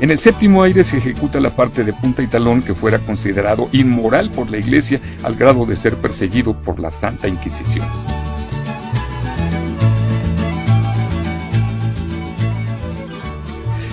En 0.00 0.10
el 0.10 0.18
séptimo 0.18 0.62
aire 0.62 0.82
se 0.82 0.96
ejecuta 0.96 1.40
la 1.40 1.54
parte 1.54 1.84
de 1.84 1.92
punta 1.92 2.22
y 2.22 2.26
talón 2.26 2.62
que 2.62 2.74
fuera 2.74 3.00
considerado 3.00 3.68
inmoral 3.72 4.30
por 4.30 4.50
la 4.50 4.56
Iglesia 4.56 4.98
al 5.22 5.34
grado 5.34 5.66
de 5.66 5.76
ser 5.76 5.96
perseguido 5.96 6.54
por 6.54 6.80
la 6.80 6.90
Santa 6.90 7.28
Inquisición. 7.28 7.86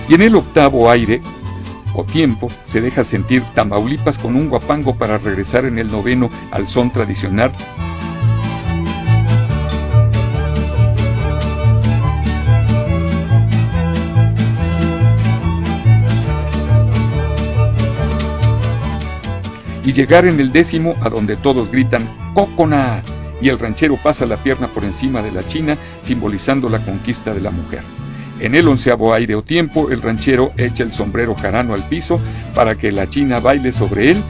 Y 0.10 0.16
en 0.16 0.22
el 0.22 0.36
octavo 0.36 0.90
aire 0.90 1.22
o 1.94 2.04
tiempo 2.04 2.50
se 2.66 2.82
deja 2.82 3.04
sentir 3.04 3.44
Tamaulipas 3.54 4.18
con 4.18 4.36
un 4.36 4.50
guapango 4.50 4.96
para 4.96 5.18
regresar 5.18 5.66
en 5.66 5.80
el 5.80 5.92
noveno 5.92 6.30
al 6.52 6.68
son 6.68 6.92
tradicional 6.92 7.52
y 19.88 19.94
llegar 19.94 20.26
en 20.26 20.38
el 20.42 20.52
décimo 20.52 20.96
a 21.02 21.10
donde 21.10 21.38
todos 21.38 21.72
gritan 21.72 22.06
¡Cocona! 22.34 23.02
y 23.42 23.48
el 23.48 23.58
ranchero 23.58 23.96
pasa 23.96 24.26
la 24.26 24.36
pierna 24.36 24.68
por 24.68 24.84
encima 24.84 25.22
de 25.22 25.32
la 25.32 25.48
china, 25.48 25.78
simbolizando 26.02 26.68
la 26.70 26.84
conquista 26.84 27.34
de 27.34 27.40
la 27.40 27.52
mujer. 27.52 27.84
En 28.40 28.54
el 28.54 28.68
onceavo 28.68 29.14
aire 29.14 29.36
o 29.36 29.44
tiempo, 29.44 29.90
el 29.90 30.02
ranchero 30.02 30.52
echa 30.58 30.84
el 30.84 30.94
sombrero 30.94 31.34
jarano 31.36 31.74
al 31.74 31.88
piso 31.88 32.20
para 32.54 32.76
que 32.76 32.92
la 32.92 33.10
china 33.10 33.40
baile 33.40 33.72
sobre 33.72 34.12
él 34.12 34.24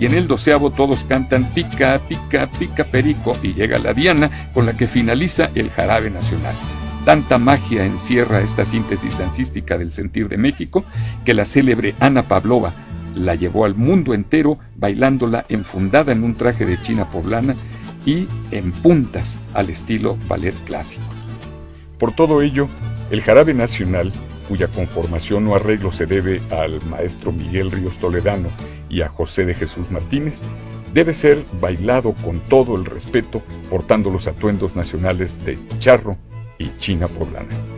y 0.00 0.06
en 0.06 0.14
el 0.14 0.28
doceavo 0.28 0.70
todos 0.70 1.04
cantan 1.04 1.44
pica, 1.52 2.00
pica, 2.08 2.48
pica 2.58 2.84
perico 2.84 3.36
y 3.42 3.54
llega 3.54 3.78
la 3.78 3.94
diana 3.94 4.50
con 4.54 4.66
la 4.66 4.76
que 4.76 4.86
finaliza 4.86 5.50
el 5.54 5.70
jarabe 5.70 6.10
nacional. 6.10 6.54
Tanta 7.04 7.38
magia 7.38 7.84
encierra 7.84 8.40
esta 8.40 8.64
síntesis 8.64 9.18
dancística 9.18 9.78
del 9.78 9.92
sentir 9.92 10.28
de 10.28 10.36
México 10.36 10.84
que 11.24 11.34
la 11.34 11.44
célebre 11.44 11.94
Ana 12.00 12.24
Pavlova 12.24 12.72
la 13.18 13.34
llevó 13.34 13.64
al 13.64 13.74
mundo 13.74 14.14
entero 14.14 14.58
bailándola 14.76 15.44
enfundada 15.48 16.12
en 16.12 16.24
un 16.24 16.34
traje 16.34 16.64
de 16.64 16.80
china 16.80 17.04
poblana 17.10 17.56
y 18.06 18.26
en 18.50 18.72
puntas 18.72 19.38
al 19.54 19.70
estilo 19.70 20.16
ballet 20.28 20.54
clásico. 20.64 21.04
Por 21.98 22.14
todo 22.14 22.42
ello, 22.42 22.68
el 23.10 23.22
jarabe 23.22 23.54
nacional, 23.54 24.12
cuya 24.48 24.68
conformación 24.68 25.46
o 25.48 25.54
arreglo 25.54 25.92
se 25.92 26.06
debe 26.06 26.40
al 26.50 26.80
maestro 26.86 27.32
Miguel 27.32 27.70
Ríos 27.70 27.98
Toledano 27.98 28.48
y 28.88 29.02
a 29.02 29.08
José 29.08 29.44
de 29.44 29.54
Jesús 29.54 29.90
Martínez, 29.90 30.40
debe 30.94 31.12
ser 31.12 31.44
bailado 31.60 32.14
con 32.14 32.40
todo 32.40 32.76
el 32.76 32.84
respeto, 32.84 33.42
portando 33.68 34.10
los 34.10 34.26
atuendos 34.26 34.74
nacionales 34.76 35.44
de 35.44 35.58
charro, 35.78 36.16
y 36.58 36.70
China 36.78 37.08
Poblana. 37.08 37.77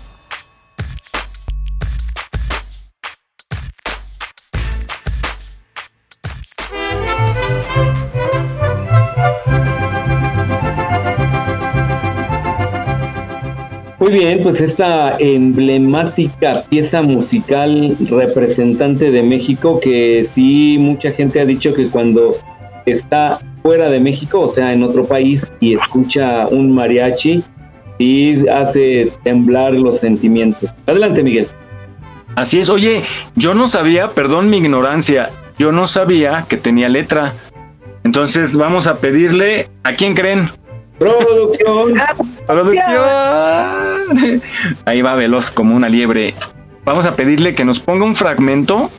Bien, 14.11 14.43
pues 14.43 14.59
esta 14.59 15.15
emblemática 15.19 16.63
pieza 16.67 17.01
musical 17.01 17.95
representante 18.09 19.09
de 19.09 19.23
México 19.23 19.79
que 19.79 20.25
sí 20.25 20.75
mucha 20.77 21.11
gente 21.11 21.39
ha 21.39 21.45
dicho 21.45 21.73
que 21.73 21.87
cuando 21.87 22.35
está 22.85 23.39
fuera 23.61 23.89
de 23.89 24.01
México, 24.01 24.41
o 24.41 24.49
sea, 24.49 24.73
en 24.73 24.83
otro 24.83 25.05
país 25.05 25.49
y 25.61 25.75
escucha 25.75 26.45
un 26.49 26.75
mariachi, 26.75 27.41
sí 27.99 28.45
hace 28.53 29.09
temblar 29.23 29.75
los 29.75 30.01
sentimientos. 30.01 30.69
Adelante, 30.87 31.23
Miguel. 31.23 31.47
Así 32.35 32.59
es, 32.59 32.69
oye, 32.69 33.03
yo 33.35 33.53
no 33.53 33.69
sabía, 33.69 34.09
perdón 34.09 34.49
mi 34.49 34.57
ignorancia, 34.57 35.29
yo 35.57 35.71
no 35.71 35.87
sabía 35.87 36.45
que 36.49 36.57
tenía 36.57 36.89
letra. 36.89 37.31
Entonces 38.03 38.57
vamos 38.57 38.87
a 38.87 38.97
pedirle, 38.97 39.69
¿a 39.83 39.93
quién 39.93 40.15
creen? 40.15 40.49
Producción. 41.01 41.95
Producción. 42.45 44.41
Ahí 44.85 45.01
va 45.01 45.15
veloz 45.15 45.49
como 45.49 45.75
una 45.75 45.89
liebre. 45.89 46.35
Vamos 46.85 47.07
a 47.07 47.15
pedirle 47.15 47.55
que 47.55 47.65
nos 47.65 47.79
ponga 47.79 48.05
un 48.05 48.15
fragmento 48.15 48.91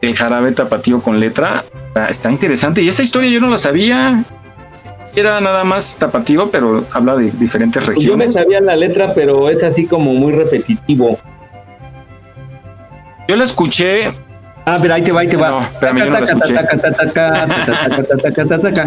del 0.00 0.16
jarabe 0.16 0.52
tapatío 0.52 1.02
con 1.02 1.20
letra. 1.20 1.62
Está, 2.08 2.30
interesante. 2.30 2.80
Y 2.80 2.88
esta 2.88 3.02
historia 3.02 3.28
yo 3.28 3.40
no 3.40 3.50
la 3.50 3.58
sabía. 3.58 4.24
Era 5.14 5.38
nada 5.42 5.64
más 5.64 5.96
tapatío, 5.98 6.50
pero 6.50 6.82
habla 6.92 7.14
de 7.16 7.30
diferentes 7.32 7.84
regiones. 7.84 8.08
Yo 8.10 8.16
me 8.16 8.32
sabía 8.32 8.62
la 8.62 8.74
letra, 8.74 9.12
pero 9.14 9.50
es 9.50 9.62
así 9.62 9.84
como 9.86 10.14
muy 10.14 10.32
repetitivo. 10.32 11.18
Yo 13.28 13.36
la 13.36 13.44
escuché 13.44 14.12
Ah, 14.66 14.78
pero 14.80 14.94
ahí 14.94 15.02
te 15.02 15.12
va, 15.12 15.20
ahí 15.20 15.28
te 15.28 15.36
va. 15.36 15.68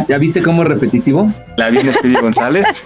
¿Ya 0.08 0.18
viste 0.18 0.42
cómo 0.42 0.64
es 0.64 0.70
repetitivo? 0.70 1.32
La 1.56 1.70
viene 1.70 1.92
Speedy 1.92 2.16
González. 2.16 2.84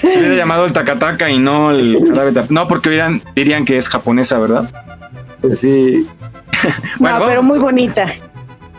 Se 0.00 0.18
hubiera 0.18 0.34
llamado 0.34 0.66
el 0.66 0.72
tacataca 0.72 1.30
y 1.30 1.38
no 1.38 1.70
el 1.70 2.00
No, 2.48 2.66
porque 2.66 3.20
dirían 3.36 3.64
que 3.64 3.76
es 3.76 3.88
japonesa, 3.88 4.38
¿verdad? 4.38 4.68
Pues 5.40 5.60
sí. 5.60 6.06
bueno, 6.98 7.20
pero 7.24 7.42
muy 7.42 7.58
bonita. 7.58 8.06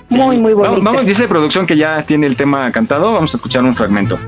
Muy, 0.10 0.38
muy 0.38 0.54
bonita. 0.54 0.72
Vamos, 0.72 0.84
vamos, 0.84 1.06
dice 1.06 1.28
producción 1.30 1.66
que 1.66 1.78
ya 1.78 2.04
tiene 2.04 2.28
el 2.28 2.36
tema 2.36 2.70
cantado. 2.72 3.14
Vamos 3.14 3.34
a 3.34 3.38
escuchar 3.38 3.64
un 3.64 3.74
fragmento. 3.74 4.20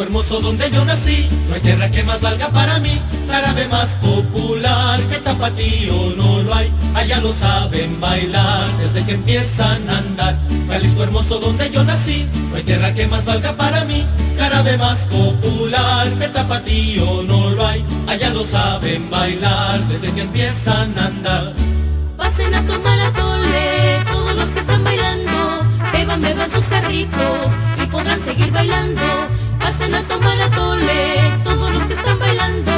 Hermoso 0.00 0.40
donde 0.40 0.70
yo 0.70 0.84
nací, 0.86 1.28
no 1.48 1.54
hay 1.54 1.60
tierra 1.60 1.90
que 1.90 2.02
más 2.02 2.22
valga 2.22 2.48
para 2.48 2.78
mí, 2.78 2.98
árabe 3.30 3.68
más 3.68 3.94
popular 3.96 5.00
que 5.02 5.16
tapatío 5.18 6.14
no 6.16 6.42
lo 6.42 6.54
hay, 6.54 6.72
allá 6.94 7.20
lo 7.20 7.32
saben 7.32 8.00
bailar 8.00 8.64
desde 8.78 9.04
que 9.04 9.12
empiezan 9.12 9.90
a 9.90 9.98
andar. 9.98 10.38
Jalisco 10.66 11.02
hermoso 11.02 11.38
donde 11.38 11.70
yo 11.70 11.84
nací, 11.84 12.26
no 12.48 12.56
hay 12.56 12.62
tierra 12.62 12.94
que 12.94 13.06
más 13.06 13.26
valga 13.26 13.54
para 13.54 13.84
mí, 13.84 14.06
árabe 14.40 14.78
más 14.78 15.00
popular 15.06 16.08
que 16.18 16.28
tapatío 16.28 17.22
no 17.24 17.50
lo 17.50 17.66
hay, 17.66 17.84
allá 18.06 18.30
lo 18.30 18.44
saben 18.44 19.10
bailar 19.10 19.80
desde 19.88 20.10
que 20.12 20.22
empiezan 20.22 20.98
a 20.98 21.06
andar. 21.06 21.52
Pasen 22.16 22.54
a 22.54 22.66
tomar 22.66 22.98
a 22.98 23.12
tole, 23.12 23.98
todos 24.10 24.36
los 24.36 24.48
que 24.50 24.60
están 24.60 24.84
bailando, 24.84 25.66
beban, 25.92 26.22
beban 26.22 26.50
sus 26.50 26.64
carritos 26.64 27.52
y 27.82 27.86
podrán 27.86 28.22
seguir 28.24 28.50
bailando 28.50 29.02
pasen 29.72 29.94
a 29.94 30.06
tomar 30.06 30.40
atole, 30.40 31.20
todos 31.44 31.74
los 31.74 31.86
que 31.86 31.94
están 31.94 32.18
bailando, 32.18 32.72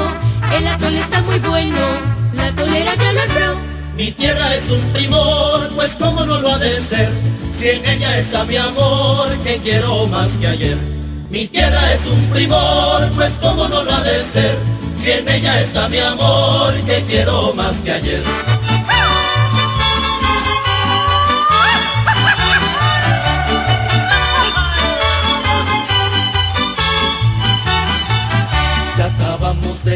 el 0.57 0.67
atole 0.67 1.01
está 1.01 1.23
muy 1.23 1.39
bueno, 1.41 1.79
la 2.33 2.55
tolera 2.55 2.95
ya 2.95 3.13
lo 3.13 3.21
entró. 3.21 3.57
Mi 3.97 4.13
tierra 4.13 4.55
es 4.55 4.71
un 4.71 4.81
primor, 4.93 5.69
pues 5.75 5.97
cómo 5.97 6.25
no 6.25 6.41
lo 6.41 6.53
ha 6.53 6.59
de 6.59 6.79
ser, 6.79 7.11
si 7.53 7.69
en 7.71 7.87
ella 7.87 8.19
está 8.19 8.45
mi 8.45 8.57
amor, 8.57 9.37
que 9.39 9.57
quiero 9.59 10.07
más 10.07 10.31
que 10.39 10.47
ayer. 10.47 10.79
Mi 11.31 11.47
tierra 11.49 11.93
es 11.93 12.07
un 12.07 12.23
primor, 12.31 13.11
pues 13.15 13.33
cómo 13.41 13.69
no 13.69 13.83
lo 13.83 13.93
ha 13.93 14.01
de 14.03 14.23
ser, 14.23 14.57
si 14.97 15.11
en 15.13 15.29
ella 15.29 15.61
está 15.61 15.89
mi 15.89 15.99
amor, 15.99 16.75
que 16.87 17.03
quiero 17.09 17.55
más 17.55 17.77
que 17.79 17.93
ayer. 17.93 18.23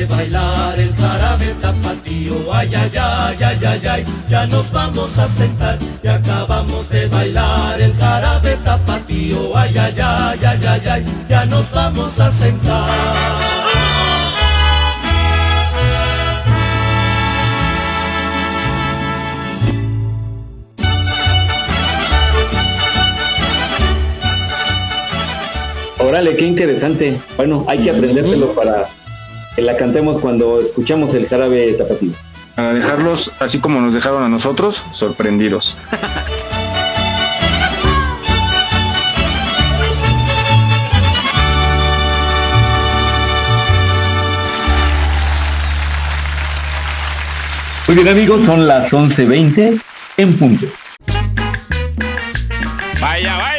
Bailar 0.07 0.79
el 0.79 0.95
jarabe 0.97 1.55
tapatío. 1.61 2.53
Ay, 2.53 2.71
ay, 2.75 2.91
ay, 2.97 3.37
ay, 3.43 3.59
ay, 3.67 3.87
ay, 3.87 4.05
ya 4.29 4.47
nos 4.47 4.71
vamos 4.71 5.19
a 5.19 5.29
sentar 5.29 5.79
y 6.03 6.09
acabamos 6.09 6.89
de 6.89 7.07
bailar 7.09 7.81
el 7.81 7.95
jarabe 7.97 8.57
tapatío. 8.65 9.57
Ay, 9.57 9.77
ay, 9.79 9.95
ay, 10.01 10.39
ay, 10.45 10.67
ay, 10.67 10.89
ay, 10.89 11.05
ya 11.29 11.45
nos 11.47 11.71
vamos 11.71 12.19
a 12.21 12.31
sentar. 12.31 13.59
Órale, 26.01 26.37
qué 26.37 26.47
interesante. 26.47 27.19
Bueno, 27.37 27.65
hay 27.69 27.81
que 27.81 27.91
aprendérselo 27.91 28.55
para 28.55 28.89
que 29.59 29.63
la 29.63 29.77
cantemos 29.77 30.21
cuando 30.21 30.61
escuchamos 30.61 31.15
el 31.15 31.27
jarabe 31.27 31.73
tapatío. 31.73 32.13
Para 32.55 32.75
dejarlos, 32.75 33.33
así 33.41 33.59
como 33.59 33.81
nos 33.81 33.93
dejaron 33.93 34.23
a 34.23 34.29
nosotros, 34.29 34.85
sorprendidos. 34.93 35.77
Muy 47.89 47.97
bien 47.97 48.07
amigos, 48.07 48.45
son 48.47 48.69
las 48.69 48.93
11.20 48.93 49.81
en 50.19 50.39
punto. 50.39 50.67
Vaya, 53.01 53.37
vaya, 53.37 53.37
vaya. 53.37 53.58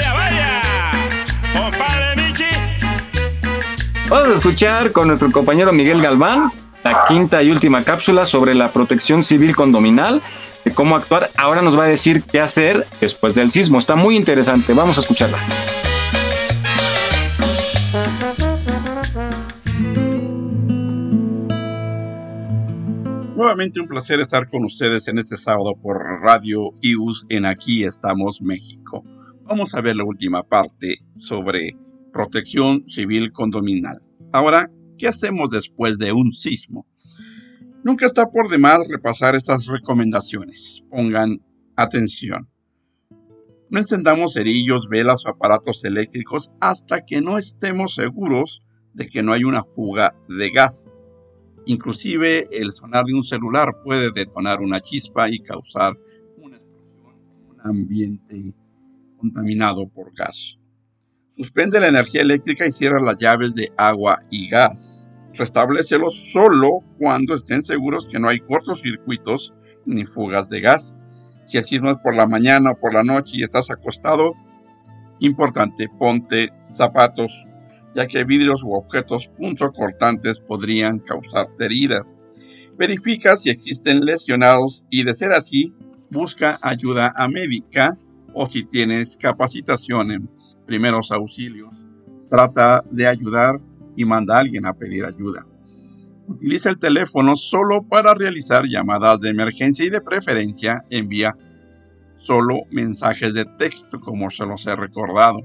Vamos 4.10 4.30
a 4.30 4.34
escuchar 4.34 4.92
con 4.92 5.06
nuestro 5.06 5.32
compañero 5.32 5.72
Miguel 5.72 6.02
Galván 6.02 6.52
la 6.84 7.04
quinta 7.08 7.44
y 7.44 7.52
última 7.52 7.84
cápsula 7.84 8.26
sobre 8.26 8.56
la 8.56 8.72
protección 8.72 9.22
civil 9.22 9.56
condominal, 9.56 10.22
de 10.66 10.74
cómo 10.74 10.96
actuar. 10.96 11.30
Ahora 11.38 11.62
nos 11.62 11.78
va 11.78 11.84
a 11.84 11.88
decir 11.88 12.24
qué 12.24 12.40
hacer 12.40 12.88
después 13.00 13.36
del 13.36 13.52
sismo. 13.52 13.78
Está 13.78 13.96
muy 13.96 14.16
interesante. 14.16 14.74
Vamos 14.74 14.98
a 14.98 15.02
escucharla. 15.02 15.38
Nuevamente 23.36 23.80
un 23.80 23.88
placer 23.88 24.20
estar 24.22 24.50
con 24.50 24.66
ustedes 24.66 25.08
en 25.08 25.20
este 25.20 25.38
sábado 25.38 25.76
por 25.80 25.98
Radio 26.22 26.72
IUS 26.82 27.28
en 27.30 27.46
Aquí 27.46 27.84
estamos 27.84 28.42
México. 28.42 29.04
Vamos 29.44 29.76
a 29.76 29.82
ver 29.82 29.96
la 29.96 30.04
última 30.04 30.44
parte 30.44 30.98
sobre 31.16 31.76
protección 32.12 32.88
civil 32.88 33.32
condominal. 33.32 33.98
Ahora, 34.32 34.70
¿qué 34.98 35.08
hacemos 35.08 35.50
después 35.50 35.98
de 35.98 36.12
un 36.12 36.32
sismo? 36.32 36.86
Nunca 37.84 38.06
está 38.06 38.30
por 38.30 38.50
demás 38.50 38.80
repasar 38.90 39.36
estas 39.36 39.66
recomendaciones. 39.66 40.84
Pongan 40.90 41.42
atención. 41.76 42.50
No 43.70 43.80
encendamos 43.80 44.34
cerillos, 44.34 44.90
velas 44.90 45.26
o 45.26 45.30
aparatos 45.30 45.86
eléctricos 45.86 46.52
hasta 46.60 47.06
que 47.06 47.22
no 47.22 47.38
estemos 47.38 47.96
seguros 47.96 48.62
de 48.94 49.08
que 49.08 49.24
no 49.24 49.32
hay 49.32 49.44
una 49.46 49.64
fuga 49.64 50.14
de 50.28 50.50
gas. 50.50 50.88
Inclusive 51.66 52.50
el 52.52 52.72
sonar 52.72 53.06
de 53.06 53.14
un 53.14 53.24
celular 53.24 53.78
puede 53.84 54.12
detonar 54.12 54.60
una 54.60 54.82
chispa 54.82 55.30
y 55.30 55.40
causar 55.40 55.98
una 56.38 56.58
explosión 56.58 57.16
en 57.22 57.50
un 57.50 57.62
ambiente 57.64 58.54
contaminado 59.18 59.88
por 59.88 60.14
gas. 60.14 60.59
Suspende 61.40 61.80
la 61.80 61.88
energía 61.88 62.20
eléctrica 62.20 62.68
y 62.68 62.72
cierra 62.74 63.00
las 63.00 63.16
llaves 63.16 63.56
de 63.56 63.72
agua 63.78 64.20
y 64.30 64.50
gas. 64.50 65.08
Restablécelos 65.36 66.34
solo 66.34 66.84
cuando 66.98 67.34
estén 67.34 67.64
seguros 67.64 68.06
que 68.06 68.20
no 68.20 68.28
hay 68.28 68.42
cortocircuitos 68.42 69.54
ni 69.86 70.04
fugas 70.04 70.50
de 70.50 70.60
gas. 70.60 70.98
Si 71.46 71.58
el 71.58 71.64
sismo 71.64 71.92
es 71.92 71.98
por 72.00 72.14
la 72.14 72.28
mañana 72.28 72.72
o 72.72 72.78
por 72.78 72.94
la 72.94 73.04
noche 73.04 73.38
y 73.38 73.44
estás 73.44 73.72
acostado, 73.72 74.34
importante, 75.20 75.88
ponte 75.98 76.52
zapatos 76.74 77.48
ya 77.96 78.06
que 78.06 78.26
vidrios 78.26 78.62
u 78.62 78.74
objetos 78.74 79.30
punzocortantes 79.38 80.42
podrían 80.42 81.00
causarte 81.00 81.64
heridas. 81.64 82.18
Verifica 82.78 83.38
si 83.38 83.50
existen 83.50 84.02
lesionados 84.02 84.84
y 84.90 85.06
de 85.06 85.14
ser 85.14 85.32
así, 85.32 85.74
busca 86.10 86.60
ayuda 86.62 87.14
a 87.16 87.30
médica 87.30 87.98
o 88.34 88.46
si 88.46 88.66
tienes 88.66 89.16
capacitación 89.16 90.12
en 90.12 90.39
primeros 90.70 91.12
auxilios, 91.12 91.74
trata 92.30 92.84
de 92.92 93.08
ayudar 93.08 93.60
y 93.96 94.06
manda 94.06 94.36
a 94.36 94.40
alguien 94.42 94.68
a 94.68 94.74
pedir 94.74 95.04
ayuda. 95.04 95.44
Utiliza 96.28 96.70
el 96.70 96.78
teléfono 96.78 97.36
solo 97.36 97.82
para 97.82 98.14
realizar 98.14 98.66
llamadas 98.68 99.20
de 99.20 99.32
emergencia 99.32 99.84
y 99.84 99.90
de 99.90 100.00
preferencia 100.00 100.86
envía 100.92 101.36
solo 102.20 102.66
mensajes 102.70 103.34
de 103.34 103.46
texto 103.46 104.00
como 104.00 104.30
se 104.30 104.46
los 104.46 104.68
he 104.68 104.76
recordado. 104.76 105.40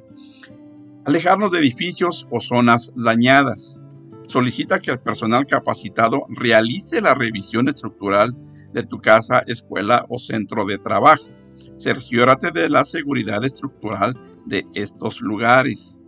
Alejarnos 1.06 1.52
de 1.52 1.60
edificios 1.60 2.28
o 2.30 2.42
zonas 2.42 2.92
dañadas. 2.94 3.80
Solicita 4.26 4.78
que 4.80 4.90
el 4.90 4.98
personal 4.98 5.46
capacitado 5.46 6.26
realice 6.28 7.01
la 7.01 7.14
revisión 7.14 7.66
estructural 7.70 8.36
de 8.74 8.82
tu 8.82 9.01
casa, 9.01 9.42
escuela 9.46 10.05
o 10.10 10.18
centro 10.18 10.66
de 10.66 10.76
trabajo. 10.76 11.34
Cerciórate 11.78 12.51
de 12.51 12.68
la 12.68 12.84
seguridad 12.84 13.44
estructural 13.44 14.14
de 14.46 14.64
estos 14.74 15.20
lugares. 15.20 16.01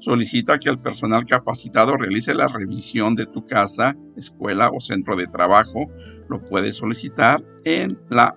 Solicita 0.00 0.58
que 0.58 0.68
el 0.68 0.78
personal 0.78 1.24
capacitado 1.24 1.96
realice 1.96 2.34
la 2.34 2.48
revisión 2.48 3.14
de 3.14 3.26
tu 3.26 3.44
casa, 3.44 3.96
escuela 4.16 4.70
o 4.70 4.80
centro 4.80 5.16
de 5.16 5.26
trabajo. 5.26 5.86
Lo 6.28 6.42
puedes 6.42 6.76
solicitar 6.76 7.42
en 7.64 7.98
la 8.10 8.36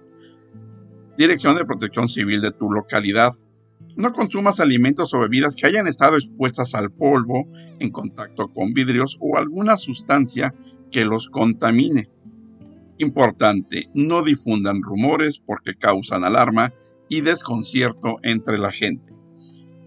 Dirección 1.17 1.57
de 1.57 1.65
Protección 1.65 2.07
Civil 2.07 2.39
de 2.39 2.51
tu 2.51 2.71
localidad. 2.71 3.33
No 3.97 4.13
consumas 4.13 4.61
alimentos 4.61 5.13
o 5.13 5.19
bebidas 5.19 5.55
que 5.55 5.67
hayan 5.67 5.85
estado 5.85 6.15
expuestas 6.15 6.73
al 6.75 6.91
polvo, 6.91 7.45
en 7.79 7.91
contacto 7.91 8.47
con 8.53 8.73
vidrios 8.73 9.17
o 9.19 9.37
alguna 9.37 9.75
sustancia 9.75 10.55
que 10.91 11.03
los 11.03 11.27
contamine. 11.27 12.09
Importante, 12.99 13.89
no 13.93 14.21
difundan 14.21 14.83
rumores 14.83 15.41
porque 15.43 15.73
causan 15.73 16.25
alarma 16.25 16.73
y 17.07 17.21
desconcierto 17.21 18.17
entre 18.23 18.57
la 18.57 18.71
gente. 18.71 19.13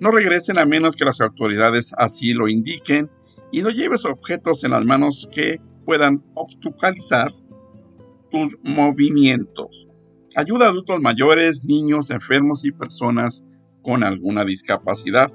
No 0.00 0.10
regresen 0.10 0.58
a 0.58 0.64
menos 0.64 0.96
que 0.96 1.04
las 1.04 1.20
autoridades 1.20 1.94
así 1.98 2.32
lo 2.32 2.48
indiquen 2.48 3.10
y 3.52 3.60
no 3.60 3.68
lleves 3.68 4.06
objetos 4.06 4.64
en 4.64 4.70
las 4.72 4.84
manos 4.84 5.28
que 5.30 5.60
puedan 5.84 6.24
obstaculizar 6.34 7.30
tus 8.30 8.56
movimientos. 8.62 9.86
Ayuda 10.34 10.66
a 10.66 10.68
adultos 10.70 11.00
mayores, 11.02 11.64
niños, 11.64 12.10
enfermos 12.10 12.64
y 12.64 12.72
personas 12.72 13.44
con 13.82 14.02
alguna 14.02 14.44
discapacidad. 14.44 15.30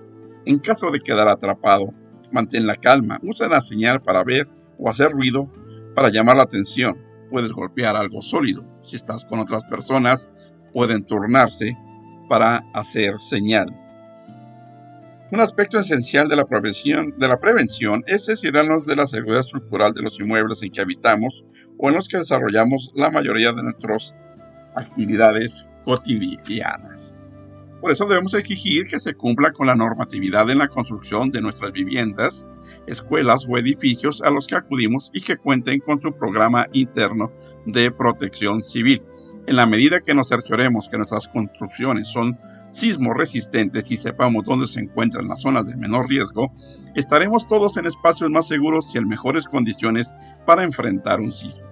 En 0.46 0.58
caso 0.58 0.90
de 0.90 1.00
quedar 1.00 1.28
atrapado, 1.28 1.94
mantén 2.32 2.66
la 2.66 2.76
calma, 2.76 3.20
usa 3.22 3.48
la 3.48 3.62
señal 3.62 4.02
para 4.02 4.24
ver 4.24 4.50
o 4.80 4.90
hacer 4.90 5.12
ruido 5.12 5.52
para 5.94 6.10
llamar 6.10 6.38
la 6.38 6.44
atención. 6.44 7.07
Puedes 7.30 7.52
golpear 7.52 7.96
algo 7.96 8.22
sólido. 8.22 8.64
Si 8.84 8.96
estás 8.96 9.26
con 9.26 9.40
otras 9.40 9.64
personas, 9.66 10.30
pueden 10.74 11.06
turnarse 11.06 11.78
para 12.30 12.64
hacer 12.74 13.20
señales. 13.20 13.98
Un 15.30 15.42
aspecto 15.42 15.78
esencial 15.78 16.30
de 16.30 16.38
la 16.38 16.46
prevención, 16.46 17.14
de 17.18 17.28
la 17.28 17.38
prevención 17.38 18.02
es 18.08 18.28
de 18.28 18.96
la 18.96 19.06
seguridad 19.06 19.42
estructural 19.42 19.92
de 19.92 20.02
los 20.02 20.18
inmuebles 20.22 20.64
en 20.64 20.72
que 20.72 20.80
habitamos 20.80 21.44
o 21.78 21.90
en 21.90 21.96
los 21.96 22.08
que 22.08 22.18
desarrollamos 22.18 22.92
la 22.96 23.12
mayoría 23.12 23.52
de 23.52 23.64
nuestras 23.64 24.16
actividades 24.76 25.70
cotidianas. 25.84 27.14
Por 27.82 27.92
eso 27.92 28.08
debemos 28.08 28.34
exigir 28.34 28.88
que 28.88 28.98
se 28.98 29.14
cumpla 29.14 29.52
con 29.52 29.68
la 29.68 29.76
normatividad 29.76 30.50
en 30.50 30.58
la 30.58 30.68
construcción 30.68 31.30
de 31.30 31.42
nuestras 31.42 31.72
viviendas, 31.72 32.48
escuelas 32.88 33.46
o 33.48 33.58
edificios 33.58 34.22
a 34.24 34.32
los 34.32 34.48
que 34.48 34.56
acudimos 34.56 35.12
y 35.14 35.22
que 35.22 35.38
cuenten 35.38 35.80
con 35.82 36.02
su 36.02 36.12
programa 36.12 36.66
interno 36.74 37.32
de 37.66 37.92
protección 37.92 38.64
civil. 38.64 39.04
En 39.46 39.56
la 39.56 39.68
medida 39.68 40.02
que 40.02 40.16
nos 40.16 40.30
cercioremos 40.30 40.90
que 40.90 40.98
nuestras 40.98 41.28
construcciones 41.28 42.08
son 42.08 42.38
sismo 42.70 43.14
resistentes 43.14 43.92
y 43.92 43.98
sepamos 43.98 44.44
dónde 44.44 44.68
se 44.68 44.80
encuentran 44.80 45.28
las 45.28 45.42
zonas 45.42 45.68
de 45.68 45.78
menor 45.78 46.10
riesgo, 46.10 46.52
estaremos 46.96 47.48
todos 47.48 47.78
en 47.78 47.86
espacios 47.86 48.30
más 48.32 48.48
seguros 48.48 48.88
y 48.94 48.98
en 48.98 49.08
mejores 49.08 49.46
condiciones 49.46 50.16
para 50.48 50.64
enfrentar 50.64 51.22
un 51.22 51.32
sismo. 51.32 51.64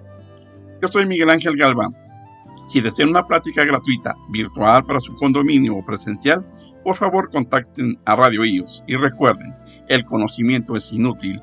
Yo 0.80 0.88
soy 0.88 1.04
Miguel 1.04 1.30
Ángel 1.30 1.56
Galván 1.56 2.05
si 2.68 2.80
desean 2.80 3.10
una 3.10 3.26
plática 3.26 3.64
gratuita, 3.64 4.16
virtual 4.30 4.84
para 4.84 5.00
su 5.00 5.14
condominio 5.14 5.76
o 5.76 5.84
presencial, 5.84 6.46
por 6.82 6.96
favor 6.96 7.30
contacten 7.30 7.96
a 8.04 8.16
Radio 8.16 8.44
IOS 8.44 8.84
y 8.86 8.96
recuerden, 8.96 9.54
el 9.88 10.04
conocimiento 10.04 10.76
es 10.76 10.92
inútil 10.92 11.42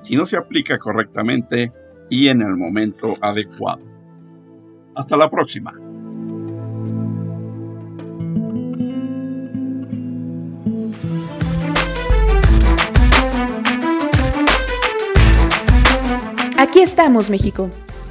si 0.00 0.16
no 0.16 0.26
se 0.26 0.36
aplica 0.36 0.78
correctamente 0.78 1.72
y 2.10 2.28
en 2.28 2.42
el 2.42 2.56
momento 2.56 3.14
adecuado. 3.20 3.80
Hasta 4.94 5.16
la 5.16 5.30
próxima. 5.30 5.72
Aquí 16.58 16.80
estamos, 16.80 17.30
México. 17.30 17.70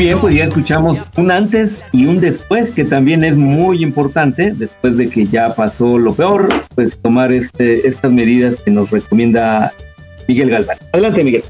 Bien, 0.00 0.18
pues 0.18 0.34
ya 0.34 0.44
escuchamos 0.44 0.96
un 1.18 1.30
antes 1.30 1.76
y 1.92 2.06
un 2.06 2.20
después, 2.20 2.70
que 2.70 2.84
también 2.84 3.22
es 3.22 3.36
muy 3.36 3.82
importante, 3.82 4.54
después 4.56 4.96
de 4.96 5.10
que 5.10 5.26
ya 5.26 5.54
pasó 5.54 5.98
lo 5.98 6.14
peor, 6.14 6.48
pues 6.74 6.98
tomar 6.98 7.32
este, 7.32 7.86
estas 7.86 8.10
medidas 8.10 8.56
que 8.64 8.70
nos 8.70 8.90
recomienda 8.90 9.70
Miguel 10.26 10.48
Galván. 10.48 10.78
Adelante, 10.94 11.22
Miguel. 11.22 11.44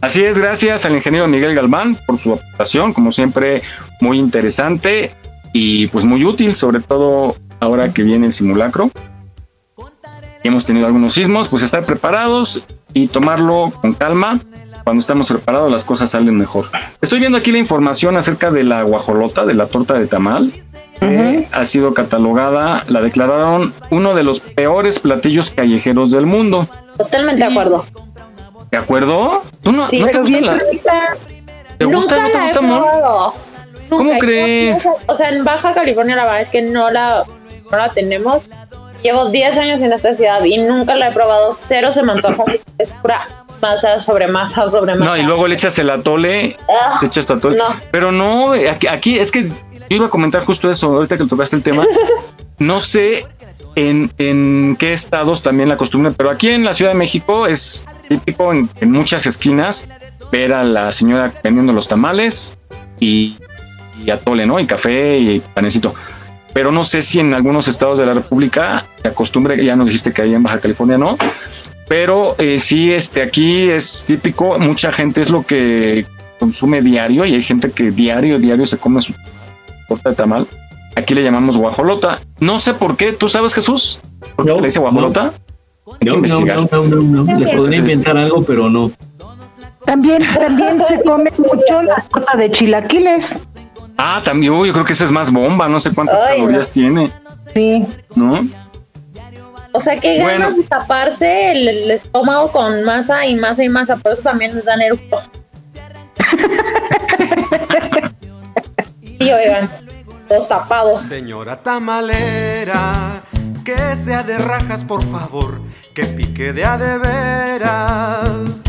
Así 0.00 0.22
es, 0.22 0.38
gracias 0.38 0.86
al 0.86 0.94
ingeniero 0.94 1.28
Miguel 1.28 1.54
Galván 1.54 1.94
por 2.06 2.18
su 2.18 2.32
aportación, 2.32 2.94
como 2.94 3.12
siempre, 3.12 3.60
muy 4.00 4.18
interesante 4.18 5.10
y 5.52 5.88
pues 5.88 6.06
muy 6.06 6.24
útil, 6.24 6.54
sobre 6.54 6.80
todo 6.80 7.36
ahora 7.60 7.92
que 7.92 8.02
viene 8.02 8.26
el 8.26 8.32
simulacro. 8.32 8.90
Hemos 10.42 10.64
tenido 10.64 10.86
algunos 10.86 11.12
sismos, 11.12 11.48
pues 11.48 11.62
estar 11.62 11.84
preparados 11.84 12.62
y 12.94 13.08
tomarlo 13.08 13.70
con 13.82 13.92
calma. 13.92 14.40
Cuando 14.84 15.00
estamos 15.00 15.28
preparados 15.28 15.70
las 15.70 15.84
cosas 15.84 16.10
salen 16.10 16.36
mejor. 16.36 16.66
Estoy 17.00 17.20
viendo 17.20 17.38
aquí 17.38 17.52
la 17.52 17.58
información 17.58 18.16
acerca 18.16 18.50
de 18.50 18.64
la 18.64 18.82
guajolota, 18.82 19.44
de 19.44 19.54
la 19.54 19.66
torta 19.66 19.94
de 19.94 20.06
tamal. 20.06 20.52
que 20.98 21.46
Ha 21.52 21.64
sido 21.64 21.94
catalogada, 21.94 22.84
la 22.88 23.00
declararon 23.00 23.72
uno 23.90 24.14
de 24.14 24.22
los 24.24 24.40
peores 24.40 24.98
platillos 24.98 25.50
callejeros 25.50 26.10
del 26.10 26.26
mundo. 26.26 26.66
Totalmente 26.96 27.44
de 27.44 27.50
acuerdo. 27.50 27.84
¿De 28.70 28.76
acuerdo? 28.78 29.42
¿Tú 29.62 29.72
no, 29.72 29.88
Sí, 29.88 29.98
no 29.98 30.06
te 30.06 30.12
pero 30.12 30.22
gusta 30.22 30.38
bien 30.38 30.46
la-. 30.46 30.58
¿Te 31.78 31.84
gusta? 31.86 32.16
Nunca 32.16 32.22
¿No 32.22 32.26
te 32.28 32.32
la 32.34 32.38
he 32.38 32.42
gusta, 32.44 32.58
amor? 32.58 32.78
probado. 32.82 33.34
¿Cómo 33.88 34.04
Nunca. 34.04 34.18
crees? 34.18 34.88
O 35.06 35.14
sea, 35.14 35.30
en 35.30 35.42
Baja 35.44 35.72
California 35.74 36.14
la 36.16 36.24
verdad 36.24 36.42
es 36.42 36.50
que 36.50 36.62
no 36.62 36.90
la, 36.90 37.24
no 37.70 37.76
la 37.76 37.88
tenemos. 37.88 38.44
Llevo 39.02 39.30
10 39.30 39.56
años 39.56 39.80
en 39.80 39.92
esta 39.92 40.14
ciudad 40.14 40.44
y 40.44 40.58
nunca 40.58 40.94
la 40.94 41.08
he 41.08 41.12
probado. 41.12 41.52
Cero 41.54 41.90
se 41.92 42.02
me 42.02 42.12
antoja. 42.12 42.44
Es 42.78 42.90
pura 42.92 43.26
masa 43.60 44.00
sobre 44.00 44.26
masa 44.28 44.66
sobre 44.68 44.94
masa. 44.94 45.04
No, 45.04 45.16
y 45.16 45.22
luego 45.22 45.46
le 45.48 45.54
echas 45.54 45.78
el 45.78 45.90
atole, 45.90 46.56
Ah, 46.68 46.98
te 47.00 47.06
echas 47.06 47.26
tu 47.26 47.34
atole. 47.34 47.56
no. 47.58 47.74
Pero 47.90 48.12
no, 48.12 48.52
aquí, 48.52 48.86
aquí 48.86 49.18
es 49.18 49.30
que 49.30 49.44
yo 49.48 49.52
iba 49.96 50.06
a 50.06 50.10
comentar 50.10 50.44
justo 50.44 50.70
eso, 50.70 50.86
ahorita 50.94 51.16
que 51.16 51.24
tocaste 51.26 51.56
el 51.56 51.62
tema. 51.62 51.84
No 52.58 52.78
sé 52.78 53.24
en, 53.74 54.12
en 54.18 54.76
qué 54.78 54.92
estados 54.92 55.40
también 55.42 55.70
la 55.70 55.78
costumbre, 55.78 56.12
pero 56.14 56.28
aquí 56.28 56.50
en 56.50 56.62
la 56.62 56.74
Ciudad 56.74 56.90
de 56.90 56.98
México 56.98 57.46
es 57.46 57.86
típico 58.06 58.52
en, 58.52 58.68
en 58.82 58.92
muchas 58.92 59.24
esquinas 59.24 59.86
ver 60.30 60.52
a 60.52 60.62
la 60.62 60.92
señora 60.92 61.32
vendiendo 61.42 61.72
los 61.72 61.88
tamales 61.88 62.58
y, 62.98 63.38
y 64.04 64.10
atole, 64.10 64.44
¿no? 64.44 64.60
Y 64.60 64.66
café 64.66 65.18
y 65.20 65.40
panecito. 65.40 65.94
Pero 66.52 66.70
no 66.70 66.84
sé 66.84 67.00
si 67.00 67.18
en 67.18 67.32
algunos 67.32 67.66
estados 67.66 67.96
de 67.96 68.04
la 68.04 68.12
República 68.12 68.84
se 69.00 69.08
acostumbre, 69.08 69.64
ya 69.64 69.74
nos 69.74 69.86
dijiste 69.86 70.12
que 70.12 70.20
ahí 70.20 70.34
en 70.34 70.42
Baja 70.42 70.60
California 70.60 70.98
no, 70.98 71.16
pero 71.90 72.36
eh, 72.38 72.60
sí, 72.60 72.92
este, 72.92 73.20
aquí 73.20 73.68
es 73.68 74.04
típico, 74.06 74.56
mucha 74.60 74.92
gente 74.92 75.22
es 75.22 75.30
lo 75.30 75.42
que 75.44 76.06
consume 76.38 76.82
diario 76.82 77.24
y 77.24 77.34
hay 77.34 77.42
gente 77.42 77.72
que 77.72 77.90
diario, 77.90 78.38
diario 78.38 78.64
se 78.64 78.78
come 78.78 79.02
su 79.02 79.12
torta 79.88 80.10
de 80.10 80.14
tamal. 80.14 80.46
Aquí 80.94 81.14
le 81.14 81.24
llamamos 81.24 81.56
guajolota. 81.56 82.20
No 82.38 82.60
sé 82.60 82.74
por 82.74 82.96
qué, 82.96 83.12
¿tú 83.12 83.28
sabes 83.28 83.54
Jesús? 83.54 83.98
¿Por 84.36 84.46
qué 84.46 84.52
se 84.54 84.60
le 84.60 84.66
dice 84.68 84.78
guajolota? 84.78 85.32
Hay 85.94 85.98
que 85.98 86.04
No, 86.04 86.12
no, 86.12 86.16
investigar. 86.18 86.58
no, 86.58 86.68
no, 86.70 86.84
no, 86.84 87.24
no. 87.24 87.40
Le 87.40 87.56
podría 87.56 87.78
inventar 87.80 88.16
algo, 88.16 88.44
pero 88.44 88.70
no. 88.70 88.92
También, 89.84 90.22
también 90.38 90.80
se 90.86 91.02
come 91.02 91.32
mucho 91.38 91.82
la 91.82 92.04
torta 92.08 92.38
de 92.38 92.52
chilaquiles. 92.52 93.34
Ah, 93.98 94.22
también, 94.24 94.52
uy, 94.52 94.68
yo 94.68 94.74
creo 94.74 94.84
que 94.84 94.92
esa 94.92 95.06
es 95.06 95.10
más 95.10 95.32
bomba, 95.32 95.68
no 95.68 95.80
sé 95.80 95.90
cuántas 95.90 96.20
Ay, 96.22 96.38
calorías 96.38 96.70
tiene. 96.70 97.10
Sí. 97.52 97.84
¿No? 98.14 98.46
O 99.72 99.80
sea, 99.80 99.96
que 99.96 100.16
ganas 100.18 100.38
Bueno. 100.40 100.56
de 100.62 100.68
taparse 100.68 101.52
el, 101.52 101.68
el 101.68 101.90
estómago 101.92 102.50
con 102.50 102.82
masa 102.84 103.24
y 103.26 103.36
masa 103.36 103.62
y 103.64 103.68
masa. 103.68 103.96
Por 103.96 104.12
eso 104.12 104.22
también 104.22 104.54
les 104.54 104.64
dan 104.64 104.82
eructo. 104.82 105.20
sí, 109.18 109.32
oigan. 109.32 109.68
Todos 110.28 110.48
tapados. 110.48 111.02
Señora 111.08 111.56
tamalera, 111.62 113.22
que 113.64 113.96
sea 113.96 114.22
de 114.22 114.38
rajas, 114.38 114.84
por 114.84 115.02
favor, 115.04 115.60
que 115.94 116.04
pique 116.04 116.52
de 116.52 116.64
a 116.64 116.78
de 116.78 116.98
veras. 116.98 118.62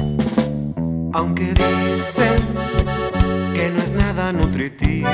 Aunque 1.13 1.53
dicen 1.53 2.41
que 3.53 3.69
no 3.69 3.79
es 3.83 3.91
nada 3.91 4.31
nutritiva, 4.33 5.11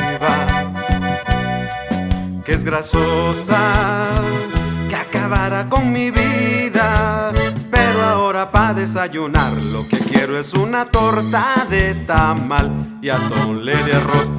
que 2.45 2.53
es 2.53 2.63
grasosa, 2.63 4.21
que 5.27 5.33
acabará 5.33 5.69
con 5.69 5.91
mi 5.91 6.11
vida. 6.11 7.31
Pero 7.71 8.01
ahora 8.03 8.51
para 8.51 8.73
desayunar 8.73 9.51
lo 9.73 9.87
que 9.87 9.97
quiero 9.97 10.37
es 10.37 10.53
una 10.53 10.85
torta 10.85 11.67
de 11.69 11.93
tamal 12.05 12.99
y 13.01 13.09
atole 13.09 13.75
de 13.83 13.93
arroz. 13.93 14.33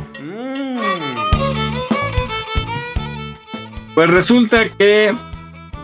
Pues 3.94 4.10
resulta 4.10 4.68
que 4.68 5.14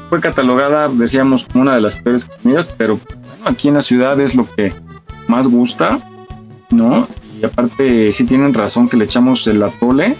fue 0.08 0.20
catalogada, 0.20 0.88
decíamos, 0.88 1.44
como 1.44 1.62
una 1.62 1.74
de 1.74 1.80
las 1.80 1.96
peores 1.96 2.26
comidas, 2.26 2.68
pero 2.78 2.96
bueno, 2.96 3.44
aquí 3.46 3.68
en 3.68 3.74
la 3.74 3.82
ciudad 3.82 4.20
es 4.20 4.36
lo 4.36 4.46
que 4.54 4.72
más 5.26 5.48
gusta, 5.48 5.98
¿no? 6.70 7.08
Y 7.40 7.44
aparte, 7.44 8.12
sí 8.12 8.24
tienen 8.24 8.54
razón 8.54 8.88
que 8.88 8.96
le 8.96 9.06
echamos 9.06 9.46
el 9.48 9.62
atole. 9.62 10.16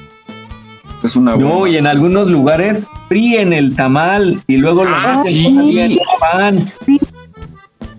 Es 1.05 1.16
una 1.16 1.36
No, 1.36 1.66
y 1.66 1.76
en 1.76 1.86
algunos 1.86 2.28
lugares 2.28 2.85
fríen 3.09 3.52
el 3.52 3.76
tamal 3.76 4.40
y 4.47 4.56
luego 4.56 4.85
lo 4.85 4.94
Ah, 4.97 5.18
meten 5.24 5.32
sí. 5.32 5.78
el 5.78 5.98
pan. 6.18 6.64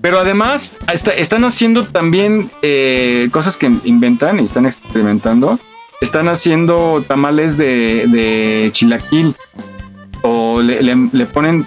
Pero 0.02 0.19
además 0.19 0.77
está- 0.91 1.11
están 1.14 1.45
haciendo 1.45 1.86
también 1.86 2.49
eh, 2.61 3.30
cosas 3.32 3.57
que 3.57 3.72
inventan 3.86 4.40
y 4.40 4.44
están 4.44 4.65
experimentando. 4.65 5.60
Están 6.02 6.27
haciendo 6.27 7.03
tamales 7.07 7.57
de, 7.57 8.06
de 8.07 8.69
chilaquil. 8.72 9.34
O 10.22 10.61
le, 10.61 10.82
le- 10.82 11.10
le 11.11 11.26
ponen 11.26 11.65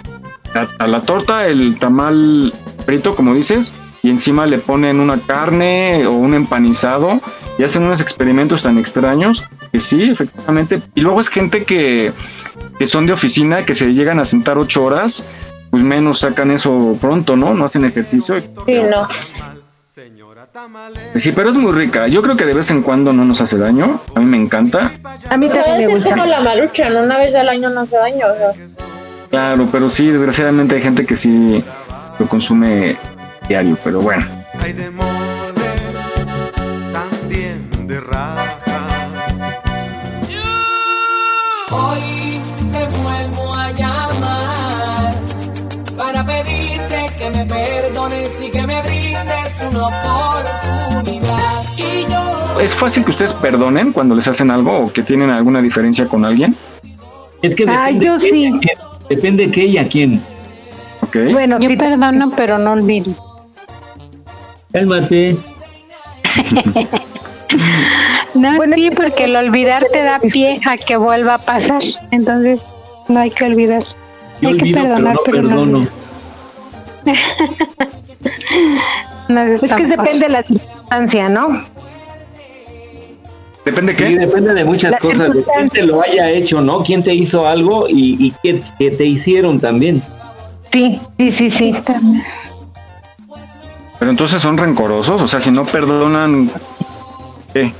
a, 0.53 0.67
a 0.83 0.87
la 0.87 1.01
torta 1.01 1.47
el 1.47 1.77
tamal 1.79 2.53
frito, 2.85 3.15
como 3.15 3.33
dices, 3.33 3.73
y 4.03 4.09
encima 4.09 4.45
le 4.45 4.57
ponen 4.57 4.99
una 4.99 5.17
carne 5.17 6.05
o 6.05 6.11
un 6.11 6.33
empanizado. 6.33 7.19
Y 7.57 7.63
hacen 7.63 7.83
unos 7.83 7.99
experimentos 7.99 8.63
tan 8.63 8.77
extraños 8.77 9.43
que 9.71 9.79
sí, 9.79 10.09
efectivamente. 10.11 10.81
Y 10.95 11.01
luego 11.01 11.19
es 11.19 11.29
gente 11.29 11.63
que, 11.63 12.11
que 12.77 12.87
son 12.87 13.05
de 13.05 13.13
oficina, 13.13 13.65
que 13.65 13.75
se 13.75 13.93
llegan 13.93 14.19
a 14.19 14.25
sentar 14.25 14.57
ocho 14.57 14.83
horas, 14.83 15.25
pues 15.69 15.83
menos 15.83 16.19
sacan 16.19 16.51
eso 16.51 16.97
pronto, 16.99 17.35
¿no? 17.35 17.53
No 17.53 17.65
hacen 17.65 17.85
ejercicio. 17.85 18.39
Sí, 18.39 18.79
no. 18.89 19.07
Sí, 21.15 21.31
pero 21.31 21.49
es 21.49 21.55
muy 21.55 21.71
rica. 21.71 22.07
Yo 22.07 22.21
creo 22.21 22.35
que 22.35 22.45
de 22.45 22.53
vez 22.53 22.71
en 22.71 22.81
cuando 22.81 23.13
no 23.13 23.25
nos 23.25 23.41
hace 23.41 23.57
daño. 23.57 23.99
A 24.15 24.19
mí 24.19 24.25
me 24.25 24.37
encanta. 24.37 24.91
A 25.29 25.37
mí 25.37 25.49
también 25.49 25.87
me 25.93 25.99
ser 25.99 26.11
como 26.11 26.23
gusta. 26.23 26.25
la 26.25 26.39
marucha, 26.39 26.89
¿no? 26.89 27.01
Una 27.01 27.17
vez 27.17 27.35
al 27.35 27.49
año 27.49 27.69
no 27.69 27.81
hace 27.81 27.97
daño. 27.97 28.25
o 28.27 28.53
sea. 28.53 28.65
Claro, 29.29 29.67
pero 29.71 29.89
sí, 29.89 30.07
desgraciadamente 30.07 30.75
hay 30.75 30.81
gente 30.81 31.05
que 31.05 31.15
sí 31.15 31.63
lo 32.17 32.25
consume 32.27 32.95
diario, 33.47 33.77
pero 33.83 34.01
bueno. 34.01 34.25
Hay 34.61 34.73
una 49.87 50.39
oportunidad. 50.39 51.63
Y 51.77 52.11
yo 52.11 52.59
¿Es 52.61 52.73
fácil 52.75 53.03
que 53.03 53.11
ustedes 53.11 53.33
perdonen 53.33 53.91
cuando 53.93 54.15
les 54.15 54.27
hacen 54.27 54.51
algo 54.51 54.77
o 54.79 54.91
que 54.91 55.03
tienen 55.03 55.29
alguna 55.29 55.61
diferencia 55.61 56.05
con 56.07 56.25
alguien? 56.25 56.55
Es 57.41 57.55
que 57.55 57.65
Ay, 57.67 57.97
depende 57.97 58.05
yo 58.05 58.19
sí. 58.19 58.29
quién. 58.29 58.59
Depende 59.09 59.47
de 59.47 59.51
qué 59.51 59.65
y 59.65 59.77
a 59.77 59.87
quién. 59.87 60.21
Ok. 61.01 61.17
Bueno, 61.31 61.59
Yo 61.59 61.69
sí, 61.69 61.77
perdono, 61.77 62.31
pero 62.35 62.57
no 62.57 62.73
olvido. 62.73 63.13
Cálmate. 64.71 65.35
No, 68.35 68.61
sí, 68.75 68.91
porque 68.91 69.23
el 69.23 69.35
olvidar 69.35 69.85
te 69.91 70.03
da 70.03 70.19
pie 70.19 70.59
a 70.65 70.77
que 70.77 70.97
vuelva 70.97 71.35
a 71.35 71.37
pasar. 71.39 71.81
Entonces, 72.11 72.61
no 73.07 73.19
hay 73.19 73.31
que 73.31 73.45
olvidar. 73.45 73.83
Yo 74.41 74.49
hay 74.49 74.57
que 74.57 74.63
olvido, 74.63 74.81
perdonar, 74.83 75.17
pero 75.25 75.37
pero 75.37 75.49
no 75.49 75.65
no 75.65 75.65
perdono. 75.65 75.87
No 77.05 77.13
es, 79.37 79.63
es 79.63 79.73
que 79.73 79.85
depende 79.85 80.25
de 80.25 80.29
la 80.29 80.43
circunstancia, 80.43 81.29
¿no? 81.29 81.63
¿Depende 83.65 83.95
qué? 83.95 84.07
Sí, 84.07 84.15
depende 84.15 84.53
de 84.53 84.63
muchas 84.65 84.99
cosas, 84.99 85.33
de 85.33 85.43
quién 85.43 85.69
te 85.69 85.83
lo 85.83 86.01
haya 86.01 86.29
hecho, 86.31 86.61
¿no? 86.61 86.81
¿Quién 86.83 87.03
te 87.03 87.13
hizo 87.13 87.45
algo 87.47 87.87
y, 87.87 88.15
y 88.19 88.33
qué, 88.41 88.61
qué 88.79 88.89
te 88.91 89.05
hicieron 89.05 89.59
también? 89.59 90.01
Sí, 90.71 90.99
sí, 91.17 91.31
sí, 91.31 91.51
sí. 91.51 91.75
Pero 93.99 94.11
entonces 94.11 94.41
son 94.41 94.57
rencorosos, 94.57 95.21
o 95.21 95.27
sea, 95.27 95.39
si 95.39 95.51
no 95.51 95.65
perdonan, 95.65 96.49
¿qué? 97.53 97.71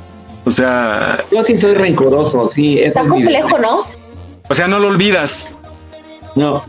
O 0.45 0.51
sea, 0.51 1.23
Yo 1.31 1.43
sí 1.43 1.57
soy 1.57 1.73
rencoroso, 1.75 2.49
sí. 2.49 2.79
Está 2.79 2.99
es 3.01 3.05
mi- 3.05 3.11
complejo, 3.11 3.57
¿no? 3.57 3.83
o 4.49 4.55
sea, 4.55 4.67
no 4.67 4.79
lo 4.79 4.87
olvidas, 4.89 5.53
No, 6.35 6.63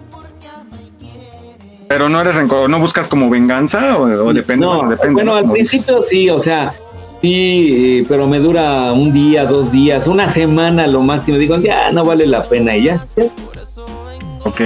pero 1.91 2.09
no 2.09 2.21
eres 2.21 2.37
rencoroso, 2.37 2.69
no 2.69 2.79
buscas 2.79 3.09
como 3.09 3.29
venganza 3.29 3.97
o, 3.97 4.05
o 4.05 4.33
depende. 4.33 4.65
no, 4.65 4.77
bueno, 4.77 4.91
depende, 4.91 5.13
bueno, 5.13 5.33
¿no? 5.33 5.39
al 5.39 5.51
principio 5.51 6.05
sí, 6.07 6.31
o 6.31 6.41
sea, 6.41 6.73
sí, 7.21 7.99
eh, 7.99 8.07
pero 8.09 8.29
me 8.29 8.39
dura 8.39 8.93
un 8.93 9.13
día, 9.13 9.45
dos 9.45 9.73
días, 9.73 10.07
una 10.07 10.31
semana 10.31 10.87
lo 10.87 11.01
máximo. 11.01 11.37
Digo, 11.37 11.59
ya 11.59 11.91
no 11.91 12.05
vale 12.05 12.29
la 12.29 12.45
pena 12.45 12.77
y 12.77 12.85
ya. 12.85 13.05
ya. 13.17 13.25
Ok. 14.45 14.61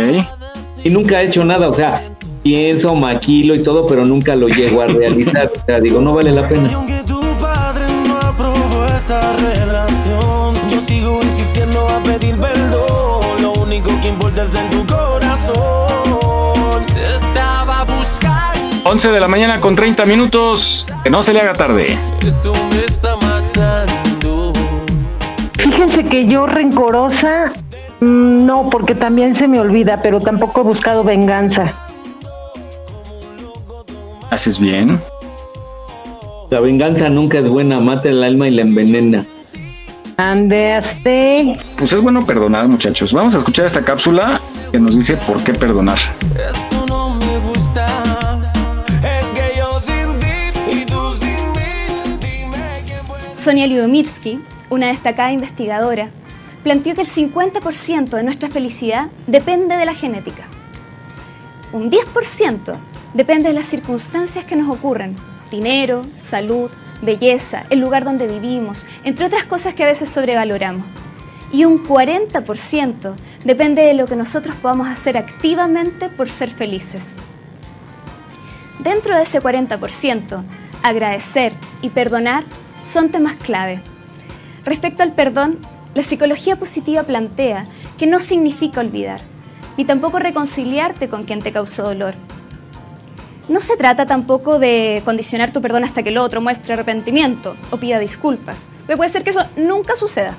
Y 0.85 0.91
nunca 0.91 1.23
he 1.23 1.29
hecho 1.29 1.47
nada, 1.47 1.71
o 1.71 1.73
sea, 1.73 2.03
pienso, 2.43 2.95
maquilo 2.95 3.55
y 3.55 3.63
todo, 3.63 3.87
pero 3.87 4.05
nunca 4.05 4.37
lo 4.37 4.49
llego 4.49 4.83
a 4.83 4.87
realizar. 4.89 5.51
O 5.51 5.65
sea, 5.65 5.81
digo, 5.81 6.03
no 6.03 6.13
vale 6.13 6.31
la 6.31 6.47
pena. 6.47 6.69
Tu 7.07 7.23
padre 7.41 7.87
no 8.07 8.19
aprobó 8.19 8.85
esta 8.95 9.35
relación. 9.37 10.57
Yo 10.69 10.79
sigo 10.83 11.21
insistiendo 11.23 11.89
a 11.89 12.03
pedir 12.03 12.37
perdón. 12.37 13.41
Lo 13.41 13.53
único 13.55 13.99
que 14.03 14.09
importa 14.09 14.43
es 14.43 14.55
en 14.55 14.69
tu 14.69 14.85
corazón. 14.85 16.04
Te 18.85 18.91
estaba 18.91 18.91
buscando. 18.91 18.91
11 18.91 19.09
de 19.13 19.21
la 19.21 19.29
mañana 19.29 19.61
con 19.61 19.77
30 19.77 20.05
minutos, 20.05 20.87
que 21.03 21.11
no 21.11 21.23
se 21.23 21.33
le 21.33 21.41
haga 21.41 21.55
tarde. 21.55 21.99
Esto 22.27 22.53
me 22.71 22.85
está 22.85 23.17
matando. 23.17 24.53
Fíjense 25.55 26.05
que 26.05 26.27
yo 26.27 26.47
rencorosa, 26.47 27.53
mm, 28.01 28.47
no, 28.47 28.69
porque 28.71 28.95
también 28.95 29.35
se 29.35 29.49
me 29.49 29.59
olvida, 29.59 30.01
pero 30.03 30.21
tampoco 30.21 30.61
he 30.61 30.65
buscado 30.65 31.05
venganza. 31.05 31.73
Haces 34.31 34.59
bien. 34.59 35.01
La 36.51 36.61
venganza 36.61 37.09
nunca 37.09 37.39
es 37.39 37.49
buena, 37.49 37.81
mata 37.81 38.09
el 38.09 38.23
alma 38.23 38.49
y 38.49 38.51
la 38.53 38.63
envenena. 38.63 39.25
Andeaste. 40.17 41.57
Pues 41.77 41.93
es 41.93 42.01
bueno 42.01 42.25
perdonar, 42.25 42.69
muchachos. 42.69 43.13
Vamos 43.13 43.35
a 43.35 43.39
escuchar 43.39 43.67
esta 43.67 43.83
cápsula 43.83 44.41
que 44.71 44.79
nos 44.79 44.97
dice 44.97 45.17
por 45.17 45.43
qué 45.43 45.53
perdonar. 45.55 45.99
Esto 46.37 46.84
Sonia 53.45 53.67
Lyubomirsky, 53.67 54.41
una 54.71 54.87
destacada 54.87 55.31
investigadora, 55.31 56.09
planteó 56.63 56.95
que 56.95 57.03
el 57.03 57.07
50% 57.07 58.09
de 58.09 58.23
nuestra 58.23 58.49
felicidad 58.49 59.09
depende 59.27 59.77
de 59.77 59.85
la 59.85 59.93
genética. 59.93 60.45
Un 61.71 61.91
10% 61.91 62.75
depende 63.13 63.49
de 63.49 63.55
las 63.55 63.67
circunstancias 63.67 64.47
que 64.47 64.57
nos 64.57 64.75
ocurren, 64.75 65.15
dinero, 65.51 66.07
salud, 66.17 66.71
belleza, 67.03 67.65
el 67.69 67.81
lugar 67.81 68.05
donde 68.05 68.27
vivimos, 68.27 68.87
entre 69.05 69.27
otras 69.27 69.45
cosas 69.45 69.75
que 69.75 69.85
a 69.85 69.89
veces 69.89 70.09
sobrevaloramos. 70.09 70.87
Y 71.53 71.67
un 71.67 71.85
40% 71.85 73.15
depende 73.45 73.83
de 73.83 73.93
lo 73.93 74.07
que 74.07 74.17
nosotros 74.17 74.57
podamos 74.57 74.89
hacer 74.89 75.19
activamente 75.19 76.09
por 76.09 76.31
ser 76.31 76.49
felices. 76.49 77.05
Dentro 78.79 79.15
de 79.15 79.25
ese 79.25 79.43
40%, 79.43 80.43
agradecer 80.83 81.53
y 81.83 81.91
perdonar 81.91 82.45
son 82.85 83.09
temas 83.09 83.37
clave. 83.37 83.81
Respecto 84.65 85.03
al 85.03 85.13
perdón, 85.13 85.59
la 85.95 86.03
psicología 86.03 86.57
positiva 86.57 87.03
plantea 87.03 87.67
que 87.99 88.07
no 88.07 88.21
significa 88.21 88.81
olvidar, 88.81 89.21
ni 89.77 89.85
tampoco 89.85 90.19
reconciliarte 90.19 91.09
con 91.09 91.25
quien 91.25 91.41
te 91.41 91.53
causó 91.53 91.85
dolor. 91.85 92.15
No 93.49 93.61
se 93.61 93.77
trata 93.77 94.07
tampoco 94.07 94.59
de 94.59 95.03
condicionar 95.05 95.53
tu 95.53 95.61
perdón 95.61 95.85
hasta 95.85 96.03
que 96.03 96.09
el 96.09 96.19
otro 96.19 96.41
muestre 96.41 96.75
arrepentimiento 96.75 97.57
o 97.71 97.77
pida 97.77 97.99
disculpas, 97.99 98.57
porque 98.81 98.97
puede 98.97 99.11
ser 99.11 99.23
que 99.23 99.31
eso 99.31 99.45
nunca 99.57 99.97
suceda. 99.97 100.35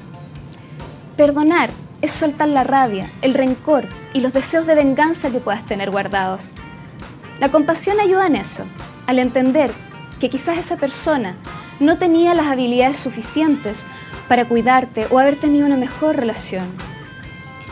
Perdonar 1.15 1.69
es 2.01 2.11
soltar 2.11 2.49
la 2.49 2.63
rabia, 2.63 3.09
el 3.21 3.33
rencor 3.33 3.85
y 4.13 4.19
los 4.19 4.33
deseos 4.33 4.65
de 4.65 4.75
venganza 4.75 5.29
que 5.29 5.39
puedas 5.39 5.65
tener 5.65 5.91
guardados. 5.91 6.41
La 7.39 7.49
compasión 7.49 7.99
ayuda 7.99 8.27
en 8.27 8.35
eso, 8.35 8.63
al 9.07 9.19
entender 9.19 9.71
que 10.19 10.29
quizás 10.29 10.57
esa 10.57 10.77
persona 10.77 11.35
no 11.79 11.97
tenía 11.97 12.33
las 12.33 12.47
habilidades 12.47 12.97
suficientes 12.97 13.83
para 14.27 14.45
cuidarte 14.45 15.07
o 15.11 15.19
haber 15.19 15.35
tenido 15.35 15.65
una 15.65 15.77
mejor 15.77 16.15
relación. 16.15 16.65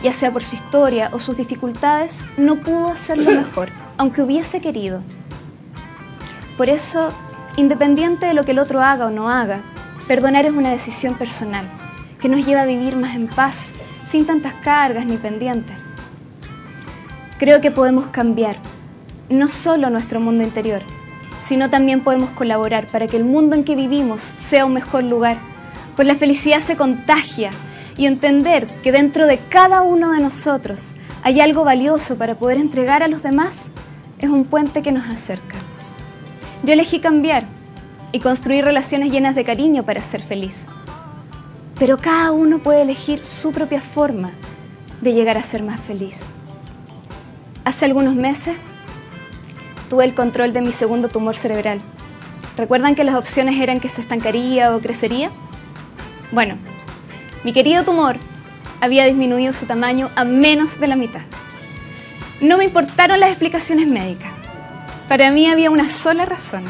Ya 0.02 0.12
sea 0.12 0.30
por 0.30 0.44
su 0.44 0.56
historia 0.56 1.08
o 1.12 1.18
sus 1.18 1.36
dificultades, 1.36 2.26
no 2.36 2.56
pudo 2.56 2.88
hacerlo 2.88 3.30
mejor, 3.42 3.70
aunque 3.96 4.22
hubiese 4.22 4.60
querido. 4.60 5.00
Por 6.56 6.68
eso, 6.68 7.12
independiente 7.56 8.26
de 8.26 8.34
lo 8.34 8.44
que 8.44 8.52
el 8.52 8.58
otro 8.58 8.82
haga 8.82 9.06
o 9.06 9.10
no 9.10 9.30
haga, 9.30 9.60
perdonar 10.06 10.44
es 10.44 10.52
una 10.52 10.70
decisión 10.70 11.14
personal 11.14 11.64
que 12.20 12.28
nos 12.28 12.46
lleva 12.46 12.62
a 12.62 12.66
vivir 12.66 12.96
más 12.96 13.16
en 13.16 13.26
paz, 13.26 13.70
sin 14.10 14.26
tantas 14.26 14.54
cargas 14.54 15.04
ni 15.04 15.16
pendientes. 15.16 15.76
Creo 17.38 17.60
que 17.60 17.70
podemos 17.70 18.06
cambiar 18.06 18.56
no 19.28 19.48
solo 19.48 19.90
nuestro 19.90 20.20
mundo 20.20 20.44
interior, 20.44 20.82
sino 21.38 21.70
también 21.70 22.02
podemos 22.02 22.30
colaborar 22.30 22.86
para 22.86 23.06
que 23.06 23.16
el 23.16 23.24
mundo 23.24 23.54
en 23.54 23.64
que 23.64 23.76
vivimos 23.76 24.20
sea 24.20 24.66
un 24.66 24.74
mejor 24.74 25.04
lugar, 25.04 25.36
pues 25.96 26.08
la 26.08 26.16
felicidad 26.16 26.60
se 26.60 26.76
contagia 26.76 27.50
y 27.96 28.06
entender 28.06 28.66
que 28.82 28.92
dentro 28.92 29.26
de 29.26 29.38
cada 29.38 29.82
uno 29.82 30.12
de 30.12 30.20
nosotros 30.20 30.94
hay 31.22 31.40
algo 31.40 31.64
valioso 31.64 32.16
para 32.18 32.34
poder 32.34 32.58
entregar 32.58 33.02
a 33.02 33.08
los 33.08 33.22
demás 33.22 33.66
es 34.18 34.28
un 34.28 34.44
puente 34.44 34.82
que 34.82 34.92
nos 34.92 35.08
acerca. 35.08 35.56
Yo 36.62 36.72
elegí 36.72 37.00
cambiar 37.00 37.44
y 38.12 38.20
construir 38.20 38.64
relaciones 38.64 39.12
llenas 39.12 39.34
de 39.34 39.44
cariño 39.44 39.82
para 39.82 40.02
ser 40.02 40.22
feliz. 40.22 40.64
Pero 41.78 41.96
cada 41.96 42.32
uno 42.32 42.58
puede 42.58 42.82
elegir 42.82 43.24
su 43.24 43.52
propia 43.52 43.80
forma 43.80 44.30
de 45.00 45.12
llegar 45.12 45.36
a 45.36 45.42
ser 45.42 45.62
más 45.62 45.80
feliz. 45.80 46.20
Hace 47.64 47.84
algunos 47.84 48.14
meses 48.14 48.56
tuve 49.88 50.04
el 50.04 50.14
control 50.14 50.52
de 50.52 50.60
mi 50.60 50.72
segundo 50.72 51.08
tumor 51.08 51.36
cerebral. 51.36 51.80
¿Recuerdan 52.56 52.94
que 52.94 53.04
las 53.04 53.16
opciones 53.16 53.60
eran 53.60 53.80
que 53.80 53.88
se 53.88 54.00
estancaría 54.00 54.74
o 54.74 54.80
crecería? 54.80 55.30
Bueno, 56.30 56.56
mi 57.42 57.52
querido 57.52 57.84
tumor 57.84 58.16
había 58.80 59.04
disminuido 59.04 59.52
su 59.52 59.66
tamaño 59.66 60.10
a 60.14 60.24
menos 60.24 60.78
de 60.78 60.86
la 60.86 60.96
mitad. 60.96 61.22
No 62.40 62.58
me 62.58 62.64
importaron 62.64 63.20
las 63.20 63.30
explicaciones 63.30 63.86
médicas. 63.86 64.32
Para 65.08 65.30
mí 65.30 65.48
había 65.48 65.70
una 65.70 65.90
sola 65.90 66.24
razón. 66.24 66.64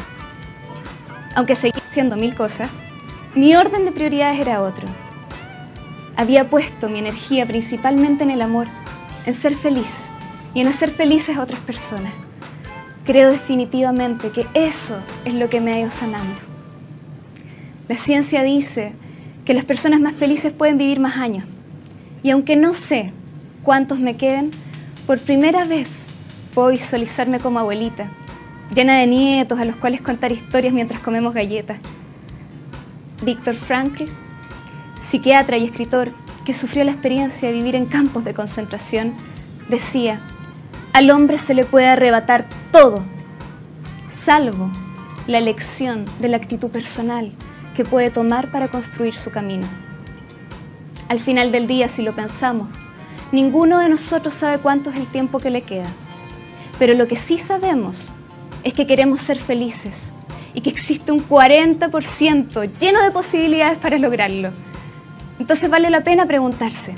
Aunque 1.35 1.55
seguía 1.55 1.83
haciendo 1.89 2.15
mil 2.15 2.35
cosas, 2.35 2.69
mi 3.35 3.55
orden 3.55 3.85
de 3.85 3.91
prioridades 3.91 4.39
era 4.39 4.61
otro. 4.61 4.87
Había 6.15 6.49
puesto 6.49 6.87
mi 6.87 6.99
energía 6.99 7.45
principalmente 7.45 8.23
en 8.23 8.31
el 8.31 8.41
amor, 8.41 8.67
en 9.25 9.33
ser 9.33 9.55
feliz 9.55 9.91
y 10.53 10.61
en 10.61 10.67
hacer 10.67 10.91
felices 10.91 11.37
a 11.37 11.41
otras 11.41 11.59
personas. 11.59 12.13
Creo 13.05 13.31
definitivamente 13.31 14.31
que 14.31 14.47
eso 14.55 14.97
es 15.25 15.35
lo 15.35 15.47
que 15.47 15.61
me 15.61 15.73
ha 15.73 15.79
ido 15.79 15.91
sanando. 15.91 16.33
La 17.87 17.97
ciencia 17.97 18.41
dice 18.41 18.93
que 19.45 19.53
las 19.53 19.63
personas 19.63 19.99
más 19.99 20.15
felices 20.15 20.51
pueden 20.51 20.79
vivir 20.79 20.99
más 20.99 21.17
años. 21.17 21.45
Y 22.23 22.31
aunque 22.31 22.55
no 22.55 22.73
sé 22.73 23.13
cuántos 23.61 23.99
me 23.99 24.17
queden, 24.17 24.49
por 25.05 25.19
primera 25.19 25.65
vez 25.65 26.07
puedo 26.55 26.69
visualizarme 26.69 27.39
como 27.39 27.59
abuelita, 27.59 28.09
llena 28.73 28.97
de 28.97 29.05
nietos 29.05 29.59
a 29.59 29.65
los 29.65 29.75
cuales 29.75 30.01
contar 30.01 30.31
historias 30.31 30.73
mientras 30.73 30.99
comemos 30.99 31.35
galletas. 31.35 31.77
Víctor 33.23 33.55
Frankl, 33.55 34.05
psiquiatra 35.11 35.57
y 35.57 35.65
escritor 35.65 36.09
que 36.43 36.55
sufrió 36.55 36.83
la 36.83 36.91
experiencia 36.91 37.49
de 37.49 37.53
vivir 37.53 37.75
en 37.75 37.85
campos 37.85 38.25
de 38.25 38.33
concentración, 38.33 39.13
decía, 39.69 40.21
al 40.95 41.11
hombre 41.11 41.37
se 41.39 41.53
le 41.53 41.65
puede 41.65 41.87
arrebatar 41.87 42.45
todo, 42.71 43.03
salvo 44.09 44.71
la 45.27 45.39
elección 45.39 46.05
de 46.19 46.29
la 46.29 46.37
actitud 46.37 46.69
personal 46.69 47.33
que 47.75 47.83
puede 47.83 48.09
tomar 48.09 48.49
para 48.49 48.69
construir 48.69 49.13
su 49.13 49.29
camino. 49.29 49.67
Al 51.09 51.19
final 51.19 51.51
del 51.51 51.67
día, 51.67 51.89
si 51.89 52.01
lo 52.01 52.13
pensamos, 52.13 52.69
ninguno 53.33 53.79
de 53.79 53.89
nosotros 53.89 54.35
sabe 54.35 54.59
cuánto 54.59 54.89
es 54.89 54.95
el 54.95 55.05
tiempo 55.07 55.39
que 55.39 55.49
le 55.49 55.63
queda. 55.63 55.89
Pero 56.79 56.93
lo 56.93 57.09
que 57.09 57.17
sí 57.17 57.39
sabemos 57.39 58.09
es 58.63 58.73
que 58.73 58.87
queremos 58.87 59.19
ser 59.19 59.37
felices 59.37 59.97
y 60.53 60.61
que 60.61 60.69
existe 60.69 61.11
un 61.11 61.19
40% 61.19 62.71
lleno 62.79 63.03
de 63.03 63.11
posibilidades 63.11 63.77
para 63.79 63.97
lograrlo. 63.97 64.51
Entonces 65.39 65.69
vale 65.69 65.89
la 65.89 66.05
pena 66.05 66.25
preguntarse, 66.25 66.95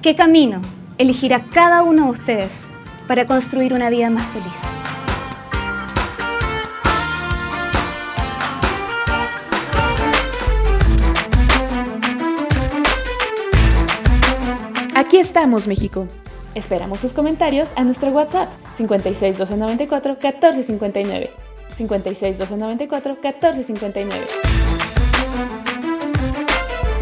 ¿qué 0.00 0.16
camino 0.16 0.62
elegirá 0.96 1.42
cada 1.52 1.82
uno 1.82 2.04
de 2.06 2.10
ustedes 2.12 2.67
para 3.08 3.26
construir 3.26 3.72
una 3.72 3.90
vida 3.90 4.10
más 4.10 4.26
feliz. 4.26 4.52
Aquí 14.94 15.16
estamos, 15.16 15.66
México. 15.66 16.06
Esperamos 16.54 17.00
tus 17.00 17.14
comentarios 17.14 17.70
a 17.76 17.84
nuestro 17.84 18.10
WhatsApp 18.10 18.48
56 18.74 19.38
294 19.38 20.12
1459. 20.20 21.30
56 21.74 22.38
294 22.38 23.14
1459. 23.14 24.26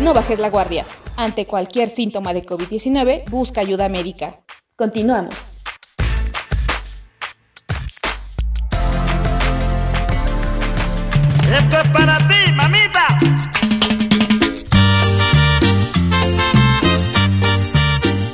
No 0.01 0.15
bajes 0.15 0.39
la 0.39 0.51
guardia. 0.51 0.85
Ante 1.17 1.47
cualquier 1.47 1.89
síntoma 1.89 2.35
de 2.35 2.45
COVID-19, 2.45 3.29
busca 3.31 3.63
ayuda 3.63 3.89
médica. 3.89 4.41
Continuamos. 4.77 5.56
Esto 11.53 11.77
es 11.81 11.89
para 11.89 12.19
ti, 12.27 12.53
mamita. 12.55 13.19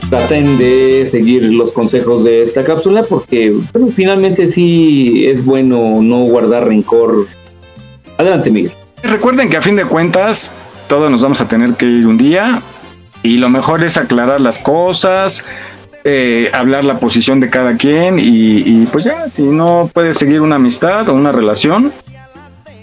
Traten 0.09 0.59
de 0.59 1.09
seguir 1.11 1.45
los 1.53 1.73
consejos 1.73 2.25
de 2.25 2.43
esta 2.43 2.65
cápsula 2.65 3.03
porque 3.03 3.55
bueno, 3.73 3.89
finalmente 3.95 4.49
sí 4.49 5.27
es 5.27 5.45
bueno 5.45 6.01
no 6.03 6.25
guardar 6.25 6.69
rencor. 6.69 7.27
Adelante, 8.19 8.51
Miguel. 8.51 8.73
Recuerden 9.03 9.51
que 9.51 9.57
a 9.57 9.63
fin 9.63 9.77
de 9.77 9.85
cuentas 9.85 10.53
todos 10.89 11.11
nos 11.11 11.23
vamos 11.23 11.41
a 11.41 11.49
tener 11.49 11.75
que 11.75 11.87
ir 11.87 12.07
un 12.07 12.19
día 12.19 12.63
y 13.23 13.37
lo 13.37 13.49
mejor 13.49 13.85
es 13.85 13.97
aclarar 13.97 14.41
las 14.41 14.59
cosas, 14.59 15.45
eh, 16.05 16.51
hablar 16.53 16.85
la 16.85 16.99
posición 16.99 17.41
de 17.41 17.49
cada 17.49 17.77
quien 17.77 18.19
y, 18.19 18.59
y, 18.59 18.89
pues 18.91 19.05
ya, 19.05 19.29
si 19.29 19.43
no 19.43 19.91
puede 19.93 20.15
seguir 20.15 20.41
una 20.41 20.57
amistad 20.57 21.09
o 21.09 21.15
una 21.15 21.31
relación, 21.31 21.93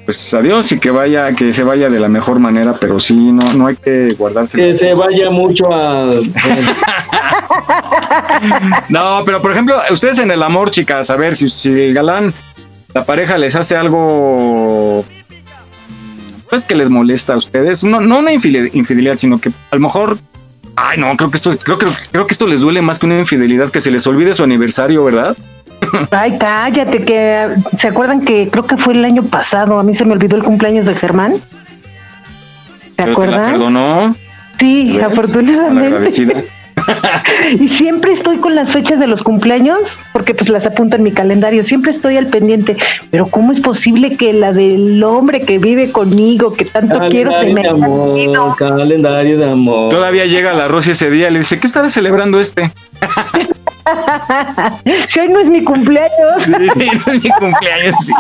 pues 0.10 0.34
adiós 0.34 0.72
y 0.72 0.80
que 0.80 0.90
vaya, 0.90 1.36
que 1.36 1.54
se 1.54 1.64
vaya 1.64 1.88
de 1.88 2.00
la 2.00 2.08
mejor 2.08 2.40
manera, 2.40 2.76
pero 2.80 3.00
sí, 3.00 3.14
no, 3.14 3.54
no 3.54 3.68
hay 3.68 3.76
que 3.76 4.16
guardarse. 4.18 4.58
Que 4.58 4.76
se 4.76 4.96
vaya 4.96 5.30
mucho 5.30 5.72
a... 5.72 6.06
no, 8.90 9.22
pero 9.24 9.40
por 9.40 9.52
ejemplo, 9.52 9.80
ustedes 9.92 10.18
en 10.18 10.32
el 10.32 10.42
amor, 10.42 10.72
chicas, 10.72 11.12
a 11.12 11.16
ver, 11.16 11.36
si, 11.36 11.48
si 11.48 11.80
el 11.80 11.94
galán, 11.94 12.34
la 12.96 13.06
pareja 13.06 13.38
les 13.38 13.56
hace 13.56 13.78
algo 13.78 15.06
pues 16.50 16.66
que 16.66 16.74
les 16.74 16.90
molesta 16.90 17.34
a 17.34 17.38
ustedes, 17.38 17.84
no, 17.84 18.02
no 18.02 18.18
una 18.18 18.34
infidelidad, 18.34 19.18
sino 19.18 19.40
que 19.40 19.50
a 19.50 19.76
lo 19.76 19.82
mejor 19.82 20.18
Ay, 20.76 20.98
no, 20.98 21.16
creo 21.18 21.30
que 21.30 21.38
esto 21.38 21.52
creo, 21.58 21.78
creo, 21.78 21.94
creo 22.12 22.26
que 22.26 22.32
esto 22.32 22.48
les 22.48 22.62
duele 22.62 22.82
más 22.82 23.00
que 23.00 23.06
una 23.06 23.20
infidelidad 23.20 23.70
que 23.70 23.82
se 23.82 23.92
les 23.92 24.08
olvide 24.08 24.34
su 24.34 24.44
aniversario, 24.44 25.04
¿verdad? 25.04 25.36
Ay, 26.12 26.38
cállate, 26.40 27.04
que 27.04 27.48
se 27.76 27.88
acuerdan 27.88 28.22
que 28.22 28.50
creo 28.50 28.66
que 28.66 28.78
fue 28.78 28.94
el 28.94 29.06
año 29.06 29.24
pasado, 29.24 29.80
a 29.80 29.84
mí 29.84 29.94
se 29.94 30.06
me 30.06 30.14
olvidó 30.14 30.36
el 30.36 30.44
cumpleaños 30.44 30.86
de 30.86 30.96
Germán. 30.96 31.36
¿Se 32.98 33.04
acuerdan? 33.04 33.46
¿Te 33.46 33.52
perdonó? 33.52 34.16
Sí, 34.60 35.00
afortunadamente. 35.00 36.10
y 37.60 37.68
siempre 37.68 38.12
estoy 38.12 38.38
con 38.38 38.56
las 38.56 38.72
fechas 38.72 39.00
de 39.00 39.08
los 39.08 39.24
cumpleaños, 39.24 40.00
porque 40.14 40.34
pues 40.34 40.50
las 40.50 40.66
apunto 40.66 40.96
en 40.96 41.04
mi 41.04 41.12
calendario, 41.12 41.64
siempre 41.64 41.92
estoy 41.92 42.18
al 42.18 42.28
pendiente. 42.28 42.78
Pero 43.10 43.28
¿cómo 43.28 43.52
es 43.52 43.62
posible 43.62 44.18
que 44.18 44.34
la 44.34 44.54
del 44.54 45.04
hombre 45.04 45.42
que 45.42 45.58
vive 45.58 45.92
conmigo, 45.92 46.54
que 46.54 46.66
tanto 46.66 47.00
quiero, 47.10 47.32
se 47.32 47.54
me 47.54 47.64
de 47.64 47.70
amor, 47.70 48.56
calendario 48.58 49.38
de 49.38 49.50
amor. 49.50 49.90
Todavía 49.90 50.26
llega 50.26 50.54
la 50.54 50.68
Rosy 50.68 50.92
ese 50.92 51.10
día 51.10 51.30
y 51.30 51.34
le 51.34 51.40
dice, 51.40 51.60
¿qué 51.60 51.68
estará 51.68 51.90
celebrando 51.90 52.40
este? 52.40 52.72
si 55.08 55.20
hoy 55.20 55.28
no 55.30 55.40
es 55.40 55.50
mi 55.50 55.64
cumpleaños. 55.64 56.44
sí, 56.44 56.52
no 57.06 57.14
es 57.14 57.24
mi 57.24 57.30
cumpleaños, 57.30 57.96
sí. 58.06 58.14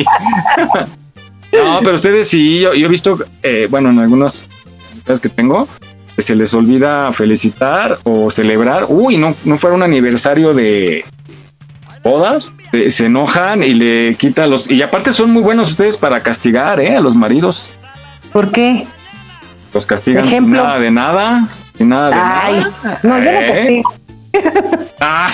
no, 1.54 1.80
pero 1.80 1.96
ustedes 1.96 2.28
sí, 2.28 2.60
yo, 2.62 2.74
yo 2.74 2.86
he 2.86 2.90
visto, 2.90 3.18
eh, 3.44 3.68
bueno, 3.70 3.90
en 3.90 4.00
algunas 4.00 4.46
que 5.20 5.30
tengo, 5.30 5.68
que 6.16 6.22
se 6.22 6.36
les 6.36 6.54
olvida 6.54 7.12
felicitar 7.12 7.98
o 8.04 8.30
celebrar. 8.30 8.86
Uy, 8.90 9.18
no, 9.18 9.34
no 9.44 9.58
fuera 9.58 9.76
un 9.76 9.82
aniversario 9.82 10.54
de 10.54 11.04
bodas, 12.04 12.54
se, 12.72 12.92
se 12.92 13.06
enojan 13.06 13.64
y 13.64 13.74
le 13.74 14.16
quitan 14.16 14.52
los... 14.52 14.70
Y 14.70 14.84
aparte 14.84 15.12
son 15.14 15.32
muy 15.32 15.42
buenos 15.42 15.72
ustedes 15.72 15.98
para 15.98 16.20
castigar, 16.20 16.80
¿eh? 16.80 16.96
A 16.96 17.02
los 17.02 17.16
maridos. 17.16 17.74
¿Por 18.32 18.52
qué? 18.52 18.86
Los 19.74 19.88
castigan 19.88 20.30
sin 20.30 20.52
nada 20.52 20.80
de 20.80 20.92
nada, 20.92 21.48
sin 21.76 21.90
nada 21.90 22.10
de 22.10 22.16
Ay, 22.16 22.60
nada. 22.84 23.00
no, 23.02 23.18
yo 23.18 23.26
no 23.26 23.32
¿Eh? 23.32 23.48
castigo. 23.48 23.94
Ah. 25.00 25.32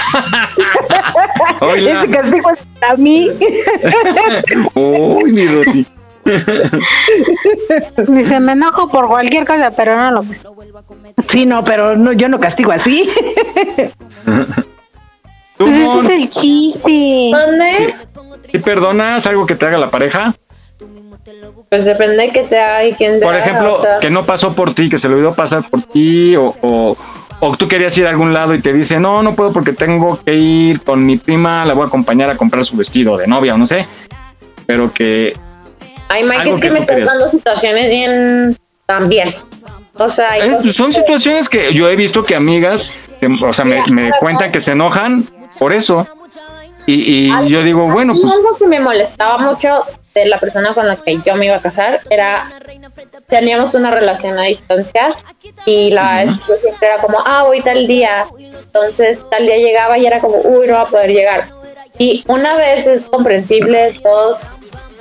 Ese 1.75 2.09
castigo 2.09 2.49
es 2.51 2.67
a 2.87 2.95
mí. 2.95 3.29
Uy, 4.75 5.31
mi 5.31 5.47
Rosy. 5.47 5.85
Dice, 8.07 8.39
me 8.39 8.53
enojo 8.53 8.87
por 8.89 9.07
cualquier 9.07 9.45
cosa, 9.45 9.71
pero 9.71 9.95
no 9.95 10.11
lo 10.11 10.23
Sí, 11.27 11.45
no, 11.45 11.63
pero 11.63 11.95
no, 11.95 12.13
yo 12.13 12.29
no 12.29 12.39
castigo 12.39 12.71
así. 12.71 13.09
¿Tú, 15.57 15.65
Pues 15.65 15.75
ese 15.75 15.99
es 15.99 16.09
el 16.09 16.29
chiste. 16.29 17.31
¿Sí 18.51 18.59
perdonas 18.59 19.25
algo 19.25 19.45
que 19.45 19.55
te 19.55 19.65
haga 19.65 19.77
la 19.77 19.89
pareja? 19.89 20.33
Pues 21.69 21.85
depende 21.85 22.17
de 22.17 22.29
que 22.29 22.43
te 22.43 22.59
haga 22.59 22.85
y 22.85 22.93
quién 22.93 23.19
te 23.19 23.25
Por 23.25 23.33
haga, 23.33 23.45
ejemplo, 23.45 23.75
o 23.75 23.81
sea. 23.81 23.99
que 23.99 24.09
no 24.09 24.25
pasó 24.25 24.53
por 24.53 24.73
ti, 24.73 24.89
que 24.89 24.97
se 24.97 25.07
le 25.07 25.15
olvidó 25.15 25.33
pasar 25.33 25.63
por 25.69 25.81
ti, 25.83 26.35
o, 26.35 26.53
o, 26.61 26.97
o 27.39 27.55
tú 27.55 27.67
querías 27.67 27.97
ir 27.97 28.07
a 28.07 28.09
algún 28.09 28.33
lado 28.33 28.53
y 28.55 28.61
te 28.61 28.73
dice, 28.73 28.99
no, 28.99 29.21
no 29.23 29.35
puedo 29.35 29.51
porque 29.51 29.73
tengo 29.73 30.19
que 30.23 30.33
ir 30.35 30.81
con 30.81 31.05
mi 31.05 31.17
prima, 31.17 31.65
la 31.65 31.73
voy 31.73 31.83
a 31.83 31.87
acompañar 31.87 32.29
a 32.29 32.35
comprar 32.37 32.63
su 32.65 32.75
vestido 32.77 33.17
de 33.17 33.27
novia 33.27 33.53
o 33.55 33.57
no 33.57 33.65
sé. 33.65 33.85
Pero 34.65 34.91
que 34.93 35.33
Ay, 36.09 36.23
Mike, 36.23 36.49
es 36.49 36.55
que, 36.55 36.61
que 36.61 36.71
me 36.71 36.79
estás 36.79 37.03
dando 37.05 37.27
situaciones 37.29 37.89
bien 37.89 38.57
también. 38.85 39.35
O 39.97 40.09
sea, 40.09 40.37
Eh, 40.37 40.71
son 40.71 40.87
que- 40.87 40.93
situaciones 40.93 41.49
que 41.49 41.73
yo 41.73 41.89
he 41.89 41.95
visto 41.95 42.23
que 42.25 42.35
amigas, 42.35 42.89
o 43.41 43.53
sea, 43.53 43.65
me, 43.65 43.85
me 43.87 44.11
cuentan 44.19 44.51
que 44.51 44.59
se 44.61 44.71
enojan 44.73 45.25
por 45.59 45.71
eso. 45.73 46.07
Y, 46.87 46.93
y 47.31 47.49
yo 47.49 47.63
digo, 47.63 47.89
bueno, 47.89 48.13
pues 48.13 48.31
algo 48.31 48.55
que 48.57 48.67
me 48.67 48.79
molestaba 48.79 49.37
mucho 49.39 49.83
de 50.15 50.25
la 50.25 50.39
persona 50.39 50.73
con 50.73 50.87
la 50.87 50.95
que 50.95 51.19
yo 51.25 51.35
me 51.35 51.47
iba 51.47 51.57
a 51.57 51.61
casar 51.61 51.99
era 52.09 52.49
teníamos 53.27 53.73
una 53.73 53.91
relación 53.91 54.39
a 54.39 54.43
distancia 54.43 55.13
y 55.65 55.91
la 55.91 56.23
siempre 56.61 56.87
era 56.87 56.97
como 57.01 57.19
ah 57.25 57.43
voy 57.43 57.61
tal 57.61 57.85
día 57.85 58.25
entonces 58.39 59.21
tal 59.29 59.45
día 59.45 59.57
llegaba 59.57 59.97
y 59.97 60.05
era 60.05 60.19
como 60.19 60.37
uy 60.37 60.67
no 60.67 60.73
va 60.75 60.81
a 60.81 60.85
poder 60.85 61.11
llegar 61.11 61.47
y 61.97 62.23
una 62.27 62.55
vez 62.55 62.87
es 62.87 63.05
comprensible 63.05 63.93
todos 64.01 64.37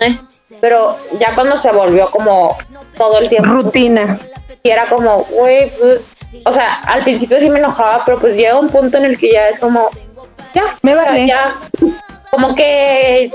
eh, 0.01 0.19
pero 0.61 0.97
ya 1.21 1.35
cuando 1.35 1.57
se 1.57 1.71
volvió 1.71 2.11
como 2.11 2.57
todo 2.97 3.19
el 3.19 3.29
tiempo 3.29 3.51
rutina. 3.51 4.19
y 4.65 4.71
era 4.71 4.87
como 4.87 5.25
güey 5.25 5.71
pues 5.79 6.17
o 6.45 6.53
sea 6.53 6.81
al 6.87 7.05
principio 7.05 7.39
sí 7.39 7.49
me 7.49 7.61
enojaba 7.61 8.03
pero 8.05 8.19
pues 8.19 8.35
llega 8.35 8.59
un 8.59 8.69
punto 8.69 8.97
en 8.97 9.05
el 9.05 9.19
que 9.19 9.31
ya 9.31 9.49
es 9.49 9.61
como 9.61 9.91
ya 10.55 10.75
Me 10.83 10.95
vale. 10.95 11.27
ya 11.27 11.55
como 12.31 12.55
que 12.57 13.31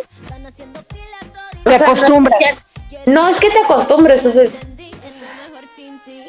Te 1.70 1.84
acostumbras. 1.84 2.40
No, 3.06 3.14
no 3.24 3.30
es 3.30 3.40
que 3.40 3.50
te 3.50 3.60
acostumbres, 3.60 4.26
o 4.26 4.32
sea, 4.32 4.44
es- 4.44 4.54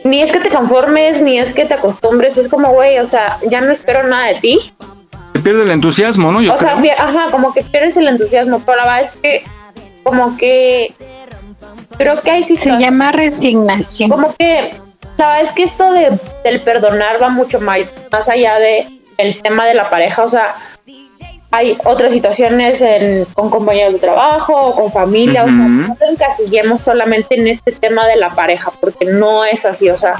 ni 0.04 0.22
es 0.22 0.32
que 0.32 0.40
te 0.40 0.50
conformes, 0.50 1.22
ni 1.22 1.38
es 1.38 1.52
que 1.52 1.64
te 1.64 1.74
acostumbres, 1.74 2.36
es 2.38 2.48
como, 2.48 2.72
güey, 2.72 2.98
o 2.98 3.06
sea, 3.06 3.38
ya 3.48 3.60
no 3.60 3.72
espero 3.72 4.06
nada 4.06 4.28
de 4.28 4.34
ti. 4.36 4.72
se 5.32 5.40
pierde 5.40 5.62
el 5.62 5.70
entusiasmo, 5.70 6.32
¿no? 6.32 6.42
Yo 6.42 6.54
o 6.54 6.58
sea, 6.58 6.76
creo. 6.76 6.94
ajá, 6.98 7.30
como 7.30 7.52
que 7.52 7.62
pierdes 7.62 7.96
el 7.96 8.08
entusiasmo, 8.08 8.60
pero 8.60 8.78
la 8.78 8.84
verdad 8.84 9.00
es 9.02 9.12
que, 9.12 9.44
como 10.02 10.36
que, 10.36 10.92
creo 11.96 12.20
que 12.20 12.30
hay 12.30 12.44
sí 12.44 12.56
Se 12.56 12.70
llama 12.78 13.12
resignación. 13.12 14.10
Como 14.10 14.34
que, 14.36 14.74
la 15.16 15.26
verdad 15.26 15.42
es 15.42 15.52
que 15.52 15.62
esto 15.62 15.92
de, 15.92 16.18
del 16.44 16.60
perdonar 16.60 17.22
va 17.22 17.28
mucho 17.28 17.60
más, 17.60 17.80
más 18.10 18.28
allá 18.28 18.58
de 18.58 18.86
el 19.18 19.40
tema 19.42 19.66
de 19.66 19.74
la 19.74 19.88
pareja, 19.88 20.24
o 20.24 20.28
sea, 20.28 20.56
hay 21.52 21.76
otras 21.84 22.12
situaciones 22.12 22.80
en- 22.80 23.24
con 23.34 23.50
compañeros 23.50 23.94
de 23.94 23.98
trabajo 24.00 24.54
o 24.54 24.72
con 24.74 24.92
familia, 24.92 25.42
o 25.44 25.46
sea, 25.46 25.54
no 25.56 25.96
te 25.96 26.06
encasillemos 26.06 26.80
solamente 26.80 27.34
en 27.38 27.48
este 27.48 27.72
tema 27.72 28.06
de 28.06 28.16
la 28.16 28.30
pareja, 28.30 28.70
porque 28.80 29.04
no 29.06 29.44
es 29.44 29.64
así, 29.64 29.90
o 29.90 29.98
sea, 29.98 30.14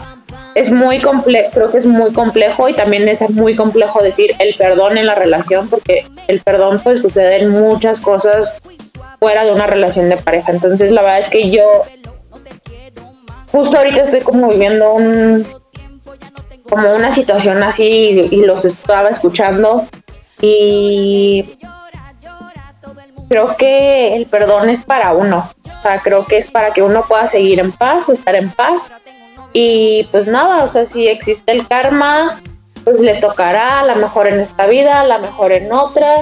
es 0.57 0.73
muy 0.73 0.99
complejo, 0.99 1.51
creo 1.55 1.71
que 1.71 1.79
es 1.79 1.87
muy 1.87 2.13
complejo 2.13 2.69
y 2.69 2.75
también 2.75 3.07
es 3.09 3.29
muy 3.31 3.55
complejo 3.55 4.03
decir 4.03 4.35
el 4.41 4.55
perdón 4.57 4.99
en 4.99 5.07
la 5.07 5.15
relación, 5.15 5.69
porque 5.69 6.05
el 6.27 6.41
perdón 6.41 6.81
puede 6.81 6.97
suceder 6.97 7.43
en 7.43 7.51
muchas 7.51 8.01
cosas 8.01 8.55
fuera 9.21 9.45
de 9.45 9.53
una 9.53 9.67
relación 9.69 10.09
de 10.09 10.17
pareja. 10.17 10.51
Entonces, 10.51 10.91
la 10.91 11.03
verdad 11.03 11.19
es 11.21 11.29
que 11.29 11.51
yo 11.51 11.83
justo 13.53 13.77
ahorita 13.77 14.03
estoy 14.03 14.21
como 14.21 14.49
viviendo 14.49 14.95
un 14.95 15.47
como 16.69 16.95
una 16.95 17.11
situación 17.11 17.63
así 17.65 17.83
y, 17.85 18.29
y 18.35 18.45
los 18.45 18.65
estaba 18.65 19.09
escuchando 19.09 19.87
y 20.41 21.59
creo 23.29 23.57
que 23.57 24.17
el 24.17 24.27
perdón 24.27 24.69
es 24.69 24.83
para 24.83 25.13
uno. 25.13 25.49
O 25.79 25.83
sea, 25.83 26.01
creo 26.01 26.27
que 26.27 26.37
es 26.37 26.51
para 26.51 26.73
que 26.73 26.83
uno 26.83 27.05
pueda 27.07 27.27
seguir 27.27 27.61
en 27.61 27.73
paz, 27.73 28.09
estar 28.09 28.35
en 28.35 28.51
paz. 28.51 28.91
Y 29.53 30.07
pues 30.11 30.27
nada, 30.27 30.65
o 30.65 30.69
sea, 30.69 30.85
si 30.85 31.09
existe 31.09 31.53
el 31.53 31.67
karma, 31.67 32.41
pues 32.85 33.01
le 33.01 33.15
tocará, 33.21 33.81
a 33.81 33.85
la 33.85 33.95
mejor 33.95 34.27
en 34.27 34.41
esta 34.41 34.67
vida, 34.67 35.01
a 35.01 35.05
la 35.05 35.19
mejor 35.19 35.53
en 35.53 35.73
otra. 35.73 36.17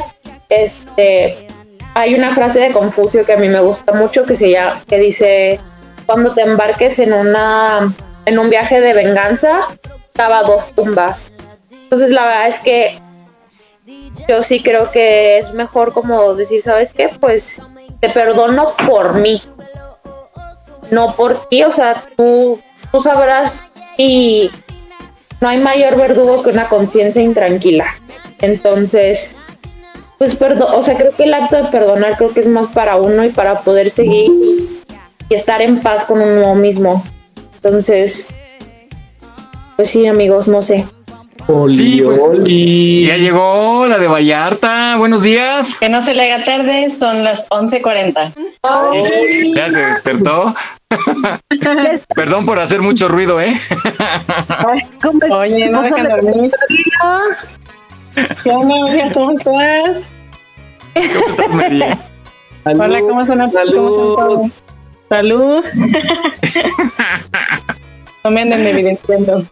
Este, 0.48 1.46
hay 1.94 2.14
una 2.14 2.34
frase 2.34 2.60
de 2.60 2.72
Confucio 2.72 3.24
que 3.24 3.32
a 3.32 3.36
mí 3.36 3.48
me 3.48 3.60
gusta 3.60 3.92
mucho 3.94 4.24
que 4.24 4.36
se 4.36 4.50
llama, 4.50 4.80
que 4.86 4.98
dice, 4.98 5.60
cuando 6.06 6.34
te 6.34 6.42
embarques 6.42 6.98
en 6.98 7.12
una, 7.12 7.92
en 8.24 8.38
un 8.38 8.50
viaje 8.50 8.80
de 8.80 8.94
venganza, 8.94 9.60
cava 10.14 10.42
dos 10.42 10.72
tumbas. 10.72 11.32
Entonces 11.70 12.10
la 12.10 12.24
verdad 12.24 12.48
es 12.48 12.58
que 12.60 12.98
yo 14.28 14.42
sí 14.42 14.60
creo 14.60 14.90
que 14.90 15.38
es 15.38 15.52
mejor 15.52 15.92
como 15.92 16.34
decir, 16.34 16.62
¿sabes 16.62 16.92
qué? 16.92 17.10
Pues 17.20 17.60
te 18.00 18.08
perdono 18.08 18.72
por 18.86 19.14
mí, 19.14 19.40
no 20.90 21.14
por 21.14 21.46
ti, 21.48 21.62
o 21.62 21.72
sea, 21.72 22.02
tú, 22.16 22.60
tú 22.92 23.00
sabrás 23.00 23.58
y 23.96 24.50
no 25.40 25.48
hay 25.48 25.58
mayor 25.58 25.96
verdugo 25.96 26.42
que 26.42 26.50
una 26.50 26.68
conciencia 26.68 27.22
intranquila. 27.22 27.86
Entonces, 28.40 29.30
pues 30.18 30.34
perdón, 30.34 30.68
o 30.74 30.82
sea, 30.82 30.96
creo 30.96 31.12
que 31.12 31.24
el 31.24 31.34
acto 31.34 31.56
de 31.56 31.64
perdonar 31.64 32.16
creo 32.16 32.32
que 32.32 32.40
es 32.40 32.48
más 32.48 32.68
para 32.72 32.96
uno 32.96 33.24
y 33.24 33.30
para 33.30 33.60
poder 33.60 33.90
seguir 33.90 34.30
y, 34.30 35.34
estar 35.34 35.60
en 35.60 35.80
paz 35.80 36.04
con 36.04 36.20
uno 36.20 36.54
mismo. 36.54 37.04
Entonces, 37.54 38.26
pues 39.76 39.90
sí, 39.90 40.06
amigos, 40.06 40.48
no 40.48 40.62
sé. 40.62 40.86
Sí, 41.68 42.02
pues, 42.04 42.40
y 42.44 43.06
ya 43.06 43.16
llegó 43.16 43.86
la 43.86 43.96
de 43.96 44.06
Vallarta. 44.06 44.96
Buenos 44.98 45.22
días. 45.22 45.78
Que 45.78 45.88
no 45.88 46.02
se 46.02 46.12
le 46.12 46.30
haga 46.30 46.44
tarde, 46.44 46.90
son 46.90 47.24
las 47.24 47.48
11:40. 47.48 48.34
Ya 49.56 49.70
se 49.70 49.80
despertó. 49.80 50.54
Perdón 52.14 52.44
por 52.44 52.58
hacer 52.58 52.82
mucho 52.82 53.08
ruido, 53.08 53.40
¿eh? 53.40 53.58
Oye, 55.30 55.70
no 55.70 55.82
dejan 55.82 56.08
dormir. 56.08 56.50
¿Qué 58.44 58.50
onda, 58.50 59.10
¿Cómo 59.14 59.32
estás? 59.32 60.06
¿Cómo 60.94 61.28
estás, 61.28 61.48
María? 61.48 61.98
Hola, 62.64 63.00
¿cómo 63.00 63.22
están? 63.22 63.50
Salud. 63.50 64.50
Salud. 65.08 65.64
no 68.24 68.30
me 68.30 68.42
anden 68.42 68.66
evidenciando. 68.66 69.44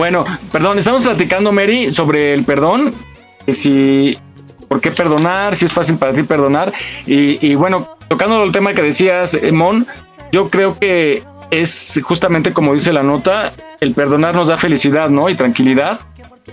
Bueno, 0.00 0.24
perdón, 0.50 0.78
estamos 0.78 1.02
platicando, 1.02 1.52
Mary, 1.52 1.92
sobre 1.92 2.32
el 2.32 2.42
perdón. 2.42 2.94
Si, 3.46 4.16
¿por 4.66 4.80
qué 4.80 4.90
perdonar? 4.90 5.56
Si 5.56 5.66
es 5.66 5.74
fácil 5.74 5.98
para 5.98 6.14
ti 6.14 6.22
perdonar. 6.22 6.72
Y, 7.06 7.46
y 7.46 7.54
bueno, 7.54 7.86
tocando 8.08 8.42
el 8.42 8.50
tema 8.50 8.72
que 8.72 8.80
decías, 8.80 9.34
eh, 9.34 9.52
Mon, 9.52 9.86
yo 10.32 10.48
creo 10.48 10.78
que 10.78 11.22
es 11.50 12.00
justamente 12.02 12.54
como 12.54 12.72
dice 12.72 12.94
la 12.94 13.02
nota, 13.02 13.52
el 13.82 13.92
perdonar 13.92 14.34
nos 14.34 14.48
da 14.48 14.56
felicidad, 14.56 15.10
¿no? 15.10 15.28
Y 15.28 15.34
tranquilidad. 15.34 16.00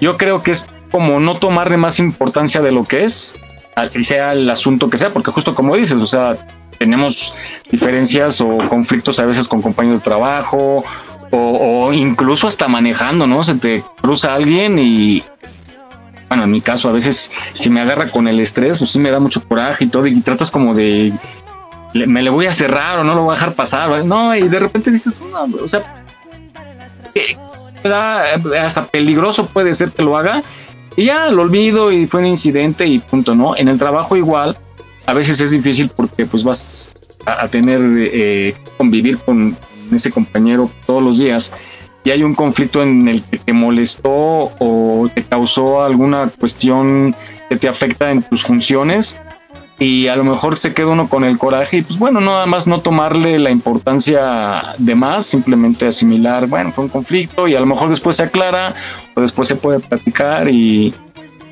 Yo 0.02 0.18
creo 0.18 0.44
que 0.44 0.52
es 0.52 0.66
como 0.92 1.22
no 1.22 1.36
tomarle 1.36 1.78
más 1.78 2.00
importancia 2.00 2.60
de 2.60 2.74
lo 2.74 2.84
que 2.84 3.06
es, 3.06 3.34
sea 4.02 4.34
el 4.34 4.50
asunto 4.50 4.90
que 4.90 4.98
sea, 4.98 5.12
porque 5.12 5.32
justo 5.32 5.56
como 5.56 5.78
dices, 5.78 6.02
o 6.02 6.08
sea, 6.08 6.36
tenemos 6.78 7.34
diferencias 7.72 8.42
o 8.42 8.58
conflictos 8.68 9.20
a 9.22 9.26
veces 9.26 9.48
con 9.48 9.62
compañeros 9.62 10.00
de 10.00 10.04
trabajo 10.04 10.84
o, 11.32 11.94
incluso 11.94 12.48
hasta 12.48 12.68
manejando, 12.68 13.28
¿no? 13.28 13.44
Se 13.44 13.56
te 13.56 13.84
cruza 14.02 14.34
alguien 14.34 14.80
y, 14.80 15.24
bueno, 16.28 16.44
en 16.44 16.52
mi 16.52 16.62
caso 16.62 16.90
a 16.90 16.92
veces 16.92 17.32
si 17.54 17.70
me 17.70 17.82
agarra 17.82 18.10
con 18.10 18.28
el 18.28 18.40
estrés, 18.40 18.78
pues 18.78 18.92
sí 18.92 19.00
me 19.00 19.12
da 19.12 19.20
mucho 19.20 19.44
coraje 19.48 19.86
y 19.86 19.88
todo, 19.88 20.08
y 20.08 20.20
tratas 20.22 20.52
como 20.52 20.74
de, 20.74 21.14
me 21.94 22.22
le 22.22 22.30
voy 22.30 22.46
a 22.46 22.54
cerrar 22.54 23.00
o 23.00 23.04
no 23.04 23.16
lo 23.16 23.24
voy 23.24 23.32
a 23.32 23.36
dejar 23.36 23.54
pasar, 23.54 24.06
no, 24.06 24.36
y 24.36 24.48
de 24.48 24.60
repente 24.60 24.92
dices, 24.92 25.22
no, 25.22 25.64
o 25.64 25.68
sea, 25.68 25.82
hasta 28.62 28.86
peligroso 28.86 29.46
puede 29.46 29.74
ser 29.74 29.92
que 29.92 30.04
lo 30.04 30.18
haga, 30.18 30.44
y 30.96 31.06
ya 31.06 31.28
lo 31.30 31.44
olvido 31.44 31.92
y 31.92 32.08
fue 32.08 32.22
un 32.22 32.28
incidente 32.28 32.86
y 32.88 33.00
punto, 33.00 33.36
¿no? 33.36 33.56
En 33.56 33.68
el 33.68 33.78
trabajo 33.78 34.16
igual, 34.16 34.58
a 35.06 35.14
veces 35.14 35.40
es 35.40 35.52
difícil 35.52 35.90
porque 35.96 36.26
pues 36.26 36.44
vas 36.44 36.94
a, 37.26 37.48
tener 37.48 37.80
eh, 37.98 38.56
convivir 38.78 39.20
con 39.20 39.56
ese 39.94 40.12
compañero 40.12 40.70
todos 40.86 41.02
los 41.02 41.20
días 41.20 41.52
y 42.04 42.12
hay 42.12 42.24
un 42.24 42.36
conflicto 42.36 42.82
en 42.82 43.08
el 43.08 43.22
que 43.22 43.38
te 43.38 43.52
molestó 43.52 44.52
o 44.60 45.10
te 45.14 45.24
causó 45.24 45.84
alguna 45.84 46.30
cuestión 46.40 47.16
que 47.50 47.58
te 47.58 47.68
afecta 47.68 48.12
en 48.12 48.24
tus 48.24 48.44
funciones 48.44 49.18
y 49.80 50.08
a 50.08 50.16
lo 50.16 50.24
mejor 50.24 50.58
se 50.58 50.74
queda 50.74 50.88
uno 50.88 51.08
con 51.08 51.24
el 51.24 51.38
coraje 51.38 51.78
y 51.78 51.82
pues 51.82 52.00
bueno, 52.00 52.20
nada 52.22 52.46
más 52.46 52.66
no 52.66 52.80
tomarle 52.80 53.38
la 53.40 53.52
importancia 53.52 54.74
de 54.78 54.96
más, 54.96 55.26
simplemente 55.26 55.88
asimilar, 55.88 56.48
bueno, 56.48 56.72
fue 56.72 56.86
un 56.86 56.90
conflicto 56.90 57.48
y 57.48 57.56
a 57.56 57.60
lo 57.60 57.66
mejor 57.66 57.90
después 57.90 58.16
se 58.16 58.24
aclara 58.24 58.74
o 59.14 59.22
después 59.22 59.48
se 59.48 59.56
puede 59.56 59.80
platicar 59.80 60.50
y, 60.50 60.94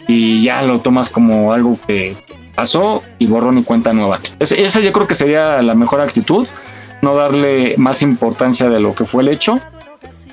y 0.08 0.44
ya 0.44 0.62
lo 0.64 0.80
tomas 0.80 1.10
como 1.10 1.54
algo 1.54 1.78
que 1.86 2.16
pasó 2.56 3.04
y 3.20 3.28
borrón 3.28 3.58
y 3.58 3.64
cuenta 3.64 3.94
nueva. 3.94 4.20
esa 4.40 4.80
yo 4.80 4.92
creo 4.92 5.06
que 5.06 5.16
sería 5.16 5.62
la 5.62 5.76
mejor 5.76 6.02
actitud, 6.02 6.48
no 7.06 7.16
darle 7.16 7.76
más 7.78 8.02
importancia 8.02 8.68
de 8.68 8.80
lo 8.80 8.96
que 8.96 9.06
fue 9.06 9.22
el 9.22 9.30
hecho 9.30 9.62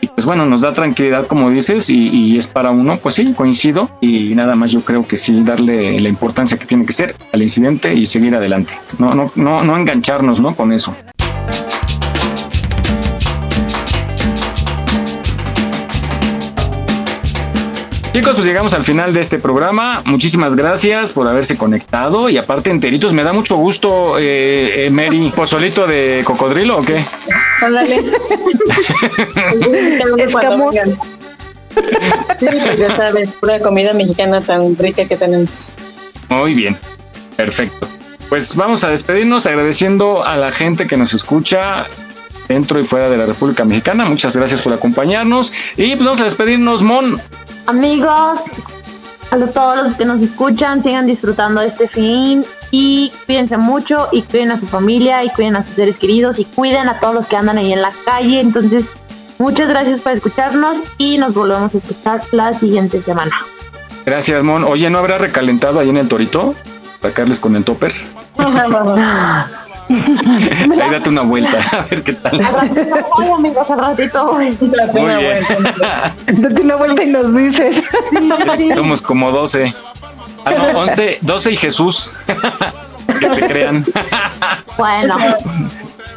y 0.00 0.08
pues 0.08 0.26
bueno, 0.26 0.46
nos 0.46 0.62
da 0.62 0.72
tranquilidad 0.72 1.26
como 1.28 1.50
dices 1.50 1.88
y, 1.88 2.36
es 2.36 2.48
para 2.48 2.70
uno, 2.70 2.98
pues 3.00 3.14
sí, 3.14 3.34
coincido 3.34 3.88
y 4.00 4.34
nada 4.34 4.56
más 4.56 4.72
yo 4.72 4.80
creo 4.80 5.06
que 5.06 5.16
sí 5.16 5.44
darle 5.44 6.00
la 6.00 6.08
importancia 6.08 6.58
que 6.58 6.66
tiene 6.66 6.84
que 6.84 6.92
ser 6.92 7.14
al 7.32 7.40
incidente 7.40 7.94
y 7.94 8.06
seguir 8.06 8.34
adelante. 8.34 8.72
No, 8.98 9.14
no, 9.14 9.30
no, 9.36 9.62
no 9.62 9.76
engancharnos, 9.76 10.40
¿no? 10.40 10.56
Con 10.56 10.72
eso. 10.72 10.92
Chicos, 18.12 18.34
pues 18.34 18.44
llegamos 18.44 18.74
al 18.74 18.84
final 18.84 19.14
de 19.14 19.20
este 19.20 19.38
programa. 19.38 20.02
Muchísimas 20.04 20.54
gracias 20.54 21.14
por 21.14 21.26
haberse 21.26 21.56
conectado. 21.56 22.28
Y 22.28 22.36
aparte, 22.36 22.68
enteritos, 22.68 23.14
me 23.14 23.24
da 23.24 23.32
mucho 23.32 23.56
gusto, 23.56 24.18
eh, 24.18 24.84
eh 24.84 24.90
Mary. 24.90 25.32
¿Pozolito 25.34 25.86
de 25.86 26.20
cocodrilo 26.22 26.78
o 26.78 26.82
qué? 26.82 27.06
Ándale. 27.62 27.96
Escamos. 30.18 30.74
ya 32.78 32.96
sabes, 32.96 33.30
pura 33.40 33.60
comida 33.60 33.94
mexicana 33.94 34.42
tan 34.42 34.76
rica 34.76 35.06
que 35.06 35.16
tenemos. 35.16 35.74
Muy 36.28 36.52
bien, 36.52 36.76
perfecto. 37.36 37.88
Pues 38.28 38.54
vamos 38.54 38.84
a 38.84 38.90
despedirnos 38.90 39.46
agradeciendo 39.46 40.22
a 40.22 40.36
la 40.36 40.52
gente 40.52 40.86
que 40.86 40.98
nos 40.98 41.14
escucha 41.14 41.86
dentro 42.46 42.78
y 42.78 42.84
fuera 42.84 43.08
de 43.08 43.16
la 43.16 43.24
República 43.24 43.64
Mexicana. 43.64 44.04
Muchas 44.04 44.36
gracias 44.36 44.60
por 44.60 44.74
acompañarnos. 44.74 45.50
Y 45.78 45.96
pues 45.96 46.04
vamos 46.04 46.20
a 46.20 46.24
despedirnos, 46.24 46.82
Mon. 46.82 47.18
Amigos, 47.66 48.40
a 49.30 49.38
todos 49.38 49.76
los 49.76 49.94
que 49.94 50.04
nos 50.04 50.20
escuchan, 50.20 50.82
sigan 50.82 51.06
disfrutando 51.06 51.60
de 51.60 51.68
este 51.68 51.88
fin 51.88 52.44
y 52.70 53.12
cuídense 53.26 53.56
mucho 53.56 54.08
y 54.12 54.22
cuiden 54.22 54.50
a 54.50 54.60
su 54.60 54.66
familia 54.66 55.24
y 55.24 55.30
cuiden 55.30 55.56
a 55.56 55.62
sus 55.62 55.74
seres 55.74 55.96
queridos 55.96 56.38
y 56.38 56.44
cuiden 56.44 56.88
a 56.88 56.98
todos 57.00 57.14
los 57.14 57.26
que 57.26 57.36
andan 57.36 57.58
ahí 57.58 57.72
en 57.72 57.80
la 57.80 57.92
calle. 58.04 58.40
Entonces, 58.40 58.90
muchas 59.38 59.68
gracias 59.68 60.00
por 60.00 60.12
escucharnos 60.12 60.82
y 60.98 61.18
nos 61.18 61.34
volvemos 61.34 61.74
a 61.74 61.78
escuchar 61.78 62.22
la 62.32 62.52
siguiente 62.52 63.00
semana. 63.00 63.32
Gracias, 64.04 64.42
Mon. 64.42 64.64
Oye, 64.64 64.90
¿no 64.90 64.98
habrá 64.98 65.18
recalentado 65.18 65.80
ahí 65.80 65.88
en 65.88 65.96
el 65.96 66.08
torito? 66.08 66.54
Sacarles 67.00 67.40
con 67.40 67.56
el 67.56 67.64
topper. 67.64 67.94
Ahí 70.82 70.90
date 70.90 71.08
una 71.08 71.22
vuelta, 71.22 71.60
a 71.72 71.82
ver 71.82 72.02
qué 72.02 72.12
tal. 72.14 72.40
Ay, 73.18 73.30
amigos, 73.30 73.70
al 73.70 73.78
ratito 73.78 74.38
Date 74.38 75.00
una 75.00 75.18
vuelta. 75.18 76.14
Date 76.26 76.62
una 76.62 76.76
vuelta 76.76 77.04
y 77.04 77.06
nos 77.08 77.34
dices. 77.34 77.82
Somos 78.74 79.02
como 79.02 79.30
12. 79.30 79.74
Ah, 80.44 80.50
no, 80.72 80.80
11, 80.80 81.18
12 81.20 81.52
y 81.52 81.56
Jesús. 81.56 82.12
que 83.20 83.28
te 83.28 83.46
crean. 83.46 83.84
Bueno. 84.76 85.16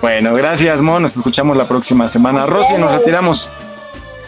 Bueno, 0.02 0.34
gracias, 0.34 0.82
Mon. 0.82 1.02
Nos 1.02 1.16
escuchamos 1.16 1.58
la 1.58 1.68
próxima 1.68 2.08
semana. 2.08 2.46
Rosy, 2.46 2.74
nos 2.78 2.92
retiramos. 2.92 3.50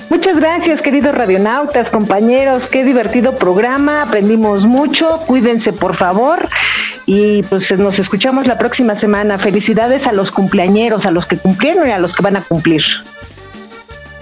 Muchas 0.09 0.39
gracias, 0.39 0.81
queridos 0.81 1.13
radionautas, 1.13 1.89
compañeros. 1.89 2.67
Qué 2.67 2.85
divertido 2.85 3.35
programa. 3.35 4.03
Aprendimos 4.03 4.65
mucho. 4.65 5.19
Cuídense, 5.27 5.73
por 5.73 5.95
favor. 5.95 6.47
Y 7.07 7.41
pues 7.43 7.71
nos 7.79 7.99
escuchamos 7.99 8.45
la 8.47 8.57
próxima 8.57 8.93
semana. 8.93 9.39
Felicidades 9.39 10.07
a 10.07 10.11
los 10.11 10.29
cumpleañeros, 10.29 11.05
a 11.05 11.11
los 11.11 11.25
que 11.25 11.37
cumplieron 11.37 11.87
y 11.87 11.91
a 11.91 11.99
los 11.99 12.13
que 12.13 12.21
van 12.21 12.35
a 12.35 12.41
cumplir. 12.41 12.83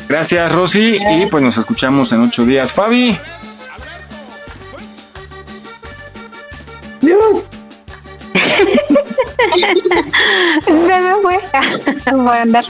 Gracias, 0.07 0.51
Rosy. 0.51 0.99
Y 0.99 1.25
pues 1.25 1.43
nos 1.43 1.57
escuchamos 1.57 2.11
en 2.13 2.21
ocho 2.21 2.45
días. 2.45 2.71
Fabi. 2.71 3.17
Se 10.65 10.71
me 10.71 11.15
fue 11.21 11.39
por 12.11 12.35
andar, 12.35 12.65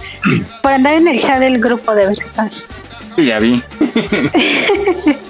por 0.61 0.71
andar 0.71 0.93
en 0.95 1.09
el 1.09 1.19
chat 1.19 1.39
del 1.39 1.59
grupo 1.59 1.93
de 1.93 2.05
Versace. 2.05 2.69
Ya 3.17 3.39
vi. 3.39 3.61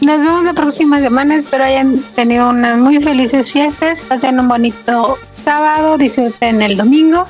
Nos 0.00 0.20
vemos 0.20 0.44
la 0.44 0.52
próxima 0.52 1.00
semana. 1.00 1.36
Espero 1.36 1.64
hayan 1.64 2.02
tenido 2.14 2.48
unas 2.48 2.76
muy 2.78 3.00
felices 3.00 3.52
fiestas. 3.52 4.02
Pasen 4.02 4.40
un 4.40 4.48
bonito 4.48 5.18
sábado. 5.44 5.96
Disfruten 5.96 6.60
el 6.62 6.76
domingo. 6.76 7.26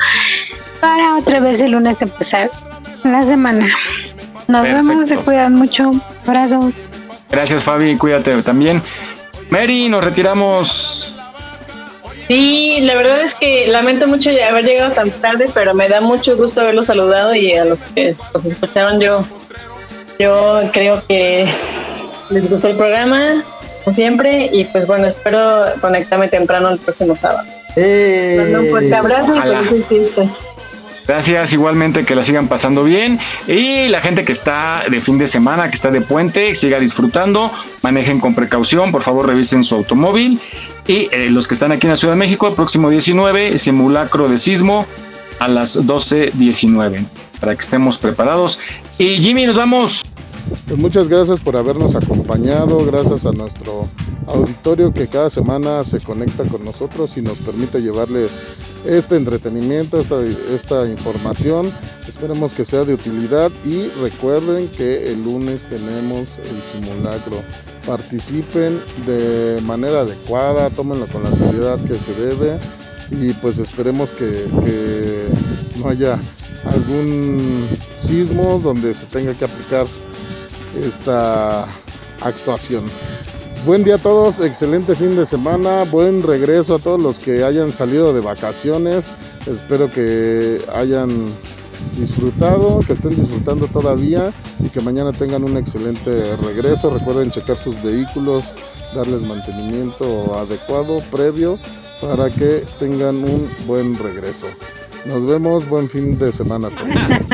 Para 0.81 1.17
otra 1.17 1.41
vez 1.41 1.61
el 1.61 1.73
lunes 1.73 2.01
empezar 2.03 2.51
la 3.05 3.25
semana. 3.25 3.69
Nos 4.49 4.63
vemos. 4.63 5.09
Se 5.09 5.17
cuidan 5.19 5.55
mucho. 5.55 5.93
Abrazos. 6.27 6.87
Gracias, 7.31 7.65
Fabi. 7.65 7.97
Cuídate 7.97 8.43
también. 8.43 8.83
Mary, 9.51 9.89
nos 9.89 10.03
retiramos. 10.03 11.19
Sí, 12.29 12.79
la 12.81 12.95
verdad 12.95 13.21
es 13.21 13.35
que 13.35 13.67
lamento 13.67 14.07
mucho 14.07 14.31
haber 14.31 14.65
llegado 14.65 14.93
tan 14.93 15.11
tarde, 15.11 15.51
pero 15.53 15.75
me 15.75 15.89
da 15.89 16.01
mucho 16.01 16.37
gusto 16.37 16.63
haberlos 16.63 16.87
saludado 16.87 17.35
y 17.35 17.53
a 17.53 17.67
los 17.67 17.87
que 17.87 18.17
los 18.33 18.47
escucharon 18.47 19.01
yo 19.01 19.23
yo 20.23 20.61
creo 20.73 21.03
que 21.07 21.47
les 22.31 22.49
gustó 22.49 22.69
el 22.69 22.77
programa, 22.77 23.43
como 23.85 23.95
siempre, 23.95 24.49
y 24.53 24.65
pues 24.65 24.87
bueno, 24.87 25.07
espero 25.07 25.65
conectarme 25.81 26.29
temprano 26.29 26.71
el 26.71 26.79
próximo 26.79 27.15
sábado. 27.15 27.47
Eh, 27.77 28.55
un 28.59 28.69
fuerte 28.69 28.95
abrazo 28.95 29.35
y 29.35 29.39
ojalá. 29.39 29.63
felices 29.63 29.87
fiestas. 29.87 30.29
Gracias, 31.07 31.53
igualmente 31.53 32.05
que 32.05 32.15
la 32.15 32.23
sigan 32.23 32.47
pasando 32.47 32.85
bien. 32.85 33.19
Y 33.49 33.89
la 33.89 34.01
gente 34.01 34.25
que 34.25 34.33
está 34.33 34.85
de 34.89 35.01
fin 35.01 35.19
de 35.19 35.27
semana, 35.27 35.69
que 35.69 35.75
está 35.75 35.91
de 35.91 36.01
puente, 36.01 36.55
siga 36.55 36.79
disfrutando, 36.79 37.51
manejen 37.83 38.21
con 38.21 38.35
precaución, 38.35 38.93
por 38.93 39.03
favor 39.03 39.27
revisen 39.27 39.65
su 39.65 39.75
automóvil. 39.75 40.41
Y 40.87 41.09
eh, 41.11 41.29
los 41.31 41.49
que 41.49 41.55
están 41.55 41.73
aquí 41.73 41.87
en 41.87 41.91
la 41.91 41.97
Ciudad 41.97 42.15
de 42.15 42.19
México, 42.19 42.47
el 42.47 42.55
próximo 42.55 42.89
19, 42.89 43.59
simulacro 43.59 44.29
de 44.29 44.39
sismo 44.39 44.87
a 45.41 45.49
las 45.49 45.77
12.19, 45.77 47.05
para 47.41 47.55
que 47.57 47.61
estemos 47.61 47.99
preparados. 47.99 48.61
Y 48.99 49.17
Jimmy, 49.17 49.47
nos 49.47 49.57
vamos. 49.57 50.05
Pues 50.67 50.79
muchas 50.79 51.09
gracias 51.09 51.41
por 51.41 51.57
habernos 51.57 51.95
acompañado, 51.95 52.85
gracias 52.85 53.25
a 53.25 53.33
nuestro 53.33 53.89
auditorio 54.27 54.93
que 54.93 55.09
cada 55.09 55.31
semana 55.31 55.83
se 55.85 55.99
conecta 56.01 56.45
con 56.45 56.63
nosotros 56.65 57.17
y 57.17 57.23
nos 57.23 57.39
permite 57.39 57.81
llevarles 57.81 58.33
este 58.85 59.17
entretenimiento, 59.17 59.99
esta, 59.99 60.87
información. 60.87 61.73
Esperemos 62.07 62.53
que 62.53 62.67
sea 62.67 62.85
de 62.85 62.95
utilidad 62.95 63.51
y 63.65 63.89
recuerden 64.03 64.69
que 64.69 65.11
el 65.11 65.25
lunes 65.25 65.65
tenemos 65.65 66.39
el 66.39 66.63
simulacro. 66.63 67.37
Participen 67.87 68.79
de 69.07 69.59
manera 69.63 70.01
adecuada, 70.01 70.69
tómenlo 70.71 71.07
con 71.07 71.23
la 71.23 71.33
seriedad 71.33 71.83
que 71.85 71.99
se 71.99 72.13
debe 72.13 72.59
y 73.11 73.33
pues 73.35 73.57
esperemos 73.59 74.11
que 74.13 75.29
no 75.79 75.89
haya 75.89 76.19
algún 76.65 77.69
sismo 78.01 78.61
donde 78.63 78.95
se 78.95 79.07
tenga 79.07 79.35
que 79.35 79.45
aplicar 79.45 79.87
esta 80.75 81.67
actuación. 82.21 82.85
Buen 83.65 83.85
día 83.85 83.95
a 83.95 83.99
todos, 83.99 84.41
excelente 84.41 84.97
fin 84.97 85.15
de 85.17 85.25
semana, 85.25 85.85
buen 85.85 86.23
regreso 86.23 86.75
a 86.75 86.79
todos 86.81 87.01
los 87.01 87.19
que 87.21 87.45
hayan 87.45 87.73
salido 87.73 88.13
de 88.13 88.21
vacaciones. 88.21 89.07
Espero 89.47 89.91
que 89.91 90.61
hayan 90.75 91.33
disfrutado, 91.97 92.81
que 92.87 92.93
estén 92.93 93.15
disfrutando 93.15 93.69
todavía 93.69 94.33
y 94.59 94.69
que 94.69 94.81
mañana 94.81 95.13
tengan 95.13 95.45
un 95.45 95.57
excelente 95.57 96.37
regreso. 96.39 96.91
Recuerden 96.91 97.31
checar 97.31 97.57
sus 97.57 97.81
vehículos, 97.83 98.45
darles 98.95 99.23
mantenimiento 99.23 100.37
adecuado, 100.37 101.01
previo, 101.11 101.59
para 102.01 102.31
que 102.31 102.65
tengan 102.81 103.17
un 103.17 103.49
buen 103.67 103.97
regreso. 103.97 104.49
Nos 105.05 105.25
vemos, 105.27 105.69
buen 105.69 105.89
fin 105.89 106.19
de 106.19 106.33
semana. 106.33 106.71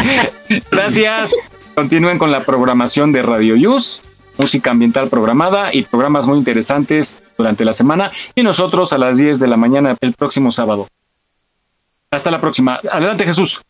Gracias. 0.70 1.34
Continúen 1.78 2.18
con 2.18 2.32
la 2.32 2.40
programación 2.40 3.12
de 3.12 3.22
Radio 3.22 3.54
Yus, 3.54 4.02
música 4.36 4.72
ambiental 4.72 5.08
programada 5.08 5.72
y 5.72 5.84
programas 5.84 6.26
muy 6.26 6.36
interesantes 6.36 7.22
durante 7.38 7.64
la 7.64 7.72
semana. 7.72 8.10
Y 8.34 8.42
nosotros 8.42 8.92
a 8.92 8.98
las 8.98 9.16
10 9.16 9.38
de 9.38 9.46
la 9.46 9.56
mañana 9.56 9.94
el 10.00 10.12
próximo 10.14 10.50
sábado. 10.50 10.88
Hasta 12.10 12.32
la 12.32 12.40
próxima. 12.40 12.80
Adelante, 12.90 13.22
Jesús. 13.22 13.60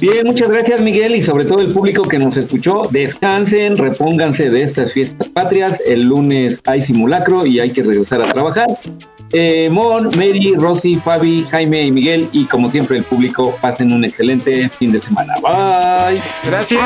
Bien, 0.00 0.26
muchas 0.26 0.48
gracias 0.48 0.80
Miguel 0.80 1.16
y 1.16 1.22
sobre 1.22 1.44
todo 1.44 1.60
el 1.60 1.72
público 1.72 2.06
que 2.06 2.20
nos 2.20 2.36
escuchó. 2.36 2.82
Descansen, 2.88 3.76
repónganse 3.76 4.48
de 4.48 4.62
estas 4.62 4.92
fiestas 4.92 5.28
patrias. 5.30 5.82
El 5.84 6.02
lunes 6.02 6.60
hay 6.66 6.82
simulacro 6.82 7.44
y 7.44 7.58
hay 7.58 7.72
que 7.72 7.82
regresar 7.82 8.22
a 8.22 8.32
trabajar. 8.32 8.68
Eh, 9.38 9.68
Mon, 9.70 10.06
Mary, 10.16 10.54
Rosy, 10.56 10.94
Fabi, 10.96 11.44
Jaime 11.50 11.84
y 11.84 11.92
Miguel 11.92 12.26
y 12.32 12.46
como 12.46 12.70
siempre 12.70 12.96
el 12.96 13.04
público 13.04 13.54
pasen 13.60 13.92
un 13.92 14.02
excelente 14.02 14.66
fin 14.70 14.92
de 14.92 14.98
semana. 14.98 15.34
Bye. 15.42 16.22
Gracias. 16.42 16.82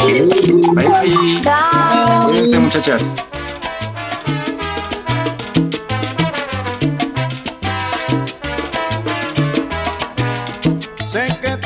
Adiós. 0.00 0.28
Bye, 0.74 0.88
bye. 0.88 2.26
Cuídense, 2.26 2.58
muchachas. 2.58 3.16
Sé 11.06 11.26
que 11.40 11.61